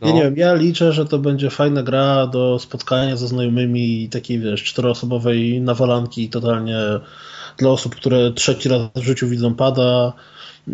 No. 0.00 0.08
Ja 0.08 0.14
nie 0.14 0.22
wiem, 0.22 0.36
ja 0.36 0.54
liczę, 0.54 0.92
że 0.92 1.06
to 1.06 1.18
będzie 1.18 1.50
fajna 1.50 1.82
gra 1.82 2.26
do 2.26 2.58
spotkania 2.58 3.16
ze 3.16 3.28
znajomymi 3.28 4.02
i 4.02 4.08
takiej, 4.08 4.38
wiesz, 4.38 4.62
czteroosobowej 4.62 5.60
nawalanki 5.60 6.28
totalnie 6.28 6.78
dla 7.58 7.70
osób, 7.70 7.96
które 7.96 8.32
trzeci 8.32 8.68
raz 8.68 8.80
w 8.96 9.02
życiu 9.02 9.28
widzą 9.28 9.54
pada 9.54 10.12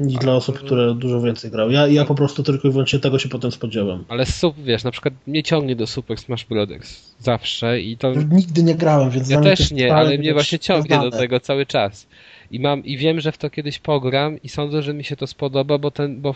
i 0.08 0.16
dla 0.16 0.34
osób, 0.34 0.58
które 0.58 0.94
dużo 0.94 1.20
więcej 1.20 1.50
grały. 1.50 1.72
Ja, 1.72 1.86
ja 1.86 2.04
po 2.04 2.14
prostu 2.14 2.42
tylko 2.42 2.68
i 2.68 2.70
wyłącznie 2.70 2.98
tego 2.98 3.18
się 3.18 3.28
potem 3.28 3.52
spodziewam. 3.52 4.04
Ale 4.08 4.26
sup, 4.26 4.56
wiesz, 4.58 4.84
na 4.84 4.90
przykład 4.90 5.14
mnie 5.26 5.42
ciągnie 5.42 5.76
do 5.76 5.86
Super 5.86 6.18
Smash 6.18 6.44
Brothers 6.44 7.12
zawsze 7.18 7.80
i 7.80 7.96
to... 7.96 8.12
Nigdy 8.14 8.62
nie 8.62 8.74
grałem, 8.74 9.10
więc... 9.10 9.30
Ja 9.30 9.40
też 9.40 9.70
nie, 9.70 9.94
ale 9.94 10.18
mnie 10.18 10.32
właśnie 10.32 10.58
ciągnie 10.58 10.98
do 10.98 11.10
tego 11.10 11.40
cały 11.40 11.66
czas. 11.66 12.06
I 12.50 12.60
mam, 12.60 12.84
i 12.84 12.96
wiem, 12.96 13.20
że 13.20 13.32
w 13.32 13.38
to 13.38 13.50
kiedyś 13.50 13.78
pogram 13.78 14.42
i 14.42 14.48
sądzę, 14.48 14.82
że 14.82 14.94
mi 14.94 15.04
się 15.04 15.16
to 15.16 15.26
spodoba, 15.26 15.78
bo 15.78 15.90
ten, 15.90 16.20
bo 16.20 16.34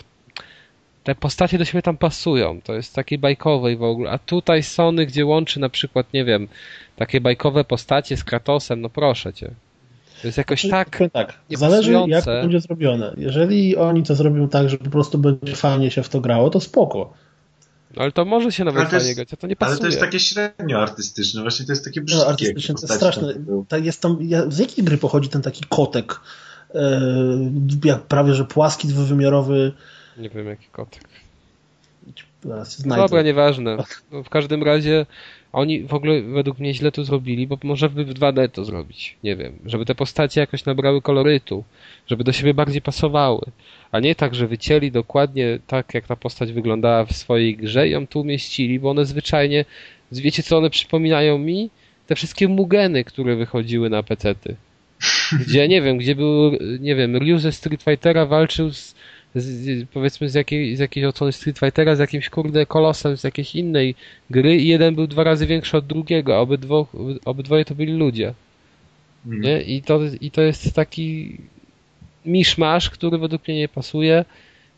te 1.05 1.15
postacie 1.15 1.59
do 1.59 1.65
siebie 1.65 1.83
tam 1.83 1.97
pasują. 1.97 2.61
To 2.65 2.75
jest 2.75 2.95
takie 2.95 3.19
bajkowe 3.19 3.73
i 3.73 3.77
w 3.77 3.83
ogóle. 3.83 4.11
A 4.11 4.19
tutaj 4.19 4.63
Sony, 4.63 5.07
gdzie 5.07 5.27
łączy 5.27 5.61
na 5.61 5.69
przykład, 5.69 6.13
nie 6.13 6.25
wiem, 6.25 6.49
takie 6.97 7.21
bajkowe 7.21 7.65
postacie 7.65 8.17
z 8.17 8.25
Kratosem, 8.25 8.81
no 8.81 8.91
proszę 8.91 9.33
cię. 9.33 9.51
To 10.23 10.29
jest 10.29 10.39
jakoś 10.39 10.65
znaczy, 10.65 10.91
tak. 10.91 11.13
tak. 11.13 11.35
Zależy, 11.51 11.93
jak 12.07 12.25
to 12.25 12.31
będzie 12.31 12.61
zrobione. 12.61 13.15
Jeżeli 13.17 13.77
oni 13.77 14.03
to 14.03 14.15
zrobią 14.15 14.49
tak, 14.49 14.71
że 14.71 14.79
po 14.79 14.91
prostu 14.91 15.19
będzie 15.19 15.57
fajnie 15.57 15.91
się 15.91 16.03
w 16.03 16.09
to 16.09 16.21
grało, 16.21 16.51
to 16.51 16.61
spoko. 16.61 17.13
No, 17.97 18.03
ale 18.03 18.13
to 18.13 18.25
może 18.25 18.53
się 18.53 18.65
nawet 18.65 18.89
fajnie 18.89 19.15
grać, 19.15 19.33
a 19.33 19.37
to 19.37 19.47
nie 19.47 19.57
pasuje. 19.57 19.73
Ale 19.73 19.81
to 19.81 19.87
jest 19.87 20.01
takie 20.01 20.21
średnio 20.21 20.83
artystyczne, 20.83 21.43
właśnie 21.43 21.67
to 21.67 21.73
jest 21.73 21.85
takie 21.85 22.01
no, 22.01 22.05
brzydkie. 22.05 22.25
No, 22.25 22.31
artystyczne 22.31 22.75
to 22.75 22.81
jest 22.81 22.95
straszne. 22.95 23.35
Tak 23.69 23.85
jest 23.85 24.03
tam, 24.03 24.19
z 24.49 24.59
jakiej 24.59 24.85
gry 24.85 24.99
pochodzi 24.99 25.29
ten 25.29 25.43
taki 25.43 25.65
kotek? 25.69 26.21
E, 26.75 27.01
jak 27.85 28.03
prawie, 28.03 28.35
że 28.35 28.45
płaski, 28.45 28.89
dwuwymiarowy. 28.89 29.73
Nie 30.19 30.31
wiem, 30.31 30.47
jaki 30.47 30.67
kotek. 30.73 31.03
Dobra, 32.97 33.23
nieważne. 33.23 33.77
No, 34.13 34.23
w 34.23 34.29
każdym 34.29 34.63
razie 34.63 35.07
oni 35.53 35.85
w 35.85 35.95
ogóle 35.95 36.23
według 36.23 36.59
mnie 36.59 36.75
źle 36.75 36.93
to 36.93 37.05
zrobili, 37.05 37.47
bo 37.47 37.59
może 37.63 37.91
by 37.91 38.05
w 38.05 38.15
2D 38.15 38.49
to 38.49 38.65
zrobić. 38.65 39.17
Nie 39.25 39.37
wiem. 39.37 39.59
Żeby 39.67 39.85
te 39.85 39.95
postacie 39.95 40.41
jakoś 40.41 40.65
nabrały 40.65 41.03
kolorytu, 41.03 41.65
żeby 42.07 42.25
do 42.25 42.33
siebie 42.33 42.55
bardziej 42.55 42.83
pasowały. 42.83 43.41
A 43.93 44.01
nie 44.01 44.15
tak, 44.15 44.35
że 44.35 44.47
wycięli 44.47 44.91
dokładnie 44.91 45.59
tak, 45.67 45.95
jak 45.95 46.07
ta 46.07 46.17
postać 46.17 46.53
wyglądała 46.53 47.05
w 47.05 47.13
swojej 47.13 47.57
grze 47.57 47.89
i 47.89 47.91
ją 47.91 48.07
tu 48.07 48.21
umieścili, 48.21 48.81
bo 48.81 48.91
one 48.91 49.05
zwyczajnie, 49.05 49.65
wiecie 50.13 50.43
co 50.43 50.59
one 50.59 50.71
przypominają 50.71 51.39
mi? 51.39 51.71
Te 52.07 52.15
wszystkie 52.15 52.49
mugeny, 52.49 53.05
które 53.05 53.37
wychodziły 53.37 53.91
na 53.91 54.03
pecety. 54.03 54.57
gdzie, 55.47 55.69
nie 55.69 55.83
wiem, 55.83 55.99
gdzie 55.99 56.15
był, 56.15 56.53
nie 56.81 56.95
wiem, 56.95 57.17
Ryu 57.17 57.39
ze 57.39 57.53
Street 57.53 57.83
Fightera 57.83 58.27
walczył 58.27 58.73
z, 58.73 58.95
z, 59.35 59.89
powiedzmy 59.89 60.29
z, 60.29 60.35
jakiej, 60.35 60.77
z 60.77 60.79
jakiejś 60.79 61.07
odsłony 61.07 61.33
Street 61.33 61.59
Fightera 61.59 61.97
z 61.97 61.99
jakimś 61.99 62.31
kurde 62.31 62.67
kolosem 62.67 63.17
z 63.17 63.25
jakiejś 63.25 63.55
innej 63.55 63.95
gry 64.31 64.57
i 64.57 64.69
jeden 64.69 64.95
był 64.95 65.07
dwa 65.07 65.25
razy 65.25 65.47
większy 65.47 65.77
od 65.77 65.87
drugiego, 65.87 66.37
a 66.37 66.39
obydwo, 66.39 66.87
obydwoje 67.25 67.65
to 67.65 67.75
byli 67.75 67.93
ludzie. 67.93 68.35
Mhm. 69.27 69.43
Nie? 69.43 69.63
I, 69.63 69.83
to, 69.83 70.01
I 70.21 70.31
to 70.31 70.43
jest 70.43 70.75
taki 70.75 71.37
miszmasz, 72.27 72.91
który 72.91 73.19
według 73.19 73.49
mnie 73.49 73.57
nie 73.57 73.69
pasuje 73.69 74.25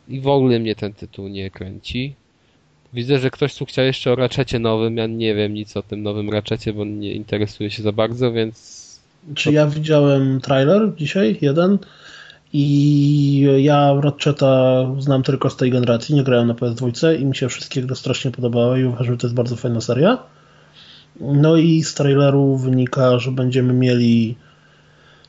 i 0.09 0.21
w 0.21 0.29
ogóle 0.29 0.59
mnie 0.59 0.75
ten 0.75 0.93
tytuł 0.93 1.29
nie 1.29 1.51
kręci. 1.51 2.15
Widzę, 2.93 3.19
że 3.19 3.31
ktoś 3.31 3.55
tu 3.55 3.67
chciał 3.67 3.85
jeszcze 3.85 4.13
o 4.13 4.17
Ratchetie 4.17 4.59
nowym, 4.59 4.97
ja 4.97 5.07
nie 5.07 5.35
wiem 5.35 5.55
nic 5.55 5.77
o 5.77 5.83
tym 5.83 6.03
nowym 6.03 6.31
Ratchetie, 6.31 6.73
bo 6.73 6.85
nie 6.85 7.13
interesuje 7.13 7.71
się 7.71 7.83
za 7.83 7.93
bardzo, 7.93 8.33
więc... 8.33 8.79
Czy 9.35 9.53
ja 9.53 9.67
widziałem 9.67 10.41
trailer 10.41 10.93
dzisiaj, 10.97 11.39
jeden, 11.41 11.79
i 12.53 13.47
ja 13.59 13.95
Ratcheta 14.01 14.87
znam 14.99 15.23
tylko 15.23 15.51
z 15.51 15.57
tej 15.57 15.71
generacji, 15.71 16.15
nie 16.15 16.25
grałem 16.25 16.49
na 16.49 16.55
PS2 16.55 17.21
i 17.21 17.25
mi 17.25 17.37
się 17.37 17.49
wszystkie 17.49 17.83
gry 17.83 17.97
strasznie 17.97 18.31
podobały 18.31 18.81
i 18.81 18.85
uważam, 18.85 19.07
że 19.07 19.17
to 19.17 19.27
jest 19.27 19.35
bardzo 19.35 19.57
fajna 19.57 19.81
seria. 19.81 20.19
No 21.21 21.57
i 21.57 21.83
z 21.83 21.95
traileru 21.95 22.57
wynika, 22.57 23.19
że 23.19 23.33
będziemy 23.33 23.73
mieli 23.73 24.37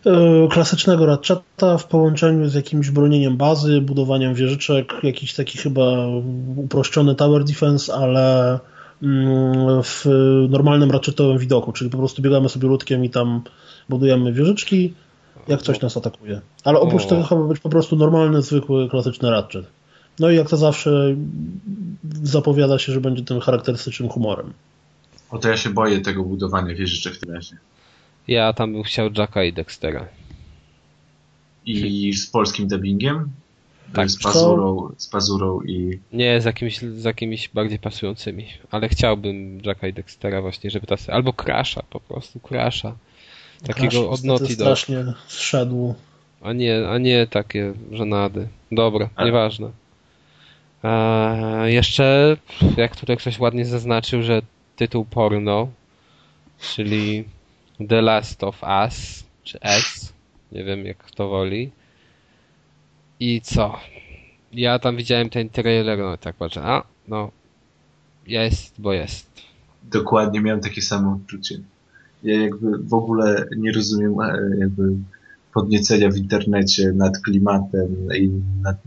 e, 0.06 0.48
klasycznego 0.52 1.06
Ratcheta 1.06 1.78
w 1.78 1.88
połączeniu 1.88 2.50
z 2.50 2.54
jakimś 2.54 2.90
bronieniem 2.90 3.38
bazy, 3.38 3.82
budowaniem 3.82 4.34
wieżyczek, 4.34 4.94
jakiś 5.04 5.34
taki 5.34 5.58
chyba 5.58 6.08
uproszczony 6.56 7.16
tower 7.16 7.44
defense, 7.44 7.94
ale 7.94 8.60
mm, 9.04 9.84
w 9.84 10.06
normalnym 10.50 10.92
ratchetowym 10.92 11.38
widoku, 11.38 11.72
czyli 11.72 11.90
po 11.90 11.98
prostu 11.98 12.22
biegamy 12.22 12.50
sobie 12.50 12.68
ludkiem 12.68 13.06
i 13.06 13.10
tam 13.10 13.42
budujemy 13.90 14.34
wieżyczki, 14.34 14.94
jak 15.48 15.62
coś 15.62 15.82
nas 15.82 15.98
atakuje. 15.98 16.42
Ale 16.64 16.80
oprócz 16.80 17.06
O. 17.06 17.06
tego 17.06 17.24
chyba 17.24 17.42
być 17.42 17.60
po 17.60 17.70
prostu 17.70 17.96
normalny, 17.96 18.42
zwykły, 18.42 18.90
klasyczny 18.90 19.32
ratchet. 19.32 19.66
No 20.20 20.30
i 20.30 20.36
jak 20.36 20.50
to 20.50 20.58
zawsze 20.58 21.16
zapowiada 22.24 22.80
się, 22.80 22.94
że 22.94 23.02
będzie 23.02 23.24
tym 23.24 23.40
charakterystycznym 23.40 24.10
humorem. 24.10 24.54
O 25.32 25.38
to 25.38 25.50
ja 25.50 25.58
się 25.58 25.70
boję 25.70 26.02
tego 26.02 26.24
budowania 26.24 26.76
wieżyczek 26.76 27.14
w 27.14 27.20
tym 27.20 27.34
razie. 27.34 27.58
Ja 28.28 28.54
tam 28.54 28.74
bym 28.74 28.84
chciał 28.84 29.10
Jacka 29.18 29.44
i 29.44 29.54
Dextera. 29.54 30.08
I 31.66 32.14
z 32.14 32.28
polskim 32.28 32.68
dubbingiem? 32.68 33.30
Tak. 33.94 34.10
Z 34.10 34.24
pazurą, 34.24 34.90
z 34.98 35.08
pazurą 35.08 35.62
i... 35.62 36.00
Nie, 36.14 36.42
z 36.42 36.46
jakimiś, 36.46 36.80
z 36.80 37.04
jakimiś 37.04 37.50
bardziej 37.50 37.80
pasującymi, 37.80 38.46
ale 38.72 38.90
chciałbym 38.90 39.62
Jacka 39.66 39.88
i 39.88 39.94
Dextera 39.94 40.42
właśnie, 40.42 40.70
żeby 40.70 40.88
ta... 40.88 40.96
Albo 41.08 41.34
Crasha, 41.34 41.84
po 41.90 42.00
prostu 42.00 42.40
Crasha. 42.40 42.96
Takiego 43.68 43.90
Crash 43.90 44.20
od 44.20 44.24
Naughty 44.24 44.48
Dog. 44.48 44.54
strasznie 44.54 45.14
zszedł. 45.28 45.96
A 46.42 46.54
nie, 46.54 46.90
a 46.90 46.98
nie 46.98 47.28
takie 47.28 47.74
żenady. 47.92 48.48
Dobra, 48.72 49.10
Ale- 49.16 49.28
nieważne. 49.28 49.72
Eee, 50.84 51.74
jeszcze, 51.74 52.38
jak 52.78 52.96
tutaj 52.96 53.18
ktoś 53.18 53.40
ładnie 53.40 53.66
zaznaczył, 53.66 54.24
że 54.24 54.42
tytuł 54.76 55.06
porno, 55.06 55.68
czyli 56.74 57.24
The 57.90 58.02
Last 58.02 58.44
of 58.44 58.64
Us, 58.86 59.24
czy 59.44 59.60
S, 59.62 60.14
nie 60.52 60.64
wiem 60.64 60.86
jak 60.86 60.98
kto 60.98 61.30
woli. 61.30 61.72
I 63.20 63.42
co? 63.42 63.80
Ja 64.54 64.80
tam 64.80 64.98
widziałem 64.98 65.30
ten 65.30 65.50
trailer, 65.50 66.00
no 66.00 66.16
i 66.16 66.18
tak 66.18 66.36
patrzę, 66.36 66.62
a, 66.64 66.84
no, 67.08 67.32
jest, 68.28 68.82
bo 68.82 68.94
jest. 68.94 69.42
Dokładnie 69.84 70.42
miałem 70.42 70.62
takie 70.62 70.82
samo 70.82 71.14
odczucie. 71.14 71.60
Ja 72.24 72.42
jakby 72.42 72.78
w 72.78 72.94
ogóle 72.94 73.46
nie 73.58 73.72
rozumiem 73.72 74.22
e, 74.22 74.58
jakby 74.60 74.94
podniecenia 75.54 76.10
w 76.10 76.18
internecie 76.18 76.92
nad 76.96 77.18
klimatem 77.18 77.88
i 78.18 78.30
nad, 78.62 78.78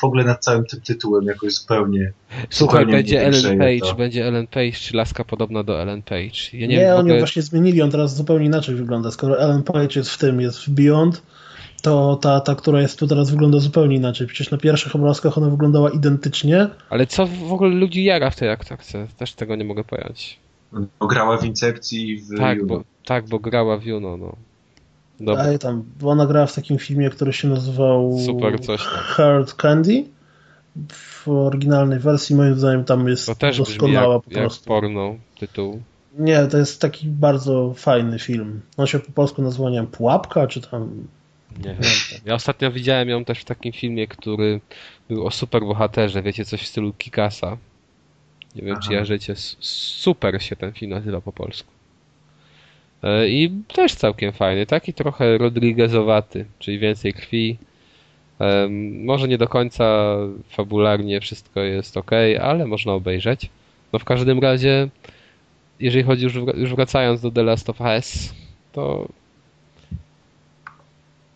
w 0.00 0.04
ogóle 0.04 0.24
nad 0.24 0.44
całym 0.44 0.64
tym 0.64 0.80
tytułem 0.80 1.24
jakoś 1.24 1.54
zupełnie 1.54 2.12
Słuchaj, 2.50 2.80
Zupełnie 2.80 2.92
będzie 2.92 3.26
Ellen 3.26 3.58
Page, 3.58 3.90
to. 3.90 3.94
będzie 3.94 4.26
Ellen 4.26 4.46
Page, 4.46 4.72
czy 4.72 4.96
laska 4.96 5.24
podobna 5.24 5.62
do 5.62 5.82
Ellen 5.82 6.02
Page. 6.02 6.38
Ja 6.52 6.60
nie, 6.60 6.66
Nie, 6.66 6.76
wiem, 6.76 6.90
oni 6.90 7.00
ogóle... 7.00 7.14
ją 7.14 7.20
właśnie 7.20 7.42
zmienili, 7.42 7.82
on 7.82 7.90
teraz 7.90 8.16
zupełnie 8.16 8.46
inaczej 8.46 8.74
wygląda. 8.74 9.10
Skoro 9.10 9.40
Ellen 9.40 9.62
Page 9.62 9.88
jest 9.96 10.10
w 10.10 10.18
tym, 10.18 10.40
jest 10.40 10.58
w 10.58 10.70
Beyond, 10.70 11.22
to 11.82 12.18
ta, 12.22 12.40
ta, 12.40 12.54
która 12.54 12.80
jest 12.80 12.98
tu 12.98 13.06
teraz 13.06 13.30
wygląda 13.30 13.58
zupełnie 13.58 13.96
inaczej. 13.96 14.26
Przecież 14.26 14.50
na 14.50 14.58
pierwszych 14.58 14.96
obrazkach 14.96 15.38
ona 15.38 15.50
wyglądała 15.50 15.90
identycznie. 15.90 16.68
Ale 16.90 17.06
co 17.06 17.26
w 17.26 17.52
ogóle 17.52 17.70
ludzi 17.70 18.04
jara 18.04 18.30
w 18.30 18.36
tej 18.36 18.50
aktorce? 18.50 19.06
Też 19.16 19.32
tego 19.32 19.56
nie 19.56 19.64
mogę 19.64 19.84
pojąć. 19.84 20.38
No, 20.72 21.06
grała 21.06 21.36
w 21.36 21.44
Incepcji 21.44 22.10
i 22.10 22.20
w 22.20 22.38
Tak, 22.38 22.58
Juno. 22.58 22.68
bo, 22.68 22.84
tak, 23.04 23.28
bo 23.28 23.38
grała 23.38 23.76
w 23.78 23.84
Juno, 23.84 24.16
no. 24.16 24.36
Dobra, 25.20 25.44
Ej, 25.44 25.58
tam, 25.58 25.84
bo 26.00 26.10
ona 26.10 26.26
grała 26.26 26.46
w 26.46 26.54
takim 26.54 26.78
filmie, 26.78 27.10
który 27.10 27.32
się 27.32 27.48
nazywał 27.48 28.18
super 28.26 28.60
coś 28.60 28.84
tam. 28.84 28.92
Hard 28.92 29.54
Candy. 29.54 30.04
W 30.92 31.28
oryginalnej 31.28 31.98
wersji 31.98 32.36
moim 32.36 32.58
zdaniem 32.58 32.84
tam 32.84 33.08
jest 33.08 33.26
To 33.26 33.34
też 33.34 33.58
doskonała 33.58 34.14
jak, 34.14 34.22
po 34.22 34.30
jak 34.30 34.40
prostu. 34.40 34.68
porno 34.68 35.14
tytuł. 35.40 35.82
Nie, 36.18 36.46
to 36.46 36.58
jest 36.58 36.80
taki 36.80 37.08
bardzo 37.08 37.74
fajny 37.76 38.18
film. 38.18 38.60
On 38.76 38.86
się 38.86 38.98
po 38.98 39.12
polsku 39.12 39.42
nazywa, 39.42 39.70
nie 39.70 39.76
wiem, 39.76 39.86
Pułapka, 39.86 40.46
czy 40.46 40.60
tam... 40.60 41.06
Nie 41.58 41.64
wiem. 41.74 42.20
Ja 42.24 42.34
ostatnio 42.34 42.72
widziałem 42.72 43.08
ją 43.08 43.24
też 43.24 43.38
w 43.40 43.44
takim 43.44 43.72
filmie, 43.72 44.06
który 44.06 44.60
był 45.08 45.26
o 45.26 45.30
superbohaterze, 45.30 46.22
wiecie, 46.22 46.44
coś 46.44 46.62
w 46.62 46.66
stylu 46.66 46.92
Kikasa. 46.92 47.56
Nie 48.54 48.62
wiem, 48.62 48.76
czy 48.80 48.88
Aha. 48.88 48.94
ja 48.94 49.04
życie. 49.04 49.34
Super 49.36 50.42
się 50.42 50.56
ten 50.56 50.72
film 50.72 50.90
nazywa 50.90 51.20
po 51.20 51.32
polsku. 51.32 51.72
E, 53.02 53.28
I 53.28 53.50
też 53.74 53.94
całkiem 53.94 54.32
fajny, 54.32 54.66
taki 54.66 54.94
trochę 54.94 55.38
Rodriguezowaty, 55.38 56.44
czyli 56.58 56.78
więcej 56.78 57.12
krwi. 57.12 57.58
Może 59.04 59.28
nie 59.28 59.38
do 59.38 59.48
końca 59.48 60.16
fabularnie 60.48 61.20
wszystko 61.20 61.60
jest 61.60 61.96
ok, 61.96 62.10
ale 62.40 62.66
można 62.66 62.92
obejrzeć. 62.92 63.50
No 63.92 63.98
w 63.98 64.04
każdym 64.04 64.38
razie, 64.38 64.88
jeżeli 65.80 66.04
chodzi 66.04 66.24
już, 66.24 66.34
już 66.34 66.74
wracając 66.74 67.20
do 67.20 67.30
The 67.30 67.42
Last 67.42 67.70
of 67.70 67.80
Us, 67.80 68.34
to 68.72 69.08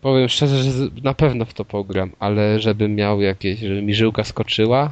powiem 0.01 0.29
szczerze, 0.29 0.63
że 0.63 0.71
na 1.03 1.13
pewno 1.13 1.45
w 1.45 1.53
to 1.53 1.65
pogram, 1.65 2.11
ale 2.19 2.59
żebym 2.59 2.95
miał 2.95 3.21
jakieś, 3.21 3.59
żeby 3.59 3.81
mi 3.81 3.93
żyłka 3.93 4.23
skoczyła, 4.23 4.91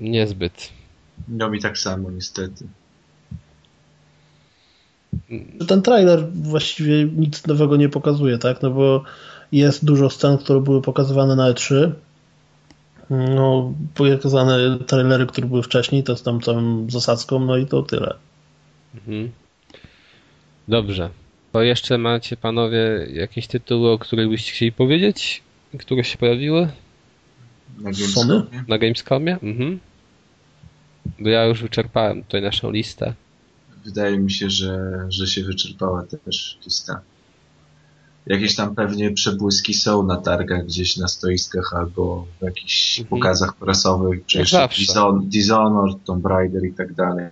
niezbyt. 0.00 0.72
No 1.28 1.50
mi 1.50 1.60
tak 1.60 1.78
samo 1.78 2.10
niestety. 2.10 2.66
Ten 5.68 5.82
trailer 5.82 6.32
właściwie 6.32 7.04
nic 7.04 7.46
nowego 7.46 7.76
nie 7.76 7.88
pokazuje, 7.88 8.38
tak? 8.38 8.62
No 8.62 8.70
bo 8.70 9.04
jest 9.52 9.84
dużo 9.84 10.10
scen, 10.10 10.38
które 10.38 10.60
były 10.60 10.82
pokazywane 10.82 11.36
na 11.36 11.52
E3. 11.52 11.92
No, 13.10 13.74
pokazane 13.94 14.78
trailery, 14.86 15.26
które 15.26 15.46
były 15.46 15.62
wcześniej, 15.62 16.02
to 16.02 16.16
z 16.16 16.22
tam 16.22 16.40
całą 16.40 16.90
zasadzką, 16.90 17.38
no 17.40 17.56
i 17.56 17.66
to 17.66 17.82
tyle. 17.82 18.14
Mhm. 18.94 19.30
Dobrze. 20.68 21.10
To 21.52 21.62
jeszcze 21.62 21.98
macie 21.98 22.36
panowie 22.36 23.06
jakieś 23.12 23.46
tytuły, 23.46 23.90
o 23.90 23.98
których 23.98 24.28
byście 24.28 24.52
chcieli 24.52 24.72
powiedzieć? 24.72 25.42
Które 25.78 26.04
się 26.04 26.18
pojawiły 26.18 26.68
Na 27.78 27.92
Sony? 27.92 28.34
Gamescomie. 28.34 28.64
na 28.68 28.78
Gamescomie? 28.78 29.38
Mhm. 29.42 29.78
Bo 31.20 31.28
ja 31.28 31.44
już 31.44 31.62
wyczerpałem 31.62 32.22
tutaj 32.22 32.42
naszą 32.42 32.70
listę. 32.70 33.14
Wydaje 33.84 34.18
mi 34.18 34.30
się, 34.30 34.50
że, 34.50 34.98
że 35.08 35.26
się 35.26 35.44
wyczerpała 35.44 36.02
też 36.24 36.58
lista. 36.66 37.00
Jakieś 38.26 38.54
tam 38.54 38.74
pewnie 38.74 39.10
przebłyski 39.12 39.74
są 39.74 40.02
na 40.02 40.16
targach 40.16 40.66
gdzieś 40.66 40.96
na 40.96 41.08
stoiskach 41.08 41.72
albo 41.74 42.26
w 42.40 42.44
jakichś 42.44 43.00
Mhm. 43.00 43.08
pokazach 43.20 43.56
prasowych, 43.56 44.26
czy 44.26 44.38
jeszcze. 44.38 44.56
Dishon- 44.66 45.26
Dishonored, 45.28 46.04
Tomb 46.04 46.26
Raider 46.26 46.64
i 46.64 46.72
tak 46.72 46.92
dalej. 46.94 47.30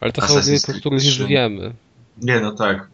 Ale 0.00 0.12
to 0.12 0.20
są 0.26 0.34
Assassin's 0.34 0.66
gry, 0.66 0.76
o 0.76 0.80
których 0.80 1.04
już 1.04 1.14
3. 1.14 1.26
wiemy. 1.26 1.74
Nie, 2.22 2.40
no 2.40 2.52
tak. 2.52 2.88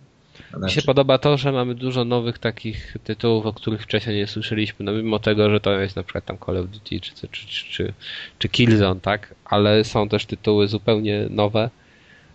Mi 0.53 0.59
Znaczy, 0.59 0.75
się 0.75 0.83
podoba 0.83 1.19
to, 1.19 1.37
że 1.37 1.53
mamy 1.53 1.75
dużo 1.75 2.05
nowych 2.05 2.39
takich 2.39 2.97
tytułów, 3.05 3.47
o 3.47 3.53
których 3.53 3.83
wcześniej 3.83 4.17
nie 4.17 4.27
słyszeliśmy, 4.27 4.85
no 4.85 4.93
mimo 4.93 5.19
tego, 5.19 5.51
że 5.51 5.61
to 5.61 5.81
jest 5.81 5.97
na 5.97 6.03
przykład 6.03 6.25
tam 6.25 6.39
Call 6.47 6.57
of 6.59 6.67
Duty 6.71 7.01
czy, 7.01 7.15
czy, 7.15 7.29
czy, 7.29 7.47
czy, 7.71 7.93
czy 8.39 8.49
Killzone, 8.49 9.01
tak? 9.01 9.35
Ale 9.45 9.85
są 9.85 10.09
też 10.09 10.27
tytuły 10.27 10.69
zupełnie 10.69 11.27
nowe. 11.31 11.71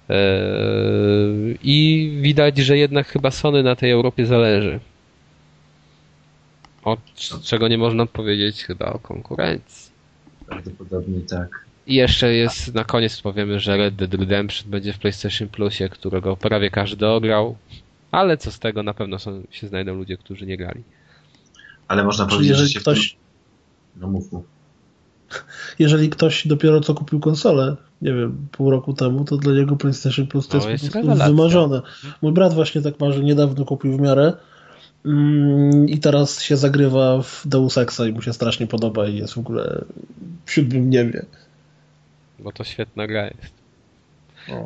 Eee, 0.09 1.57
I 1.63 2.09
widać, 2.21 2.57
że 2.57 2.77
jednak 2.77 3.07
chyba 3.07 3.31
Sony 3.31 3.63
na 3.63 3.75
tej 3.75 3.91
Europie 3.91 4.25
zależy. 4.25 4.79
O 6.83 6.97
c- 7.15 7.35
czego 7.43 7.67
nie 7.67 7.77
można 7.77 8.05
powiedzieć 8.05 8.63
chyba 8.63 8.85
o 8.85 8.99
konkurencji. 8.99 9.91
prawdopodobnie 10.47 11.21
tak. 11.21 11.65
I 11.87 11.95
jeszcze 11.95 12.33
jest, 12.33 12.73
na 12.73 12.83
koniec 12.83 13.21
powiemy, 13.21 13.59
że 13.59 13.77
Red 13.77 13.95
Dead 13.95 14.13
Redemption 14.13 14.71
będzie 14.71 14.93
w 14.93 14.99
PlayStation 14.99 15.47
Plusie, 15.47 15.89
którego 15.89 16.37
prawie 16.37 16.69
każdy 16.69 17.07
ograł. 17.07 17.57
Ale 18.11 18.37
co 18.37 18.51
z 18.51 18.59
tego, 18.59 18.83
na 18.83 18.93
pewno 18.93 19.19
są, 19.19 19.43
się 19.51 19.67
znajdą 19.67 19.95
ludzie, 19.95 20.17
którzy 20.17 20.45
nie 20.45 20.57
grali. 20.57 20.83
Ale 21.87 22.03
można 22.03 22.25
Czyli 22.25 22.35
powiedzieć, 22.37 22.57
że 22.57 22.69
się 22.69 22.79
ktoś, 22.79 23.07
w 23.07 23.11
tym... 23.11 23.19
No 24.01 24.07
mów, 24.07 24.31
mów. 24.31 24.43
jeżeli 25.79 26.09
ktoś 26.09 26.47
dopiero 26.47 26.81
co 26.81 26.93
kupił 26.93 27.19
konsolę, 27.19 27.75
nie 28.01 28.13
wiem, 28.13 28.47
pół 28.51 28.71
roku 28.71 28.93
temu, 28.93 29.25
to 29.25 29.37
dla 29.37 29.53
niego 29.53 29.75
PlayStation 29.75 30.27
Plus 30.27 30.47
to 30.47 30.57
No, 30.57 30.69
jest, 30.69 30.83
jest 30.83 30.95
po 30.95 31.03
prostu 31.03 31.25
wymarzone. 31.25 31.81
Mój 32.21 32.31
brat 32.31 32.53
właśnie 32.53 32.81
tak 32.81 32.99
marzy, 32.99 33.23
niedawno 33.23 33.65
kupił 33.65 33.97
w 33.97 34.01
miarę 34.01 34.33
mm, 35.05 35.89
i 35.89 35.99
teraz 35.99 36.41
się 36.41 36.57
zagrywa 36.57 37.21
w 37.21 37.41
Deus 37.45 37.77
Exa 37.77 38.07
i 38.07 38.11
mu 38.13 38.21
się 38.21 38.33
strasznie 38.33 38.67
podoba 38.67 39.07
i 39.07 39.15
jest 39.17 39.33
w 39.33 39.37
ogóle 39.37 39.85
w 40.45 40.51
siódmym 40.51 40.89
niebie. 40.89 41.25
Bo 42.39 42.51
to 42.51 42.63
świetna 42.63 43.07
gra 43.07 43.23
jest. 43.25 43.53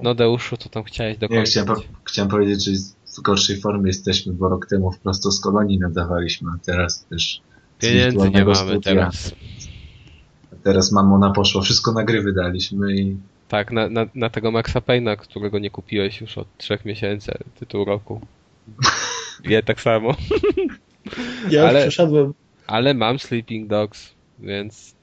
No 0.04 0.16
Deuszu, 0.16 0.58
to 0.58 0.70
tam 0.70 0.84
chciałeś 0.84 1.14
Nie, 1.14 1.20
dokończyć. 1.20 1.52
chciałem, 1.52 1.68
po, 1.68 1.82
chciałem 2.06 2.30
powiedzieć, 2.30 2.66
że 2.66 2.72
w 3.18 3.22
gorszej 3.22 3.58
formie 3.62 3.88
jesteśmy, 3.88 4.34
bo 4.34 4.50
rok 4.50 4.66
temu 4.66 4.92
prosto 5.04 5.32
z 5.32 5.40
kolonii 5.42 5.80
nadawaliśmy, 5.80 6.50
a 6.56 6.66
teraz 6.66 7.06
też 7.06 7.42
z 7.80 7.82
Pieniędzy 7.82 8.30
nie 8.30 8.46
mamy 8.46 8.56
studia. 8.56 8.80
teraz. 8.82 9.36
A 10.54 10.56
teraz 10.64 10.92
mamona 10.92 11.32
poszła, 11.32 11.62
wszystko 11.62 11.92
na 11.92 12.04
gry 12.04 12.22
wydaliśmy 12.22 12.96
i 12.96 13.18
Tak, 13.48 13.72
na, 13.72 13.90
na, 13.90 14.06
na 14.16 14.30
tego 14.30 14.52
Maxa 14.52 14.80
Payne'a, 14.80 15.18
którego 15.18 15.60
nie 15.60 15.70
kupiłeś 15.70 16.22
już 16.22 16.38
od 16.38 16.48
trzech 16.58 16.86
miesięcy, 16.86 17.32
tytuł 17.60 17.86
roku. 17.86 18.22
Ja 19.50 19.62
tak 19.62 19.82
samo. 19.82 20.16
Ja 21.52 21.68
ale- 21.68 21.82
przeszedłem. 21.82 22.34
Ale 22.68 22.94
mam 22.94 23.20
Sleeping 23.20 23.70
Dogs, 23.70 24.14
więc 24.40 24.96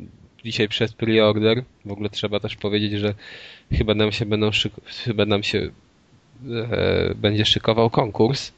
dzisiaj 0.45 0.69
przez 0.69 0.93
preorder. 0.93 1.65
W 1.85 1.93
ogóle 1.93 2.11
trzeba 2.11 2.41
też 2.41 2.57
powiedzieć, 2.57 2.93
że 2.93 3.15
chyba 3.73 3.95
nam 3.95 4.13
się 4.13 4.27
będą 4.27 4.51
szyk- 4.51 4.81
chyba 5.05 5.27
nam 5.27 5.43
się 5.43 5.71
będzie 7.15 7.45
szykował 7.45 7.91
konkurs. 7.91 8.53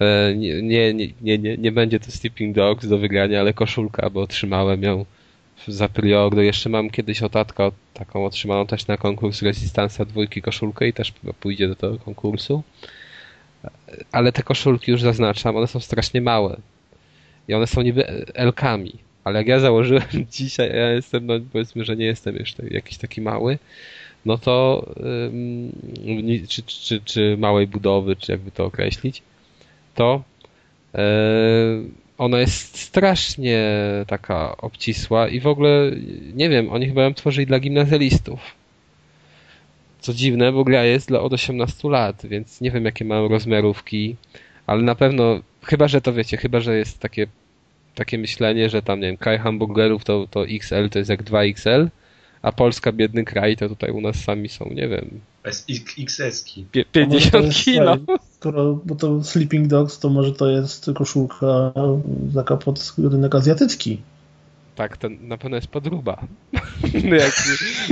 E, 0.00 0.34
nie, 0.36 0.62
nie, 0.62 0.94
nie, 0.94 1.38
nie, 1.38 1.56
nie, 1.58 1.72
będzie 1.72 2.00
to 2.00 2.10
Sleeping 2.10 2.56
Dogs 2.56 2.88
do 2.88 2.98
wygrania, 2.98 3.40
ale 3.40 3.52
koszulka, 3.52 4.10
bo 4.10 4.22
otrzymałem 4.22 4.82
ją 4.82 5.04
za 5.68 5.88
preorder. 5.88 6.44
Jeszcze 6.44 6.68
mam 6.68 6.90
kiedyś 6.90 7.22
od 7.22 7.32
tatka 7.32 7.70
taką 7.94 8.24
otrzymaną 8.24 8.66
też 8.66 8.86
na 8.86 8.96
konkurs 8.96 9.42
Resistance'a 9.42 10.06
dwójki 10.06 10.42
koszulkę 10.42 10.88
i 10.88 10.92
też 10.92 11.12
pójdzie 11.40 11.68
do 11.68 11.76
tego 11.76 11.98
konkursu. 11.98 12.62
Ale 14.12 14.32
te 14.32 14.42
koszulki 14.42 14.90
już 14.90 15.02
zaznaczam, 15.02 15.56
one 15.56 15.66
są 15.66 15.80
strasznie 15.80 16.20
małe. 16.20 16.56
I 17.48 17.54
one 17.54 17.66
są 17.66 17.82
niby 17.82 18.06
L-kami. 18.34 18.92
Ale 19.24 19.38
jak 19.38 19.46
ja 19.46 19.60
założyłem 19.60 20.04
dzisiaj, 20.32 20.70
ja 20.76 20.92
jestem, 20.92 21.26
no 21.26 21.34
powiedzmy, 21.52 21.84
że 21.84 21.96
nie 21.96 22.06
jestem 22.06 22.36
jeszcze 22.36 22.68
jakiś 22.68 22.98
taki 22.98 23.20
mały, 23.20 23.58
no 24.28 24.38
to 24.38 24.86
czy, 26.48 26.62
czy, 26.62 27.00
czy 27.04 27.36
małej 27.38 27.66
budowy, 27.66 28.16
czy 28.16 28.32
jakby 28.32 28.50
to 28.50 28.64
określić, 28.64 29.22
to 29.94 30.22
yy, 30.94 31.00
ona 32.18 32.40
jest 32.40 32.78
strasznie 32.78 33.64
taka 34.06 34.56
obcisła 34.56 35.28
i 35.28 35.40
w 35.40 35.46
ogóle, 35.46 35.90
nie 36.34 36.48
wiem, 36.48 36.70
oni 36.70 36.86
chyba 36.86 37.02
ją 37.02 37.14
tworzyli 37.14 37.46
dla 37.46 37.60
gimnazjalistów. 37.60 38.40
Co 40.00 40.14
dziwne, 40.14 40.52
bo 40.52 40.64
gra 40.64 40.84
jest 40.84 41.08
dla 41.08 41.20
od 41.20 41.32
18 41.32 41.88
lat, 41.88 42.26
więc 42.26 42.60
nie 42.60 42.70
wiem 42.70 42.84
jakie 42.84 43.04
mają 43.04 43.28
rozmiarówki, 43.28 44.16
ale 44.66 44.82
na 44.82 44.94
pewno, 44.94 45.40
chyba 45.64 45.88
że 45.88 46.00
to 46.00 46.12
wiecie, 46.12 46.36
chyba 46.36 46.60
że 46.60 46.78
jest 46.78 47.00
takie, 47.00 47.26
takie 47.94 48.18
myślenie, 48.18 48.70
że 48.70 48.82
tam, 48.82 49.00
nie 49.00 49.06
wiem, 49.06 49.16
kraj 49.16 49.38
hamburgerów 49.38 50.04
to, 50.04 50.26
to 50.30 50.46
XL 50.46 50.88
to 50.88 50.98
jest 50.98 51.10
jak 51.10 51.22
2XL, 51.22 51.88
a 52.42 52.52
Polska 52.52 52.92
biedny 52.92 53.24
kraj 53.24 53.56
to 53.56 53.68
tutaj 53.68 53.90
u 53.90 54.00
nas 54.00 54.16
sami 54.16 54.48
są, 54.48 54.70
nie 54.74 54.88
wiem, 54.88 55.20
XS-ki. 55.98 56.66
pie- 56.72 56.84
A 57.02 57.06
może 57.06 57.30
to 57.30 57.38
50 57.38 57.44
jest, 57.44 57.64
kilo. 57.64 57.96
Skoro, 58.30 58.80
bo 58.84 58.94
to 58.94 59.24
Sleeping 59.24 59.66
Dogs, 59.66 59.98
to 59.98 60.08
może 60.10 60.32
to 60.32 60.50
jest 60.50 60.90
koszulka 60.94 61.72
taka 62.34 62.56
pod 62.56 62.94
rynek 62.98 63.34
azjatycki. 63.34 64.00
Tak, 64.74 64.96
to 64.96 65.08
na 65.20 65.38
pewno 65.38 65.56
jest 65.56 65.68
podruba. 65.68 66.26
jak, 67.24 67.32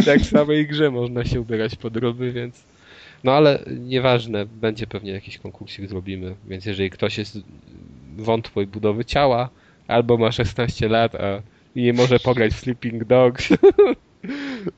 jak 0.06 0.20
w 0.20 0.28
samej 0.28 0.66
grze 0.66 0.90
można 0.90 1.24
się 1.24 1.40
ubierać 1.40 1.76
podruby, 1.76 2.32
więc. 2.32 2.64
No 3.24 3.32
ale 3.32 3.58
nieważne, 3.80 4.46
będzie 4.46 4.86
pewnie 4.86 5.12
jakiś 5.12 5.38
konkursik 5.38 5.88
zrobimy, 5.88 6.34
więc 6.48 6.66
jeżeli 6.66 6.90
ktoś 6.90 7.18
jest 7.18 7.38
wątłej 8.16 8.66
budowy 8.66 9.04
ciała, 9.04 9.48
albo 9.88 10.16
ma 10.16 10.32
16 10.32 10.88
lat, 10.88 11.14
a 11.14 11.42
i 11.74 11.82
nie 11.82 11.92
może 11.92 12.18
pograć 12.18 12.52
w 12.52 12.60
Sleeping 12.60 13.04
Dogs, 13.04 13.48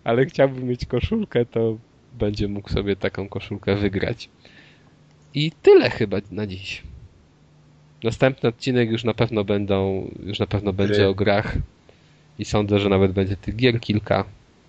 ale 0.04 0.26
chciałby 0.26 0.62
mieć 0.64 0.84
koszulkę, 0.86 1.46
to 1.46 1.76
będzie 2.18 2.48
mógł 2.48 2.68
sobie 2.70 2.96
taką 2.96 3.28
koszulkę 3.28 3.76
wygrać. 3.76 4.28
I 5.34 5.52
tyle 5.62 5.90
chyba 5.90 6.16
na 6.30 6.46
dziś. 6.46 6.82
Następny 8.04 8.48
odcinek 8.48 8.90
już 8.90 9.04
na 9.04 9.14
pewno 9.14 9.44
będą, 9.44 10.10
już 10.26 10.38
na 10.38 10.46
pewno 10.46 10.72
będzie 10.72 10.94
Gry. 10.94 11.06
o 11.06 11.14
grach. 11.14 11.56
I 12.38 12.44
sądzę, 12.44 12.78
że 12.78 12.88
nawet 12.88 13.12
będzie 13.12 13.36
tych 13.36 13.56
gier 13.56 13.80
kilka 13.80 14.24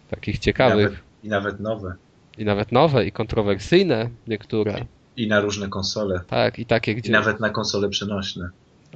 takich 0.10 0.36
I 0.36 0.40
ciekawych. 0.40 0.84
nawet, 0.92 1.00
I 1.24 1.28
nawet 1.30 1.60
nowe. 1.60 1.94
I 2.38 2.46
nawet 2.46 2.72
nowe, 2.72 3.06
i 3.06 3.12
kontrowersyjne 3.12 4.10
niektóre. 4.28 4.86
I 5.18 5.28
na 5.28 5.40
różne 5.42 5.68
konsole. 5.68 6.20
Tak, 6.28 6.60
i 6.60 6.66
takie, 6.66 6.92
I 6.92 6.96
gdzie 6.96 7.12
nawet 7.12 7.40
na 7.40 7.50
konsole 7.50 7.90
przenośne. 7.90 8.50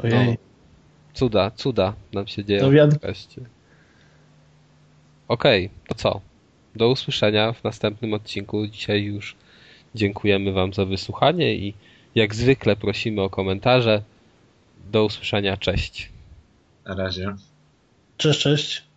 Ojej. 0.03 0.27
No. 0.27 0.35
cuda, 1.13 1.51
cuda 1.51 1.93
nam 2.13 2.27
się 2.27 2.45
dzieją 2.45 2.61
To 2.61 2.71
wiad- 2.71 2.97
wreszcie. 3.01 3.41
Okej, 5.27 5.69
to 5.87 5.95
co? 5.95 6.21
Do 6.75 6.89
usłyszenia 6.89 7.53
w 7.53 7.63
następnym 7.63 8.13
odcinku. 8.13 8.67
Dzisiaj 8.67 9.03
już 9.03 9.35
dziękujemy 9.95 10.51
Wam 10.51 10.73
za 10.73 10.85
wysłuchanie 10.85 11.55
i 11.55 11.73
jak 12.15 12.35
zwykle 12.35 12.75
prosimy 12.75 13.21
o 13.21 13.29
komentarze. 13.29 14.03
Do 14.91 15.05
usłyszenia, 15.05 15.57
cześć. 15.57 16.09
Na 16.85 16.95
razie. 16.95 17.35
Cześć, 18.17 18.39
cześć. 18.39 18.92